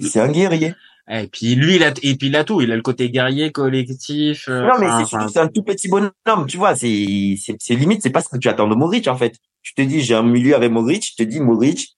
C'est 0.01 0.21
un 0.21 0.31
guerrier. 0.31 0.75
Et 1.13 1.27
puis 1.27 1.57
lui, 1.57 1.75
il 1.77 1.83
a, 1.83 1.89
et 2.03 2.15
puis 2.15 2.29
il 2.29 2.37
a 2.37 2.45
tout. 2.45 2.61
Il 2.61 2.71
a 2.71 2.77
le 2.77 2.83
côté 2.83 3.11
guerrier, 3.11 3.51
collectif. 3.51 4.47
euh, 4.49 4.63
Non, 4.63 4.75
mais 4.79 4.87
enfin, 4.87 5.07
c'est 5.07 5.17
enfin, 5.17 5.43
un 5.43 5.49
tout 5.49 5.65
petit 5.65 5.89
bonhomme, 5.89 6.47
tu 6.47 6.57
vois, 6.57 6.77
c'est, 6.77 7.35
c'est, 7.59 7.75
limite, 7.75 8.01
c'est 8.01 8.11
pas 8.11 8.21
ce 8.23 8.29
que 8.29 8.37
tu 8.37 8.49
attends 8.49 8.69
de 8.69 8.77
Modric, 8.77 9.09
en 9.09 9.17
fait. 9.17 9.35
Tu 9.63 9.75
te 9.75 9.83
dis, 9.83 10.03
j'ai 10.03 10.15
un 10.15 10.23
milieu 10.23 10.55
avec 10.55 10.71
Modric, 10.71 11.05
je 11.05 11.17
te 11.17 11.29
dis, 11.29 11.41
Modric, 11.41 11.97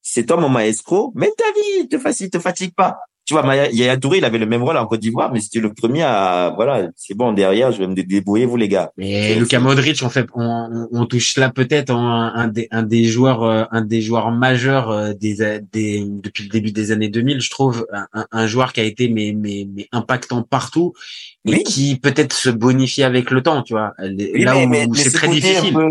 c'est 0.00 0.26
toi 0.26 0.36
mon 0.36 0.48
maestro, 0.48 1.12
mais 1.16 1.32
ta 1.36 1.44
vie, 1.52 1.88
te 1.88 1.96
te 2.28 2.38
fatigue 2.38 2.72
pas. 2.72 3.00
Tu 3.26 3.34
vois, 3.34 3.42
Maya- 3.42 3.68
Yaya 3.72 3.96
Touré, 3.96 4.18
il 4.18 4.24
avait 4.24 4.38
le 4.38 4.46
même 4.46 4.62
rôle 4.62 4.76
en 4.76 4.86
Côte 4.86 5.00
d'Ivoire, 5.00 5.32
mais 5.32 5.40
c'était 5.40 5.58
le 5.58 5.74
premier 5.74 6.04
à, 6.04 6.52
voilà, 6.54 6.88
c'est 6.94 7.14
bon, 7.14 7.32
derrière, 7.32 7.72
je 7.72 7.78
vais 7.78 7.88
me 7.88 7.94
dé- 7.94 8.04
débrouiller, 8.04 8.46
vous, 8.46 8.56
les 8.56 8.68
gars. 8.68 8.92
Mais 8.96 9.44
c'est- 9.44 9.58
Modric, 9.58 10.00
on 10.04 10.08
fait, 10.08 10.26
on, 10.32 10.86
on- 10.92 11.06
touche 11.06 11.36
là 11.36 11.50
peut-être 11.50 11.90
un, 11.90 12.32
un 12.36 12.46
des, 12.46 12.68
un 12.70 12.84
des 12.84 13.02
joueurs, 13.04 13.42
euh, 13.42 13.64
un 13.72 13.80
des 13.80 14.00
joueurs 14.00 14.30
majeurs 14.30 14.90
euh, 14.90 15.12
des, 15.12 15.38
des, 15.72 16.04
depuis 16.06 16.44
le 16.44 16.50
début 16.50 16.70
des 16.70 16.92
années 16.92 17.08
2000, 17.08 17.40
je 17.40 17.50
trouve, 17.50 17.84
un, 17.92 18.26
un- 18.30 18.46
joueur 18.46 18.72
qui 18.72 18.78
a 18.78 18.84
été 18.84 19.08
mais, 19.08 19.34
mais, 19.36 19.66
mais 19.74 19.88
impactant 19.90 20.44
partout 20.44 20.92
et 21.46 21.50
Oui. 21.50 21.62
qui 21.64 21.96
peut-être 21.96 22.32
se 22.32 22.48
bonifie 22.48 23.02
avec 23.02 23.32
le 23.32 23.42
temps, 23.42 23.62
tu 23.64 23.72
vois. 23.72 23.92
Oui, 23.98 24.44
là 24.44 24.54
mais, 24.66 24.86
où, 24.86 24.94
c'est 24.94 25.10
ce 25.10 25.16
très 25.16 25.28
difficile. 25.28 25.74
peu, 25.74 25.90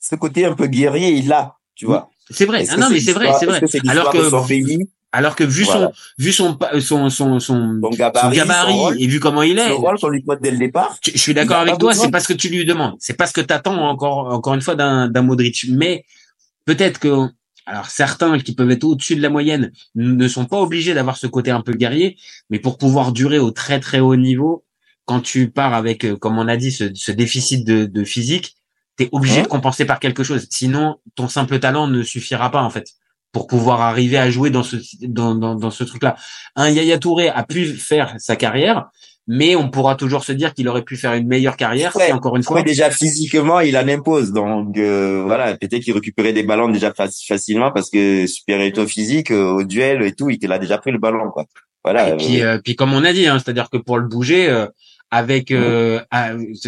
ce 0.00 0.14
côté 0.16 0.46
un 0.46 0.54
peu 0.54 0.68
guerrier, 0.68 1.10
il 1.10 1.28
l'a, 1.28 1.56
tu 1.74 1.84
vois. 1.84 2.08
C'est 2.30 2.46
vrai. 2.46 2.64
Ah 2.70 2.78
non, 2.78 2.88
mais 2.90 3.00
c'est 3.00 3.12
vrai, 3.12 3.30
c'est 3.38 3.44
vrai. 3.46 3.60
Que 3.60 3.90
Alors 3.90 4.10
que, 4.10 4.30
son 4.30 4.44
pays, 4.46 4.88
alors 5.12 5.34
que 5.36 5.44
vu 5.44 5.62
Voilà. 5.64 5.86
son, 5.86 5.92
vu 6.18 6.32
son, 6.32 6.54
pa- 6.54 6.80
son, 6.80 7.08
son, 7.10 7.38
son, 7.40 7.40
son 7.40 7.80
son 7.82 7.90
gabarit, 7.90 8.36
gabarit 8.36 8.72
son 8.72 8.78
rôle, 8.78 9.00
et 9.02 9.06
vu 9.06 9.18
comment 9.20 9.42
il 9.42 9.58
est, 9.58 9.68
le 9.68 9.74
rôle 9.74 9.98
qu'on 9.98 10.08
lui 10.08 10.22
pose 10.22 10.38
dès 10.42 10.50
le 10.50 10.58
départ, 10.58 10.98
Tu- 11.00 11.12
Je 11.12 11.18
suis 11.18 11.32
d'accord 11.34 11.58
avec 11.58 11.78
toi, 11.78 11.94
c'est 11.94 12.10
pas 12.10 12.20
ce 12.20 12.28
que 12.28 12.34
tu 12.34 12.48
lui 12.48 12.64
demandes, 12.64 12.96
c'est 12.98 13.16
pas 13.16 13.26
ce 13.26 13.32
que 13.32 13.40
t'attends 13.40 13.88
encore 13.88 14.32
encore 14.32 14.54
une 14.54 14.60
fois 14.60 14.74
d'un 14.74 15.08
d'un 15.08 15.22
Modric. 15.22 15.66
Mais 15.70 16.04
peut-être 16.64 16.98
que 16.98 17.28
alors 17.64 17.86
certains 17.86 18.38
qui 18.38 18.54
peuvent 18.54 18.70
être 18.70 18.84
au-dessus 18.84 19.16
de 19.16 19.22
la 19.22 19.30
moyenne 19.30 19.72
ne 19.94 20.28
sont 20.28 20.44
pas 20.44 20.58
obligés 20.60 20.94
d'avoir 20.94 21.16
ce 21.16 21.26
côté 21.26 21.50
un 21.50 21.62
peu 21.62 21.72
guerrier, 21.72 22.16
mais 22.50 22.58
pour 22.58 22.78
pouvoir 22.78 23.12
durer 23.12 23.38
au 23.38 23.50
très 23.50 23.80
très 23.80 24.00
haut 24.00 24.16
niveau, 24.16 24.64
quand 25.04 25.20
tu 25.20 25.50
pars 25.50 25.74
avec 25.74 26.04
euh, 26.04 26.16
comme 26.16 26.38
on 26.38 26.46
a 26.48 26.56
dit 26.56 26.70
ce, 26.72 26.90
ce 26.94 27.10
déficit 27.12 27.64
de, 27.66 27.86
de 27.86 28.04
physique, 28.04 28.56
t'es 28.96 29.08
obligé 29.12 29.42
de 29.42 29.48
compenser 29.48 29.84
par 29.84 29.98
quelque 30.00 30.22
chose. 30.24 30.46
Sinon, 30.50 30.96
ton 31.16 31.28
simple 31.28 31.58
talent 31.58 31.86
ne 31.88 32.02
suffira 32.02 32.50
pas 32.50 32.62
en 32.62 32.70
fait 32.70 32.92
pour 33.36 33.46
pouvoir 33.46 33.82
arriver 33.82 34.16
à 34.16 34.30
jouer 34.30 34.48
dans 34.48 34.62
ce 34.62 34.76
dans 35.02 35.34
dans, 35.34 35.54
dans 35.56 35.70
ce 35.70 35.84
truc-là. 35.84 36.16
Un 36.54 36.70
Yaya 36.70 36.96
Touré 36.96 37.28
a 37.28 37.42
pu 37.42 37.66
faire 37.66 38.14
sa 38.16 38.34
carrière, 38.34 38.86
mais 39.26 39.56
on 39.56 39.68
pourra 39.68 39.94
toujours 39.94 40.24
se 40.24 40.32
dire 40.32 40.54
qu'il 40.54 40.66
aurait 40.70 40.84
pu 40.84 40.96
faire 40.96 41.12
une 41.12 41.26
meilleure 41.26 41.58
carrière 41.58 41.94
Ouais. 41.94 42.06
si 42.06 42.12
encore 42.14 42.34
une 42.36 42.42
fois. 42.42 42.62
Déjà 42.62 42.90
physiquement, 42.90 43.60
il 43.60 43.76
en 43.76 43.86
impose. 43.88 44.32
Donc 44.32 44.78
euh, 44.78 45.22
voilà, 45.26 45.54
peut-être 45.54 45.82
qu'il 45.82 45.92
récupérait 45.92 46.32
des 46.32 46.44
ballons 46.44 46.70
déjà 46.70 46.92
faci- 46.92 47.26
facilement 47.26 47.72
parce 47.72 47.90
que 47.90 48.26
supériorité 48.26 48.86
physique 48.86 49.30
euh, 49.32 49.50
au 49.58 49.64
duel 49.64 50.00
et 50.00 50.12
tout, 50.12 50.30
il 50.30 50.50
a 50.50 50.58
déjà 50.58 50.78
pris 50.78 50.92
le 50.92 50.98
ballon 50.98 51.30
quoi. 51.30 51.44
Voilà. 51.84 52.08
Et 52.08 52.16
puis, 52.16 52.40
euh, 52.40 52.54
euh, 52.54 52.60
puis 52.64 52.74
comme 52.74 52.94
on 52.94 53.04
a 53.04 53.12
dit, 53.12 53.26
hein, 53.26 53.38
c'est-à-dire 53.38 53.68
que 53.68 53.76
pour 53.76 53.98
le 53.98 54.08
bouger, 54.08 54.48
euh, 54.48 54.66
avec, 55.16 55.50
euh, 55.50 56.00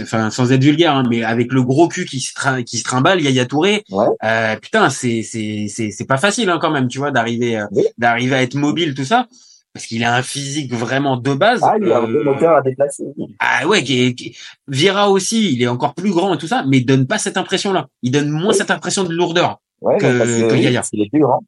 enfin 0.03 0.31
sans 0.31 0.51
être 0.53 0.63
vulgaire, 0.63 0.95
hein, 0.95 1.03
mais 1.09 1.23
avec 1.25 1.53
le 1.53 1.63
gros 1.63 1.89
cul 1.89 2.05
qui 2.07 2.21
se, 2.21 2.61
qui 2.63 2.79
se 2.79 2.85
trimballe, 2.85 3.21
Yaya 3.21 3.47
Touré, 3.47 3.85
Ouais. 3.91 4.07
euh, 4.25 4.57
putain, 4.57 4.91
c'est 4.91 5.23
c'est 5.23 5.67
c'est 5.69 5.91
c'est 5.91 6.07
pas 6.07 6.17
facile 6.19 6.49
hein, 6.51 6.59
quand 6.61 6.71
même, 6.71 6.89
tu 6.89 6.99
vois, 6.99 7.11
d'arriver 7.11 7.57
euh, 7.59 7.67
Oui. 7.73 7.85
d'arriver 7.99 8.35
à 8.37 8.43
être 8.43 8.55
mobile 8.55 8.95
tout 8.95 9.05
ça, 9.05 9.27
parce 9.73 9.87
qu'il 9.87 10.03
a 10.05 10.15
un 10.17 10.23
physique 10.23 10.73
vraiment 10.73 11.17
de 11.17 11.35
base. 11.35 11.61
ah, 11.63 11.75
il 11.81 11.91
a 11.93 11.99
un 11.99 12.07
moteur 12.07 12.57
à 12.57 12.63
déplacer. 12.63 13.05
Ah 13.39 13.67
ouais, 13.67 13.83
qui 13.85 14.03
est- 14.03 14.15
qui- 14.15 14.37
Vieira 14.67 15.11
aussi, 15.11 15.53
il 15.53 15.63
est 15.63 15.69
encore 15.69 15.95
plus 15.95 16.11
grand 16.11 16.35
et 16.35 16.39
tout 16.39 16.47
ça, 16.49 16.65
mais 16.67 16.79
il 16.79 16.85
donne 16.87 17.07
pas 17.07 17.19
cette 17.19 17.37
impression-là. 17.37 17.89
Il 18.03 18.11
donne 18.11 18.31
moins 18.31 18.51
Oui. 18.51 18.55
cette 18.57 18.71
impression 18.71 19.05
de 19.05 19.13
lourdeur. 19.13 19.61
Ouais, 19.81 19.99
que- 19.99 20.57
Yaya. 20.57 20.83
Il 20.93 21.03
est 21.03 21.11
plus 21.11 21.21
grand. 21.21 21.41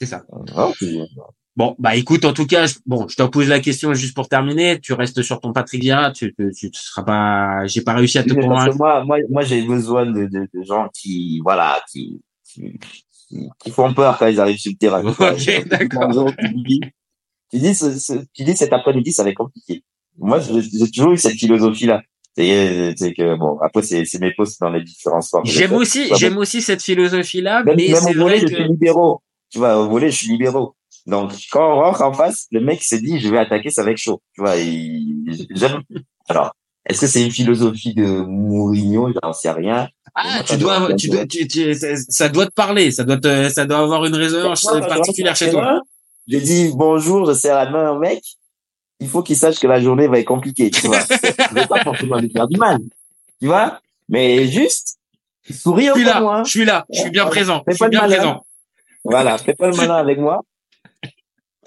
C'est 0.00 0.06
ça. 0.06 0.22
Ouais, 0.32 0.72
Bon, 1.56 1.76
bah 1.78 1.94
écoute, 1.94 2.24
en 2.24 2.32
tout 2.32 2.46
cas, 2.46 2.66
je, 2.66 2.74
bon, 2.84 3.06
je 3.06 3.14
te 3.14 3.22
pose 3.22 3.48
la 3.48 3.60
question 3.60 3.94
juste 3.94 4.14
pour 4.14 4.28
terminer. 4.28 4.80
Tu 4.80 4.92
restes 4.92 5.22
sur 5.22 5.40
ton 5.40 5.52
Patrick 5.52 5.80
Vieira, 5.82 6.10
tu, 6.10 6.34
tu, 6.36 6.70
tu 6.70 6.80
seras 6.82 7.04
pas, 7.04 7.66
j'ai 7.66 7.82
pas 7.82 7.94
réussi 7.94 8.18
à 8.18 8.24
te 8.24 8.34
Oui, 8.34 8.40
convaincre. 8.42 8.72
que 8.72 8.78
moi, 8.78 9.04
moi, 9.04 9.18
moi, 9.30 9.42
j'ai 9.42 9.62
besoin 9.62 10.04
de, 10.06 10.26
de, 10.26 10.48
de 10.52 10.62
gens 10.64 10.88
qui, 10.92 11.40
voilà, 11.44 11.80
qui, 11.92 12.20
qui, 13.60 13.70
font 13.70 13.94
peur 13.94 14.18
quand 14.18 14.26
ils 14.26 14.40
arrivent 14.40 14.58
sur 14.58 14.72
le 14.72 14.76
terrain. 14.78 15.02
Ok, 15.06 15.68
d'accord. 15.68 16.32
Tu 16.38 16.48
dis, 16.54 16.80
tu 17.52 17.58
dis, 17.60 17.74
ce, 17.74 17.98
ce- 17.98 18.24
tu 18.32 18.42
dis 18.42 18.56
cet 18.56 18.72
après-midi, 18.72 19.12
ça 19.12 19.22
va 19.22 19.30
être 19.30 19.36
compliqué. 19.36 19.84
Moi, 20.18 20.40
j'ai 20.40 20.90
toujours 20.90 21.12
eu 21.12 21.18
cette 21.18 21.34
philosophie-là. 21.38 22.02
C'est 22.36 23.14
que 23.16 23.36
bon, 23.36 23.58
après 23.60 23.82
c'est 23.82 24.04
c'est 24.04 24.20
mes 24.20 24.32
posts 24.34 24.60
dans 24.60 24.70
les 24.70 24.82
différents 24.82 25.20
sports. 25.20 25.44
que 25.44 25.48
J'aime 25.48 25.72
aussi, 25.74 26.10
j'aime 26.16 26.36
aussi 26.36 26.62
cette 26.62 26.82
philosophie-là, 26.82 27.62
mais 27.64 27.94
c'est 27.94 28.16
au 28.16 28.18
volet, 28.24 28.38
vrai 28.38 28.40
je 28.40 28.46
suis 28.48 28.56
que, 28.56 28.62
libéraux. 28.62 29.22
Tu 29.50 29.58
vois, 29.58 29.78
au 29.80 29.88
volet, 29.88 30.10
je 30.10 30.16
suis 30.16 30.28
libéraux. 30.28 30.74
Donc, 31.06 31.32
quand 31.50 31.72
on 31.72 31.80
rentre 31.80 32.02
en 32.02 32.12
face, 32.12 32.46
le 32.50 32.60
mec 32.60 32.82
s'est 32.82 33.00
dit, 33.00 33.20
je 33.20 33.28
vais 33.28 33.38
attaquer, 33.38 33.70
ça 33.70 33.88
être 33.88 33.96
chaud. 33.98 34.22
Tu 34.34 34.40
vois, 34.40 34.56
il, 34.56 35.46
j'aime. 35.50 35.82
Alors, 36.28 36.54
est-ce 36.86 37.02
que 37.02 37.06
c'est 37.06 37.22
une 37.24 37.30
philosophie 37.30 37.94
de 37.94 38.06
Mourinho? 38.22 39.10
J'en 39.22 39.32
sais 39.32 39.50
rien. 39.50 39.88
ah, 40.14 40.42
tu 40.46 40.56
dois, 40.56 40.94
tu 40.94 41.08
dois, 41.08 41.26
tu, 41.26 41.46
tu- 41.46 41.74
ça, 41.74 42.28
doit 42.28 42.46
te 42.46 42.52
parler, 42.52 42.90
ça 42.90 43.04
doit 43.04 43.18
te, 43.18 43.48
ça 43.48 43.66
doit 43.66 43.78
avoir 43.78 44.04
une 44.04 44.14
résonance 44.14 44.62
particulière 44.62 45.36
chez 45.36 45.50
toi. 45.50 45.80
Je 46.26 46.38
dis 46.38 46.72
bonjour, 46.74 47.26
je 47.26 47.34
serre 47.34 47.56
la 47.56 47.70
main 47.70 47.90
au 47.90 47.98
mec. 47.98 48.22
Il 49.00 49.08
faut 49.08 49.22
qu'il 49.22 49.36
sache 49.36 49.58
que 49.58 49.66
la 49.66 49.80
journée 49.80 50.06
va 50.06 50.18
être 50.18 50.26
compliquée, 50.26 50.70
tu 50.70 50.86
vois. 50.86 51.00
je 51.10 51.54
vais 51.54 51.66
pas 51.66 51.82
forcément 51.82 52.16
lui 52.16 52.30
faire 52.30 52.48
du 52.48 52.56
mal. 52.58 52.78
Tu 53.40 53.46
vois? 53.46 53.80
Mais 54.08 54.46
juste, 54.46 54.98
souris 55.50 55.86
Je 55.88 55.92
suis 55.92 56.04
là, 56.04 56.20
moi. 56.20 56.42
je 56.44 56.50
suis 56.50 56.64
là, 56.64 56.86
je 56.90 57.00
suis 57.00 57.10
bien 57.10 57.26
présent, 57.26 57.62
je 57.66 57.74
suis 57.74 57.88
bien 57.88 58.06
présent. 58.06 58.46
Voilà, 59.04 59.36
fais 59.36 59.54
pas 59.54 59.68
le 59.68 59.76
malin 59.76 59.96
avec 59.96 60.18
moi. 60.18 60.42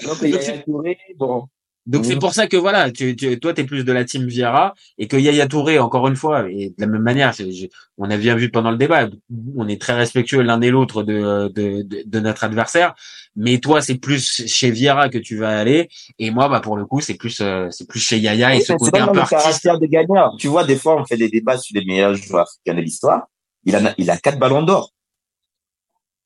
Donc, 0.03 0.17
il 0.21 0.29
y 0.29 0.31
Donc, 0.31 0.41
a 0.41 0.43
c'est- 0.43 0.63
Touré, 0.63 0.97
bon. 1.17 1.47
Donc 1.89 2.03
c'est 2.03 2.15
Mhm. 2.15 2.19
pour 2.19 2.33
ça 2.33 2.47
que 2.47 2.57
voilà, 2.57 2.91
tu, 2.91 3.15
tu, 3.15 3.39
toi 3.39 3.53
t'es 3.53 3.63
plus 3.63 3.85
de 3.85 3.93
la 3.93 4.03
team 4.03 4.27
Vieira 4.27 4.73
et 4.97 5.07
que 5.07 5.15
Yaya 5.15 5.47
Touré 5.47 5.79
encore 5.79 6.09
une 6.09 6.17
fois 6.17 6.49
et 6.51 6.71
de 6.71 6.75
la 6.79 6.87
même 6.87 7.01
manière, 7.01 7.31
je- 7.31 7.67
on 7.97 8.09
a 8.11 8.17
bien 8.17 8.35
vu 8.35 8.51
pendant 8.51 8.71
le 8.71 8.77
débat, 8.77 9.07
on 9.55 9.69
est 9.69 9.79
très 9.79 9.93
respectueux 9.93 10.41
l'un 10.41 10.59
et 10.59 10.69
l'autre 10.69 11.03
de, 11.03 11.47
de, 11.47 11.83
de, 11.83 12.03
de 12.05 12.19
notre 12.19 12.43
adversaire, 12.43 12.93
mais 13.37 13.59
toi 13.59 13.79
c'est 13.79 13.95
plus 13.95 14.45
chez 14.47 14.69
Vieira 14.69 15.07
que 15.07 15.17
tu 15.17 15.37
vas 15.37 15.57
aller 15.57 15.87
et 16.19 16.29
moi 16.29 16.49
bah 16.49 16.59
pour 16.59 16.75
le 16.75 16.85
coup 16.85 16.99
c'est 16.99 17.13
plus 17.13 17.39
euh, 17.39 17.69
c'est 17.71 17.87
plus 17.87 18.01
chez 18.01 18.17
Yaya 18.17 18.53
et 18.53 18.57
Oui, 18.57 18.63
ce 18.65 18.73
côté 18.73 18.99
un 18.99 19.07
peu 19.07 19.21
caractère 19.23 19.79
de 19.79 19.85
gagnant. 19.85 20.35
Tu 20.35 20.49
vois, 20.49 20.65
des 20.65 20.75
fois, 20.75 20.99
on 21.01 21.05
fait 21.05 21.15
des 21.15 21.29
débats 21.29 21.57
sur 21.57 21.73
les 21.79 21.85
meilleurs 21.85 22.15
joueurs 22.15 22.41
africains 22.49 22.73
de 22.75 22.81
l'histoire. 22.81 23.27
Il 23.63 23.73
a, 23.77 23.93
il 23.97 24.09
a 24.09 24.17
quatre 24.17 24.39
ballons 24.39 24.63
d'or. 24.63 24.91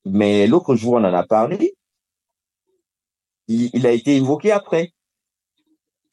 Mais 0.05 0.47
l'autre 0.47 0.73
jour, 0.75 0.93
on 0.93 1.03
en 1.03 1.13
a 1.13 1.23
parlé. 1.23 1.75
Il, 3.51 3.69
il 3.73 3.85
a 3.87 3.91
été 3.91 4.15
évoqué 4.15 4.51
après. 4.51 4.91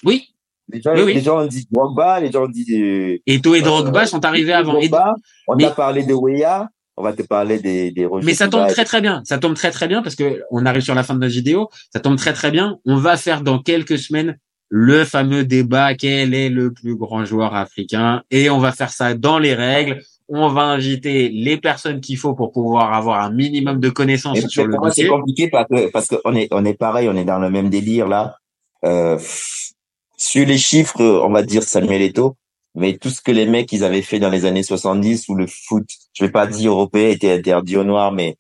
Oui, 0.05 0.29
Les 0.73 0.81
gens, 0.83 0.95
Oui, 0.95 1.03
oui. 1.03 1.15
les 1.15 1.21
gens 1.23 1.43
ont 1.43 1.47
dit 1.47 1.67
Drogba, 1.71 2.21
les 2.21 2.31
gens 2.31 2.45
ont 2.45 2.49
dit 2.49 2.67
euh, 2.75 3.19
et 3.27 3.39
Drogba 3.39 4.03
Euh, 4.03 4.07
sont 4.07 4.25
arrivés 4.25 4.53
avant. 4.53 4.75
Drogba. 4.75 5.15
On 5.49 5.57
mais- 5.57 5.65
a 5.65 5.71
parlé 5.71 6.05
de 6.05 6.15
Weah. 6.15 6.69
On 7.01 7.03
va 7.05 7.13
te 7.13 7.23
parler 7.23 7.61
des, 7.61 7.95
Mais 8.25 8.35
ça 8.35 8.49
tombe 8.49 8.67
très 8.67 8.85
très 8.85 9.01
bien. 9.01 9.23
Ça 9.25 9.39
tombe 9.39 9.55
très 9.55 9.71
très 9.71 9.87
bien 9.87 10.03
parce 10.03 10.17
que 10.17 10.43
on 10.51 10.67
arrive 10.67 10.83
sur 10.83 10.97
la 10.97 11.05
fin 11.05 11.15
de 11.15 11.21
notre 11.21 11.33
vidéo. 11.33 11.69
Ça 11.93 12.01
tombe 12.01 12.17
très 12.17 12.33
très 12.33 12.51
bien. 12.51 12.79
On 12.87 12.97
va 12.97 13.17
faire 13.17 13.43
dans 13.43 13.61
quelques 13.63 13.99
semaines 13.99 14.37
le 14.69 15.05
fameux 15.05 15.45
débat 15.45 15.95
quel 15.95 16.35
est 16.35 16.49
le 16.51 16.73
plus 16.73 16.97
grand 16.97 17.25
joueur 17.25 17.55
africain? 17.55 18.23
Et 18.33 18.51
on 18.51 18.59
va 18.59 18.73
faire 18.73 18.91
ça 18.91 19.15
dans 19.15 19.39
les 19.39 19.55
règles. 19.55 20.03
On 20.29 20.49
va 20.49 20.63
inviter 20.63 21.31
les 21.31 21.57
personnes 21.57 22.01
qu'il 22.01 22.19
faut 22.19 22.35
pour 22.35 22.53
pouvoir 22.53 22.93
avoir 22.93 23.21
un 23.23 23.31
minimum 23.31 23.81
de 23.81 23.89
connaissances 23.89 24.47
sur 24.49 24.67
le 24.67 24.77
moi, 24.77 24.91
c'est 24.91 25.03
dossier. 25.03 25.09
compliqué 25.09 25.49
parce 25.49 25.69
que 25.69 25.91
parce 25.91 26.07
qu'on 26.07 26.35
est 26.35 26.49
on 26.51 26.65
est 26.65 26.75
pareil, 26.75 27.09
on 27.09 27.17
est 27.17 27.25
dans 27.25 27.39
le 27.39 27.51
même 27.51 27.71
délire 27.71 28.07
là. 28.09 28.37
Euh, 28.85 29.19
sur 30.17 30.47
les 30.47 30.59
chiffres, 30.59 31.01
on 31.01 31.31
va 31.31 31.43
dire 31.43 31.63
Samuel 31.63 32.03
Eto'o, 32.03 32.37
mais 32.75 32.99
tout 32.99 33.09
ce 33.09 33.23
que 33.23 33.33
les 33.33 33.47
mecs 33.47 33.73
ils 33.73 33.85
avaient 33.85 34.03
fait 34.03 34.19
dans 34.19 34.31
les 34.31 34.45
années 34.45 34.63
70 34.63 35.29
où 35.29 35.35
le 35.35 35.47
foot, 35.47 35.89
je 36.13 36.25
vais 36.25 36.31
pas 36.31 36.47
dire 36.47 36.73
européen 36.73 37.09
était 37.09 37.33
interdit 37.33 37.77
au 37.77 37.85
noir, 37.85 38.13
mais 38.13 38.37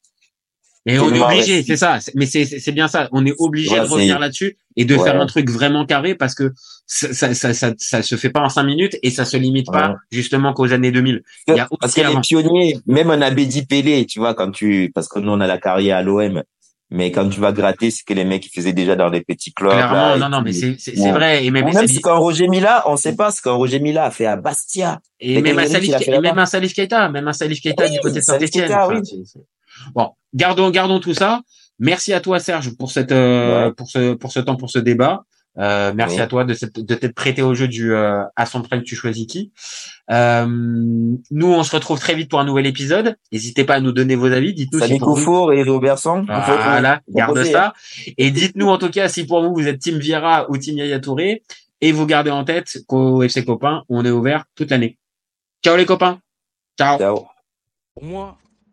Et 0.86 0.98
on 0.98 1.12
est 1.14 1.20
obligé, 1.20 1.62
c'est 1.62 1.76
ça. 1.76 2.00
C'est- 2.00 2.12
Mais 2.14 2.24
c'est 2.26 2.44
c'est 2.46 2.60
c'est 2.60 2.72
bien 2.72 2.88
ça. 2.88 3.08
On 3.12 3.26
est 3.26 3.34
obligé 3.38 3.70
Ouais, 3.70 3.80
de 3.80 3.84
revenir 3.86 4.14
c'est- 4.14 4.20
là-dessus 4.20 4.56
et 4.76 4.84
de 4.86 4.94
Ouais. 4.96 5.04
faire 5.04 5.20
un 5.20 5.26
truc 5.26 5.50
vraiment 5.50 5.84
carré 5.84 6.14
parce 6.14 6.34
que 6.34 6.52
ça 6.86 7.12
ça, 7.12 7.34
ça 7.34 7.52
ça 7.52 7.72
ça 7.76 8.02
se 8.02 8.16
fait 8.16 8.30
pas 8.30 8.40
en 8.40 8.48
cinq 8.48 8.62
minutes 8.64 8.96
et 9.02 9.10
ça 9.10 9.24
se 9.26 9.36
limite 9.36 9.66
pas 9.66 9.96
justement 10.10 10.54
qu'aux 10.54 10.72
années 10.72 10.90
2000. 10.92 11.22
Il 11.48 11.56
y 11.56 11.60
a 11.60 11.68
parce 11.80 11.96
les 11.96 12.20
pionniers, 12.22 12.78
même 12.86 13.10
un 13.10 13.20
Abedi 13.20 13.66
Pelé, 13.66 14.06
tu 14.06 14.18
vois, 14.18 14.34
quand 14.34 14.50
tu, 14.50 14.90
parce 14.94 15.08
que 15.08 15.18
nous 15.18 15.30
on 15.32 15.40
a 15.40 15.46
la 15.46 15.58
carrière 15.58 15.98
à 15.98 16.02
l'OM, 16.02 16.42
mais 16.90 17.12
quand 17.12 17.28
tu 17.28 17.38
vas 17.40 17.52
gratter, 17.52 17.90
ce 17.90 18.02
que 18.02 18.14
les 18.14 18.24
mecs 18.24 18.46
ils 18.46 18.50
faisaient 18.50 18.72
déjà 18.72 18.96
dans 18.96 19.10
des 19.10 19.20
petits 19.20 19.52
clubs. 19.52 19.72
Clairement, 19.72 20.14
là, 20.14 20.16
non, 20.16 20.28
non, 20.30 20.40
mais 20.42 20.52
c'est 20.52 20.76
c'est 20.78 20.96
c'est 20.96 21.02
Ouais. 21.02 21.12
vrai 21.12 21.44
et 21.44 21.50
même 21.50 21.66
c'est 21.70 21.80
même 21.80 21.88
ce 21.88 22.00
qu'un 22.00 22.14
Roger 22.14 22.48
Mila, 22.48 22.84
on 22.86 22.96
sait 22.96 23.14
pas 23.14 23.30
ce 23.30 23.42
qu'un 23.42 23.52
Roger 23.52 23.80
Mila 23.80 24.06
a 24.06 24.10
fait 24.10 24.24
à 24.26 24.36
Bastia. 24.36 25.00
Et 25.20 25.42
même 25.42 25.58
un 25.58 25.66
Salif, 25.66 25.96
qu'il 25.98 26.20
même 26.20 26.38
un 26.38 26.46
Salif 26.46 26.72
Keita, 26.72 27.10
même 27.10 27.28
un 27.28 27.32
Salif 27.34 27.60
Keita 27.60 27.84
Oui, 27.84 27.90
du 27.90 27.98
côté 27.98 28.20
de 28.20 28.24
Saint-Etienne. 28.24 28.72
Oui. 28.90 29.02
Bon, 29.94 30.10
gardons, 30.34 30.70
gardons 30.70 31.00
tout 31.00 31.14
ça. 31.14 31.42
Merci 31.78 32.12
à 32.12 32.20
toi, 32.20 32.38
Serge, 32.40 32.76
pour 32.76 32.90
cette, 32.90 33.12
euh, 33.12 33.66
Ouais. 33.66 33.72
pour 33.72 33.88
ce, 33.90 34.14
pour 34.14 34.32
ce 34.32 34.40
temps, 34.40 34.56
pour 34.56 34.70
ce 34.70 34.78
débat. 34.78 35.24
Euh, 35.58 35.92
merci 35.94 36.20
à 36.20 36.28
toi 36.28 36.44
de, 36.44 36.54
cette- 36.54 36.78
de 36.78 36.94
t'être 36.94 37.14
prêté 37.16 37.42
au 37.42 37.52
jeu 37.52 37.66
du 37.66 37.92
euh, 37.92 38.22
à 38.36 38.46
son 38.46 38.62
prime 38.62 38.82
tu 38.84 38.94
choisis 38.94 39.26
qui. 39.26 39.50
Euh, 40.08 40.46
nous, 40.48 41.46
on 41.52 41.64
se 41.64 41.74
retrouve 41.74 41.98
très 41.98 42.14
vite 42.14 42.30
pour 42.30 42.38
un 42.38 42.44
nouvel 42.44 42.66
épisode. 42.66 43.16
N'hésitez 43.32 43.64
pas 43.64 43.74
à 43.74 43.80
nous 43.80 43.90
donner 43.90 44.14
vos 44.14 44.30
avis. 44.30 44.54
Dites-nous 44.54 44.80
si 44.80 44.98
vous, 44.98 45.04
Koufour 45.06 45.52
et 45.52 45.64
Robertson. 45.64 46.24
voilà, 46.28 47.00
garde 47.08 47.42
ça. 47.44 47.72
Et 48.18 48.30
dites-nous 48.30 48.68
en 48.68 48.78
tout 48.78 48.90
cas 48.90 49.08
si 49.08 49.26
pour 49.26 49.42
vous 49.42 49.52
vous 49.52 49.66
êtes 49.66 49.80
Team 49.80 49.98
Viera 49.98 50.48
ou 50.48 50.56
Team 50.58 50.76
Yaya 50.78 51.00
Touré. 51.00 51.42
Et 51.80 51.90
vous 51.92 52.06
gardez 52.06 52.30
en 52.30 52.44
tête 52.44 52.78
qu'au 52.86 53.22
FC 53.22 53.44
Copain, 53.44 53.82
on 53.88 54.04
est 54.04 54.10
ouvert 54.10 54.44
toute 54.54 54.70
l'année. 54.70 54.96
Ciao 55.64 55.76
les 55.76 55.86
copains. 55.86 56.20
Ciao. 56.78 56.98
Ciao. 56.98 57.26
Pour 57.94 58.04
moi, 58.04 58.36